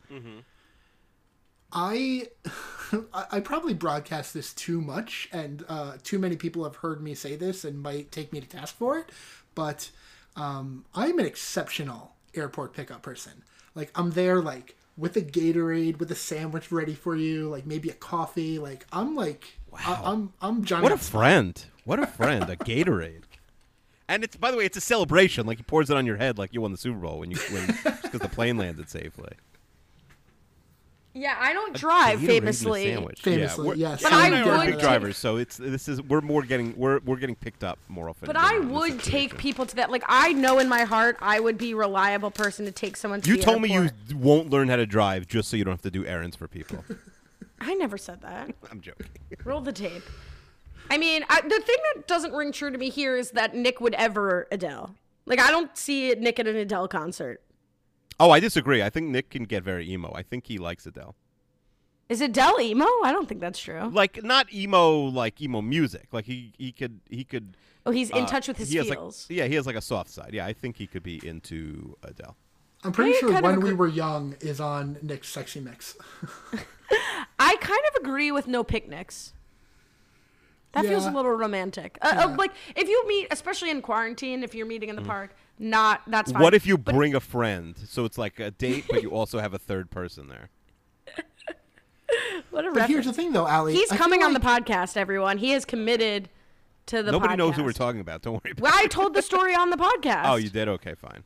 I 1.73 2.29
I 2.93 3.25
I 3.31 3.41
probably 3.41 3.75
broadcast 3.75 4.35
this 4.35 4.53
too 4.53 4.81
much, 4.81 5.29
and 5.33 5.65
uh, 5.69 5.97
too 6.03 6.19
many 6.19 6.37
people 6.37 6.65
have 6.65 6.77
heard 6.77 7.03
me 7.03 7.15
say 7.15 7.37
this 7.37 7.65
and 7.65 7.81
might 7.81 8.13
take 8.13 8.33
me 8.33 8.41
to 8.41 8.47
task 8.47 8.77
for 8.77 8.99
it. 8.99 9.09
But 9.55 9.91
um, 10.37 10.85
I'm 10.95 11.19
an 11.19 11.27
exceptional 11.27 12.15
airport 12.35 12.75
pickup 12.75 13.03
person. 13.03 13.43
Like 13.75 13.91
I'm 13.95 14.11
there, 14.11 14.41
like 14.41 14.77
with 14.97 15.17
a 15.17 15.23
Gatorade, 15.23 15.99
with 15.99 16.11
a 16.11 16.15
sandwich 16.15 16.71
ready 16.71 16.95
for 16.95 17.17
you, 17.17 17.49
like 17.49 17.67
maybe 17.67 17.89
a 17.89 17.95
coffee. 17.95 18.59
Like 18.59 18.87
I'm 18.93 19.15
like 19.15 19.59
I, 19.73 20.01
I'm 20.05 20.33
I'm 20.41 20.65
Johnny. 20.65 20.83
What 20.83 20.93
a 20.93 20.99
friend! 20.99 21.65
What 21.85 21.99
a 21.99 22.07
friend! 22.07 22.49
a 22.49 22.57
Gatorade. 22.57 23.23
And 24.09 24.25
it's 24.25 24.37
by 24.37 24.51
the 24.51 24.57
way, 24.57 24.65
it's 24.65 24.77
a 24.77 24.83
celebration. 24.83 25.47
Like 25.47 25.59
he 25.59 25.65
pours 25.65 25.91
it 25.91 25.97
on 25.97 26.07
your 26.07 26.17
head, 26.17 26.39
like 26.39 26.53
you 26.53 26.61
won 26.61 26.73
the 26.73 26.79
Super 26.79 26.99
Bowl 26.99 27.21
when 27.21 27.31
you 27.31 27.39
win 27.53 27.67
because 28.03 28.21
the 28.21 28.29
plane 28.29 28.59
landed 28.59 28.89
safely. 28.89 29.33
Yeah 31.15 31.37
i 31.39 31.53
don't 31.53 31.75
drive 31.77 32.23
a 32.23 32.27
famously. 32.27 32.95
Famously, 33.17 33.79
yeah, 33.79 33.91
yes. 33.91 34.03
But 34.03 34.11
Sam 34.11 34.19
I 34.19 34.27
and 34.27 34.35
Sam 34.35 34.43
and 34.43 34.51
I 34.51 34.55
are 34.55 34.59
would 34.59 34.65
big 34.67 34.75
take- 34.75 34.83
drivers, 34.83 35.17
so 35.17 35.37
it's 35.37 35.57
this 35.57 35.89
is 35.89 36.01
we're 36.03 36.21
more 36.21 36.43
getting 36.43 36.75
we're 36.77 37.01
we're 37.01 37.17
getting 37.17 37.37
picked 37.37 37.63
up 37.65 37.79
more 37.89 38.09
often. 38.09 38.27
but 38.27 38.37
i 38.37 38.59
would 38.59 39.03
take 39.03 39.37
people 39.37 39.67
to 39.67 39.77
that 39.77 39.91
like 39.91 40.05
i 40.09 40.33
know 40.33 40.59
in 40.59 40.69
my 40.69 40.83
heart 40.85 41.17
i 41.21 41.39
would 41.39 41.59
be 41.59 41.73
a 41.73 41.77
reliable 41.77 42.31
person 42.31 42.65
to 42.65 42.73
take 42.73 42.97
someone 42.97 43.21
to 43.21 43.31
You 43.31 43.37
the 43.37 43.43
told 43.43 43.61
me 43.63 43.73
you 43.73 43.91
won't 44.15 44.51
learn 44.51 44.69
how 44.69 44.77
to 44.77 44.87
drive 44.87 45.27
just 45.29 45.49
so 45.51 45.57
you 45.57 45.65
don't 45.65 45.73
have 45.73 45.83
to 45.83 45.91
do 45.91 46.05
errands 46.07 46.37
for 46.37 46.49
people. 46.49 46.85
i 47.61 47.75
never 47.75 47.99
said 47.99 48.21
that 48.23 48.51
I'm 48.71 48.81
joking. 48.81 49.07
Roll 49.45 49.61
the 49.61 49.73
tape. 49.73 50.03
I 50.91 50.99
mean, 50.99 51.25
I, 51.31 51.41
the 51.41 51.61
thing 51.61 51.77
that 51.95 52.07
doesn't 52.09 52.33
ring 52.33 52.53
true 52.53 52.71
to 52.71 52.77
me 52.77 52.91
here 52.91 53.17
is 53.17 53.31
that 53.31 53.55
Nick 53.55 53.81
would 53.81 53.95
ever 53.95 54.47
Adele. 54.51 54.95
Like, 55.25 55.39
I 55.39 55.51
don't 55.51 55.75
see 55.79 56.13
Nick 56.15 56.41
at 56.41 56.47
an 56.47 56.57
Adele 56.57 56.89
concert. 56.89 57.41
Oh, 58.23 58.31
I 58.31 58.39
disagree. 58.39 58.83
I 58.83 58.89
think 58.89 59.09
Nick 59.09 59.31
can 59.31 59.43
get 59.43 59.65
very 59.65 59.91
emo. 59.91 60.13
I 60.15 60.23
think 60.23 60.47
he 60.47 60.57
likes 60.57 60.87
Adele. 60.87 61.17
Is 62.09 62.21
Adele 62.21 62.61
emo? 62.61 62.87
I 63.03 63.11
don't 63.11 63.29
think 63.29 63.41
that's 63.41 63.59
true. 63.59 63.91
Like 63.93 64.23
not 64.23 64.53
emo 64.53 65.01
like 65.07 65.43
emo 65.43 65.61
music. 65.61 66.07
Like 66.13 66.27
he 66.27 66.53
he 66.57 66.71
could 66.71 67.01
he 67.11 67.25
could 67.25 67.57
Oh, 67.85 67.91
he's 67.91 68.11
in 68.11 68.23
uh, 68.23 68.27
touch 68.27 68.47
with 68.47 68.59
his 68.59 68.71
he 68.71 68.81
feels. 68.81 69.27
Like, 69.29 69.37
yeah, 69.37 69.47
he 69.47 69.57
has 69.57 69.67
like 69.67 69.75
a 69.75 69.81
soft 69.81 70.09
side. 70.09 70.31
Yeah, 70.33 70.47
I 70.47 70.53
think 70.53 70.77
he 70.77 70.87
could 70.87 71.03
be 71.03 71.27
into 71.27 71.97
Adele. 72.05 72.37
I'm 72.85 72.93
pretty 72.93 73.17
I 73.17 73.19
sure 73.19 73.43
when 73.43 73.61
we 73.61 73.73
were 73.73 73.89
young 73.89 74.37
is 74.41 74.61
on 74.61 74.99
Nick's 75.03 75.29
sexy 75.29 75.59
mix. 75.59 75.97
I 77.41 77.57
kind 77.57 77.81
of 77.91 78.03
agree 78.05 78.31
with 78.31 78.47
no 78.47 78.63
picnics. 78.63 79.33
That 80.73 80.87
feels 80.87 81.07
a 81.07 81.11
little 81.11 81.33
romantic. 81.33 81.99
Uh, 82.01 82.29
uh, 82.29 82.37
like, 82.39 82.53
if 82.75 82.89
you 82.89 83.07
meet, 83.07 83.29
especially 83.31 83.69
in 83.69 83.83
quarantine, 83.83 84.43
if 84.43 84.55
you're 84.55 84.67
meeting 84.67 84.89
in 84.89 84.97
the 84.97 85.03
park, 85.03 85.35
not, 85.59 86.03
that's 86.07 86.33
fine. 86.33 86.43
What 86.43 86.55
if 86.55 86.67
you 86.67 86.77
But- 86.79 86.95
bring 86.95 87.15
a 87.15 87.21
friend? 87.21 87.77
So 87.87 88.05
it's 88.05 88.19
like 88.19 88.41
a 88.41 88.51
date, 88.51 88.87
but 88.91 89.03
you 89.03 89.11
also 89.11 89.39
have 89.39 89.55
a 89.55 89.59
third 89.59 89.91
person 89.91 90.29
there. 90.29 90.51
What 92.51 92.67
a 92.67 92.73
But 92.73 92.89
here's 92.89 93.07
the 93.07 93.13
thing, 93.13 93.33
though, 93.33 93.47
Ali. 93.47 93.75
He's 93.75 93.91
I 93.91 93.97
feel 93.97 94.05
coming 94.05 94.23
on 94.23 94.35
the 94.35 94.41
podcast, 94.41 94.97
everyone. 94.97 95.39
He 95.39 95.53
is 95.53 95.65
committed 95.65 96.29
to 96.87 97.03
the 97.03 97.11
Nobody 97.13 97.37
knows 97.37 97.57
who 97.57 97.65
we're 97.65 97.73
talking 97.73 98.01
about. 98.01 98.23
Don't 98.23 98.35
worry 98.35 98.53
about 98.53 98.63
Well, 98.63 98.73
I 98.75 98.87
told 98.87 99.15
the 99.15 99.23
story 99.23 99.55
on 99.55 99.71
the 99.71 99.77
oh, 99.81 99.91
podcast. 99.99 100.23
Oh, 100.27 100.37
you 100.37 100.51
did? 100.51 100.69
Okay, 100.69 100.95
fine. 100.95 101.23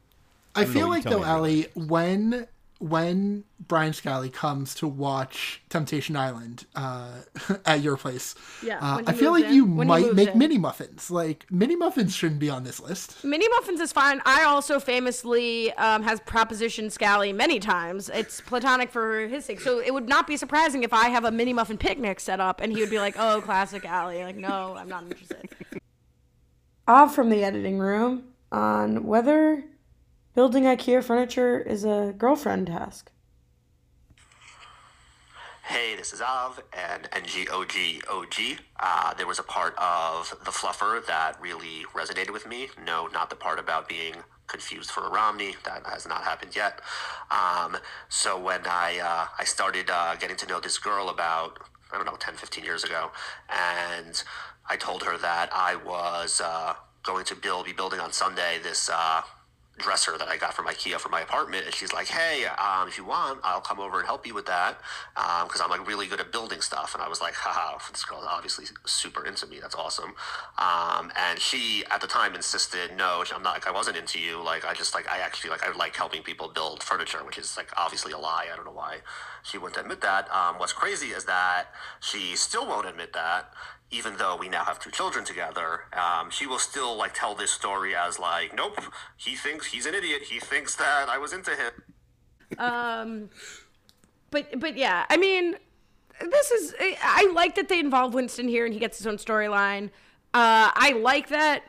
I 0.55 0.65
don't 0.65 0.73
feel 0.73 0.89
like 0.89 1.03
though, 1.03 1.25
Ali, 1.25 1.67
when 1.75 2.47
when 2.79 3.45
Brian 3.59 3.93
Scally 3.95 4.29
comes 4.29 4.75
to 4.77 4.87
watch 4.87 5.63
Temptation 5.71 6.15
Island 6.17 6.67
uh, 6.75 7.11
at 7.65 7.81
your 7.81 7.97
place, 7.97 8.35
Yeah, 8.63 8.79
uh, 8.81 9.03
I 9.07 9.13
feel 9.15 9.33
like 9.33 9.47
in. 9.47 9.55
you 9.55 9.65
When 9.65 9.89
might 9.89 10.13
make 10.15 10.29
in. 10.31 10.39
mini 10.39 10.59
muffins. 10.59 11.11
Like 11.11 11.47
mini 11.51 11.75
muffins 11.75 12.15
shouldn't 12.15 12.41
be 12.41 12.51
on 12.51 12.65
this 12.65 12.79
list. 12.79 13.25
Mini 13.25 13.49
muffins 13.49 13.81
is 13.81 13.93
fine. 13.93 14.21
I 14.27 14.45
also 14.45 14.79
famously 14.79 15.73
um, 15.75 16.03
has 16.03 16.21
propositioned 16.21 16.93
Scally 16.93 17.33
many 17.33 17.59
times. 17.61 18.11
It's 18.13 18.41
platonic 18.43 18.91
for 18.91 19.27
his 19.27 19.47
sake, 19.47 19.61
so 19.61 19.79
it 19.81 19.95
would 19.95 20.09
not 20.09 20.27
be 20.27 20.37
surprising 20.37 20.83
if 20.83 20.93
I 20.93 21.09
have 21.09 21.25
a 21.25 21.31
mini 21.31 21.55
muffin 21.55 21.79
picnic 21.79 22.21
set 22.21 22.41
up 22.41 22.61
and 22.61 22.73
he 22.73 22.81
would 22.81 22.91
be 22.91 22.99
like, 22.99 23.15
"Oh, 23.19 23.41
classic 23.41 23.87
Allie." 23.87 24.23
Like, 24.23 24.37
no, 24.37 24.75
I'm 24.77 24.89
not 24.89 25.05
interested. 25.05 25.49
Off 26.89 27.15
from 27.15 27.31
the 27.31 27.43
editing 27.43 27.79
room 27.79 28.25
on 28.53 29.05
whether 29.07 29.65
building 30.37 30.65
IKEA 30.65 31.03
furniture 31.03 31.59
is 31.59 31.83
a 31.83 32.15
girlfriend 32.17 32.67
task. 32.67 33.11
Hey, 35.65 35.97
this 35.97 36.13
is 36.13 36.21
Av 36.21 36.63
and 36.75 37.05
NGOGOG. 37.11 38.59
Uh, 38.79 39.15
there 39.15 39.27
was 39.27 39.39
a 39.39 39.43
part 39.43 39.75
of 39.79 40.29
The 40.45 40.51
Fluffer 40.51 41.05
that 41.07 41.41
really 41.41 41.87
resonated 41.95 42.35
with 42.35 42.47
me. 42.47 42.69
No, 42.85 43.07
not 43.07 43.31
the 43.31 43.37
part 43.37 43.59
about 43.59 43.89
being 43.89 44.15
confused 44.47 44.91
for 44.91 45.07
a 45.07 45.11
Romney. 45.11 45.57
That 45.65 45.87
has 45.87 46.07
not 46.07 46.23
happened 46.23 46.55
yet. 46.55 46.83
Um, 47.31 47.79
so 48.11 48.39
when 48.39 48.61
I, 48.67 49.01
uh, 49.03 49.27
I 49.39 49.45
started 49.45 49.89
uh, 49.89 50.17
getting 50.17 50.37
to 50.37 50.47
know 50.47 50.61
this 50.61 50.77
girl 50.77 51.09
about, 51.09 51.61
I 51.91 51.97
don't 51.97 52.05
know, 52.05 52.17
10, 52.17 52.35
15 52.35 52.63
years 52.63 52.85
ago, 52.85 53.11
and 53.49 54.23
I 54.69 54.77
told 54.77 55.03
her 55.05 55.17
that 55.17 55.49
I 55.55 55.77
was 55.77 56.43
uh, 56.45 56.75
going 57.05 57.25
to 57.25 57.35
build, 57.35 57.65
be 57.65 57.73
building 57.73 58.01
on 58.01 58.13
Sunday 58.13 58.59
this 58.63 58.91
uh, 58.93 59.23
dresser 59.79 60.17
that 60.19 60.29
I 60.29 60.37
got 60.37 60.55
from 60.55 60.67
IKEA 60.67 60.99
for 60.99 61.09
my 61.09 61.21
apartment, 61.21 61.67
and 61.67 61.75
she's 61.75 61.93
like, 61.93 62.09
"Hey, 62.09 62.47
um, 62.47 62.89
if 62.89 62.97
you 62.99 63.05
want, 63.05 63.41
I'll 63.45 63.61
come 63.61 63.79
over 63.79 63.99
and 63.99 64.07
help 64.07 64.27
you 64.27 64.35
with 64.35 64.47
that 64.47 64.79
because 65.45 65.61
I'm 65.61 65.71
like 65.71 65.87
really 65.87 66.07
good 66.07 66.21
at 66.21 66.33
building 66.33 66.61
stuff." 66.61 66.95
And 66.95 67.03
I 67.03 67.09
was 67.09 67.21
like, 67.21 67.35
"Haha, 67.35 67.79
this 67.91 68.05
girl's 68.05 68.27
obviously 68.29 68.67
super 68.85 69.25
into 69.25 69.47
me. 69.47 69.59
That's 69.61 69.75
awesome." 69.75 70.15
Um, 70.59 71.13
and 71.17 71.39
she 71.39 71.85
at 71.91 72.01
the 72.01 72.07
time 72.07 72.35
insisted, 72.35 72.97
"No, 72.97 73.25
I'm 73.35 73.43
not. 73.43 73.55
Like, 73.55 73.67
I 73.67 73.73
wasn't 73.73 73.97
into 73.97 74.19
you. 74.19 74.43
Like, 74.43 74.65
I 74.65 74.75
just 74.75 74.95
like 74.95 75.09
I 75.09 75.19
actually 75.19 75.51
like 75.51 75.67
I 75.67 75.73
like 75.77 75.97
helping 75.97 76.23
people 76.23 76.49
build 76.49 76.83
furniture, 76.83 77.25
which 77.25 77.39
is 77.39 77.57
like 77.57 77.71
obviously 77.77 78.13
a 78.13 78.19
lie. 78.19 78.47
I 78.53 78.57
don't 78.57 78.65
know 78.65 78.73
why 78.73 78.99
she 79.43 79.59
wouldn't 79.59 79.81
admit 79.81 80.01
that. 80.03 80.31
Um, 80.33 80.59
what's 80.59 80.73
crazy 80.73 81.09
is 81.09 81.25
that 81.27 81.67
she 82.01 82.37
still 82.37 82.67
won't 82.67 82.87
admit 82.87 83.13
that." 83.13 83.53
Even 83.91 84.17
though 84.17 84.37
we 84.37 84.49
now 84.49 84.65
have 84.65 84.81
two 84.81 84.91
children 84.91 85.25
together, 85.25 85.85
um, 85.93 86.31
she 86.31 86.47
will 86.47 86.59
still 86.59 86.97
like 86.97 87.15
tell 87.15 87.35
this 87.35 87.51
story 87.51 87.95
as 87.95 88.19
like, 88.19 88.55
nope, 88.55 88.81
he 89.17 89.37
thinks 89.37 89.67
he's 89.67 89.87
an 89.87 89.95
idiot. 89.95 90.23
He 90.23 90.41
thinks 90.41 90.75
that 90.77 91.09
I 91.09 91.19
was 91.19 91.33
into 91.33 91.53
him. 91.53 92.59
Um, 92.59 93.31
but 94.31 94.59
but 94.59 94.77
yeah, 94.77 95.07
I 95.09 95.17
mean, 95.17 95.57
this 96.21 96.51
is 96.51 96.75
I 97.03 97.31
like 97.35 97.55
that 97.57 97.69
they 97.69 97.79
involve 97.79 98.15
Winston 98.15 98.49
here 98.49 98.65
and 98.65 98.75
he 98.75 98.81
gets 98.81 98.99
his 98.99 99.07
own 99.07 99.17
storyline. 99.17 99.91
Uh, 100.35 100.71
I 100.75 100.99
like 101.01 101.29
that. 101.29 101.63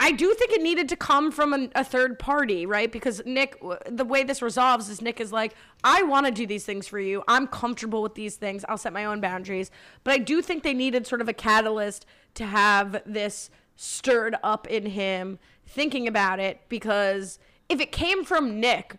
I 0.00 0.12
do 0.12 0.34
think 0.34 0.52
it 0.52 0.60
needed 0.60 0.88
to 0.90 0.96
come 0.96 1.30
from 1.30 1.52
an, 1.52 1.70
a 1.74 1.84
third 1.84 2.18
party, 2.18 2.66
right? 2.66 2.90
Because 2.90 3.22
Nick, 3.24 3.60
the 3.88 4.04
way 4.04 4.24
this 4.24 4.42
resolves 4.42 4.88
is 4.88 5.00
Nick 5.00 5.20
is 5.20 5.32
like, 5.32 5.54
I 5.82 6.02
want 6.02 6.26
to 6.26 6.32
do 6.32 6.46
these 6.46 6.64
things 6.64 6.86
for 6.86 6.98
you. 6.98 7.22
I'm 7.28 7.46
comfortable 7.46 8.02
with 8.02 8.14
these 8.14 8.36
things. 8.36 8.64
I'll 8.68 8.76
set 8.76 8.92
my 8.92 9.04
own 9.04 9.20
boundaries. 9.20 9.70
But 10.02 10.14
I 10.14 10.18
do 10.18 10.42
think 10.42 10.62
they 10.62 10.74
needed 10.74 11.06
sort 11.06 11.20
of 11.20 11.28
a 11.28 11.32
catalyst 11.32 12.06
to 12.34 12.44
have 12.44 13.02
this 13.06 13.50
stirred 13.76 14.36
up 14.42 14.66
in 14.66 14.86
him 14.86 15.38
thinking 15.66 16.06
about 16.06 16.38
it 16.38 16.60
because 16.68 17.38
if 17.68 17.80
it 17.80 17.92
came 17.92 18.24
from 18.24 18.60
Nick, 18.60 18.96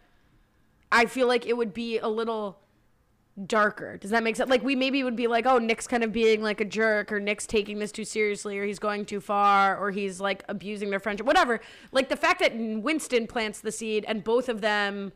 I 0.91 1.05
feel 1.05 1.27
like 1.27 1.45
it 1.45 1.57
would 1.57 1.73
be 1.73 1.99
a 1.99 2.07
little 2.07 2.59
darker. 3.43 3.97
Does 3.97 4.11
that 4.11 4.23
make 4.23 4.35
sense? 4.35 4.49
Like 4.49 4.63
we 4.63 4.75
maybe 4.75 5.03
would 5.03 5.15
be 5.15 5.27
like, 5.27 5.45
oh, 5.45 5.57
Nick's 5.57 5.87
kind 5.87 6.03
of 6.03 6.13
being 6.13 6.41
like 6.41 6.61
a 6.61 6.65
jerk, 6.65 7.11
or 7.11 7.19
Nick's 7.19 7.45
taking 7.45 7.79
this 7.79 7.91
too 7.91 8.05
seriously, 8.05 8.57
or 8.57 8.65
he's 8.65 8.79
going 8.79 9.05
too 9.05 9.19
far, 9.19 9.77
or 9.77 9.91
he's 9.91 10.21
like 10.21 10.43
abusing 10.47 10.89
their 10.89 10.99
friendship, 10.99 11.25
whatever. 11.25 11.59
Like 11.91 12.09
the 12.09 12.15
fact 12.15 12.39
that 12.39 12.55
Winston 12.55 13.27
plants 13.27 13.59
the 13.59 13.71
seed 13.71 14.05
and 14.07 14.23
both 14.23 14.47
of 14.47 14.61
them 14.61 15.11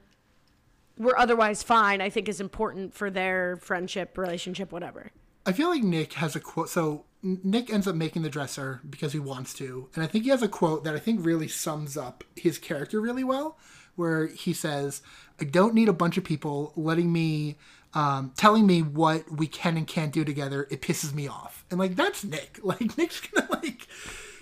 were 0.98 1.18
otherwise 1.18 1.64
fine, 1.64 2.02
I 2.02 2.10
think 2.10 2.28
is 2.28 2.42
important 2.42 2.94
for 2.94 3.10
their 3.10 3.56
friendship, 3.56 4.18
relationship, 4.18 4.72
whatever. 4.74 5.12
I 5.46 5.54
feel 5.54 5.70
like 5.70 5.84
Nick 5.84 6.14
has 6.14 6.36
a 6.36 6.42
quote. 6.42 6.70
So 6.70 7.06
Nick 7.24 7.72
ends 7.72 7.88
up 7.88 7.96
making 7.96 8.24
the 8.24 8.30
dresser 8.30 8.82
because 8.90 9.14
he 9.14 9.20
wants 9.20 9.54
to, 9.56 9.88
and 9.96 10.04
I 10.04 10.08
think 10.08 10.26
he 10.26 10.30
has 10.30 10.44
a 10.44 10.50
quote 10.50 10.84
that 10.84 10.94
I 10.94 11.00
think 11.00 11.26
really 11.26 11.48
sums 11.48 11.96
up 11.96 12.26
his 12.36 12.58
character 12.58 13.00
really 13.00 13.24
well, 13.24 13.58
where 13.96 14.28
he 14.28 14.52
says, 14.52 15.02
"I 15.40 15.46
don't 15.46 15.74
need 15.74 15.88
a 15.88 15.94
bunch 15.94 16.18
of 16.18 16.26
people 16.26 16.74
letting 16.76 17.14
me." 17.14 17.58
Um, 17.94 18.34
telling 18.38 18.68
me 18.68 18.84
what 18.84 19.32
we 19.32 19.48
can 19.48 19.76
and 19.76 19.88
can't 19.88 20.14
do 20.14 20.24
together, 20.24 20.68
it 20.70 20.82
pisses 20.82 21.14
me 21.14 21.28
off. 21.28 21.66
And 21.72 21.80
like 21.80 21.96
that's 21.96 22.24
Nick. 22.24 22.60
Like 22.64 22.98
Nick's 22.98 23.20
gonna 23.20 23.48
like 23.52 23.88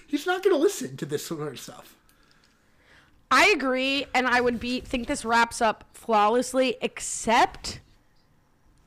he's 0.06 0.26
not 0.26 0.44
gonna 0.44 0.58
listen 0.58 0.98
to 0.98 1.06
this 1.06 1.26
sort 1.26 1.54
of 1.54 1.60
stuff. 1.60 1.96
I 3.30 3.48
agree, 3.48 4.06
and 4.14 4.28
I 4.28 4.42
would 4.42 4.60
be 4.60 4.82
think 4.82 5.08
this 5.08 5.26
wraps 5.26 5.62
up 5.62 5.86
flawlessly, 5.94 6.78
except 6.82 7.82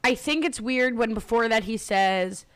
I 0.02 0.14
think 0.14 0.44
it's 0.44 0.60
weird 0.60 0.96
when 0.96 1.12
before 1.12 1.48
that 1.48 1.64
he 1.64 1.76
says, 1.76 2.46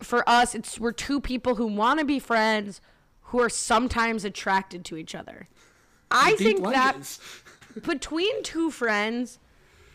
for 0.00 0.28
us, 0.28 0.54
it's 0.54 0.78
we're 0.78 0.92
two 0.92 1.20
people 1.20 1.54
who 1.54 1.66
want 1.66 2.00
to 2.00 2.04
be 2.04 2.18
friends 2.18 2.80
who 3.22 3.40
are 3.40 3.48
sometimes 3.48 4.24
attracted 4.24 4.84
to 4.86 4.96
each 4.96 5.14
other. 5.14 5.48
I 6.10 6.34
think 6.36 6.62
that 6.62 7.18
between 7.84 8.42
two 8.42 8.70
friends, 8.70 9.38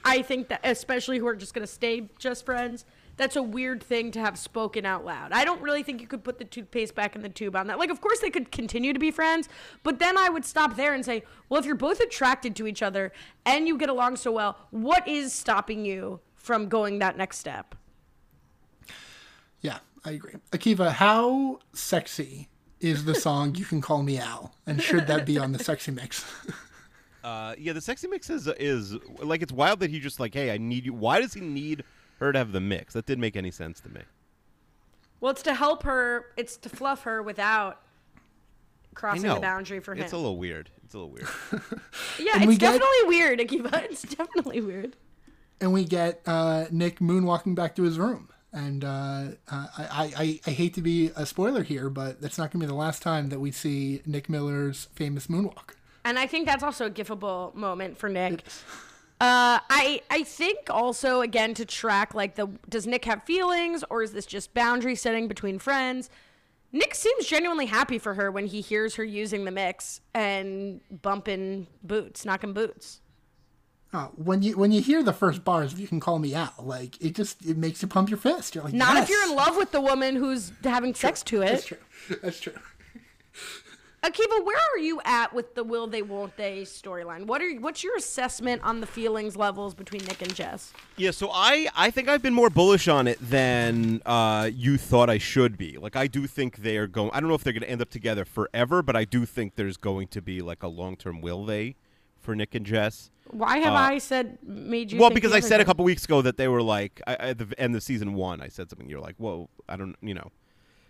I 0.04 0.22
think 0.22 0.50
that, 0.50 0.62
especially 0.64 1.20
who 1.20 1.28
are 1.28 1.36
just 1.36 1.54
going 1.54 1.66
to 1.66 1.72
stay 1.72 2.10
just 2.18 2.46
friends, 2.46 2.86
that's 3.20 3.36
a 3.36 3.44
weird 3.44 3.84
thing 3.84 4.12
to 4.12 4.20
have 4.20 4.38
spoken 4.38 4.86
out 4.86 5.04
loud. 5.04 5.34
I 5.34 5.44
don't 5.44 5.62
really 5.62 5.84
think 5.84 6.00
you 6.00 6.08
could 6.08 6.24
put 6.24 6.40
the 6.40 6.46
toothpaste 6.46 6.96
back 6.96 7.18
in 7.18 7.22
the 7.22 7.30
tube 7.30 7.54
on 7.54 7.68
that. 7.68 7.78
Like, 7.78 7.90
of 7.90 8.00
course, 8.00 8.20
they 8.20 8.30
could 8.30 8.50
continue 8.50 8.94
to 8.94 9.00
be 9.00 9.12
friends, 9.12 9.50
but 9.84 10.00
then 10.00 10.18
I 10.18 10.30
would 10.30 10.46
stop 10.46 10.78
there 10.78 10.94
and 10.94 11.04
say, 11.04 11.24
well, 11.50 11.60
if 11.60 11.66
you're 11.66 11.76
both 11.76 12.00
attracted 12.00 12.56
to 12.56 12.66
each 12.66 12.82
other 12.82 13.12
and 13.46 13.68
you 13.68 13.78
get 13.78 13.90
along 13.90 14.16
so 14.16 14.32
well, 14.32 14.58
what 14.72 15.06
is 15.06 15.34
stopping 15.34 15.84
you 15.84 16.22
from 16.34 16.70
going 16.70 17.00
that 17.00 17.18
next 17.18 17.40
step? 17.40 17.76
Yeah, 19.60 19.80
I 20.06 20.12
agree. 20.12 20.36
Akiva, 20.52 20.94
how 20.94 21.60
sexy 21.74 22.48
is 22.80 23.04
the 23.04 23.16
song 23.16 23.54
"You 23.56 23.66
Can 23.66 23.82
Call 23.82 24.02
Me 24.02 24.18
Al"? 24.18 24.56
And 24.66 24.82
should 24.82 25.08
that 25.08 25.26
be 25.26 25.38
on 25.38 25.52
the 25.52 25.62
sexy 25.62 25.92
mix? 25.92 26.26
Uh, 27.24 27.54
yeah, 27.58 27.74
the 27.74 27.82
sexy 27.82 28.08
mix 28.08 28.30
is 28.30 28.48
is 28.48 28.96
like 29.20 29.42
it's 29.42 29.52
wild 29.52 29.80
that 29.82 29.90
he 29.90 30.00
just 30.00 30.20
like, 30.20 30.34
hey, 30.34 30.52
I 30.52 30.58
need 30.58 30.86
you. 30.86 30.94
Why 30.94 31.20
does 31.22 31.34
he 31.34 31.42
need 31.42 31.84
her 32.20 32.32
to 32.32 32.38
have 32.40 32.52
the 32.52 32.62
mix? 32.62 32.94
That 32.94 33.06
didn't 33.06 33.22
make 33.22 33.36
any 33.36 33.52
sense 33.52 33.80
to 33.82 33.90
me. 33.90 34.02
Well, 35.20 35.32
it's 35.32 35.42
to 35.44 35.54
help 35.54 35.84
her, 35.84 36.28
it's 36.38 36.56
to 36.58 36.70
fluff 36.70 37.04
her 37.04 37.22
without 37.22 37.82
crossing 38.96 39.24
the 39.34 39.40
boundary 39.40 39.80
for 39.82 39.94
him. 39.94 40.04
It's 40.04 40.14
a 40.14 40.18
little 40.18 40.38
weird. 40.38 40.70
It's 40.86 40.94
a 40.94 40.98
little 40.98 41.12
weird. 41.12 41.28
yeah, 42.20 42.32
And 42.36 42.44
it's 42.44 42.48
we 42.48 42.56
get- 42.58 42.80
definitely 42.80 43.08
weird, 43.08 43.40
Akiva. 43.40 43.84
It's 43.92 44.02
definitely 44.04 44.62
weird. 44.62 44.96
and 45.62 45.74
we 45.74 45.84
get 45.84 46.22
uh, 46.26 46.66
Nick 46.72 47.00
moonwalking 47.00 47.54
back 47.56 47.76
to 47.76 47.84
his 47.84 48.00
room. 48.00 48.30
And 48.52 48.84
uh, 48.84 48.88
uh, 49.52 49.68
I, 49.78 50.12
I, 50.18 50.40
I 50.48 50.52
hate 50.52 50.74
to 50.76 50.82
be 50.82 51.12
a 51.16 51.26
spoiler 51.26 51.62
here, 51.64 51.90
but 51.90 52.20
that's 52.22 52.38
not 52.40 52.46
going 52.52 52.62
to 52.62 52.66
be 52.66 52.68
the 52.68 52.74
last 52.74 53.02
time 53.04 53.30
that 53.30 53.40
we 53.40 53.52
see 53.52 54.02
Nick 54.08 54.28
Miller's 54.30 54.88
famous 54.96 55.28
moonwalk. 55.28 55.76
And 56.10 56.18
I 56.18 56.26
think 56.26 56.48
that's 56.48 56.64
also 56.64 56.88
a 56.88 56.90
gifable 56.90 57.54
moment 57.54 57.96
for 57.96 58.10
Nick. 58.10 58.44
Uh, 59.22 59.60
I 59.70 60.02
I 60.10 60.24
think 60.24 60.58
also 60.72 61.22
again 61.22 61.54
to 61.54 61.66
track 61.66 62.16
like 62.16 62.34
the 62.34 62.48
does 62.68 62.88
Nick 62.88 63.06
have 63.06 63.24
feelings 63.26 63.84
or 63.92 64.02
is 64.02 64.12
this 64.14 64.26
just 64.26 64.56
boundary 64.56 64.96
setting 64.96 65.28
between 65.28 65.60
friends? 65.60 66.10
Nick 66.72 66.96
seems 66.96 67.28
genuinely 67.28 67.68
happy 67.68 68.00
for 68.00 68.16
her 68.16 68.32
when 68.32 68.48
he 68.48 68.60
hears 68.62 68.96
her 68.96 69.04
using 69.04 69.46
the 69.46 69.52
mix 69.52 70.02
and 70.16 70.82
bumping 71.02 71.68
boots, 71.84 72.26
knocking 72.26 72.54
boots. 72.54 73.02
Uh, 73.94 74.06
when 74.16 74.42
you 74.42 74.58
when 74.58 74.72
you 74.72 74.82
hear 74.82 75.04
the 75.04 75.14
first 75.14 75.44
bars, 75.44 75.76
"You 75.76 75.88
Can 75.88 76.00
Call 76.00 76.18
Me 76.18 76.34
out. 76.34 76.66
like 76.66 77.00
it 77.04 77.14
just 77.14 77.46
it 77.46 77.58
makes 77.58 77.84
you 77.84 77.88
pump 77.88 78.10
your 78.10 78.18
fist. 78.18 78.56
You're 78.56 78.64
like, 78.64 78.74
Not 78.74 78.96
yes. 78.96 79.04
if 79.04 79.10
you're 79.12 79.30
in 79.30 79.36
love 79.36 79.58
with 79.58 79.72
the 79.72 79.82
woman 79.82 80.16
who's 80.16 80.54
having 80.64 80.96
sex 80.96 81.22
to 81.24 81.44
it. 81.44 81.48
That's 81.52 81.66
true. 81.66 81.78
That's 82.24 82.40
true. 82.40 82.54
Akiva, 84.04 84.46
where 84.46 84.58
are 84.74 84.78
you 84.80 85.02
at 85.04 85.34
with 85.34 85.56
the 85.56 85.64
will 85.64 85.86
they 85.86 86.02
won't 86.02 86.36
they 86.38 86.62
storyline? 86.62 87.26
What 87.26 87.42
are 87.42 87.52
what's 87.56 87.84
your 87.84 87.98
assessment 87.98 88.62
on 88.64 88.80
the 88.80 88.88
feelings 88.88 89.36
levels 89.36 89.74
between 89.74 90.04
Nick 90.06 90.22
and 90.22 90.34
Jess? 90.34 90.72
Yeah, 90.96 91.12
so 91.12 91.30
I 91.34 91.68
I 91.76 91.92
think 91.92 92.08
I've 92.08 92.22
been 92.22 92.34
more 92.34 92.50
bullish 92.50 92.88
on 92.88 93.08
it 93.08 93.18
than 93.22 94.02
uh, 94.06 94.50
you 94.54 94.78
thought 94.78 95.10
I 95.10 95.18
should 95.18 95.58
be. 95.58 95.78
Like 95.78 95.98
I 95.98 96.08
do 96.08 96.28
think 96.28 96.58
they 96.58 96.78
are 96.78 96.88
going. 96.88 97.12
I 97.14 97.20
don't 97.20 97.28
know 97.28 97.36
if 97.36 97.44
they're 97.44 97.52
going 97.54 97.64
to 97.64 97.70
end 97.70 97.82
up 97.82 97.90
together 97.90 98.24
forever, 98.24 98.82
but 98.82 98.96
I 98.96 99.04
do 99.04 99.26
think 99.26 99.56
there's 99.56 99.76
going 99.78 100.08
to 100.10 100.22
be 100.22 100.42
like 100.42 100.64
a 100.64 100.68
long 100.70 100.96
term 100.96 101.20
will 101.20 101.46
they 101.46 101.76
for 102.22 102.36
Nick 102.36 102.56
and 102.56 102.66
Jess. 102.66 103.12
Why 103.32 103.58
have 103.58 103.74
Uh, 103.74 103.78
I 103.78 103.98
said 103.98 104.38
made 104.44 104.94
you? 104.94 105.00
well, 105.00 105.10
because 105.10 105.34
I 105.34 105.42
said 105.42 105.60
a 105.60 105.66
couple 105.66 105.84
weeks 105.84 106.06
ago 106.06 106.22
that 106.22 106.38
they 106.38 106.48
were 106.48 106.62
like 106.64 107.02
I, 107.06 107.16
at 107.16 107.38
the 107.38 107.54
end 107.60 107.76
of 107.76 107.84
season 107.84 108.14
one. 108.14 108.42
I 108.42 108.48
said 108.48 108.70
something. 108.70 108.88
You're 108.90 109.02
like, 109.02 109.16
whoa, 109.18 109.50
I 109.68 109.76
don't, 109.76 109.96
you 110.02 110.14
know. 110.14 110.32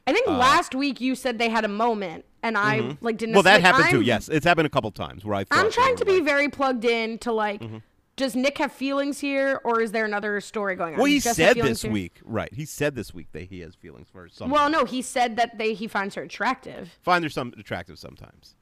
I 0.10 0.14
think 0.14 0.28
last 0.28 0.74
week 0.74 1.00
you 1.00 1.16
said 1.16 1.38
they 1.38 1.50
had 1.50 1.66
a 1.66 1.70
moment, 1.70 2.26
and 2.42 2.58
I 2.58 2.96
like 3.02 3.18
didn't. 3.18 3.22
Uh, 3.22 3.26
mm-hmm. 3.26 3.34
Well, 3.36 3.44
that 3.44 3.54
like, 3.56 3.62
happened 3.62 3.90
too. 3.90 3.98
I'm- 3.98 4.04
Yes, 4.06 4.30
it's 4.30 4.46
happened 4.46 4.66
a 4.68 4.70
couple 4.70 4.92
times 4.92 5.24
where 5.24 5.36
I. 5.36 5.44
Thought 5.44 5.66
I'm 5.66 5.72
trying 5.72 5.96
to 5.98 6.06
be 6.06 6.12
like- 6.14 6.20
Mm-hmm. 6.22 6.26
very 6.26 6.50
plugged 6.50 6.86
in 6.86 7.18
to 7.20 7.32
like. 7.32 7.62
Does 8.16 8.36
Nick 8.36 8.58
have 8.58 8.74
feelings 8.74 9.20
here, 9.20 9.62
or 9.64 9.80
is 9.80 9.94
there 9.94 10.04
another 10.04 10.42
story 10.42 10.76
going 10.76 10.94
on? 10.96 11.00
Well, 11.00 11.06
he 11.06 11.22
said 11.22 11.56
this 11.56 11.84
here? 11.84 11.92
week, 11.92 12.20
right? 12.26 12.54
He 12.54 12.66
said 12.66 12.94
this 12.94 13.14
week 13.14 13.28
that 13.32 13.44
he 13.44 13.62
has 13.62 13.76
feelings 13.76 14.08
for 14.12 14.28
some. 14.28 14.50
Well, 14.50 14.70
no, 14.70 14.84
he 14.84 15.02
said 15.02 15.38
that 15.38 15.58
they 15.58 15.74
he 15.74 15.88
finds 15.88 16.16
her 16.16 16.24
attractive. 16.24 16.98
find 17.02 17.24
her 17.24 17.30
some 17.30 17.54
attractive 17.58 17.98
sometimes, 17.98 18.56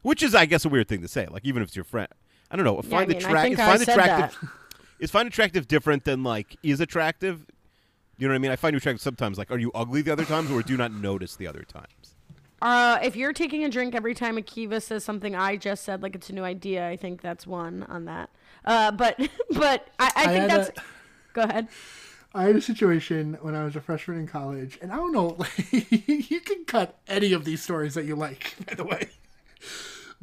which 0.00 0.22
is, 0.22 0.34
I 0.34 0.46
guess, 0.46 0.64
a 0.64 0.70
weird 0.70 0.88
thing 0.88 1.02
to 1.02 1.08
say. 1.08 1.26
Like 1.26 1.44
even 1.44 1.62
if 1.62 1.68
it's 1.68 1.76
your 1.76 1.84
friend, 1.84 2.08
I 2.50 2.56
don't 2.56 2.64
know. 2.64 2.74
Yeah, 2.76 2.78
I 2.78 2.82
Find 2.90 3.08
mean, 3.08 3.16
I 3.16 3.18
attract- 3.18 3.58
I 3.60 3.76
find 3.76 3.82
attractive. 3.82 4.50
is 5.00 5.10
find 5.10 5.28
attractive 5.28 5.68
different 5.68 6.04
than 6.04 6.22
like 6.22 6.56
is 6.62 6.80
attractive? 6.80 7.44
You 8.18 8.28
know 8.28 8.32
what 8.32 8.36
I 8.36 8.38
mean? 8.38 8.50
I 8.50 8.56
find 8.56 8.74
you 8.74 8.78
attractive 8.78 9.00
sometimes. 9.02 9.38
Like, 9.38 9.50
are 9.50 9.58
you 9.58 9.70
ugly 9.74 10.02
the 10.02 10.12
other 10.12 10.24
times, 10.24 10.50
or 10.50 10.62
do 10.62 10.72
you 10.72 10.76
not 10.78 10.92
notice 10.92 11.36
the 11.36 11.46
other 11.46 11.62
times? 11.62 12.14
Uh, 12.62 12.98
if 13.02 13.14
you're 13.16 13.32
taking 13.32 13.64
a 13.64 13.68
drink 13.68 13.94
every 13.94 14.14
time 14.14 14.36
Akiva 14.36 14.80
says 14.82 15.04
something 15.04 15.34
I 15.36 15.56
just 15.56 15.84
said, 15.84 16.02
like 16.02 16.14
it's 16.14 16.30
a 16.30 16.32
new 16.32 16.44
idea, 16.44 16.88
I 16.88 16.96
think 16.96 17.20
that's 17.20 17.46
one 17.46 17.82
on 17.84 18.04
that. 18.06 18.30
Uh, 18.64 18.90
but 18.92 19.18
but 19.50 19.88
I, 19.98 20.06
I 20.16 20.22
I 20.22 20.26
think 20.26 20.40
had 20.42 20.50
that's. 20.50 20.68
a- 20.78 20.82
Go 21.34 21.42
ahead. 21.42 21.68
I 22.32 22.44
had 22.44 22.56
a 22.56 22.60
situation 22.60 23.36
when 23.42 23.54
I 23.54 23.64
was 23.64 23.76
a 23.76 23.80
freshman 23.80 24.18
in 24.18 24.26
college, 24.28 24.78
and 24.82 24.90
I 24.92 24.96
don't 24.96 25.12
know, 25.12 25.36
you 25.70 26.40
can 26.40 26.64
cut 26.64 26.98
any 27.08 27.32
of 27.32 27.44
these 27.44 27.62
stories 27.62 27.94
that 27.94 28.04
you 28.06 28.16
like, 28.16 28.54
by 28.66 28.74
the 28.74 28.84
way. 28.84 29.08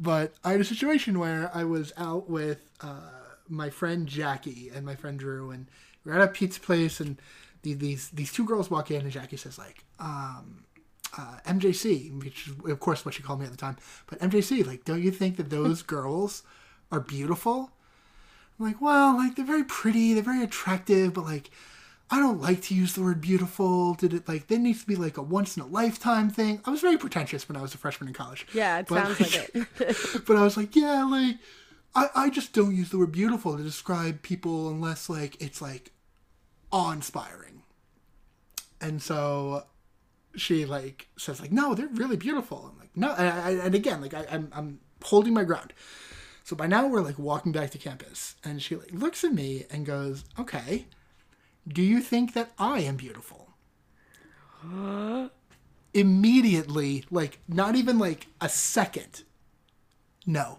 But 0.00 0.34
I 0.42 0.52
had 0.52 0.60
a 0.60 0.64
situation 0.64 1.18
where 1.18 1.50
I 1.54 1.64
was 1.64 1.92
out 1.96 2.28
with 2.28 2.64
uh, 2.80 3.00
my 3.48 3.70
friend 3.70 4.06
Jackie 4.06 4.70
and 4.74 4.84
my 4.84 4.94
friend 4.94 5.18
Drew, 5.18 5.50
and 5.50 5.66
we're 6.04 6.14
at 6.14 6.22
a 6.22 6.28
pizza 6.28 6.60
place, 6.60 6.98
and 7.00 7.16
the, 7.16 7.22
these 7.62 8.10
these 8.10 8.32
two 8.32 8.44
girls 8.44 8.70
walk 8.70 8.90
in, 8.90 9.02
and 9.02 9.10
Jackie 9.10 9.36
says 9.36 9.58
like, 9.58 9.84
um, 10.00 10.64
uh, 11.16 11.36
"MJC," 11.46 12.22
which 12.22 12.48
is 12.48 12.54
of 12.70 12.80
course 12.80 13.04
what 13.04 13.14
she 13.14 13.22
called 13.22 13.40
me 13.40 13.46
at 13.46 13.52
the 13.52 13.56
time. 13.58 13.76
But 14.06 14.18
MJC, 14.20 14.66
like, 14.66 14.84
don't 14.84 15.02
you 15.02 15.10
think 15.10 15.36
that 15.36 15.50
those 15.50 15.82
girls 15.96 16.42
are 16.90 17.00
beautiful? 17.00 17.70
I'm 18.58 18.66
like, 18.66 18.80
well, 18.80 19.16
like 19.16 19.36
they're 19.36 19.44
very 19.44 19.64
pretty, 19.64 20.12
they're 20.14 20.22
very 20.22 20.42
attractive, 20.42 21.14
but 21.14 21.24
like 21.24 21.50
I 22.10 22.18
don't 22.18 22.40
like 22.42 22.60
to 22.62 22.74
use 22.74 22.92
the 22.92 23.02
word 23.02 23.20
beautiful. 23.22 23.94
Did 23.94 24.12
it 24.12 24.28
like 24.28 24.48
there 24.48 24.58
needs 24.58 24.82
to 24.82 24.86
be 24.86 24.96
like 24.96 25.16
a 25.16 25.22
once 25.22 25.56
in 25.56 25.62
a 25.62 25.66
lifetime 25.66 26.28
thing? 26.28 26.60
I 26.66 26.70
was 26.70 26.80
very 26.82 26.98
pretentious 26.98 27.48
when 27.48 27.56
I 27.56 27.62
was 27.62 27.74
a 27.74 27.78
freshman 27.78 28.08
in 28.08 28.14
college. 28.14 28.46
Yeah, 28.52 28.80
it 28.80 28.86
But, 28.88 29.06
sounds 29.16 29.20
like 29.20 29.50
it. 29.54 30.24
but 30.26 30.36
I 30.36 30.42
was 30.42 30.56
like, 30.56 30.76
yeah, 30.76 31.04
like 31.04 31.36
I, 31.94 32.08
I 32.14 32.30
just 32.30 32.52
don't 32.52 32.74
use 32.76 32.90
the 32.90 32.98
word 32.98 33.12
beautiful 33.12 33.56
to 33.56 33.62
describe 33.62 34.22
people 34.22 34.68
unless 34.68 35.08
like 35.08 35.40
it's 35.40 35.62
like 35.62 35.92
awe 36.70 36.92
inspiring. 36.92 37.51
And 38.82 39.00
so 39.00 39.64
she 40.36 40.66
like 40.66 41.08
says 41.16 41.40
like, 41.40 41.52
no, 41.52 41.74
they're 41.74 41.86
really 41.86 42.16
beautiful. 42.16 42.70
I'm 42.70 42.78
like, 42.78 42.90
no, 42.96 43.14
and, 43.16 43.28
I, 43.28 43.64
and 43.64 43.74
again, 43.74 44.00
like 44.00 44.12
I, 44.12 44.26
I'm 44.30 44.50
I'm 44.52 44.80
holding 45.02 45.32
my 45.32 45.44
ground. 45.44 45.72
So 46.44 46.56
by 46.56 46.66
now 46.66 46.88
we're 46.88 47.00
like 47.00 47.18
walking 47.18 47.52
back 47.52 47.70
to 47.70 47.78
campus, 47.78 48.34
and 48.44 48.60
she 48.60 48.76
like 48.76 48.92
looks 48.92 49.22
at 49.24 49.32
me 49.32 49.64
and 49.70 49.86
goes, 49.86 50.24
okay, 50.38 50.86
do 51.66 51.80
you 51.82 52.00
think 52.00 52.34
that 52.34 52.50
I 52.58 52.80
am 52.80 52.96
beautiful? 52.96 53.50
Immediately, 55.94 57.04
like 57.10 57.38
not 57.46 57.76
even 57.76 57.98
like 57.98 58.26
a 58.40 58.48
second. 58.48 59.22
No. 60.26 60.58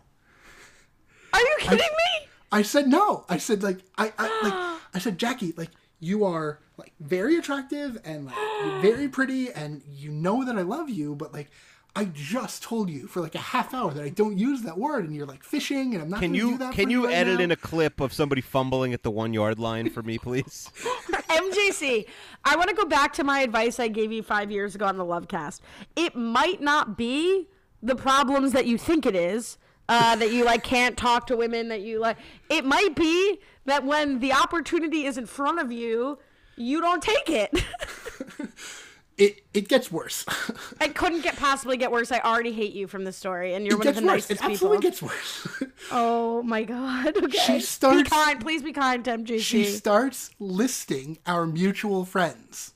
Are 1.34 1.40
you 1.40 1.56
kidding 1.60 1.78
me? 1.78 2.28
I 2.52 2.62
said 2.62 2.88
no. 2.88 3.26
I 3.28 3.38
said 3.38 3.64
like 3.64 3.80
I, 3.98 4.14
I 4.18 4.40
like 4.44 4.82
I 4.94 5.00
said 5.00 5.18
Jackie, 5.18 5.54
like 5.58 5.72
you 6.00 6.24
are 6.24 6.60
like 6.78 6.94
very 7.00 7.38
attractive 7.38 8.00
and 8.04 8.26
like 8.26 8.36
very 8.82 9.08
pretty 9.08 9.52
and 9.52 9.82
you 9.88 10.12
know 10.12 10.44
that 10.46 10.58
I 10.58 10.62
love 10.62 10.90
you, 10.90 11.16
but 11.16 11.34
like 11.34 11.50
I 11.96 12.06
just 12.06 12.64
told 12.64 12.90
you 12.90 13.06
for 13.08 13.22
like 13.22 13.36
a 13.36 13.40
half 13.40 13.72
hour 13.74 13.92
that 13.94 14.04
I 14.04 14.10
don't 14.10 14.38
use 14.38 14.64
that 14.64 14.78
word 14.80 15.06
and 15.06 15.16
you're 15.16 15.28
like 15.28 15.44
fishing 15.44 15.94
and 15.94 16.02
I'm 16.02 16.10
not 16.10 16.22
Can 16.22 16.32
gonna 16.32 16.38
you 16.38 16.52
do 16.54 16.58
that 16.58 16.74
can 16.74 16.86
for 16.86 16.92
you 16.92 17.06
right 17.06 17.14
edit 17.14 17.38
now. 17.38 17.44
in 17.44 17.52
a 17.52 17.56
clip 17.56 18.02
of 18.02 18.12
somebody 18.14 18.42
fumbling 18.42 18.94
at 18.94 19.04
the 19.04 19.12
one 19.12 19.32
yard 19.34 19.60
line 19.60 19.92
for 19.92 20.02
me, 20.02 20.18
please? 20.18 20.72
MJC, 21.12 22.06
I 22.46 22.56
want 22.56 22.70
to 22.70 22.76
go 22.76 22.86
back 22.86 23.14
to 23.14 23.24
my 23.24 23.42
advice 23.42 23.80
I 23.80 23.88
gave 23.90 24.12
you 24.12 24.24
five 24.24 24.52
years 24.52 24.74
ago 24.74 24.86
on 24.86 24.98
the 24.98 25.06
Lovecast. 25.06 25.60
It 25.96 26.16
might 26.16 26.62
not 26.62 26.98
be 26.98 27.48
the 27.84 27.96
problems 27.96 28.54
that 28.54 28.66
you 28.66 28.78
think 28.78 29.06
it 29.06 29.16
is. 29.16 29.58
Uh, 29.90 30.16
that 30.18 30.32
you 30.32 30.46
like 30.46 30.64
can't 30.64 30.98
talk 30.98 31.28
to 31.28 31.36
women 31.36 31.68
that 31.68 31.82
you 31.82 32.00
like 32.00 32.16
it 32.50 32.64
might 32.64 32.96
be 32.96 33.38
that 33.66 33.84
when 33.84 34.20
the 34.20 34.32
opportunity 34.32 35.06
is 35.06 35.18
in 35.18 35.26
front 35.26 35.60
of 35.60 35.74
you 35.74 36.18
you 36.56 36.82
don't 36.82 37.02
take 37.04 37.30
it 37.30 37.52
it 39.18 39.42
it 39.54 39.68
gets 39.68 39.92
worse. 39.92 40.26
it 40.82 40.96
couldn't 40.96 41.22
get 41.22 41.36
possibly 41.36 41.78
get 41.78 41.92
worse 41.92 42.12
i 42.12 42.20
already 42.20 42.52
hate 42.52 42.74
you 42.74 42.88
from 42.88 43.04
the 43.04 43.12
story 43.12 43.54
and 43.54 43.66
you're 43.66 43.76
it 43.76 43.80
one 43.80 43.88
of 43.88 43.96
the 43.96 44.02
worse. 44.02 44.30
nicest 44.30 44.32
It 44.32 44.46
absolutely 44.46 44.78
people 44.78 44.90
gets 44.90 45.02
worse. 45.02 45.48
oh 45.92 46.42
my 46.44 46.64
god 46.64 47.16
okay 47.24 47.38
She 47.38 47.60
starts. 47.62 48.04
be 48.04 48.10
kind 48.10 48.42
please 48.42 48.62
be 48.64 48.72
kind 48.74 49.06
to 49.06 49.12
mjc 49.18 49.40
she 49.40 49.66
starts 49.66 50.32
listing 50.40 51.18
our 51.26 51.46
mutual 51.46 52.06
friends. 52.06 52.74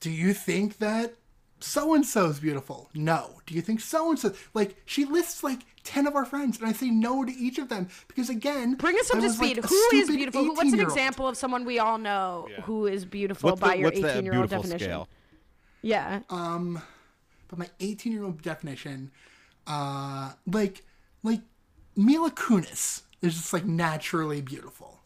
Do 0.00 0.10
you 0.10 0.32
think 0.34 0.78
that 0.78 1.14
so 1.62 1.94
and 1.94 2.04
so's 2.04 2.40
beautiful? 2.40 2.88
No. 2.94 3.40
Do 3.46 3.54
you 3.54 3.62
think 3.62 3.80
so 3.80 4.10
and 4.10 4.18
so? 4.18 4.32
Like 4.54 4.76
she 4.84 5.04
lists 5.04 5.42
like 5.42 5.60
ten 5.84 6.06
of 6.06 6.14
our 6.16 6.24
friends, 6.24 6.58
and 6.58 6.68
I 6.68 6.72
say 6.72 6.90
no 6.90 7.24
to 7.24 7.32
each 7.32 7.58
of 7.58 7.68
them 7.68 7.88
because 8.08 8.28
again, 8.30 8.74
Bring 8.74 8.96
us 8.98 9.10
up 9.10 9.18
to 9.18 9.22
was, 9.26 9.38
like, 9.40 9.52
speed. 9.56 9.64
Who 9.64 9.88
is 9.96 10.08
beautiful? 10.08 10.42
Who- 10.44 10.48
What's 10.50 10.60
an 10.62 10.68
18-year-old. 10.68 10.92
example 10.92 11.28
of 11.28 11.36
someone 11.36 11.64
we 11.64 11.78
all 11.78 11.98
know 11.98 12.48
who 12.64 12.86
is 12.86 13.04
beautiful 13.04 13.50
What's 13.50 13.60
by 13.60 13.74
the, 13.74 13.78
your 13.78 13.92
18 13.92 14.24
year 14.24 14.36
old 14.36 14.50
definition? 14.50 14.78
scale? 14.80 15.08
Yeah. 15.82 16.20
Um, 16.30 16.80
but 17.48 17.58
my 17.58 17.68
eighteen-year-old 17.80 18.40
definition, 18.42 19.10
uh, 19.66 20.32
like 20.46 20.84
like 21.22 21.40
Mila 21.96 22.30
Kunis 22.30 23.02
is 23.20 23.34
just 23.34 23.52
like 23.52 23.64
naturally 23.66 24.40
beautiful. 24.40 25.00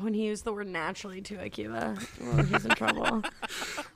When 0.00 0.14
he 0.14 0.26
used 0.26 0.44
the 0.44 0.52
word 0.52 0.68
naturally 0.68 1.20
to 1.22 1.36
Akiva, 1.36 2.02
oh, 2.22 2.42
he's 2.42 2.64
in 2.64 2.70
trouble. 2.72 3.22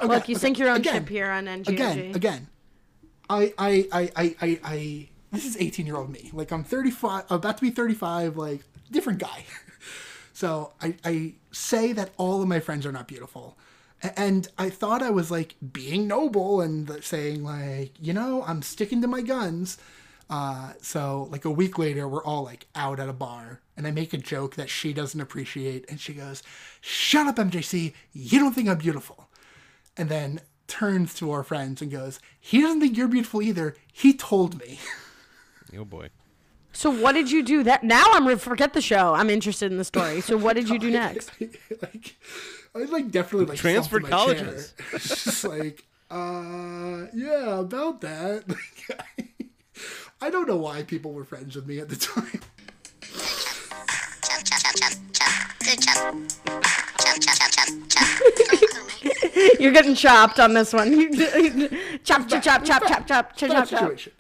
Look, 0.03 0.29
you 0.29 0.35
sink 0.37 0.59
your 0.59 0.71
own 0.71 0.77
again, 0.79 0.95
ship 0.95 1.09
here 1.09 1.31
on 1.31 1.47
NGOG. 1.47 1.69
again, 1.69 2.15
again. 2.15 2.49
I, 3.31 3.55
I, 3.57 3.89
I, 3.93 4.11
I, 4.17 4.37
I, 4.41 4.61
I 4.65 5.09
this 5.33 5.47
is 5.47 5.57
18 5.57 5.87
year 5.87 5.97
old 5.97 6.11
me. 6.11 6.31
Like 6.33 6.53
I'm 6.53 6.65
35, 6.65 7.31
about 7.31 7.57
to 7.57 7.63
be 7.63 7.71
35. 7.71 8.37
Like 8.37 8.61
different 8.91 9.19
guy. 9.19 9.45
so 10.33 10.73
I, 10.81 10.95
I 11.05 11.35
say 11.51 11.93
that 11.93 12.11
all 12.19 12.43
of 12.43 12.49
my 12.49 12.61
friends 12.61 12.85
are 12.87 12.93
not 12.93 13.09
beautiful, 13.09 13.57
and 14.17 14.49
I 14.59 14.71
thought 14.71 15.03
I 15.03 15.11
was 15.11 15.31
like 15.31 15.55
being 15.73 16.07
noble 16.07 16.61
and 16.61 17.03
saying 17.03 17.43
like, 17.43 17.93
you 18.01 18.13
know, 18.13 18.45
I'm 18.47 18.63
sticking 18.63 19.01
to 19.03 19.09
my 19.09 19.23
guns. 19.23 19.79
Uh, 20.33 20.73
so 20.81 21.29
like 21.31 21.45
a 21.45 21.51
week 21.51 21.79
later, 21.79 22.09
we're 22.09 22.25
all 22.25 22.43
like 22.43 22.67
out 22.75 22.99
at 22.99 23.09
a 23.09 23.13
bar, 23.13 23.61
and 23.77 23.87
I 23.87 23.91
make 23.91 24.15
a 24.15 24.19
joke 24.19 24.55
that 24.57 24.71
she 24.71 24.95
doesn't 24.95 25.21
appreciate, 25.21 25.85
and 25.91 26.01
she 26.01 26.15
goes, 26.15 26.43
"Shut 26.81 27.27
up, 27.27 27.37
MJC. 27.37 27.93
You 28.13 28.39
don't 28.39 28.55
think 28.55 28.69
I'm 28.69 28.79
beautiful." 28.79 29.29
and 29.95 30.09
then 30.09 30.41
turns 30.67 31.13
to 31.17 31.31
our 31.33 31.43
friends 31.43 31.83
and 31.83 31.91
goes, 31.91 32.19
"He 32.41 32.63
doesn't 32.63 32.81
think 32.81 32.97
you're 32.97 33.09
beautiful 33.09 33.43
either. 33.43 33.77
He 33.93 34.15
told 34.15 34.59
me." 34.59 34.81
Oh 35.75 35.85
boy. 35.87 36.09
So 36.75 36.91
what 36.91 37.13
did 37.13 37.31
you 37.31 37.43
do? 37.43 37.63
That 37.63 37.83
now 37.83 38.05
I'm 38.13 38.27
re- 38.29 38.37
forget 38.37 38.73
the 38.75 38.83
show. 38.83 39.15
I'm 39.15 39.31
interested 39.31 39.71
in 39.73 39.79
the 39.79 39.85
story. 39.85 40.21
So 40.21 40.37
what 40.37 40.55
did 40.55 40.69
you 40.69 40.79
do 40.79 40.91
next? 41.05 41.31
like, 41.41 42.17
I 42.75 42.79
like 42.81 43.11
definitely 43.11 43.47
like 43.47 43.59
Transferred 43.59 44.03
my 44.03 44.09
colleges. 44.11 44.75
chair. 44.79 44.99
Just 44.99 45.45
like, 45.45 45.85
uh, 46.11 47.07
yeah, 47.15 47.61
about 47.61 48.03
that. 48.03 48.45
I 49.19 49.25
don't 50.31 50.47
know 50.49 50.57
why 50.57 50.83
people 50.83 51.13
were 51.13 51.25
friends 51.25 51.57
with 51.57 51.67
me 51.67 51.79
at 51.79 51.89
the 51.89 51.97
time. 51.97 52.41
You're 59.61 59.73
getting 59.73 59.95
chopped 59.95 60.39
on 60.39 60.55
this 60.55 60.73
one. 60.73 60.93
chop, 62.05 62.29
chop, 62.29 62.43
chop, 62.43 62.65
chop, 62.65 62.87
chop, 62.87 63.07
chop, 63.07 63.07
chop, 63.07 63.37
chop, 63.37 63.37
chop. 63.37 63.69
situation. 63.69 64.13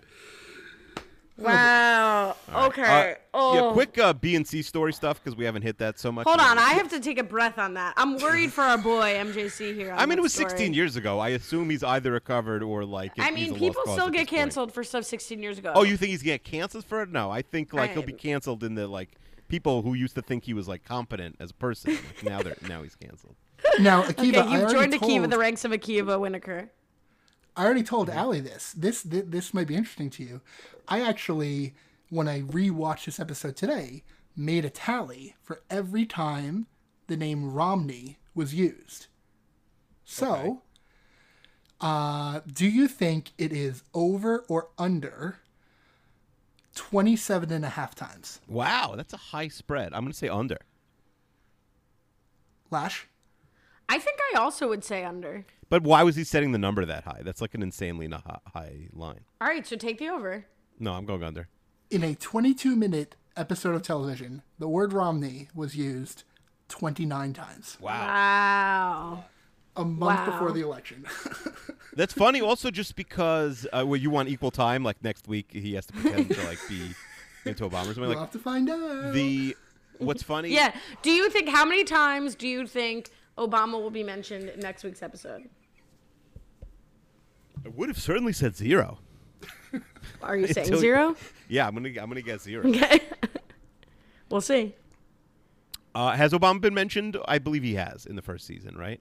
Wow. 1.38 2.36
Okay. 2.54 3.12
Uh, 3.12 3.14
oh. 3.34 3.68
Yeah, 3.68 3.72
quick 3.72 3.98
uh, 3.98 4.12
B 4.12 4.36
and 4.36 4.46
C 4.46 4.62
story 4.62 4.92
stuff 4.92 5.22
because 5.22 5.36
we 5.36 5.44
haven't 5.44 5.62
hit 5.62 5.78
that 5.78 5.98
so 5.98 6.12
much. 6.12 6.26
Hold 6.26 6.40
on, 6.40 6.58
I 6.58 6.70
have 6.74 6.88
to 6.90 7.00
take 7.00 7.18
a 7.18 7.22
breath 7.22 7.58
on 7.58 7.74
that. 7.74 7.94
I'm 7.96 8.18
worried 8.18 8.52
for 8.52 8.62
our 8.62 8.78
boy 8.78 9.14
MJC 9.14 9.74
here. 9.74 9.94
I 9.96 10.06
mean, 10.06 10.18
it 10.18 10.22
was 10.22 10.32
story. 10.34 10.50
16 10.50 10.74
years 10.74 10.96
ago. 10.96 11.18
I 11.18 11.30
assume 11.30 11.70
he's 11.70 11.82
either 11.82 12.12
recovered 12.12 12.62
or 12.62 12.84
like. 12.84 13.12
I 13.18 13.30
mean, 13.30 13.54
people 13.54 13.82
still 13.86 14.10
get 14.10 14.12
this 14.12 14.18
point. 14.20 14.28
canceled 14.28 14.72
for 14.72 14.84
stuff 14.84 15.04
16 15.04 15.42
years 15.42 15.58
ago. 15.58 15.72
Oh, 15.74 15.82
you 15.82 15.96
think 15.96 16.10
he's 16.10 16.22
gonna 16.22 16.34
get 16.34 16.44
canceled 16.44 16.84
for 16.84 17.02
it? 17.02 17.10
No, 17.10 17.30
I 17.30 17.42
think 17.42 17.72
like 17.72 17.92
he'll 17.92 18.02
be 18.02 18.12
canceled 18.12 18.62
in 18.62 18.74
the 18.74 18.86
like 18.86 19.10
people 19.48 19.82
who 19.82 19.94
used 19.94 20.14
to 20.14 20.22
think 20.22 20.44
he 20.44 20.54
was 20.54 20.68
like 20.68 20.84
competent 20.84 21.36
as 21.40 21.50
a 21.50 21.54
person. 21.54 21.94
Like, 21.94 22.24
now 22.24 22.42
they're 22.42 22.56
now 22.68 22.82
he's 22.82 22.94
canceled. 22.94 23.36
Now, 23.78 24.02
Akiva, 24.02 24.10
Okay, 24.10 24.26
you've 24.26 24.36
already 24.36 24.72
joined 24.74 24.92
Akiva, 24.92 24.98
told- 25.20 25.30
the 25.30 25.38
ranks 25.38 25.64
of 25.64 25.70
Akiva 25.70 26.18
Winokur. 26.18 26.68
I 27.56 27.64
already 27.64 27.82
told 27.82 28.08
Allie 28.08 28.40
this. 28.40 28.72
This 28.72 29.02
this, 29.02 29.24
this 29.26 29.54
might 29.54 29.66
be 29.66 29.76
interesting 29.76 30.10
to 30.10 30.22
you. 30.22 30.40
I 30.88 31.02
actually, 31.02 31.74
when 32.10 32.28
I 32.28 32.42
rewatched 32.42 33.04
this 33.04 33.20
episode 33.20 33.56
today, 33.56 34.04
made 34.36 34.64
a 34.64 34.70
tally 34.70 35.36
for 35.42 35.62
every 35.70 36.06
time 36.06 36.66
the 37.06 37.16
name 37.16 37.52
Romney 37.52 38.18
was 38.34 38.54
used. 38.54 39.06
So, 40.04 40.62
uh, 41.80 42.40
do 42.50 42.66
you 42.66 42.88
think 42.88 43.32
it 43.38 43.52
is 43.52 43.82
over 43.92 44.44
or 44.48 44.68
under 44.78 45.38
27 46.74 47.52
and 47.52 47.64
a 47.64 47.70
half 47.70 47.94
times? 47.94 48.40
Wow, 48.48 48.94
that's 48.96 49.12
a 49.12 49.18
high 49.18 49.48
spread. 49.48 49.92
I'm 49.92 50.04
gonna 50.04 50.14
say 50.14 50.28
under. 50.28 50.58
Lash? 52.70 53.06
I 53.92 53.98
think 53.98 54.18
I 54.34 54.38
also 54.38 54.68
would 54.68 54.82
say 54.84 55.04
under. 55.04 55.44
But 55.68 55.82
why 55.82 56.02
was 56.02 56.16
he 56.16 56.24
setting 56.24 56.52
the 56.52 56.58
number 56.58 56.84
that 56.86 57.04
high? 57.04 57.20
That's 57.22 57.40
like 57.40 57.54
an 57.54 57.62
insanely 57.62 58.08
na- 58.08 58.20
high 58.54 58.88
line. 58.92 59.20
All 59.40 59.48
right, 59.48 59.66
so 59.66 59.76
take 59.76 59.98
the 59.98 60.08
over. 60.08 60.46
No, 60.78 60.92
I'm 60.94 61.04
going 61.04 61.22
under. 61.22 61.48
In 61.90 62.02
a 62.02 62.14
22 62.14 62.74
minute 62.74 63.16
episode 63.36 63.74
of 63.74 63.82
television, 63.82 64.42
the 64.58 64.68
word 64.68 64.92
Romney 64.94 65.48
was 65.54 65.76
used 65.76 66.24
29 66.68 67.32
times. 67.34 67.76
Wow. 67.80 67.90
Wow. 67.92 69.24
A 69.76 69.84
month 69.84 70.20
Wow. 70.20 70.26
before 70.32 70.52
the 70.52 70.60
election. 70.62 71.04
That's 71.96 72.12
funny. 72.14 72.40
Also, 72.40 72.70
just 72.70 72.96
because 72.96 73.66
uh, 73.72 73.84
well, 73.86 73.96
you 73.96 74.08
want 74.10 74.28
equal 74.30 74.50
time. 74.50 74.82
Like 74.84 75.02
next 75.04 75.28
week, 75.28 75.48
he 75.52 75.74
has 75.74 75.86
to 75.86 75.92
pretend 75.92 76.30
to 76.30 76.42
like 76.44 76.58
be 76.68 76.90
into 77.46 77.68
Obama 77.68 77.82
or 77.82 77.84
something. 77.86 78.00
we'll 78.02 78.10
Like 78.10 78.18
have 78.18 78.30
to 78.32 78.38
find 78.38 78.68
out. 78.70 79.12
the 79.12 79.56
what's 79.98 80.22
funny? 80.22 80.48
Yeah. 80.50 80.74
Do 81.02 81.10
you 81.10 81.28
think 81.30 81.48
how 81.48 81.64
many 81.66 81.84
times 81.84 82.34
do 82.34 82.48
you 82.48 82.66
think 82.66 83.10
Obama 83.38 83.72
will 83.80 83.90
be 83.90 84.02
mentioned 84.02 84.48
in 84.50 84.60
next 84.60 84.84
week's 84.84 85.02
episode? 85.02 85.48
I 87.64 87.68
would 87.68 87.88
have 87.88 87.98
certainly 87.98 88.32
said 88.32 88.56
zero. 88.56 88.98
Are 90.22 90.36
you 90.36 90.46
saying 90.52 90.66
Until- 90.66 90.80
zero? 90.80 91.16
Yeah, 91.48 91.66
I'm 91.66 91.74
gonna 91.74 91.88
I'm 91.88 92.08
gonna 92.08 92.22
guess 92.22 92.42
zero. 92.42 92.66
Okay. 92.68 93.00
we'll 94.30 94.40
see. 94.40 94.74
Uh, 95.94 96.12
has 96.12 96.32
Obama 96.32 96.60
been 96.60 96.74
mentioned? 96.74 97.16
I 97.26 97.38
believe 97.38 97.62
he 97.62 97.74
has 97.74 98.06
in 98.06 98.16
the 98.16 98.22
first 98.22 98.46
season, 98.46 98.76
right? 98.76 99.00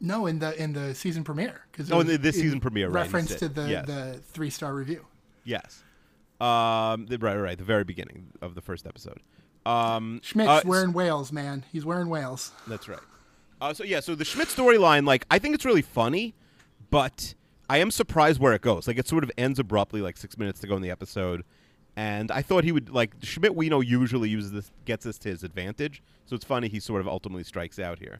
No, 0.00 0.26
in 0.26 0.38
the 0.38 0.60
in 0.60 0.72
the 0.72 0.94
season 0.94 1.24
premiere. 1.24 1.60
Cause 1.72 1.90
Oh, 1.90 2.00
in 2.00 2.06
the- 2.06 2.18
this 2.18 2.36
season 2.36 2.60
premiere, 2.60 2.88
right, 2.88 3.02
Reference 3.02 3.30
you 3.30 3.36
to 3.38 3.48
the 3.48 3.68
Yes. 3.70 3.86
the 3.86 4.20
three 4.32 4.50
star 4.50 4.74
review. 4.74 5.06
Yes. 5.44 5.82
Um, 6.40 7.06
the, 7.06 7.18
right, 7.18 7.36
right, 7.36 7.56
the 7.56 7.62
very 7.64 7.84
beginning 7.84 8.26
of 8.42 8.56
the 8.56 8.60
first 8.60 8.84
episode. 8.84 9.20
Um, 9.64 10.20
Schmidt's 10.24 10.48
uh, 10.50 10.62
wearing 10.64 10.92
whales, 10.92 11.30
man. 11.30 11.64
He's 11.70 11.84
wearing 11.84 12.08
whales. 12.08 12.50
That's 12.66 12.88
right. 12.88 12.98
Uh, 13.62 13.72
so 13.72 13.84
yeah, 13.84 14.00
so 14.00 14.16
the 14.16 14.24
Schmidt 14.24 14.48
storyline, 14.48 15.06
like, 15.06 15.24
I 15.30 15.38
think 15.38 15.54
it's 15.54 15.64
really 15.64 15.82
funny, 15.82 16.34
but 16.90 17.34
I 17.70 17.78
am 17.78 17.92
surprised 17.92 18.40
where 18.40 18.54
it 18.54 18.60
goes. 18.60 18.88
Like, 18.88 18.98
it 18.98 19.06
sort 19.06 19.22
of 19.22 19.30
ends 19.38 19.60
abruptly, 19.60 20.02
like 20.02 20.16
six 20.16 20.36
minutes 20.36 20.58
to 20.60 20.66
go 20.66 20.74
in 20.74 20.82
the 20.82 20.90
episode, 20.90 21.44
and 21.94 22.32
I 22.32 22.42
thought 22.42 22.64
he 22.64 22.72
would 22.72 22.90
like 22.90 23.14
Schmidt. 23.22 23.54
We 23.54 23.68
know 23.68 23.80
usually 23.80 24.28
uses 24.28 24.50
this, 24.50 24.72
gets 24.84 25.04
this 25.04 25.16
to 25.18 25.28
his 25.28 25.44
advantage. 25.44 26.02
So 26.26 26.34
it's 26.34 26.44
funny 26.44 26.66
he 26.66 26.80
sort 26.80 27.00
of 27.00 27.06
ultimately 27.06 27.44
strikes 27.44 27.78
out 27.78 28.00
here. 28.00 28.18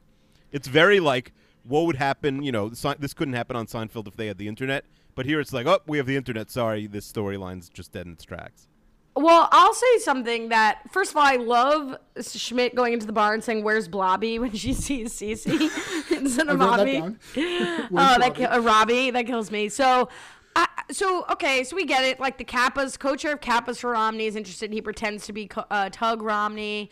It's 0.53 0.69
very 0.69 1.01
like 1.01 1.33
what 1.65 1.87
would 1.87 1.97
happen. 1.97 2.41
You 2.41 2.53
know, 2.53 2.69
this 2.69 3.13
couldn't 3.13 3.33
happen 3.33 3.57
on 3.57 3.67
Seinfeld 3.67 4.07
if 4.07 4.15
they 4.15 4.27
had 4.27 4.37
the 4.37 4.47
internet, 4.47 4.85
but 5.13 5.25
here 5.25 5.41
it's 5.41 5.51
like, 5.51 5.65
oh, 5.65 5.79
we 5.87 5.97
have 5.97 6.07
the 6.07 6.15
internet. 6.15 6.51
Sorry, 6.51 6.87
this 6.87 7.11
storyline's 7.11 7.67
just 7.67 7.91
dead 7.91 8.05
in 8.05 8.13
its 8.13 8.23
tracks. 8.23 8.69
Well, 9.15 9.47
I'll 9.51 9.73
say 9.75 9.99
something 9.99 10.49
that 10.49 10.91
first 10.91 11.11
of 11.11 11.17
all, 11.17 11.23
I 11.23 11.35
love 11.35 11.97
Schmidt 12.19 12.73
going 12.75 12.93
into 12.93 13.05
the 13.05 13.13
bar 13.13 13.33
and 13.33 13.43
saying, 13.43 13.63
"Where's 13.63 13.87
Blobby?" 13.87 14.39
when 14.39 14.53
she 14.53 14.73
sees 14.73 15.13
Cece 15.13 16.11
instead 16.17 16.49
of 16.49 16.57
that 16.59 16.65
Robbie. 16.65 16.99
down. 16.99 17.19
Oh, 17.35 18.17
that 18.19 18.33
ki- 18.35 18.45
uh, 18.45 18.59
Robbie 18.59 19.11
that 19.11 19.27
kills 19.27 19.51
me. 19.51 19.69
So, 19.69 20.09
uh, 20.55 20.65
so 20.91 21.25
okay, 21.31 21.63
so 21.63 21.75
we 21.75 21.85
get 21.85 22.03
it. 22.03 22.19
Like 22.19 22.39
the 22.39 22.43
Kappas, 22.43 22.97
co-chair 22.97 23.33
of 23.33 23.39
Kappas 23.41 23.79
for 23.79 23.91
Romney 23.91 24.25
is 24.25 24.35
interested. 24.35 24.73
He 24.73 24.81
pretends 24.81 25.27
to 25.27 25.33
be 25.33 25.49
uh, 25.69 25.89
Tagg 25.91 26.21
Romney. 26.23 26.89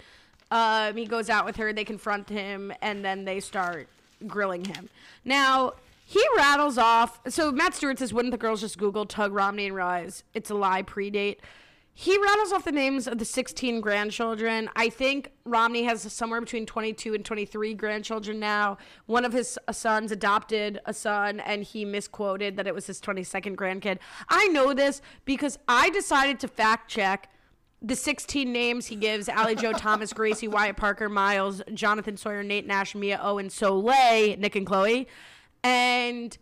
Um, 0.52 0.96
he 0.98 1.06
goes 1.06 1.30
out 1.30 1.46
with 1.46 1.56
her. 1.56 1.74
They 1.74 1.86
confront 1.86 2.30
him, 2.30 2.72
and 2.84 3.04
then 3.04 3.26
they 3.26 3.40
start 3.40 3.88
grilling 4.28 4.66
him. 4.66 4.90
Now 5.26 5.74
he 6.06 6.24
rattles 6.38 6.78
off. 6.78 7.20
So 7.30 7.52
Matt 7.52 7.74
Stewart 7.74 7.98
says, 7.98 8.14
"Wouldn't 8.14 8.32
the 8.32 8.38
girls 8.38 8.62
just 8.62 8.78
Google 8.78 9.08
Tagg 9.08 9.32
Romney 9.32 9.66
and 9.66 9.76
realize 9.76 10.24
it's 10.36 10.52
a 10.52 10.56
lie 10.56 10.84
predate?" 10.84 11.38
He 12.02 12.18
rattles 12.18 12.52
off 12.52 12.66
the 12.66 12.72
names 12.72 13.08
of 13.08 13.20
the 13.20 13.26
16 13.26 13.80
grandchildren. 13.80 14.72
I 14.76 14.90
think 14.90 15.34
Romney 15.46 15.84
has 15.84 16.02
somewhere 16.12 16.42
between 16.42 16.66
22 16.66 17.14
and 17.14 17.24
23 17.24 17.76
grandchildren 17.76 18.40
now. 18.40 18.80
One 19.06 19.24
of 19.24 19.34
his 19.34 19.60
sons 19.72 20.12
adopted 20.12 20.80
a 20.88 20.96
son, 20.96 21.42
and 21.42 21.64
he 21.64 21.86
misquoted 21.86 22.58
that 22.58 22.66
it 22.66 22.74
was 22.74 22.88
his 22.88 23.00
22nd 23.02 23.56
grandkid. 23.56 24.00
I 24.30 24.48
know 24.48 24.74
this 24.74 25.04
because 25.26 25.60
I 25.68 25.92
decided 25.92 26.40
to 26.40 26.48
fact 26.48 26.90
check 26.90 27.30
the 27.84 27.96
16 27.96 28.52
names 28.52 28.88
he 28.88 28.96
gives 28.96 29.30
Allie 29.30 29.54
Joe 29.54 29.74
Thomas, 29.78 30.12
Gracie, 30.12 30.48
Wyatt 30.48 30.78
Parker, 30.78 31.08
Miles, 31.08 31.62
Jonathan 31.72 32.18
Sawyer, 32.18 32.42
Nate 32.42 32.66
Nash, 32.66 32.96
Mia 32.96 33.20
Owen, 33.22 33.52
Soleil, 33.52 34.38
Nick 34.40 34.56
and 34.56 34.66
Chloe. 34.66 35.08
And 35.64 36.36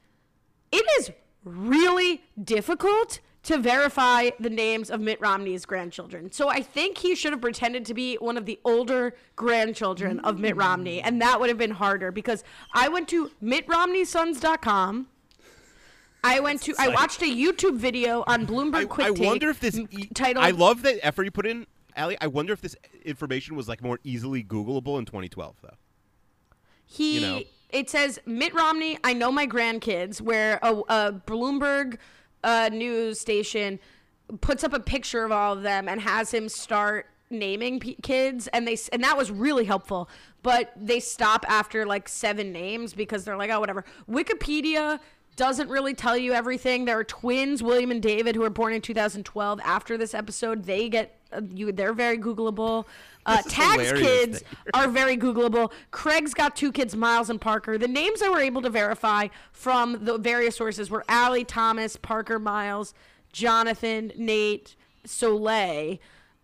it 0.72 0.86
is 1.00 1.12
really 1.44 2.24
difficult 2.42 3.20
to 3.50 3.58
verify 3.58 4.30
the 4.40 4.50
names 4.50 4.92
of 4.92 5.02
Mitt 5.02 5.20
Romney's 5.20 5.66
grandchildren. 5.66 6.32
So 6.32 6.50
I 6.50 6.62
think 6.62 7.00
he 7.00 7.16
should 7.16 7.32
have 7.32 7.42
pretended 7.42 7.84
to 7.86 7.96
be 7.96 8.14
one 8.18 8.38
of 8.38 8.46
the 8.46 8.60
older 8.64 9.16
grandchildren 9.36 10.20
of 10.20 10.38
Mitt 10.38 10.54
mm. 10.54 10.60
Romney, 10.60 11.02
and 11.02 11.20
that 11.24 11.40
would 11.40 11.50
have 11.50 11.58
been 11.58 11.72
harder 11.72 12.12
because 12.12 12.44
I 12.76 12.90
went 12.90 13.08
to 13.08 13.32
mittromneysons.com. 13.44 15.08
I 16.24 16.40
went 16.42 16.62
to 16.64 16.76
I 16.78 16.90
watched 16.90 17.24
a 17.24 17.26
YouTube 17.26 17.78
video 17.78 18.24
on 18.28 18.46
Bloomberg 18.46 18.76
I, 18.76 18.86
Quick 18.86 19.08
I 19.08 19.12
Take 19.14 19.26
wonder 19.26 19.50
if 19.50 19.60
this 19.60 19.80
e- 19.80 20.10
titled 20.14 20.46
I 20.46 20.52
love 20.52 20.84
that 20.84 21.00
effort 21.02 21.24
you 21.24 21.32
put 21.32 21.48
in, 21.48 21.66
Ali. 21.98 22.18
I 22.22 22.28
wonder 22.28 22.54
if 22.54 22.62
this 22.62 22.76
information 23.04 23.56
was 23.56 23.68
like 23.68 23.82
more 23.82 24.00
easily 24.04 24.44
Googleable 24.44 25.00
in 25.00 25.06
2012, 25.06 25.56
though. 25.64 25.70
He 26.86 27.16
you 27.16 27.22
know. 27.22 27.42
it 27.72 27.90
says 27.90 28.20
Mitt 28.28 28.54
Romney. 28.54 29.00
I 29.04 29.14
know 29.14 29.32
my 29.32 29.48
grandkids. 29.48 30.22
Where 30.22 30.60
a, 30.62 30.76
a 30.88 31.14
Bloomberg 31.26 31.98
uh, 32.44 32.70
news 32.72 33.20
station 33.20 33.80
puts 34.42 34.64
up 34.64 34.74
a 34.74 34.80
picture 34.80 35.24
of 35.24 35.32
all 35.32 35.54
of 35.54 35.64
them 35.64 35.88
and 35.90 36.02
has 36.02 36.34
him 36.34 36.50
start 36.50 37.08
naming 37.30 37.80
p- 37.80 37.98
kids, 38.02 38.48
and 38.48 38.68
they 38.68 38.78
and 38.92 39.04
that 39.04 39.18
was 39.18 39.32
really 39.32 39.66
helpful. 39.66 40.10
But 40.42 40.72
they 40.76 41.00
stop 41.00 41.46
after 41.50 41.86
like 41.86 42.08
seven 42.08 42.52
names 42.52 42.94
because 42.94 43.26
they're 43.26 43.38
like, 43.38 43.50
oh, 43.52 43.60
whatever. 43.60 43.84
Wikipedia 44.10 45.00
doesn't 45.40 45.70
really 45.70 45.94
tell 45.94 46.18
you 46.18 46.34
everything. 46.34 46.84
There 46.84 47.00
are 47.00 47.04
twins, 47.06 47.64
William 47.64 47.92
and 47.92 48.02
David, 48.02 48.36
who 48.36 48.42
were 48.42 48.50
born 48.50 48.74
in 48.74 48.82
2012. 48.82 49.62
After 49.64 49.98
this 49.98 50.14
episode, 50.14 50.66
they 50.66 50.90
get 50.90 51.18
uh, 51.32 51.42
you. 51.56 51.72
They're 51.72 51.94
very 51.94 52.18
Googleable. 52.18 52.86
Uh, 53.26 53.42
Tagg's 53.48 53.94
kids 53.94 54.44
are 54.74 54.90
very 54.90 55.16
Googleable. 55.16 55.72
Craig's 55.92 56.34
got 56.34 56.58
two 56.58 56.74
kids, 56.74 56.94
Miles 56.94 57.30
and 57.30 57.40
Parker. 57.40 57.78
The 57.78 57.88
names 57.88 58.22
I 58.22 58.28
were 58.28 58.42
able 58.42 58.62
to 58.64 58.70
verify 58.70 59.30
from 59.54 60.04
the 60.04 60.18
various 60.18 60.58
sources 60.58 60.90
were 60.90 61.06
Allie, 61.08 61.46
Thomas, 61.46 61.96
Parker, 61.96 62.38
Miles, 62.38 62.94
Jonathan, 63.32 64.12
Nate, 64.18 64.76
Soleil. 65.06 66.00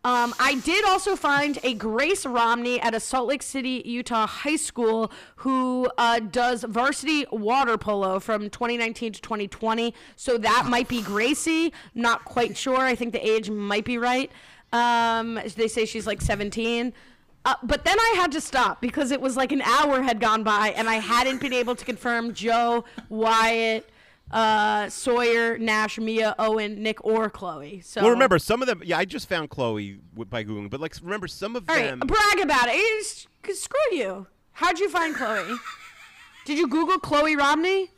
Um, 0.06 0.36
I 0.40 0.61
did 0.64 0.86
also 0.86 1.15
find 1.15 1.57
a 1.64 1.73
Grace 1.73 2.27
Romney 2.27 2.80
at 2.80 2.94
a 2.94 2.99
Salt 2.99 3.27
Lake 3.27 3.41
City, 3.41 3.82
Utah 3.86 4.27
high 4.27 4.56
school 4.56 5.11
who 5.38 5.90
uh, 5.98 6.19
does 6.19 6.64
varsity 6.64 7.26
water 7.32 7.76
polo 7.76 8.19
from 8.19 8.52
2019 8.52 9.14
to 9.14 9.22
2020. 9.22 9.95
So 10.15 10.38
that 10.38 10.68
might 10.69 10.88
be 10.88 11.02
Gracie. 11.02 11.73
Not 11.95 12.23
quite 12.23 12.56
sure. 12.56 12.82
I 12.82 12.94
think 12.94 13.14
the 13.14 13.27
age 13.27 13.49
might 13.49 13.84
be 13.84 13.98
right. 13.98 14.32
Um, 14.72 15.40
they 15.56 15.68
say 15.68 15.86
she's 15.86 16.06
like 16.06 16.22
17. 16.22 16.94
Uh, 17.44 17.56
but 17.64 17.84
then 17.84 17.99
I 17.99 18.14
had 18.15 18.32
to 18.34 18.41
stop 18.41 18.82
because 18.82 19.10
it 19.10 19.19
was 19.19 19.36
like 19.36 19.52
an 19.52 19.64
hour 19.64 20.03
had 20.03 20.19
gone 20.19 20.44
by 20.44 20.69
and 20.77 20.88
I 20.88 20.95
hadn't 20.95 21.41
been 21.41 21.53
able 21.53 21.76
to 21.76 21.84
confirm 21.84 22.36
Joe, 22.36 22.86
Wyatt, 23.10 23.90
uh, 24.35 24.89
Sawyer, 24.89 25.57
Nash, 25.57 25.97
Mia, 25.97 26.35
Owen, 26.37 26.83
Nick, 26.83 27.03
or 27.05 27.29
Chloe. 27.29 27.79
So 27.81 28.01
Well, 28.01 28.11
remember 28.11 28.37
some 28.37 28.61
of 28.61 28.67
them. 28.67 28.81
Yeah, 28.83 28.97
I 28.97 29.05
just 29.05 29.29
found 29.29 29.49
Chloe 29.49 29.99
by 30.13 30.43
googling, 30.43 30.69
but 30.69 30.81
like 30.81 30.93
remember 31.01 31.27
some 31.27 31.55
of 31.55 31.69
All 31.69 31.75
right, 31.75 31.87
them. 31.87 31.99
brag 31.99 32.39
about 32.41 32.67
it. 32.67 32.75
It's- 32.75 33.27
screw 33.53 33.79
you. 33.97 34.27
How'd 34.53 34.79
you 34.79 34.89
find 34.89 35.15
Chloe? 35.15 35.55
Did 36.45 36.57
you 36.57 36.67
Google 36.67 36.99
Chloe 36.99 37.35
Romney? 37.35 37.89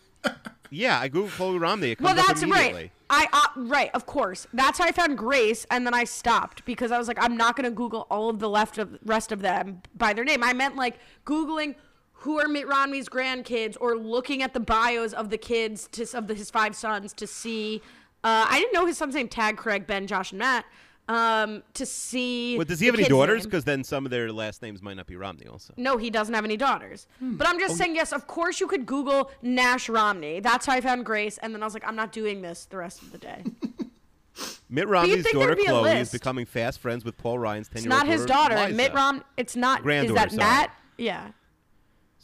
yeah, 0.69 0.99
I 0.99 1.09
googled 1.09 1.31
Chloe 1.31 1.57
Romney. 1.57 1.95
Well, 1.99 2.15
that's 2.15 2.43
right. 2.45 2.91
I 3.09 3.26
uh, 3.31 3.47
right, 3.61 3.89
of 3.93 4.05
course. 4.05 4.45
That's 4.53 4.77
how 4.80 4.85
I 4.85 4.91
found 4.91 5.18
Grace, 5.18 5.65
and 5.72 5.85
then 5.88 5.93
I 5.93 6.03
stopped 6.03 6.65
because 6.65 6.91
I 6.91 6.97
was 6.97 7.07
like, 7.07 7.18
I'm 7.23 7.38
not 7.38 7.55
gonna 7.55 7.72
Google 7.72 8.05
all 8.11 8.30
of 8.30 8.39
the 8.39 8.49
left 8.49 8.77
of 8.77 8.97
rest 9.05 9.31
of 9.31 9.41
them 9.41 9.81
by 9.95 10.11
their 10.14 10.26
name. 10.26 10.43
I 10.43 10.51
meant 10.53 10.76
like 10.76 10.99
Googling 11.26 11.76
who 12.22 12.39
are 12.39 12.48
Mitt 12.48 12.68
Romney's 12.68 13.07
grandkids, 13.10 13.77
or 13.80 13.95
looking 13.95 14.41
at 14.41 14.53
the 14.53 14.60
bios 14.60 15.14
of 15.14 15.30
the 15.30 15.38
kids 15.38 15.88
to, 15.94 16.03
of 16.18 16.27
the, 16.27 16.34
his 16.34 16.49
five 16.49 16.76
sons 16.76 17.14
to 17.14 17.27
see. 17.27 17.81
Uh, 18.23 18.45
I 18.49 18.60
didn't 18.60 18.73
know 18.73 18.85
his 18.85 18.98
son's 18.98 19.15
name. 19.15 19.27
Tagg 19.27 19.57
Craig, 19.57 19.85
Ben, 19.88 20.07
Josh, 20.07 20.31
and 20.31 20.39
Matt. 20.39 20.65
Um, 21.10 21.64
to 21.76 21.85
see. 21.85 22.57
Well, 22.57 22.65
does 22.65 22.81
he 22.81 22.85
have 22.88 22.95
any 22.95 23.06
daughters? 23.07 23.45
Because 23.45 23.64
then 23.64 23.84
some 23.85 24.03
of 24.03 24.11
their 24.11 24.30
last 24.30 24.61
names 24.61 24.81
might 24.81 24.95
not 24.98 25.07
be 25.07 25.15
Romney. 25.15 25.48
Also, 25.48 25.73
No, 25.77 25.95
he 25.95 26.10
doesn't 26.10 26.34
have 26.34 26.44
any 26.44 26.57
daughters. 26.57 27.07
Hmm. 27.19 27.38
But 27.38 27.48
I'm 27.48 27.56
Oh, 27.56 27.60
just 27.60 27.77
saying, 27.77 27.95
yes, 27.95 28.11
of 28.11 28.27
course 28.27 28.60
you 28.60 28.68
could 28.68 28.85
Google 28.85 29.31
Nash 29.41 29.88
Romney. 29.88 30.41
That's 30.41 30.65
how 30.65 30.73
I 30.73 30.81
found 30.81 31.06
Grace. 31.06 31.38
And 31.38 31.53
then 31.53 31.61
I 31.64 31.65
was 31.65 31.73
like, 31.73 31.88
I'm 31.88 31.95
not 31.95 32.11
doing 32.11 32.41
this 32.41 32.65
the 32.65 32.76
rest 32.77 33.02
of 33.02 33.14
the 33.14 33.19
day. 33.19 33.41
Mitt 34.69 34.88
Romney's 34.89 35.23
daughter 35.23 35.39
there'd 35.39 35.57
be 35.57 35.64
a 35.64 35.69
Chloe 35.69 35.91
is 35.91 36.11
becoming 36.11 36.45
fast 36.45 36.80
friends 36.80 37.06
with 37.06 37.18
Paul 37.18 37.39
Ryan's 37.39 37.68
It's 37.68 37.76
ten-year-old 37.84 38.02
It's 38.02 38.07
not 38.10 38.14
his 38.14 38.26
daughter. 38.26 38.56
Liza. 38.56 38.73
Mitt 38.76 38.94
Rom. 38.94 39.23
It's 39.38 39.56
not. 39.56 39.80
Is 39.80 39.84
Granddaughter, 39.84 40.14
that 40.15 40.31
sorry. 40.31 40.39
Matt? 40.44 40.72
Yeah. 40.98 41.27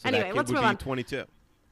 So 0.04 0.10
Anyway, 0.10 0.24
that 0.26 0.36
let's 0.36 0.50
would 0.50 0.56
move 0.56 0.64
be 0.64 0.68
on. 0.68 0.78
Twenty-two. 0.78 1.24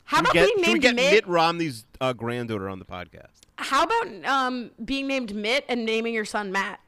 How 0.06 0.18
Should 0.18 0.26
about 0.26 0.34
get, 0.34 0.46
being 0.46 0.58
should 0.58 0.68
we 0.68 0.72
named 0.74 0.82
get 0.82 0.96
Mitt? 0.96 1.12
Mitt 1.14 1.28
Romney's 1.28 1.86
uh, 2.02 2.14
granddaughter 2.14 2.68
on 2.70 2.80
the 2.80 2.86
podcast? 2.86 3.28
How 3.58 3.84
about 3.84 4.26
um, 4.26 4.72
being 4.84 5.08
named 5.08 5.36
Mitt 5.36 5.64
and 5.70 5.86
naming 5.86 6.14
your 6.14 6.26
son 6.26 6.52
Matt? 6.52 6.80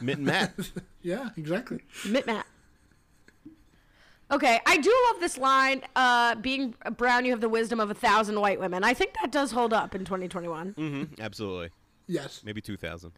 Mitt 0.00 0.18
and 0.18 0.26
Matt. 0.26 0.54
Yeah, 1.02 1.28
exactly. 1.36 1.82
Mitt 2.08 2.26
Matt. 2.26 2.46
Okay, 4.28 4.58
I 4.66 4.76
do 4.76 4.92
love 5.12 5.20
this 5.20 5.38
line. 5.38 5.82
Uh, 5.94 6.34
being 6.34 6.74
brown, 6.96 7.24
you 7.24 7.30
have 7.30 7.40
the 7.40 7.48
wisdom 7.48 7.78
of 7.78 7.90
a 7.92 7.94
thousand 7.94 8.40
white 8.40 8.58
women. 8.58 8.82
I 8.82 8.92
think 8.92 9.14
that 9.22 9.30
does 9.30 9.52
hold 9.52 9.72
up 9.72 9.94
in 9.94 10.04
2021. 10.04 10.74
Mm-hmm, 10.74 11.22
Absolutely. 11.22 11.70
Yes. 12.08 12.42
Maybe 12.44 12.60
two 12.60 12.76
thousand. 12.76 13.12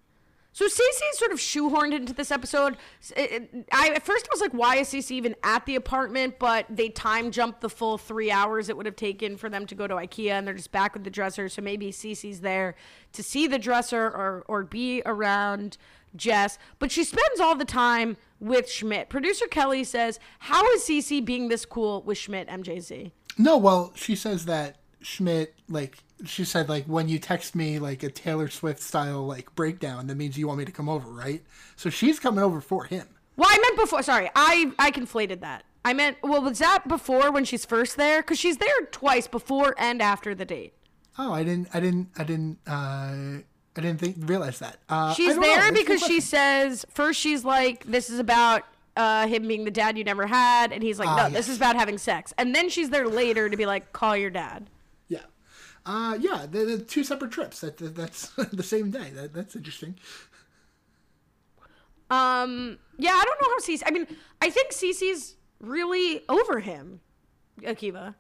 So 0.59 0.65
Cece 0.65 1.13
sort 1.13 1.31
of 1.31 1.39
shoehorned 1.39 1.95
into 1.95 2.13
this 2.13 2.33
episode. 2.33 2.79
I 3.17 3.93
at 3.95 4.03
first 4.03 4.27
I 4.27 4.29
was 4.33 4.41
like, 4.41 4.51
why 4.51 4.79
is 4.79 4.89
Cece 4.89 5.13
even 5.13 5.37
at 5.45 5.65
the 5.67 5.77
apartment? 5.77 6.41
But 6.41 6.67
they 6.69 6.89
time 6.89 7.31
jumped 7.31 7.61
the 7.61 7.71
full 7.71 7.97
three 7.97 8.33
hours 8.33 8.69
it 8.69 8.77
would 8.77 8.85
have 8.85 8.97
taken 8.97 9.37
for 9.37 9.49
them 9.49 9.67
to 9.67 9.77
go 9.77 9.87
to 9.87 9.95
IKEA, 9.95 10.33
and 10.33 10.45
they're 10.45 10.55
just 10.55 10.73
back 10.73 10.95
with 10.95 11.05
the 11.05 11.11
dresser. 11.11 11.49
So 11.49 11.63
maybe 11.63 11.93
Cece's 11.93 12.41
there 12.41 12.75
to 13.13 13.23
see 13.23 13.47
the 13.47 13.61
dresser 13.61 14.07
or 14.07 14.45
or 14.49 14.65
be 14.65 15.01
around 15.07 15.79
Jess. 16.17 16.59
But 16.81 16.91
she 16.91 17.05
spends 17.05 17.39
all 17.39 17.55
the 17.55 17.65
time 17.65 18.17
with 18.41 18.69
Schmidt. 18.69 19.11
Producer 19.11 19.47
Kelly 19.47 19.85
says, 19.85 20.19
"How 20.41 20.69
is 20.73 20.83
Cece 20.83 21.25
being 21.25 21.47
this 21.47 21.65
cool 21.65 22.03
with 22.03 22.19
Schmidt?" 22.19 22.49
MJC. 22.49 23.13
No, 23.39 23.57
well, 23.57 23.93
she 23.95 24.17
says 24.17 24.47
that 24.47 24.78
Schmidt, 25.01 25.55
like, 25.69 25.99
she 26.25 26.45
said, 26.45 26.69
like, 26.69 26.85
when 26.87 27.09
you 27.09 27.19
text 27.19 27.55
me, 27.55 27.79
like, 27.79 28.03
a 28.03 28.11
Taylor 28.11 28.49
Swift 28.49 28.81
style, 28.81 29.27
like, 29.27 29.55
breakdown, 29.55 30.07
that 30.09 30.17
means 30.17 30.37
you 30.37 30.47
want 30.47 30.59
me 30.59 30.65
to 30.65 30.73
come 30.73 30.89
over, 30.89 31.09
right? 31.09 31.43
So 31.77 31.91
she's 31.91 32.19
coming 32.19 32.43
over 32.43 32.61
for 32.61 32.85
him. 32.85 33.07
Well, 33.37 33.49
I 33.51 33.59
meant 33.59 33.77
before. 33.77 34.03
Sorry, 34.03 34.29
I 34.35 34.73
I 34.79 34.91
conflated 34.91 35.41
that. 35.41 35.65
I 35.85 35.93
meant 35.93 36.17
well, 36.23 36.43
was 36.43 36.59
that 36.59 36.89
before 36.89 37.31
when 37.31 37.45
she's 37.45 37.65
first 37.65 37.97
there? 37.97 38.21
Because 38.21 38.39
she's 38.39 38.57
there 38.57 38.87
twice 38.91 39.29
before 39.29 39.77
and 39.79 40.03
after 40.03 40.35
the 40.35 40.45
date. 40.45 40.75
Oh, 41.17 41.33
I 41.33 41.45
didn't, 41.45 41.69
I 41.73 41.81
didn't, 41.81 42.09
I 42.19 42.25
didn't, 42.25 42.59
uh, 42.67 42.73
I 43.77 43.81
didn't 43.81 44.01
think 44.01 44.17
realize 44.21 44.59
that. 44.59 44.79
Uh, 44.89 45.15
She's 45.15 45.35
there 45.35 45.43
That's 45.43 45.69
a 45.69 45.73
good 45.73 45.75
because 45.75 46.03
she 46.03 46.21
says 46.21 46.85
first 46.91 47.21
she's 47.21 47.45
like, 47.45 47.85
"This 47.85 48.11
is 48.11 48.19
about 48.19 48.65
uh, 48.97 49.29
him 49.29 49.47
being 49.47 49.65
the 49.65 49.71
dad 49.71 49.97
you 49.97 50.03
never 50.03 50.27
had," 50.27 50.73
and 50.73 50.83
he's 50.83 50.99
like, 50.99 51.09
Ah, 51.09 51.17
"No, 51.17 51.23
yes. 51.25 51.33
this 51.33 51.49
is 51.49 51.57
about 51.59 51.77
having 51.77 51.97
sex." 51.97 52.35
And 52.39 52.55
then 52.55 52.69
she's 52.69 52.91
there 52.91 53.07
later 53.07 53.49
to 53.49 53.57
be 53.57 53.67
like, 53.67 53.93
"Call 53.93 54.17
your 54.17 54.31
dad." 54.31 54.69
Yeah. 55.89 55.95
Uh, 55.95 56.15
yeah, 56.15 56.47
they're, 56.49 56.67
they're 56.67 56.79
two 56.79 57.05
separate 57.05 57.31
trips. 57.31 57.61
That, 57.61 57.79
that 57.79 57.95
that's 57.97 58.29
the 58.53 58.63
same 58.63 58.91
day. 58.91 59.11
That, 59.11 59.33
that's 59.33 59.57
interesting. 59.57 59.97
Um, 62.11 62.79
yeah, 62.99 63.13
I 63.13 63.25
don't 63.25 63.41
know 63.43 63.49
how 63.49 63.59
Cece. 63.59 63.83
I 63.87 63.91
mean, 63.91 64.07
I 64.41 64.51
think 64.51 64.73
Cece's 64.73 65.37
really 65.61 66.23
over 66.29 66.61
him, 66.61 67.01
Akiva. 67.61 68.15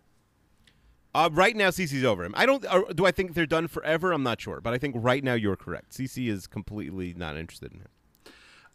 Uh, 1.14 1.30
right 1.32 1.56
now, 1.56 1.70
Cece's 1.70 2.04
over 2.04 2.22
him. 2.22 2.34
I 2.36 2.44
don't. 2.46 2.64
Uh, 2.66 2.82
do 2.94 3.06
I 3.06 3.10
think 3.10 3.34
they're 3.34 3.46
done 3.46 3.66
forever? 3.66 4.12
I'm 4.12 4.22
not 4.22 4.40
sure, 4.40 4.60
but 4.60 4.74
I 4.74 4.78
think 4.78 4.94
right 4.98 5.24
now 5.24 5.34
you're 5.34 5.56
correct. 5.56 5.92
Cece 5.92 6.28
is 6.28 6.46
completely 6.46 7.14
not 7.14 7.36
interested 7.36 7.72
in 7.72 7.80
him. 7.80 7.88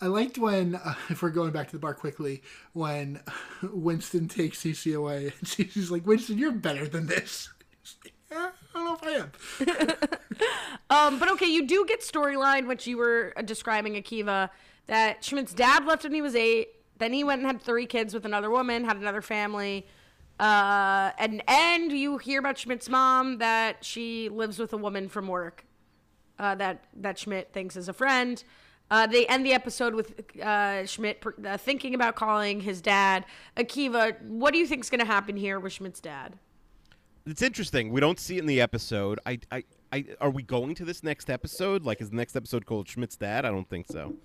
I 0.02 0.08
liked 0.08 0.38
when, 0.38 0.76
uh, 0.76 0.96
if 1.10 1.22
we're 1.22 1.30
going 1.30 1.52
back 1.52 1.68
to 1.68 1.74
the 1.74 1.80
bar 1.80 1.94
quickly, 1.94 2.42
when 2.74 3.22
Winston 3.64 4.28
takes 4.28 4.60
Cece 4.64 4.96
away, 4.96 5.26
and 5.26 5.48
Cece's 5.48 5.92
like, 5.92 6.06
Winston, 6.06 6.38
you're 6.38 6.52
better 6.52 6.88
than 6.88 7.06
this. 7.06 7.50
He's 7.82 7.96
like, 8.04 8.14
"Eh, 8.32 8.36
I 8.36 8.52
don't 8.74 8.86
know 8.86 8.96
if 8.96 9.04
I 9.04 9.12
am. 9.12 9.98
Um, 10.90 11.18
but 11.18 11.32
okay, 11.32 11.48
you 11.48 11.66
do 11.66 11.86
get 11.88 12.02
storyline, 12.02 12.68
which 12.68 12.86
you 12.86 12.98
were 12.98 13.34
uh, 13.36 13.42
describing, 13.42 13.94
Akiva, 13.94 14.50
that 14.86 15.24
Schmidt's 15.24 15.54
dad 15.54 15.86
left 15.86 16.04
when 16.04 16.14
he 16.14 16.22
was 16.22 16.36
eight. 16.36 16.70
Then 17.00 17.14
he 17.14 17.24
went 17.24 17.40
and 17.40 17.48
had 17.48 17.62
three 17.62 17.88
kids 17.88 18.14
with 18.14 18.26
another 18.26 18.52
woman, 18.52 18.84
had 18.84 18.98
another 18.98 19.22
family. 19.22 19.88
Uh, 20.40 21.12
and 21.18 21.44
and 21.48 21.92
you 21.92 22.18
hear 22.18 22.40
about 22.40 22.58
Schmidt's 22.58 22.90
mom 22.90 23.40
that 23.40 23.84
she 23.84 24.30
lives 24.30 24.60
with 24.60 24.74
a 24.74 24.78
woman 24.78 25.10
from 25.10 25.28
work 25.28 25.66
uh, 26.38 26.56
that 26.56 26.86
that 26.96 27.18
Schmidt 27.18 27.54
thinks 27.54 27.76
is 27.76 27.90
a 27.90 27.94
friend. 27.94 28.44
Uh, 28.92 29.08
they 29.08 29.26
end 29.28 29.46
the 29.46 29.54
episode 29.54 29.96
with 29.96 30.14
uh, 30.40 30.86
Schmidt 30.86 31.24
uh, 31.46 31.58
thinking 31.58 31.96
about 31.96 32.16
calling 32.16 32.62
his 32.62 32.82
dad. 32.82 33.26
Akiva, 33.58 34.22
what 34.22 34.54
do 34.54 34.60
you 34.60 34.68
think 34.68 34.84
is 34.84 34.90
going 34.90 35.00
to 35.00 35.06
happen 35.06 35.38
here 35.38 35.60
with 35.60 35.74
Schmidt's 35.74 36.00
dad? 36.00 36.38
It's 37.26 37.42
interesting. 37.42 37.92
We 37.92 38.02
don't 38.02 38.20
see 38.20 38.38
it 38.38 38.40
in 38.40 38.48
the 38.48 38.60
episode. 38.62 39.20
I, 39.26 39.40
I, 39.52 39.64
I, 39.94 40.06
are 40.20 40.30
we 40.30 40.44
going 40.44 40.76
to 40.76 40.86
this 40.86 41.04
next 41.04 41.30
episode? 41.30 41.84
Like, 41.86 42.02
is 42.02 42.10
the 42.10 42.16
next 42.18 42.36
episode 42.36 42.66
called 42.66 42.88
Schmidt's 42.88 43.16
Dad? 43.16 43.46
I 43.46 43.50
don't 43.50 43.70
think 43.70 43.88
so. 43.88 44.16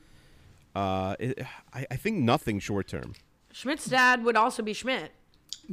Uh, 0.75 1.15
it, 1.21 1.45
I, 1.73 1.87
I 1.91 1.97
think 1.97 2.17
nothing 2.19 2.59
short 2.59 2.89
term. 2.89 3.15
Schmidt's 3.53 3.87
dad 3.87 4.25
would 4.25 4.37
also 4.37 4.63
be 4.63 4.73
Schmidt. 4.73 5.13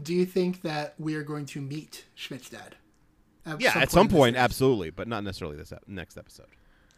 Do 0.01 0.13
you 0.13 0.25
think 0.25 0.61
that 0.61 0.93
we 0.99 1.15
are 1.15 1.23
going 1.23 1.45
to 1.47 1.61
meet 1.61 2.05
Schmidt's 2.15 2.49
dad? 2.49 2.75
Yeah, 3.59 3.73
at 3.75 3.91
some 3.91 4.07
point, 4.07 4.35
absolutely, 4.35 4.89
but 4.89 5.07
not 5.07 5.23
necessarily 5.23 5.55
this 5.57 5.71
ep- 5.71 5.83
next 5.87 6.17
episode. 6.17 6.47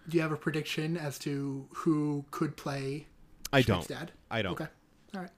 Do 0.07 0.15
you 0.15 0.21
have 0.23 0.31
a 0.31 0.37
prediction 0.37 0.95
as 0.95 1.19
to 1.19 1.67
who 1.73 2.23
could 2.31 2.55
play 2.55 3.07
I 3.51 3.61
Schmidt's 3.61 3.87
don't. 3.87 3.99
dad? 3.99 4.11
I 4.31 4.41
don't. 4.41 4.53
Okay. 4.53 4.67
All 5.15 5.21
right. 5.21 5.31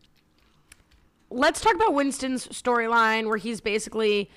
let's 1.31 1.61
talk 1.61 1.73
about 1.75 1.93
Winston's 1.93 2.47
storyline 2.47 3.27
where 3.27 3.37
he's 3.37 3.61
basically 3.61 4.29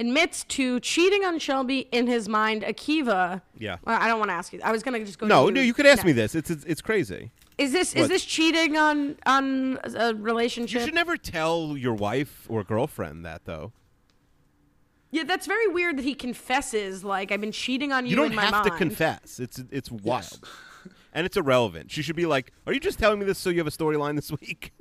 admits 0.00 0.44
to 0.44 0.80
cheating 0.80 1.24
on 1.24 1.38
Shelby 1.38 1.80
in 1.92 2.06
his 2.06 2.28
mind. 2.28 2.62
Akiva. 2.62 3.42
Yeah. 3.58 3.76
Well, 3.84 4.00
I 4.00 4.08
don't 4.08 4.18
want 4.18 4.30
to 4.30 4.34
ask 4.34 4.52
you. 4.52 4.60
I 4.64 4.72
was 4.72 4.82
gonna 4.82 5.04
just 5.04 5.18
go. 5.18 5.26
No, 5.26 5.48
no, 5.50 5.60
you 5.60 5.74
could 5.74 5.86
ask 5.86 6.04
me 6.04 6.12
this. 6.12 6.34
It's 6.34 6.50
it's, 6.50 6.64
it's 6.64 6.80
crazy. 6.80 7.30
Is 7.58 7.72
this 7.72 7.94
is 7.94 8.08
this 8.08 8.24
cheating 8.24 8.76
on 8.76 9.16
on 9.26 9.78
a 9.84 10.14
relationship? 10.14 10.80
You 10.80 10.86
should 10.86 10.94
never 10.94 11.16
tell 11.16 11.76
your 11.76 11.94
wife 11.94 12.46
or 12.48 12.64
girlfriend 12.64 13.24
that, 13.26 13.44
though. 13.44 13.72
yeah, 15.10 15.24
that's 15.24 15.46
very 15.46 15.68
weird 15.68 15.98
that 15.98 16.04
he 16.04 16.14
confesses. 16.14 17.04
Like 17.04 17.30
I've 17.30 17.40
been 17.40 17.52
cheating 17.52 17.92
on 17.92 18.06
you. 18.06 18.10
You 18.10 18.16
don't 18.16 18.32
have 18.32 18.64
to 18.64 18.70
confess. 18.70 19.38
It's 19.38 19.62
it's 19.70 19.90
wild. 19.90 20.48
and 21.12 21.26
it's 21.26 21.36
irrelevant. 21.36 21.90
She 21.90 22.00
should 22.02 22.16
be 22.16 22.26
like, 22.26 22.52
"Are 22.66 22.72
you 22.72 22.80
just 22.80 22.98
telling 22.98 23.18
me 23.18 23.26
this 23.26 23.38
so 23.38 23.50
you 23.50 23.58
have 23.58 23.66
a 23.66 23.70
storyline 23.70 24.16
this 24.16 24.30
week?" 24.40 24.72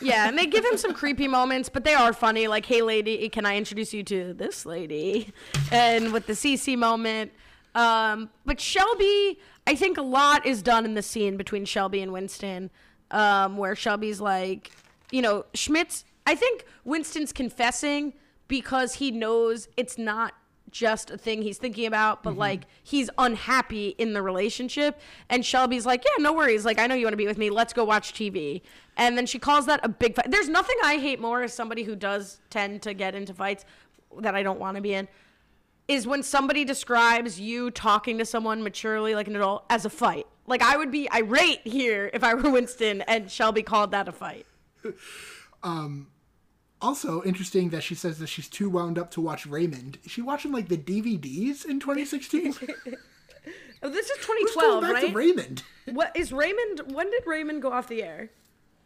Yeah, 0.00 0.28
and 0.28 0.38
they 0.38 0.46
give 0.46 0.64
him 0.64 0.76
some 0.76 0.94
creepy 0.94 1.28
moments, 1.28 1.68
but 1.68 1.84
they 1.84 1.94
are 1.94 2.12
funny. 2.12 2.48
Like, 2.48 2.66
hey, 2.66 2.82
lady, 2.82 3.28
can 3.28 3.46
I 3.46 3.56
introduce 3.56 3.92
you 3.92 4.02
to 4.04 4.34
this 4.34 4.66
lady? 4.66 5.32
And 5.70 6.12
with 6.12 6.26
the 6.26 6.32
Cece 6.34 6.76
moment. 6.76 7.32
Um, 7.74 8.30
but 8.44 8.60
Shelby, 8.60 9.38
I 9.66 9.74
think 9.74 9.98
a 9.98 10.02
lot 10.02 10.46
is 10.46 10.62
done 10.62 10.84
in 10.84 10.94
the 10.94 11.02
scene 11.02 11.36
between 11.36 11.64
Shelby 11.64 12.00
and 12.02 12.12
Winston, 12.12 12.70
um, 13.10 13.56
where 13.56 13.74
Shelby's 13.74 14.20
like, 14.20 14.70
you 15.10 15.22
know, 15.22 15.44
Schmidt's. 15.54 16.04
I 16.26 16.34
think 16.34 16.64
Winston's 16.84 17.32
confessing 17.32 18.14
because 18.48 18.94
he 18.94 19.10
knows 19.10 19.68
it's 19.76 19.98
not 19.98 20.34
just 20.70 21.10
a 21.10 21.16
thing 21.16 21.40
he's 21.40 21.56
thinking 21.56 21.86
about, 21.86 22.22
but 22.24 22.36
like 22.36 22.64
he's 22.82 23.08
unhappy 23.16 23.94
in 23.96 24.12
the 24.12 24.20
relationship. 24.20 25.00
And 25.30 25.46
Shelby's 25.46 25.86
like, 25.86 26.04
yeah, 26.04 26.22
no 26.22 26.32
worries. 26.32 26.64
Like, 26.64 26.80
I 26.80 26.86
know 26.88 26.96
you 26.96 27.06
want 27.06 27.12
to 27.12 27.18
be 27.18 27.28
with 27.28 27.38
me. 27.38 27.48
Let's 27.48 27.72
go 27.72 27.84
watch 27.84 28.12
TV. 28.12 28.60
And 28.96 29.18
then 29.18 29.26
she 29.26 29.38
calls 29.38 29.66
that 29.66 29.80
a 29.82 29.88
big 29.88 30.14
fight. 30.14 30.30
There's 30.30 30.48
nothing 30.48 30.76
I 30.84 30.98
hate 30.98 31.20
more 31.20 31.42
as 31.42 31.52
somebody 31.52 31.82
who 31.82 31.96
does 31.96 32.40
tend 32.50 32.82
to 32.82 32.94
get 32.94 33.14
into 33.14 33.34
fights 33.34 33.64
that 34.20 34.34
I 34.34 34.42
don't 34.42 34.60
want 34.60 34.76
to 34.76 34.82
be 34.82 34.94
in 34.94 35.08
is 35.86 36.06
when 36.06 36.22
somebody 36.22 36.64
describes 36.64 37.38
you 37.38 37.70
talking 37.70 38.18
to 38.18 38.24
someone 38.24 38.62
maturely 38.62 39.14
like 39.14 39.28
an 39.28 39.36
adult 39.36 39.64
as 39.68 39.84
a 39.84 39.90
fight. 39.90 40.26
Like 40.46 40.62
I 40.62 40.76
would 40.76 40.90
be 40.90 41.10
irate 41.12 41.66
here 41.66 42.10
if 42.14 42.22
I 42.24 42.34
were 42.34 42.50
Winston 42.50 43.02
and 43.02 43.30
Shelby 43.30 43.62
called 43.62 43.90
that 43.90 44.08
a 44.08 44.12
fight. 44.12 44.46
um 45.62 46.08
Also 46.80 47.22
interesting 47.24 47.70
that 47.70 47.82
she 47.82 47.94
says 47.94 48.18
that 48.18 48.28
she's 48.28 48.48
too 48.48 48.70
wound 48.70 48.98
up 48.98 49.10
to 49.12 49.20
watch 49.20 49.46
Raymond. 49.46 49.98
Is 50.04 50.12
she 50.12 50.22
watching 50.22 50.52
like 50.52 50.68
the 50.68 50.78
DVDs 50.78 51.64
in 51.64 51.80
2016? 51.80 52.54
Oh, 53.82 53.90
this 53.90 54.08
is 54.08 54.16
Who's 54.16 54.26
going 54.26 54.80
2012, 54.80 54.82
back 54.82 55.00
to 55.00 55.06
right? 55.08 55.14
Raymond? 55.14 55.62
What 55.92 56.16
is 56.16 56.32
Raymond? 56.32 56.94
When 56.94 57.10
did 57.10 57.26
Raymond 57.26 57.60
go 57.60 57.70
off 57.70 57.86
the 57.86 58.02
air? 58.02 58.30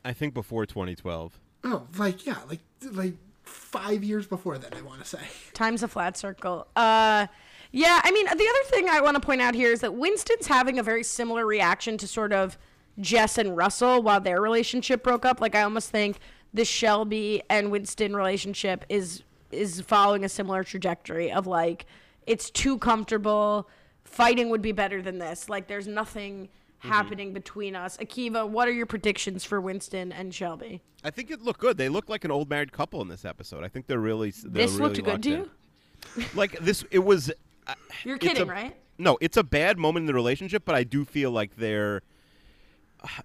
I 0.04 0.12
think 0.12 0.34
before 0.34 0.66
2012. 0.66 1.38
Oh, 1.64 1.86
like 1.98 2.26
yeah, 2.26 2.38
like 2.48 2.60
like 2.92 3.14
five 3.42 4.04
years 4.04 4.26
before 4.26 4.58
that. 4.58 4.74
I 4.76 4.82
want 4.82 5.00
to 5.00 5.06
say. 5.06 5.20
Time's 5.54 5.82
a 5.82 5.88
flat 5.88 6.16
circle. 6.16 6.66
Uh, 6.76 7.26
yeah, 7.70 8.00
I 8.02 8.10
mean, 8.10 8.24
the 8.24 8.32
other 8.32 8.70
thing 8.70 8.88
I 8.88 9.00
want 9.00 9.16
to 9.16 9.20
point 9.20 9.42
out 9.42 9.54
here 9.54 9.72
is 9.72 9.80
that 9.80 9.94
Winston's 9.94 10.46
having 10.46 10.78
a 10.78 10.82
very 10.82 11.02
similar 11.04 11.44
reaction 11.44 11.98
to 11.98 12.06
sort 12.06 12.32
of 12.32 12.56
Jess 13.00 13.36
and 13.36 13.56
Russell 13.56 14.02
while 14.02 14.20
their 14.20 14.40
relationship 14.40 15.02
broke 15.02 15.24
up. 15.24 15.40
Like, 15.40 15.54
I 15.54 15.62
almost 15.62 15.90
think 15.90 16.18
the 16.54 16.64
Shelby 16.64 17.42
and 17.50 17.70
Winston 17.70 18.16
relationship 18.16 18.84
is 18.88 19.22
is 19.50 19.80
following 19.80 20.24
a 20.24 20.28
similar 20.28 20.62
trajectory 20.62 21.32
of 21.32 21.46
like 21.46 21.86
it's 22.26 22.50
too 22.50 22.78
comfortable. 22.78 23.68
Fighting 24.04 24.48
would 24.50 24.62
be 24.62 24.72
better 24.72 25.02
than 25.02 25.18
this. 25.18 25.48
Like, 25.50 25.68
there's 25.68 25.86
nothing 25.86 26.48
happening 26.78 27.32
between 27.32 27.74
us. 27.76 27.96
Akiva, 27.98 28.48
what 28.48 28.68
are 28.68 28.72
your 28.72 28.86
predictions 28.86 29.44
for 29.44 29.60
Winston 29.60 30.12
and 30.12 30.34
Shelby? 30.34 30.82
I 31.05 31.10
think 31.10 31.30
it 31.30 31.42
looked 31.42 31.60
good. 31.60 31.76
They 31.76 31.88
look 31.88 32.09
like 32.09 32.24
an 32.24 32.30
old 32.30 32.48
married 32.50 32.72
couple 32.72 33.00
in 33.02 33.09
this 33.09 33.24
episode. 33.24 33.64
I 33.64 33.68
think 33.68 33.86
they're 33.86 33.98
really. 33.98 34.30
They're 34.30 34.66
This 34.66 34.72
really 34.74 34.94
looked 34.94 35.05
good 35.05 35.22
to 35.24 35.30
you? 35.30 35.50
Like 36.34 36.59
this, 36.60 36.84
it 36.90 37.00
was. 37.00 37.30
uh, 37.66 37.74
You're 38.05 38.18
kidding, 38.18 38.42
a- 38.44 38.46
right? 38.46 38.76
No, 38.98 39.18
it's 39.20 39.36
a 39.36 39.42
bad 39.44 39.78
moment 39.78 40.02
in 40.05 40.06
the 40.06 40.14
relationship, 40.14 40.64
but 40.64 40.74
I 40.74 40.84
do 40.84 41.05
feel 41.05 41.30
like 41.30 41.56
they're. 41.56 42.02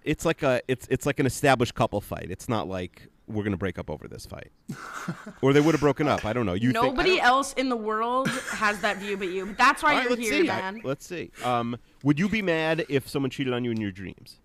It's 0.04 0.24
like 0.24 0.42
a 0.44 0.60
it's 0.68 0.86
it's 0.88 1.04
like 1.04 1.18
an 1.18 1.26
established 1.26 1.74
couple 1.74 2.00
fight. 2.00 2.28
It's 2.30 2.48
not 2.48 2.68
like 2.68 3.08
we're 3.26 3.42
gonna 3.42 3.56
break 3.56 3.76
up 3.78 3.90
over 3.90 4.06
this 4.06 4.24
fight, 4.26 4.52
or 5.42 5.52
they 5.52 5.60
would 5.60 5.72
have 5.72 5.80
broken 5.80 6.06
up. 6.06 6.24
I 6.24 6.32
don't 6.32 6.46
know. 6.46 6.52
You 6.54 6.70
think- 6.72 6.84
Nobody 6.84 7.16
don't- 7.16 7.26
else 7.26 7.52
in 7.54 7.68
the 7.70 7.76
world 7.76 8.28
has 8.28 8.80
that 8.82 8.98
view 8.98 9.16
but 9.16 9.28
you. 9.30 9.46
But 9.46 9.58
that's 9.58 9.82
why 9.82 9.94
right, 9.94 10.02
you're 10.02 10.10
let's 10.10 10.22
here, 10.28 10.44
see. 10.44 10.50
I- 10.50 10.60
man. 10.60 10.80
let's 10.84 11.06
see. 11.06 11.30
Um, 11.42 11.76
would 12.04 12.18
you 12.18 12.28
be 12.28 12.42
mad 12.42 12.84
if 12.88 13.08
someone 13.08 13.30
cheated 13.30 13.52
on 13.52 13.64
you 13.64 13.72
in 13.72 13.80
your 13.80 13.90
dreams? 13.90 14.38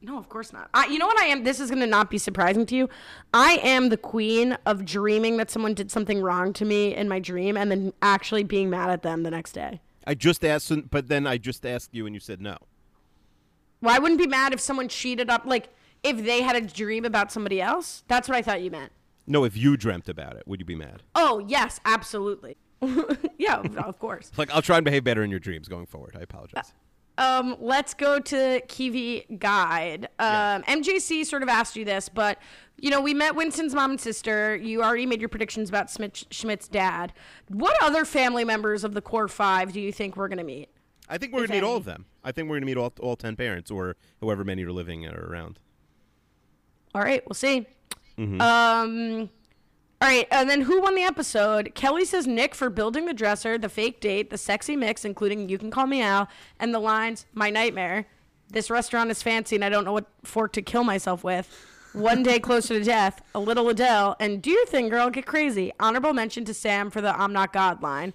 No, 0.00 0.16
of 0.16 0.28
course 0.28 0.52
not. 0.52 0.70
I, 0.74 0.86
you 0.86 0.98
know 0.98 1.06
what 1.06 1.18
I 1.18 1.24
am? 1.24 1.42
This 1.42 1.58
is 1.58 1.70
going 1.70 1.80
to 1.80 1.86
not 1.86 2.08
be 2.08 2.18
surprising 2.18 2.66
to 2.66 2.76
you. 2.76 2.88
I 3.34 3.54
am 3.64 3.88
the 3.88 3.96
queen 3.96 4.56
of 4.64 4.84
dreaming 4.84 5.38
that 5.38 5.50
someone 5.50 5.74
did 5.74 5.90
something 5.90 6.22
wrong 6.22 6.52
to 6.52 6.64
me 6.64 6.94
in 6.94 7.08
my 7.08 7.18
dream 7.18 7.56
and 7.56 7.70
then 7.70 7.92
actually 8.00 8.44
being 8.44 8.70
mad 8.70 8.90
at 8.90 9.02
them 9.02 9.24
the 9.24 9.30
next 9.30 9.52
day. 9.52 9.80
I 10.06 10.14
just 10.14 10.44
asked, 10.44 10.90
but 10.90 11.08
then 11.08 11.26
I 11.26 11.36
just 11.36 11.66
asked 11.66 11.94
you, 11.94 12.06
and 12.06 12.14
you 12.14 12.20
said 12.20 12.40
no. 12.40 12.56
Well, 13.80 13.94
I 13.94 13.98
wouldn't 13.98 14.20
be 14.20 14.26
mad 14.26 14.52
if 14.52 14.60
someone 14.60 14.88
cheated 14.88 15.30
up, 15.30 15.46
like 15.46 15.70
if 16.02 16.24
they 16.24 16.42
had 16.42 16.56
a 16.56 16.60
dream 16.60 17.04
about 17.04 17.32
somebody 17.32 17.60
else. 17.60 18.04
That's 18.06 18.28
what 18.28 18.36
I 18.36 18.42
thought 18.42 18.62
you 18.62 18.70
meant. 18.70 18.92
No, 19.26 19.44
if 19.44 19.56
you 19.56 19.76
dreamt 19.76 20.08
about 20.08 20.36
it, 20.36 20.44
would 20.46 20.60
you 20.60 20.66
be 20.66 20.76
mad? 20.76 21.02
Oh, 21.14 21.44
yes, 21.46 21.80
absolutely. 21.84 22.56
yeah, 23.38 23.62
of 23.84 23.98
course. 23.98 24.30
Like, 24.36 24.50
I'll 24.52 24.62
try 24.62 24.76
and 24.76 24.84
behave 24.84 25.04
better 25.04 25.22
in 25.22 25.30
your 25.30 25.40
dreams 25.40 25.68
going 25.68 25.86
forward. 25.86 26.16
I 26.18 26.22
apologize. 26.22 26.72
Um, 27.18 27.56
let's 27.58 27.94
go 27.94 28.20
to 28.20 28.62
Kiwi 28.68 29.26
Guide. 29.38 30.08
Um, 30.20 30.62
MJC 30.62 31.26
sort 31.26 31.42
of 31.42 31.48
asked 31.48 31.74
you 31.74 31.84
this, 31.84 32.08
but 32.08 32.38
you 32.80 32.90
know, 32.90 33.00
we 33.00 33.12
met 33.12 33.34
Winston's 33.34 33.74
mom 33.74 33.90
and 33.90 34.00
sister. 34.00 34.54
You 34.54 34.84
already 34.84 35.04
made 35.04 35.20
your 35.20 35.28
predictions 35.28 35.68
about 35.68 35.90
Schmidt, 35.90 36.26
Schmidt's 36.30 36.68
dad. 36.68 37.12
What 37.48 37.76
other 37.82 38.04
family 38.04 38.44
members 38.44 38.84
of 38.84 38.94
the 38.94 39.02
core 39.02 39.26
five 39.26 39.72
do 39.72 39.80
you 39.80 39.92
think 39.92 40.16
we're 40.16 40.28
gonna 40.28 40.44
meet? 40.44 40.68
I 41.08 41.18
think 41.18 41.32
we're 41.32 41.46
gonna 41.48 41.60
meet 41.60 41.66
all 41.66 41.76
of 41.76 41.84
them. 41.84 42.06
I 42.22 42.30
think 42.30 42.48
we're 42.48 42.56
gonna 42.56 42.66
meet 42.66 42.76
all 42.76 42.92
all 43.00 43.16
ten 43.16 43.34
parents 43.34 43.68
or 43.68 43.96
however 44.20 44.44
many 44.44 44.62
are 44.64 44.70
living 44.70 45.04
or 45.04 45.28
around. 45.28 45.58
All 46.94 47.02
right, 47.02 47.26
we'll 47.26 47.34
see. 47.34 47.66
Um, 48.40 49.30
all 50.00 50.08
right, 50.08 50.28
and 50.30 50.48
then 50.48 50.60
who 50.62 50.80
won 50.80 50.94
the 50.94 51.02
episode? 51.02 51.74
Kelly 51.74 52.04
says 52.04 52.26
Nick 52.26 52.54
for 52.54 52.70
building 52.70 53.06
the 53.06 53.12
dresser, 53.12 53.58
the 53.58 53.68
fake 53.68 54.00
date, 54.00 54.30
the 54.30 54.38
sexy 54.38 54.76
mix, 54.76 55.04
including 55.04 55.48
"You 55.48 55.58
can 55.58 55.72
call 55.72 55.86
me 55.86 56.00
Al," 56.02 56.28
and 56.60 56.72
the 56.72 56.78
lines 56.78 57.26
"My 57.34 57.50
nightmare." 57.50 58.06
This 58.50 58.70
restaurant 58.70 59.10
is 59.10 59.22
fancy, 59.22 59.56
and 59.56 59.64
I 59.64 59.68
don't 59.68 59.84
know 59.84 59.92
what 59.92 60.06
fork 60.22 60.52
to 60.52 60.62
kill 60.62 60.84
myself 60.84 61.24
with. 61.24 61.52
One 61.94 62.22
day 62.22 62.38
closer 62.38 62.78
to 62.78 62.84
death, 62.84 63.20
a 63.34 63.40
little 63.40 63.68
Adele, 63.68 64.14
and 64.20 64.40
do 64.40 64.50
your 64.50 64.66
thing, 64.66 64.88
girl, 64.88 65.10
get 65.10 65.26
crazy. 65.26 65.72
Honorable 65.80 66.12
mention 66.12 66.44
to 66.44 66.54
Sam 66.54 66.90
for 66.90 67.00
the 67.00 67.18
"I'm 67.18 67.32
not 67.32 67.52
God" 67.52 67.82
line. 67.82 68.14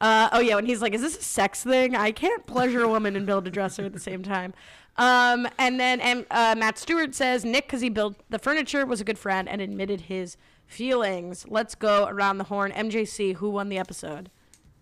Uh, 0.00 0.30
oh 0.32 0.40
yeah, 0.40 0.54
when 0.54 0.64
he's 0.64 0.80
like, 0.80 0.94
"Is 0.94 1.02
this 1.02 1.18
a 1.18 1.22
sex 1.22 1.62
thing? 1.62 1.94
I 1.94 2.10
can't 2.10 2.46
pleasure 2.46 2.82
a 2.82 2.88
woman 2.88 3.16
and 3.16 3.26
build 3.26 3.46
a 3.46 3.50
dresser 3.50 3.84
at 3.84 3.92
the 3.92 4.00
same 4.00 4.22
time." 4.22 4.54
Um, 4.96 5.46
and 5.58 5.78
then 5.78 6.00
um, 6.00 6.26
uh, 6.30 6.54
Matt 6.56 6.78
Stewart 6.78 7.14
says 7.14 7.44
Nick, 7.44 7.66
because 7.66 7.82
he 7.82 7.90
built 7.90 8.16
the 8.30 8.38
furniture, 8.38 8.86
was 8.86 9.00
a 9.00 9.04
good 9.04 9.18
friend 9.18 9.48
and 9.48 9.60
admitted 9.60 10.02
his 10.02 10.36
feelings. 10.68 11.46
Let's 11.48 11.74
go 11.74 12.06
around 12.06 12.38
the 12.38 12.44
horn. 12.44 12.70
MJC, 12.70 13.36
who 13.36 13.50
won 13.50 13.68
the 13.68 13.78
episode? 13.78 14.30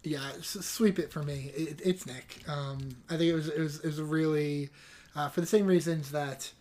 Yeah, 0.03 0.33
sweep 0.43 0.99
it 0.99 1.11
for 1.11 1.23
me. 1.23 1.51
It, 1.57 1.81
it's 1.83 2.07
Nick. 2.07 2.43
Um, 2.47 2.97
I 3.09 3.17
think 3.17 3.31
it 3.31 3.35
was 3.35 3.49
it 3.49 3.59
was, 3.59 3.81
it 3.81 3.87
was 3.87 4.01
really 4.01 4.69
uh, 5.17 5.29
for 5.31 5.41
the 5.41 5.47
same 5.47 5.67
reasons 5.67 6.13
that 6.13 6.53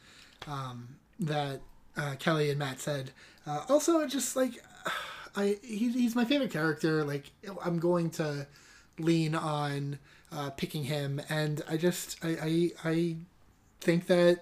um, 0.48 0.96
that 1.20 1.62
uh, 1.98 2.16
Kelly 2.18 2.50
and 2.50 2.58
Matt 2.58 2.80
said. 2.80 3.12
Uh, 3.46 3.64
also, 3.70 4.08
just 4.08 4.36
like 4.36 4.64
I, 5.36 5.58
he, 5.62 5.90
he's 5.90 6.16
my 6.16 6.26
favorite 6.26 6.52
character. 6.52 7.04
Like 7.04 7.32
I'm 7.64 7.78
going 7.78 8.10
to 8.12 8.48
lean 8.98 9.36
on 9.36 10.00
uh, 10.32 10.50
picking 10.52 10.86
him, 10.86 11.22
and 11.30 11.62
I 11.70 11.78
just 11.78 12.18
I 12.24 12.72
I, 12.84 12.90
I 12.90 13.16
think 13.80 14.08
that 14.08 14.40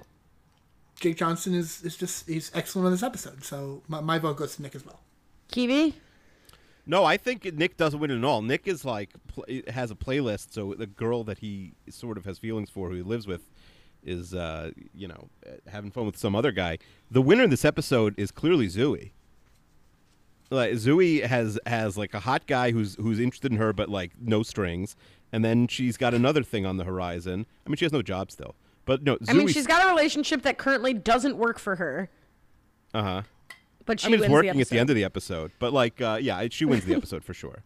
Jake 1.03 1.17
Johnson 1.17 1.53
is 1.53 1.83
is 1.83 1.97
just 1.97 2.27
he's 2.29 2.49
excellent 2.55 2.85
on 2.85 2.91
this 2.93 3.03
episode. 3.03 3.43
So 3.43 3.83
my, 3.89 3.99
my 3.99 4.17
vote 4.19 4.37
goes 4.37 4.55
to 4.55 4.61
Nick 4.61 4.73
as 4.73 4.85
well. 4.85 5.01
Kiwi? 5.51 5.95
No, 6.85 7.03
I 7.03 7.17
think 7.17 7.43
Nick 7.53 7.75
doesn't 7.75 7.99
win 7.99 8.09
at 8.11 8.23
all. 8.23 8.41
Nick 8.41 8.67
is 8.67 8.85
like 8.85 9.11
pl- 9.27 9.45
has 9.67 9.91
a 9.91 9.95
playlist, 9.95 10.53
so 10.53 10.73
the 10.73 10.87
girl 10.87 11.25
that 11.25 11.39
he 11.39 11.73
sort 11.89 12.17
of 12.17 12.23
has 12.25 12.39
feelings 12.39 12.69
for, 12.69 12.89
who 12.89 12.95
he 12.95 13.01
lives 13.01 13.27
with, 13.27 13.41
is 14.01 14.33
uh, 14.33 14.71
you 14.93 15.09
know 15.09 15.27
uh, 15.45 15.51
having 15.67 15.91
fun 15.91 16.05
with 16.05 16.15
some 16.15 16.35
other 16.35 16.51
guy. 16.51 16.77
The 17.11 17.21
winner 17.21 17.43
in 17.43 17.49
this 17.49 17.65
episode 17.65 18.15
is 18.17 18.31
clearly 18.31 18.67
Zooey. 18.67 19.11
Like 20.49 20.71
Zooey 20.73 21.25
has 21.25 21.59
has 21.65 21.97
like 21.97 22.13
a 22.13 22.21
hot 22.21 22.47
guy 22.47 22.71
who's 22.71 22.95
who's 22.95 23.19
interested 23.19 23.51
in 23.51 23.57
her, 23.57 23.73
but 23.73 23.89
like 23.89 24.11
no 24.21 24.41
strings, 24.41 24.95
and 25.33 25.43
then 25.43 25.67
she's 25.67 25.97
got 25.97 26.13
another 26.13 26.43
thing 26.43 26.65
on 26.65 26.77
the 26.77 26.85
horizon. 26.85 27.45
I 27.65 27.69
mean, 27.69 27.75
she 27.75 27.83
has 27.83 27.91
no 27.91 28.01
job 28.01 28.31
still, 28.31 28.55
but 28.85 29.03
no. 29.03 29.17
I 29.27 29.33
mean, 29.33 29.47
she's 29.47 29.67
got 29.67 29.85
a 29.85 29.89
relationship 29.89 30.41
that 30.43 30.57
currently 30.57 30.93
doesn't 30.93 31.37
work 31.37 31.59
for 31.59 31.75
her, 31.77 32.09
uh 32.93 33.01
huh. 33.03 33.21
but 33.85 33.99
she 33.99 34.07
I 34.07 34.09
mean, 34.11 34.19
wins 34.21 34.29
it's 34.29 34.33
working 34.33 34.53
the 34.55 34.61
at 34.61 34.69
the 34.69 34.79
end 34.79 34.89
of 34.89 34.95
the 34.95 35.03
episode, 35.03 35.51
but 35.59 35.73
like, 35.73 36.01
uh, 36.01 36.17
yeah, 36.21 36.45
she 36.51 36.65
wins 36.65 36.85
the 36.85 36.95
episode 36.97 37.23
for 37.23 37.33
sure. 37.33 37.63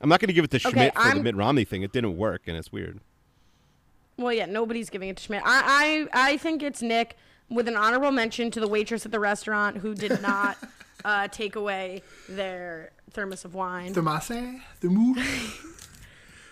I'm 0.00 0.08
not 0.08 0.20
going 0.20 0.28
to 0.28 0.32
give 0.32 0.44
it 0.44 0.50
to 0.52 0.56
Okay, 0.58 0.70
Schmidt 0.70 0.94
for 0.94 1.00
the 1.02 1.06
I'm- 1.08 1.22
Mitt 1.24 1.34
Romney 1.36 1.64
thing. 1.64 1.82
It 1.82 1.92
didn't 1.92 2.16
work, 2.16 2.42
and 2.46 2.56
it's 2.56 2.70
weird. 2.70 3.00
Well, 4.16 4.32
yeah, 4.32 4.46
nobody's 4.46 4.90
giving 4.90 5.08
it 5.08 5.16
to 5.16 5.22
Schmidt. 5.22 5.42
I, 5.44 6.06
I, 6.12 6.30
I 6.32 6.36
think 6.38 6.62
it's 6.62 6.82
Nick 6.82 7.16
with 7.48 7.66
an 7.68 7.76
honorable 7.76 8.10
mention 8.12 8.50
to 8.52 8.60
the 8.60 8.68
waitress 8.68 9.06
at 9.06 9.12
the 9.12 9.20
restaurant 9.20 9.78
who 9.78 9.94
did 9.94 10.20
not 10.22 10.56
uh, 11.04 11.28
take 11.28 11.56
away 11.56 12.02
their 12.28 12.90
thermos 13.10 13.44
of 13.44 13.54
wine. 13.54 13.94
Thermose, 13.94 14.60
thermos, 14.80 15.18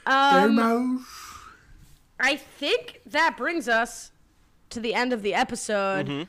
Um, 0.06 0.56
thermos. 0.56 1.00
I 2.18 2.36
think 2.36 3.00
that 3.06 3.36
brings 3.36 3.68
us 3.68 4.12
to 4.70 4.80
the 4.80 4.94
end 4.94 5.12
of 5.12 5.22
the 5.22 5.34
episode. 5.34 6.06
Mm-hmm. 6.06 6.22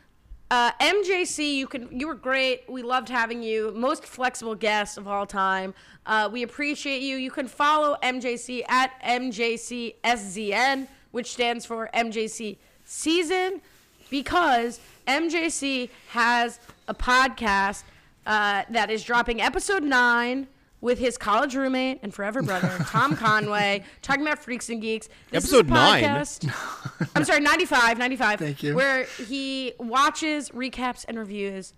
Uh, 0.49 0.71
MJC, 0.73 1.55
you 1.55 1.67
can 1.67 1.99
you 1.99 2.07
were 2.07 2.15
great. 2.15 2.63
We 2.69 2.81
loved 2.81 3.09
having 3.09 3.43
you. 3.43 3.73
Most 3.75 4.05
flexible 4.05 4.55
guest 4.55 4.97
of 4.97 5.07
all 5.07 5.25
time. 5.25 5.73
Uh, 6.05 6.29
we 6.31 6.43
appreciate 6.43 7.01
you. 7.01 7.17
You 7.17 7.31
can 7.31 7.47
follow 7.47 7.97
MJC 8.01 8.63
at 8.69 8.91
MJCSZN 9.03 10.87
which 11.11 11.31
stands 11.31 11.65
for 11.65 11.89
MJC 11.95 12.57
Season, 12.83 13.61
because 14.09 14.79
MJC 15.07 15.89
has 16.09 16.59
a 16.87 16.93
podcast 16.93 17.83
uh, 18.25 18.63
that 18.69 18.89
is 18.89 19.03
dropping 19.03 19.41
episode 19.41 19.83
nine 19.83 20.47
with 20.81 20.99
his 20.99 21.17
college 21.17 21.55
roommate 21.55 21.99
and 22.03 22.13
forever 22.13 22.41
brother 22.41 22.71
Tom 22.87 23.15
Conway, 23.15 23.83
talking 24.01 24.21
about 24.21 24.39
freaks 24.39 24.69
and 24.69 24.81
geeks. 24.81 25.09
This 25.31 25.45
is 25.45 25.53
a 25.53 25.57
Episode 25.59 25.69
nine? 25.73 26.03
podcast- 26.03 27.09
I'm 27.15 27.23
sorry, 27.23 27.39
95, 27.41 27.97
95. 27.97 28.39
Thank 28.39 28.63
you. 28.63 28.75
Where 28.75 29.05
he 29.27 29.73
watches, 29.79 30.49
recaps, 30.51 31.05
and 31.07 31.17
reviews 31.17 31.73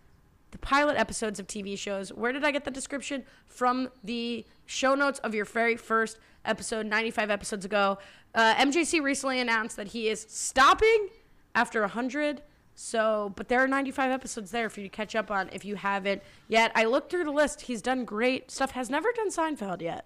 the 0.52 0.58
pilot 0.58 0.98
episodes 0.98 1.40
of 1.40 1.46
TV 1.48 1.78
shows. 1.78 2.12
Where 2.12 2.32
did 2.32 2.44
I 2.44 2.52
get 2.52 2.66
the 2.66 2.72
description? 2.72 3.24
From 3.46 3.90
the 4.04 4.46
show 4.66 4.96
notes 4.96 5.20
of 5.20 5.36
your 5.36 5.46
very 5.46 5.76
first 5.78 6.18
episode, 6.44 6.86
95 6.88 7.30
episodes 7.30 7.66
ago. 7.66 8.00
Uh, 8.34 8.56
MJC 8.56 9.02
recently 9.02 9.40
announced 9.40 9.76
that 9.78 9.90
he 9.90 10.10
is 10.10 10.26
stopping 10.28 11.10
after 11.56 11.82
100. 11.82 12.42
So, 12.80 13.34
but 13.36 13.50
there 13.50 13.60
are 13.62 13.68
95 13.68 14.10
episodes 14.10 14.52
there 14.52 14.70
for 14.70 14.80
you 14.80 14.88
to 14.88 14.96
catch 14.96 15.14
up 15.14 15.30
on 15.30 15.50
if 15.52 15.66
you 15.66 15.76
haven't 15.76 16.24
yet. 16.48 16.72
I 16.76 16.86
looked 16.86 17.12
through 17.12 17.26
the 17.26 17.32
list. 17.32 17.62
He's 17.62 17.82
done 17.82 18.06
great 18.06 18.50
stuff. 18.50 18.72
Has 18.72 18.90
never 18.90 19.10
done 19.12 19.30
Seinfeld 19.30 19.82
yet. 19.82 20.06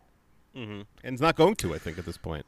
and 0.55 0.85
it's 1.03 1.21
not 1.21 1.35
going 1.35 1.55
to. 1.57 1.75
I 1.75 1.77
think 1.77 1.99
at 1.99 2.05
this 2.07 2.17
point. 2.17 2.47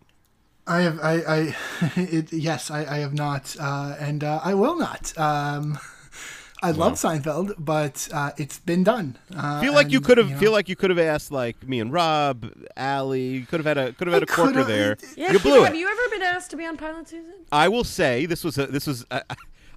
I 0.66 0.82
have, 0.82 1.00
I, 1.00 1.14
I, 1.28 1.56
it, 1.96 2.34
yes, 2.34 2.72
I, 2.72 2.80
I 2.86 2.98
have 2.98 3.14
not, 3.14 3.56
uh, 3.60 3.96
and 4.00 4.24
uh, 4.24 4.42
I 4.44 4.56
will 4.56 4.76
not. 4.76 5.16
Um, 5.16 5.78
I 6.64 6.72
love 6.72 6.94
Seinfeld, 6.94 7.54
but 7.60 8.10
uh, 8.12 8.32
it's 8.36 8.58
been 8.58 8.84
done. 8.84 9.20
Uh, 9.36 9.62
Feel 9.62 9.74
like 9.74 9.92
you 9.92 10.02
could 10.02 10.18
have. 10.18 10.32
know, 10.32 10.38
Feel 10.38 10.52
like 10.52 10.68
you 10.68 10.76
could 10.76 10.90
have 10.90 10.98
asked 10.98 11.32
like 11.32 11.68
me 11.68 11.80
and 11.80 11.94
Rob, 11.94 12.52
Allie. 12.76 13.28
You 13.28 13.46
could 13.46 13.64
have 13.64 13.68
had 13.68 13.78
a. 13.78 13.94
Could 13.94 14.08
have 14.08 14.16
had 14.16 14.24
I 14.24 14.34
a 14.34 14.36
corker 14.36 14.64
there. 14.64 14.98
Yeah, 15.16 15.34
you 15.34 15.40
blew 15.40 15.62
have 15.62 15.76
it. 15.76 15.78
you 15.78 15.88
ever 15.88 16.10
been 16.10 16.24
asked 16.24 16.50
to 16.50 16.58
be 16.58 16.66
on 16.66 16.78
pilot 16.78 17.10
season? 17.10 17.46
I 17.52 17.68
will 17.68 17.84
say 17.84 18.26
this 18.26 18.44
was 18.44 18.58
a, 18.58 18.66
this 18.66 18.88
was 18.88 19.06
a, 19.12 19.22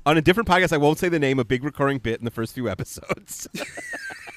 on 0.09 0.17
a 0.17 0.23
different 0.23 0.49
podcast. 0.49 0.73
I 0.73 0.79
won't 0.79 0.99
say 0.99 1.11
the 1.11 1.19
name. 1.19 1.39
A 1.39 1.45
big 1.45 1.63
recurring 1.63 1.99
bit 1.99 2.19
in 2.19 2.25
the 2.25 2.31
first 2.31 2.55
few 2.55 2.69
episodes. 2.69 3.47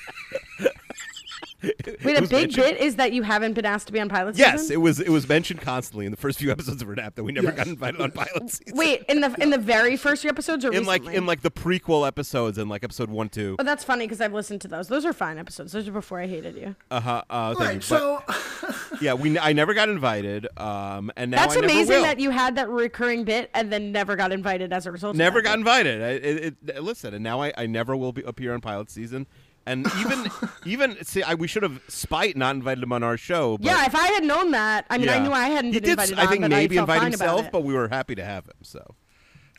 Wait, 2.03 2.17
a 2.17 2.21
big 2.21 2.31
mentioned- 2.31 2.55
bit 2.55 2.77
is 2.79 2.95
that 2.95 3.13
you 3.13 3.23
haven't 3.23 3.53
been 3.53 3.65
asked 3.65 3.87
to 3.87 3.93
be 3.93 3.99
on 3.99 4.09
pilot 4.09 4.35
season. 4.35 4.51
yes, 4.53 4.69
it 4.69 4.77
was. 4.77 4.99
It 4.99 5.09
was 5.09 5.27
mentioned 5.29 5.61
constantly 5.61 6.05
in 6.05 6.11
the 6.11 6.17
first 6.17 6.39
few 6.39 6.51
episodes 6.51 6.81
of 6.81 6.87
Renap 6.87 7.15
that 7.15 7.23
we 7.23 7.31
never 7.31 7.51
got 7.51 7.67
invited 7.67 8.01
on 8.01 8.11
pilot 8.11 8.49
season. 8.49 8.75
Wait, 8.77 9.03
in 9.07 9.21
the 9.21 9.35
in 9.41 9.49
the 9.51 9.57
very 9.57 9.95
first 9.97 10.21
few 10.21 10.29
episodes 10.29 10.65
or 10.65 10.73
in 10.73 10.85
like 10.85 11.05
in 11.05 11.25
like 11.25 11.41
the 11.41 11.51
prequel 11.51 12.07
episodes 12.07 12.57
and 12.57 12.69
like 12.69 12.83
episode 12.83 13.09
one, 13.09 13.29
two. 13.29 13.55
Oh, 13.59 13.63
that's 13.63 13.83
funny 13.83 14.05
because 14.05 14.21
I've 14.21 14.33
listened 14.33 14.61
to 14.61 14.67
those. 14.67 14.87
Those 14.87 15.05
are 15.05 15.13
fine 15.13 15.37
episodes. 15.37 15.71
Those 15.71 15.87
are 15.87 15.91
before 15.91 16.19
I 16.19 16.27
hated 16.27 16.55
you. 16.55 16.75
Uh 16.89 16.99
huh. 16.99 17.23
Uh, 17.29 17.53
thank 17.55 17.89
you. 17.89 17.97
right, 17.97 18.21
But, 18.27 18.35
so 18.63 18.95
yeah, 19.01 19.13
we. 19.13 19.37
I 19.37 19.53
never 19.53 19.73
got 19.73 19.89
invited. 19.89 20.47
Um, 20.57 21.11
and 21.15 21.31
now 21.31 21.41
That's 21.41 21.53
I 21.57 21.61
never 21.61 21.65
amazing 21.73 21.95
will. 21.97 22.03
that 22.03 22.19
you 22.19 22.29
had 22.31 22.55
that 22.55 22.69
recurring 22.69 23.23
bit 23.23 23.49
and 23.53 23.71
then 23.71 23.91
never 23.91 24.15
got 24.15 24.31
invited 24.31 24.73
as 24.73 24.85
a 24.85 24.91
result. 24.91 25.15
Never 25.15 25.39
of 25.39 25.43
that 25.45 25.49
got 25.49 25.53
bit. 25.83 25.87
invited. 25.87 26.01
I, 26.01 26.07
it, 26.09 26.55
it, 26.67 26.83
listen, 26.83 27.13
and 27.13 27.23
now 27.23 27.41
I, 27.41 27.53
I 27.57 27.65
never 27.67 27.95
will 27.95 28.11
be 28.13 28.23
appear 28.23 28.53
on 28.53 28.61
pilot 28.61 28.89
season. 28.89 29.27
And 29.65 29.87
even 29.99 30.31
even 30.65 31.03
see, 31.03 31.23
I, 31.23 31.35
we 31.35 31.47
should 31.47 31.63
have 31.63 31.81
spite 31.87 32.35
not 32.35 32.55
invited 32.55 32.83
him 32.83 32.91
on 32.91 33.03
our 33.03 33.17
show. 33.17 33.57
But, 33.57 33.65
Yeah, 33.65 33.85
if 33.85 33.95
I 33.95 34.07
had 34.07 34.23
known 34.23 34.51
that, 34.51 34.85
I 34.89 34.97
mean, 34.97 35.09
I 35.09 35.19
knew 35.19 35.31
I 35.31 35.49
hadn't 35.49 35.73
He 35.73 35.79
been 35.79 35.89
did. 35.97 35.99
invited 35.99 36.19
I 36.19 36.27
think 36.27 36.41
but 36.41 36.51
maybe 36.51 36.77
I 36.77 36.81
invite 36.81 37.03
himself, 37.03 37.51
but 37.51 37.63
we 37.63 37.73
were 37.73 37.87
happy 37.87 38.15
to 38.15 38.23
have 38.25 38.45
him. 38.45 38.53
So 38.63 38.95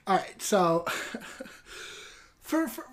All 0.07 0.17
right, 0.17 0.41
so 0.43 0.85
for, 2.41 2.69
for 2.69 2.87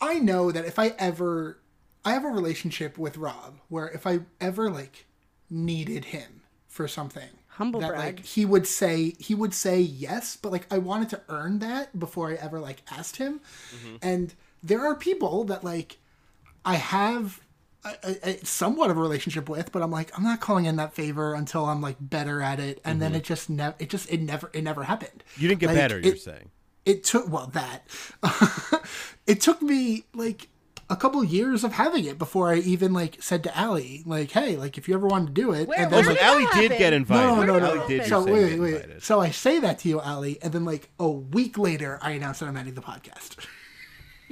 I 0.00 0.18
know 0.18 0.52
that 0.52 0.64
if 0.64 0.78
I 0.78 0.94
ever 0.98 1.58
I 2.04 2.12
have 2.12 2.24
a 2.24 2.28
relationship 2.28 2.98
with 2.98 3.16
Rob 3.16 3.58
where 3.68 3.88
if 3.88 4.06
I 4.06 4.20
ever 4.40 4.70
like 4.70 5.06
needed 5.50 6.06
him 6.06 6.42
for 6.66 6.88
something 6.88 7.28
Humble 7.48 7.80
that 7.80 7.90
brag. 7.90 8.16
like 8.16 8.24
he 8.24 8.44
would 8.46 8.66
say 8.66 9.14
he 9.18 9.34
would 9.34 9.52
say 9.52 9.78
yes, 9.78 10.36
but 10.36 10.50
like 10.52 10.66
I 10.72 10.78
wanted 10.78 11.10
to 11.10 11.20
earn 11.28 11.58
that 11.58 11.98
before 11.98 12.30
I 12.30 12.34
ever 12.34 12.58
like 12.58 12.82
asked 12.90 13.16
him. 13.16 13.40
Mm-hmm. 13.76 13.96
And 14.00 14.34
there 14.62 14.80
are 14.84 14.94
people 14.94 15.44
that 15.44 15.62
like 15.62 15.98
I 16.64 16.74
have 16.76 17.40
a, 17.84 17.94
a, 18.04 18.28
a 18.30 18.44
somewhat 18.46 18.90
of 18.90 18.96
a 18.96 19.00
relationship 19.00 19.48
with, 19.48 19.72
but 19.72 19.82
I'm 19.82 19.90
like 19.90 20.16
I'm 20.16 20.24
not 20.24 20.40
calling 20.40 20.66
in 20.66 20.76
that 20.76 20.94
favor 20.94 21.34
until 21.34 21.64
I'm 21.66 21.80
like 21.80 21.96
better 22.00 22.40
at 22.42 22.60
it, 22.60 22.80
and 22.84 23.00
then 23.02 23.10
mm-hmm. 23.10 23.18
it 23.18 23.24
just 23.24 23.50
never 23.50 23.74
it 23.78 23.90
just 23.90 24.10
it 24.10 24.20
never 24.20 24.50
it 24.52 24.62
never 24.62 24.84
happened. 24.84 25.24
you 25.36 25.48
didn't 25.48 25.60
get 25.60 25.68
Like, 25.68 25.76
better. 25.76 25.98
You're 25.98 26.16
saying. 26.16 26.50
it 26.84 27.04
took 27.04 27.28
well 27.30 27.48
that 27.48 27.86
it 29.26 29.40
took 29.40 29.62
me 29.62 30.04
like 30.14 30.48
a 30.90 30.96
couple 30.96 31.24
years 31.24 31.64
of 31.64 31.72
having 31.72 32.04
it 32.04 32.18
before 32.18 32.50
I 32.52 32.56
even 32.58 32.92
like 32.92 33.22
said 33.22 33.42
to 33.44 33.56
Allie 33.56 34.02
like 34.04 34.30
hey 34.32 34.56
like 34.56 34.76
if 34.76 34.88
you 34.88 34.94
ever 34.94 35.06
wanted 35.06 35.28
to 35.28 35.32
do 35.32 35.52
it 35.52 35.66
Where- 35.68 35.78
and 35.78 35.90
then 35.90 36.04
like, 36.04 36.22
Allie 36.22 36.44
that 36.44 36.54
did 36.54 36.78
get 36.78 36.92
invited. 36.92 37.22
no 37.28 37.42
no 37.42 37.58
no 37.58 37.66
Allie 37.66 37.78
no 37.78 37.88
did. 37.88 38.04
so 38.06 38.26
you 38.26 38.34
say 38.48 38.58
wait 38.58 38.74
wait 38.90 39.02
so 39.02 39.20
I 39.20 39.30
say 39.30 39.58
that 39.60 39.78
to 39.80 39.88
you 39.88 40.00
Allie 40.02 40.38
and 40.42 40.52
then 40.52 40.64
like 40.64 40.90
a 40.98 41.08
week 41.08 41.56
later 41.56 41.98
I 42.02 42.10
announced 42.10 42.40
that 42.40 42.46
I'm 42.46 42.56
ending 42.56 42.74
the 42.74 42.82
podcast 42.82 43.36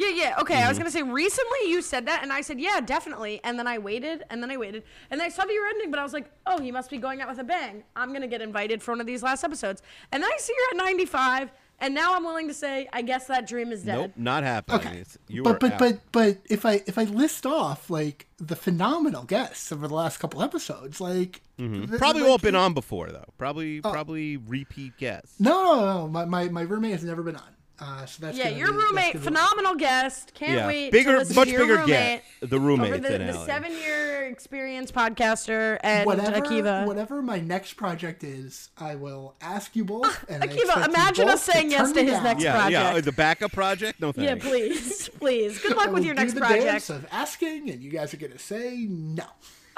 Yeah, 0.01 0.09
yeah. 0.23 0.35
Okay, 0.41 0.55
Mm-hmm. 0.55 0.65
I 0.67 0.69
was 0.69 0.79
gonna 0.79 0.91
say 0.91 1.03
recently 1.03 1.59
you 1.67 1.83
said 1.83 2.07
that, 2.07 2.23
and 2.23 2.33
I 2.33 2.41
said 2.41 2.59
yeah, 2.61 2.81
definitely. 2.81 3.41
And 3.45 3.59
then 3.59 3.67
I 3.67 3.79
waited, 3.79 4.25
and 4.31 4.43
then 4.43 4.51
I 4.51 4.57
waited, 4.57 4.83
and 5.11 5.21
then 5.21 5.27
I 5.27 5.31
saw 5.31 5.45
that 5.45 5.53
you 5.53 5.61
were 5.61 5.69
ending, 5.69 5.91
but 5.91 6.01
I 6.01 6.03
was 6.03 6.13
like, 6.13 6.31
oh, 6.47 6.59
he 6.61 6.71
must 6.73 6.91
be 6.91 6.99
going 6.99 7.21
out 7.21 7.29
with 7.29 7.39
a 7.39 7.45
bang. 7.45 7.85
I'm 7.95 8.13
gonna 8.15 8.27
get 8.35 8.41
invited 8.43 8.83
for 8.83 8.93
one 8.93 9.01
of 9.01 9.07
these 9.07 9.23
last 9.23 9.45
episodes, 9.45 9.83
and 10.13 10.23
then 10.23 10.31
I 10.33 10.37
see 10.39 10.55
you're 10.57 10.81
at 10.81 10.85
95, 10.87 11.51
and 11.83 11.95
now 11.95 12.15
I'm 12.15 12.25
willing 12.25 12.49
to 12.49 12.55
say, 12.55 12.89
I 12.93 13.03
guess 13.03 13.27
that 13.29 13.47
dream 13.47 13.73
is 13.73 13.83
dead. 13.85 13.97
Nope, 13.99 14.13
not 14.17 14.43
happening. 14.43 14.81
okay 14.81 14.91
It's- 15.01 15.19
You 15.29 15.43
but 15.43 15.61
but 15.61 15.73
out. 15.75 15.79
but 15.79 15.99
but 16.13 16.39
if 16.49 16.65
I 16.67 16.83
if 16.87 16.97
I 16.99 17.05
list 17.05 17.45
off 17.47 17.91
like 17.91 18.27
the 18.39 18.57
phenomenal 18.57 19.25
guests 19.25 19.71
over 19.73 19.87
the 19.89 19.95
last 19.95 20.19
couple 20.19 20.43
episodes 20.43 21.01
like 21.01 21.43
th- 21.59 21.91
probably 21.99 22.23
like, 22.23 22.31
all 22.31 22.39
been 22.39 22.55
on 22.55 22.73
before 22.75 23.09
though. 23.11 23.31
Probably 23.39 23.81
Oh. 23.85 23.91
probably 23.91 24.37
repeat 24.39 24.97
guests. 24.99 25.39
no 25.41 25.53
no 25.65 25.85
no 25.85 26.09
my, 26.09 26.25
my, 26.25 26.49
my 26.49 26.63
roommate 26.63 26.93
has 26.93 27.05
never 27.05 27.23
been 27.23 27.37
on 27.37 27.51
uh, 27.81 28.05
so 28.07 28.27
that's 28.27 28.37
Yeah, 28.37 28.49
your 28.51 28.73
be- 28.73 28.79
roommate, 28.79 29.13
gonna 29.15 29.19
be- 29.19 29.19
phenomenal 29.25 29.75
guest. 29.75 30.33
Can't 30.35 30.53
Yeah, 30.53 30.67
wait. 30.67 30.93
bigger, 30.93 31.25
to 31.25 31.35
much 31.35 31.49
to 31.49 31.59
bigger 31.59 31.77
roommate 31.77 31.87
get 31.89 32.25
the 32.51 32.61
roommate 32.61 32.89
over 32.93 32.99
the, 32.99 33.09
than 33.09 33.27
the 33.27 33.33
Allie. 33.33 33.47
seven-year 33.47 34.27
experience 34.27 34.93
podcaster 34.93 35.79
and 35.83 36.07
whatever, 36.07 36.41
Akiva. 36.41 36.87
whatever 36.87 37.23
my 37.23 37.41
next 37.41 37.75
project 37.75 38.23
is, 38.23 38.69
I 38.79 38.95
will 38.97 39.35
ask 39.41 39.75
you 39.75 39.85
both. 39.85 40.25
And 40.29 40.43
Akiva, 40.43 40.87
imagine 40.87 41.25
both 41.27 41.35
us 41.35 41.43
saying 41.45 41.67
to 41.71 41.73
yes 41.77 41.93
to 41.93 42.03
his 42.03 42.13
down. 42.13 42.25
next 42.25 42.43
yeah, 42.45 42.69
yeah. 42.69 42.83
project. 42.83 43.05
The 43.07 43.13
backup 43.13 43.53
project? 43.53 44.01
No 44.01 44.13
yeah, 44.17 44.35
please, 44.35 45.09
please. 45.19 45.59
Good 45.61 45.77
luck 45.77 45.87
with 45.87 45.95
will 46.01 46.05
your 46.05 46.15
do 46.15 46.21
next 46.21 46.35
the 46.35 46.41
project. 46.41 46.65
dance 46.65 46.91
of 46.91 47.07
asking, 47.11 47.71
and 47.71 47.83
you 47.83 47.91
guys 47.91 48.13
are 48.13 48.19
gonna 48.19 48.39
say 48.39 48.87
no. 48.89 49.25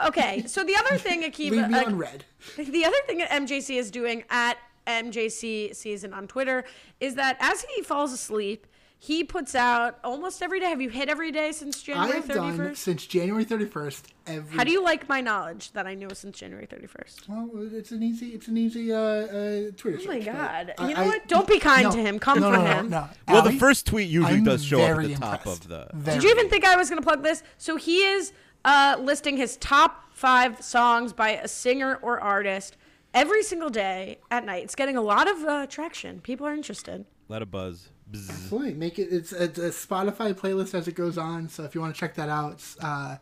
Okay, 0.05 0.43
so 0.47 0.65
the 0.65 0.74
other 0.74 0.97
thing, 0.99 1.23
Akiva, 1.31 1.51
Leave 1.53 1.69
me 1.69 1.79
uh, 1.79 1.85
on 1.85 1.97
red. 1.97 2.24
The 2.57 2.85
other 2.85 2.97
thing 3.07 3.19
that 3.19 3.31
MJC 3.31 3.77
is 3.79 3.91
doing 3.91 4.24
at 4.31 4.57
MJC 4.86 5.74
Season 5.74 6.12
on 6.12 6.26
Twitter 6.26 6.64
is 7.00 7.14
that 7.14 7.36
as 7.40 7.62
he 7.74 7.82
falls 7.82 8.12
asleep, 8.12 8.66
he 8.98 9.24
puts 9.24 9.56
out 9.56 9.98
almost 10.04 10.42
every 10.42 10.60
day. 10.60 10.66
Have 10.66 10.80
you 10.80 10.88
hit 10.88 11.09
every 11.09 11.32
day 11.32 11.50
since 11.50 11.82
I 11.82 11.86
January 11.86 12.12
have 12.20 12.28
done 12.28 12.56
31st? 12.56 12.76
since 12.76 13.04
January 13.06 13.42
thirty 13.42 13.64
first. 13.64 14.06
Every 14.28 14.56
How 14.56 14.62
do 14.62 14.70
you 14.70 14.80
like 14.84 15.09
my 15.09 15.20
knowledge 15.20 15.72
that 15.72 15.88
I 15.88 15.94
knew 15.94 16.09
since 16.14 16.38
January 16.38 16.68
31st? 16.68 17.28
Well, 17.28 17.50
it's 17.72 17.90
an 17.90 18.04
easy, 18.04 18.28
it's 18.28 18.46
an 18.46 18.56
easy 18.56 18.92
uh, 18.92 18.96
uh, 18.96 19.70
Twitter. 19.76 19.98
Oh 20.02 20.06
my 20.06 20.20
search, 20.20 20.26
but 20.26 20.32
God. 20.32 20.74
I- 20.78 20.88
You 20.88 20.94
know 20.94 21.02
I- 21.02 21.06
what? 21.06 21.26
Don't 21.26 21.48
be 21.48 21.59
kind 21.59 21.82
no, 21.82 21.90
to 21.90 21.98
him. 22.00 22.20
Come 22.20 22.38
no, 22.38 22.52
for 22.52 22.59
no, 22.59 22.64
no, 22.64 22.70
him. 22.74 22.90
No, 22.90 23.09
Well, 23.26 23.42
the 23.42 23.50
first 23.59 23.86
tweet 23.86 24.09
usually 24.09 24.34
I'm 24.36 24.44
does 24.44 24.64
show 24.64 24.80
up 24.80 24.90
at 24.90 24.94
very 24.94 25.09
the 25.09 25.14
top 25.20 25.46
of 25.46 25.66
the. 25.66 25.88
Very. 25.92 26.18
Did 26.18 26.22
you 26.22 26.30
even 26.30 26.48
think 26.48 26.64
I 26.64 26.76
was 26.76 26.88
going 26.88 27.02
to 27.02 27.04
plug 27.04 27.24
this? 27.24 27.42
So 27.59 27.74
he 27.74 28.04
is 28.04 28.32
uh, 28.64 28.98
listing 29.00 29.36
his 29.36 29.56
top 29.56 30.04
five 30.12 30.62
songs 30.62 31.12
by 31.12 31.30
a 31.30 31.48
singer 31.48 31.98
or 32.02 32.20
artist 32.20 32.76
every 33.14 33.43
single 33.43 33.70
day 33.70 34.18
at 34.30 34.44
night. 34.44 34.64
It's 34.64 34.74
getting 34.74 34.97
a 34.97 35.02
lot 35.02 35.30
of 35.30 35.44
uh, 35.44 35.66
traction. 35.66 36.20
People 36.20 36.47
are 36.47 36.55
interested. 36.55 37.05
Let 37.28 37.43
a 37.43 37.47
buzz. 37.47 37.89
Bzz. 38.10 38.30
Absolutely. 38.30 38.74
Make 38.74 38.98
it. 38.98 39.09
It's, 39.10 39.32
it's 39.32 39.59
a 39.59 39.70
Spotify 39.70 40.34
playlist 40.34 40.74
as 40.74 40.89
it 40.89 40.94
goes 40.94 41.16
on. 41.16 41.48
So 41.48 41.64
if 41.64 41.74
you 41.74 41.80
want 41.80 41.94
to 41.94 42.01
check 42.01 42.14
that 42.14 42.28
out, 42.28 42.52
it's, 42.52 42.76
uh, 42.80 43.16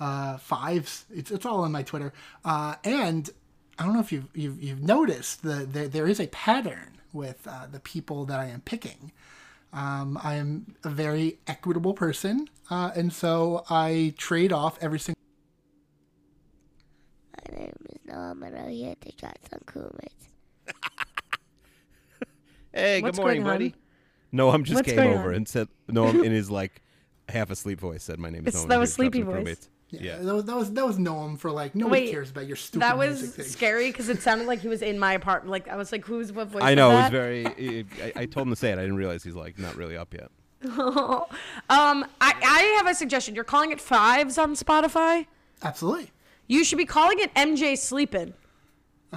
uh, 0.00 0.36
fives. 0.38 1.04
It's 1.14 1.30
it's 1.30 1.46
all 1.46 1.62
on 1.62 1.70
my 1.70 1.82
Twitter. 1.82 2.12
Uh, 2.44 2.74
and 2.82 3.30
I 3.78 3.84
don't 3.84 3.94
know 3.94 4.00
if 4.00 4.10
you've 4.10 4.28
you've, 4.34 4.62
you've 4.62 4.82
noticed 4.82 5.42
the, 5.42 5.66
the 5.70 5.86
there 5.86 6.08
is 6.08 6.18
a 6.18 6.26
pattern 6.28 6.98
with 7.12 7.46
uh, 7.46 7.66
the 7.70 7.80
people 7.80 8.24
that 8.26 8.40
I 8.40 8.46
am 8.46 8.62
picking. 8.62 9.12
Um, 9.72 10.18
I 10.22 10.34
am 10.34 10.74
a 10.84 10.90
very 10.90 11.38
equitable 11.46 11.94
person, 11.94 12.48
uh, 12.68 12.90
and 12.94 13.12
so 13.12 13.64
I 13.70 14.12
trade 14.18 14.52
off 14.52 14.76
every 14.82 14.98
single. 14.98 15.21
My 17.50 17.56
name 17.58 17.72
is 17.90 17.98
Noam, 18.12 18.46
and 18.46 18.56
I'm 18.56 18.68
here 18.70 18.94
to 19.00 19.12
chat 19.12 19.38
some 19.50 19.60
crewmates. 19.66 20.08
Hey, 22.74 23.02
What's 23.02 23.18
good 23.18 23.22
morning, 23.22 23.42
going 23.42 23.50
on? 23.50 23.54
buddy. 23.58 23.74
No, 24.32 24.48
I'm 24.48 24.64
just 24.64 24.76
What's 24.76 24.86
came 24.88 24.96
going 24.96 25.18
over 25.18 25.28
on? 25.28 25.34
and 25.34 25.46
said 25.48 25.68
no. 25.88 26.06
In 26.22 26.32
his 26.32 26.50
like 26.50 26.80
half 27.28 27.50
asleep 27.50 27.78
voice. 27.78 28.02
Said 28.02 28.18
my 28.18 28.30
name 28.30 28.46
is. 28.46 28.54
It's- 28.54 28.64
Noam, 28.64 28.68
that 28.68 28.74
I'm 28.76 28.80
was 28.80 28.96
here 28.96 29.10
to 29.10 29.10
drop 29.10 29.22
sleepy 29.22 29.26
some 29.36 29.44
voice. 29.44 29.58
crewmates." 29.58 29.68
Yeah. 30.02 30.16
That 30.22 30.34
was 30.34 30.44
that 30.46 30.56
was 30.56 30.72
that 30.72 30.86
was 30.86 30.96
Noam 30.98 31.38
for 31.38 31.50
like 31.50 31.74
nobody 31.74 32.04
Wait, 32.06 32.12
cares 32.12 32.30
about 32.30 32.46
your 32.46 32.56
stupid 32.56 32.80
That 32.82 32.96
music 32.98 33.26
was 33.26 33.34
thing. 33.36 33.44
scary 33.44 33.90
because 33.90 34.08
it 34.08 34.22
sounded 34.22 34.46
like 34.46 34.60
he 34.60 34.68
was 34.68 34.80
in 34.80 34.98
my 34.98 35.12
apartment. 35.12 35.50
Like 35.50 35.68
I 35.68 35.76
was 35.76 35.92
like, 35.92 36.06
"Who's 36.06 36.32
what 36.32 36.48
voice?" 36.48 36.62
I 36.62 36.74
know. 36.74 36.92
It 36.92 36.94
was 36.94 37.02
that? 37.04 37.12
very. 37.12 37.86
I, 38.02 38.12
I 38.22 38.24
told 38.24 38.46
him 38.46 38.54
to 38.54 38.56
say 38.58 38.70
it. 38.70 38.78
I 38.78 38.80
didn't 38.80 38.96
realize 38.96 39.22
he's 39.22 39.34
like 39.36 39.58
not 39.58 39.76
really 39.76 39.98
up 39.98 40.14
yet. 40.14 40.30
um, 40.64 41.28
I 41.68 42.06
I 42.22 42.74
have 42.78 42.86
a 42.86 42.94
suggestion. 42.94 43.34
You're 43.34 43.44
calling 43.44 43.70
it 43.70 43.82
fives 43.82 44.38
on 44.38 44.54
Spotify. 44.54 45.26
Absolutely. 45.62 46.10
You 46.52 46.64
should 46.64 46.76
be 46.76 46.84
calling 46.84 47.18
it 47.18 47.32
MJ 47.34 47.78
sleeping. 47.78 48.34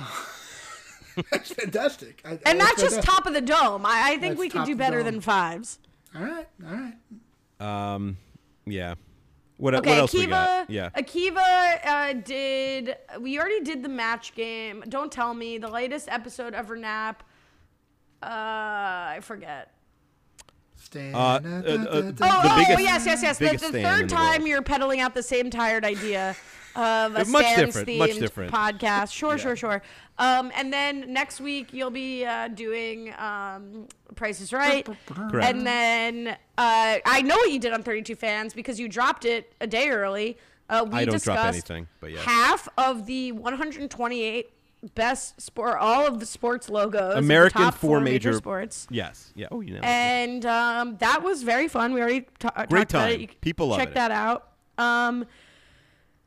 That's 1.31 1.51
fantastic. 1.51 2.21
I, 2.23 2.31
And 2.45 2.59
that's 2.59 2.71
that's 2.71 2.81
just 2.81 2.95
fantastic. 2.95 3.13
top 3.13 3.25
of 3.25 3.33
the 3.33 3.41
dome. 3.41 3.85
I, 3.85 4.03
I 4.05 4.09
think 4.17 4.21
That's 4.21 4.39
we 4.39 4.49
could 4.49 4.65
do 4.65 4.75
better 4.75 5.01
than 5.03 5.19
fives. 5.21 5.79
All 6.15 6.21
right, 6.21 6.47
all 6.65 6.91
right. 7.59 7.93
Um, 7.93 8.17
yeah. 8.65 8.95
What, 9.57 9.75
Okay, 9.75 9.89
what 9.91 9.97
else 9.99 10.13
we 10.13 10.25
Akiva. 10.25 10.29
got? 10.29 10.69
Yeah. 10.69 10.89
Akiva 10.89 11.85
uh, 11.85 12.13
did. 12.13 12.97
We 13.21 13.37
already 13.39 13.61
did 13.61 13.81
the 13.83 13.89
match 13.89 14.33
game. 14.35 14.83
Don't 14.89 15.09
tell 15.11 15.33
me 15.33 15.57
the 15.57 15.69
latest 15.69 16.07
episode 16.09 16.53
of 16.53 16.69
Nap. 16.71 17.23
Uh, 18.21 18.27
I 18.27 19.19
forget. 19.21 19.71
Stand. 20.75 21.15
Uh, 21.15 21.19
uh, 21.19 21.29
uh, 21.29 21.41
Oh, 21.41 22.01
The 22.11 22.15
oh, 22.21 22.55
biggest- 22.57 22.81
yes, 22.81 23.05
yes, 23.05 23.21
yes. 23.23 23.37
The, 23.39 23.51
the 23.51 23.57
third 23.81 24.01
in 24.01 24.07
the 24.07 24.13
time 24.13 24.47
you're 24.47 24.61
peddling 24.61 24.99
out 24.99 25.13
the 25.13 25.23
same 25.23 25.49
tired 25.49 25.83
idea 25.85 26.35
of 26.75 27.15
a 27.15 27.25
much 27.25 27.45
Stans 27.45 27.73
different, 27.73 27.97
much 27.97 28.09
themed 28.11 28.19
different. 28.19 28.51
podcast. 28.53 29.11
Sure, 29.13 29.31
Yeah. 29.31 29.37
sure, 29.37 29.55
sure. 29.55 29.81
Um, 30.17 30.51
and 30.55 30.71
then 30.71 31.11
next 31.11 31.39
week 31.41 31.73
you'll 31.73 31.89
be 31.89 32.25
uh, 32.25 32.47
doing 32.49 33.13
um, 33.17 33.87
Price 34.15 34.39
is 34.41 34.53
Right. 34.53 34.87
Correct. 35.07 35.45
And 35.49 35.65
then 35.67 36.27
uh, 36.57 36.97
I 37.05 37.21
know 37.21 37.35
what 37.35 37.51
you 37.51 37.59
did 37.59 37.73
on 37.73 37.83
32 37.83 38.15
Fans 38.15 38.53
because 38.53 38.79
you 38.79 38.87
dropped 38.87 39.25
it 39.25 39.53
a 39.61 39.67
day 39.67 39.89
early. 39.89 40.37
Uh, 40.69 40.85
we 40.89 40.99
I 40.99 41.05
don't 41.05 41.21
drop 41.21 41.45
anything, 41.45 41.87
but 41.99 42.11
yes. 42.11 42.23
half 42.23 42.67
of 42.77 43.05
the 43.05 43.31
128 43.33 44.49
best 44.95 45.39
sport, 45.41 45.77
all 45.79 46.07
of 46.07 46.19
the 46.19 46.25
sports 46.25 46.69
logos, 46.69 47.15
American 47.15 47.61
top 47.61 47.75
four 47.75 47.99
major, 47.99 48.29
major- 48.29 48.37
sports. 48.37 48.87
Yes. 48.89 49.31
Yeah. 49.35 49.47
Oh, 49.51 49.61
you 49.61 49.73
know. 49.75 49.79
And 49.83 50.45
um, 50.45 50.97
that 50.97 51.23
was 51.23 51.43
very 51.43 51.67
fun. 51.67 51.93
We 51.93 52.01
already 52.01 52.21
ta- 52.39 52.49
talked 52.49 52.71
about 52.71 52.89
time. 52.89 53.11
it. 53.11 53.19
You 53.21 53.27
People 53.41 53.67
love 53.67 53.79
check 53.79 53.89
it. 53.89 53.93
that 53.95 54.11
out. 54.11 54.49
Um, 54.77 55.25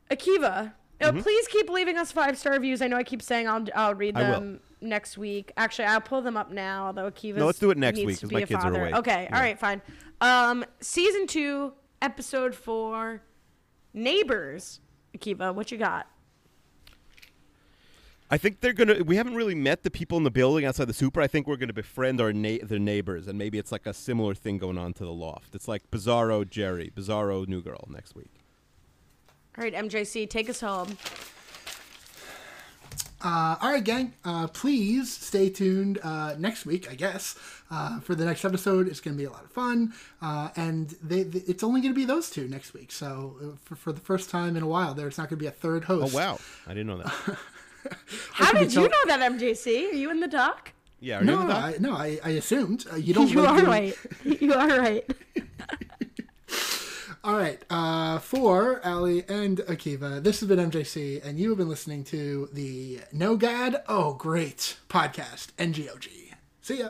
Akiva, 0.09 0.73
uh, 1.01 1.05
Mm-hmm. 1.11 1.19
please 1.21 1.47
keep 1.47 1.69
leaving 1.69 1.97
us 1.97 2.11
five 2.11 2.37
star 2.37 2.53
reviews. 2.53 2.81
I 2.81 2.87
know 2.87 2.97
I 2.97 3.03
keep 3.03 3.21
saying 3.21 3.47
I'll 3.47 3.65
I'll 3.75 3.95
read 3.95 4.15
them 4.15 4.59
next 4.81 5.17
week. 5.17 5.51
Actually, 5.55 5.85
I'll 5.85 6.01
pull 6.01 6.21
them 6.21 6.35
up 6.35 6.51
now. 6.51 6.87
Although 6.87 7.09
Akiva, 7.09 7.35
No, 7.37 7.45
let's 7.45 7.59
do 7.59 7.71
it 7.71 7.77
next 7.77 7.99
week, 8.03 8.17
to 8.17 8.21
'cause 8.21 8.29
be 8.29 8.35
my 8.35 8.41
kids 8.43 8.65
are 8.65 8.73
away. 8.75 8.93
Okay, 8.93 9.23
Yeah. 9.29 9.35
all 9.35 9.41
right, 9.41 9.57
fine. 9.57 9.81
Um, 10.19 10.65
season 10.81 11.25
two, 11.25 11.71
episode 12.01 12.53
four, 12.53 13.21
neighbors. 13.93 14.81
Akiva, 15.17 15.55
what 15.55 15.71
you 15.71 15.77
got? 15.77 16.07
I 18.31 18.37
think 18.37 18.59
they're 18.61 18.73
gonna. 18.73 19.03
We 19.03 19.15
haven't 19.15 19.35
really 19.35 19.55
met 19.55 19.83
the 19.83 19.89
people 19.89 20.17
in 20.17 20.23
the 20.23 20.29
building 20.31 20.63
outside 20.65 20.85
the 20.85 20.93
super. 20.93 21.19
I 21.21 21.27
think 21.27 21.47
we're 21.47 21.55
gonna 21.55 21.73
befriend 21.73 22.21
our 22.21 22.31
na- 22.31 22.59
their 22.61 22.77
neighbors, 22.77 23.27
and 23.27 23.39
maybe 23.39 23.57
it's 23.57 23.71
like 23.71 23.85
a 23.87 23.93
similar 23.93 24.35
thing 24.35 24.57
going 24.59 24.77
on 24.77 24.93
to 24.93 25.03
the 25.05 25.13
loft. 25.13 25.55
It's 25.55 25.67
like 25.67 25.89
Bizarro 25.89 26.47
Jerry, 26.47 26.91
Bizarro 26.95 27.47
New 27.47 27.61
Girl 27.61 27.87
next 27.89 28.15
week. 28.15 28.38
All 29.59 29.65
right, 29.65 29.73
MJC, 29.73 30.29
take 30.29 30.49
us 30.49 30.61
home. 30.61 30.97
Uh, 33.21 33.57
all 33.61 33.73
right, 33.73 33.83
gang. 33.83 34.13
Uh, 34.23 34.47
please 34.47 35.11
stay 35.13 35.49
tuned 35.49 35.99
uh, 36.01 36.35
next 36.39 36.65
week, 36.65 36.89
I 36.89 36.95
guess, 36.95 37.35
uh, 37.69 37.99
for 37.99 38.15
the 38.15 38.23
next 38.23 38.45
episode. 38.45 38.87
It's 38.87 39.01
going 39.01 39.17
to 39.17 39.21
be 39.21 39.25
a 39.25 39.29
lot 39.29 39.43
of 39.43 39.51
fun, 39.51 39.91
uh, 40.21 40.47
and 40.55 40.91
they, 41.03 41.23
they, 41.23 41.39
it's 41.39 41.61
only 41.61 41.81
going 41.81 41.93
to 41.93 41.99
be 41.99 42.05
those 42.05 42.29
two 42.29 42.47
next 42.47 42.73
week. 42.73 42.89
So 42.93 43.35
uh, 43.43 43.45
for, 43.65 43.75
for 43.75 43.91
the 43.91 43.99
first 43.99 44.29
time 44.29 44.55
in 44.55 44.63
a 44.63 44.67
while, 44.67 44.93
there's 44.93 45.17
not 45.17 45.23
going 45.23 45.37
to 45.39 45.43
be 45.43 45.47
a 45.47 45.51
third 45.51 45.83
host. 45.83 46.15
Oh 46.15 46.17
wow, 46.17 46.39
I 46.65 46.69
didn't 46.69 46.87
know 46.87 46.99
that. 46.99 47.11
How 48.31 48.53
did 48.53 48.59
we 48.61 48.65
you 48.67 48.71
tell- 48.71 48.83
know 48.83 49.17
that, 49.17 49.19
MJC? 49.33 49.89
Are 49.91 49.95
you 49.95 50.09
in 50.09 50.21
the 50.21 50.27
doc? 50.29 50.71
Yeah, 51.01 51.17
are 51.17 51.19
you 51.19 51.25
No, 51.25 51.41
in 51.41 51.47
the 51.47 51.53
doc? 51.53 51.63
I, 51.65 51.75
no, 51.81 51.93
I, 51.95 52.19
I 52.23 52.29
assumed 52.29 52.85
uh, 52.89 52.95
you 52.95 53.13
don't. 53.13 53.29
You 53.31 53.41
like 53.41 53.49
are 53.49 53.57
doing- 53.57 53.67
right. 53.69 53.97
You 54.41 54.53
are 54.53 54.67
right. 54.79 55.05
All 57.21 57.35
right, 57.35 57.61
uh, 57.69 58.19
for 58.19 58.79
Allie 58.81 59.25
and 59.27 59.57
Akiva, 59.59 60.23
this 60.23 60.39
has 60.39 60.47
been 60.47 60.57
MJC, 60.71 61.21
and 61.25 61.37
you 61.37 61.49
have 61.49 61.57
been 61.57 61.67
listening 61.67 62.05
to 62.05 62.47
the 62.53 63.01
No 63.11 63.35
God, 63.35 63.81
Oh 63.89 64.13
Great 64.13 64.77
podcast, 64.87 65.47
NGOG. 65.57 66.07
See 66.61 66.79
ya. 66.79 66.89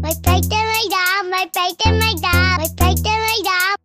My 0.00 0.14
plate 0.22 0.46
and 0.52 0.68
my 0.70 0.84
dog, 0.90 1.28
my 1.28 1.50
plate 1.52 1.80
and 1.84 1.98
my 1.98 2.14
dog, 2.22 2.60
my 2.60 2.68
plate 2.76 3.04
and 3.04 3.20
my 3.20 3.40
dog. 3.42 3.76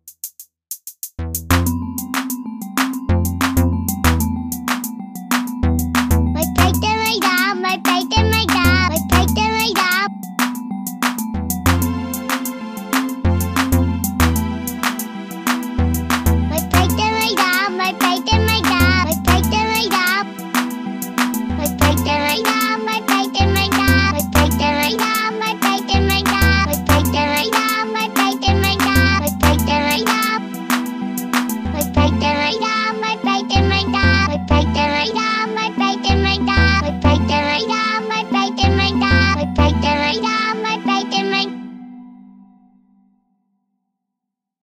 My 6.34 6.44
plate 6.54 6.84
and 6.84 7.00
my 7.02 7.18
dog, 7.20 7.58
my 7.62 7.76
plate 7.82 7.98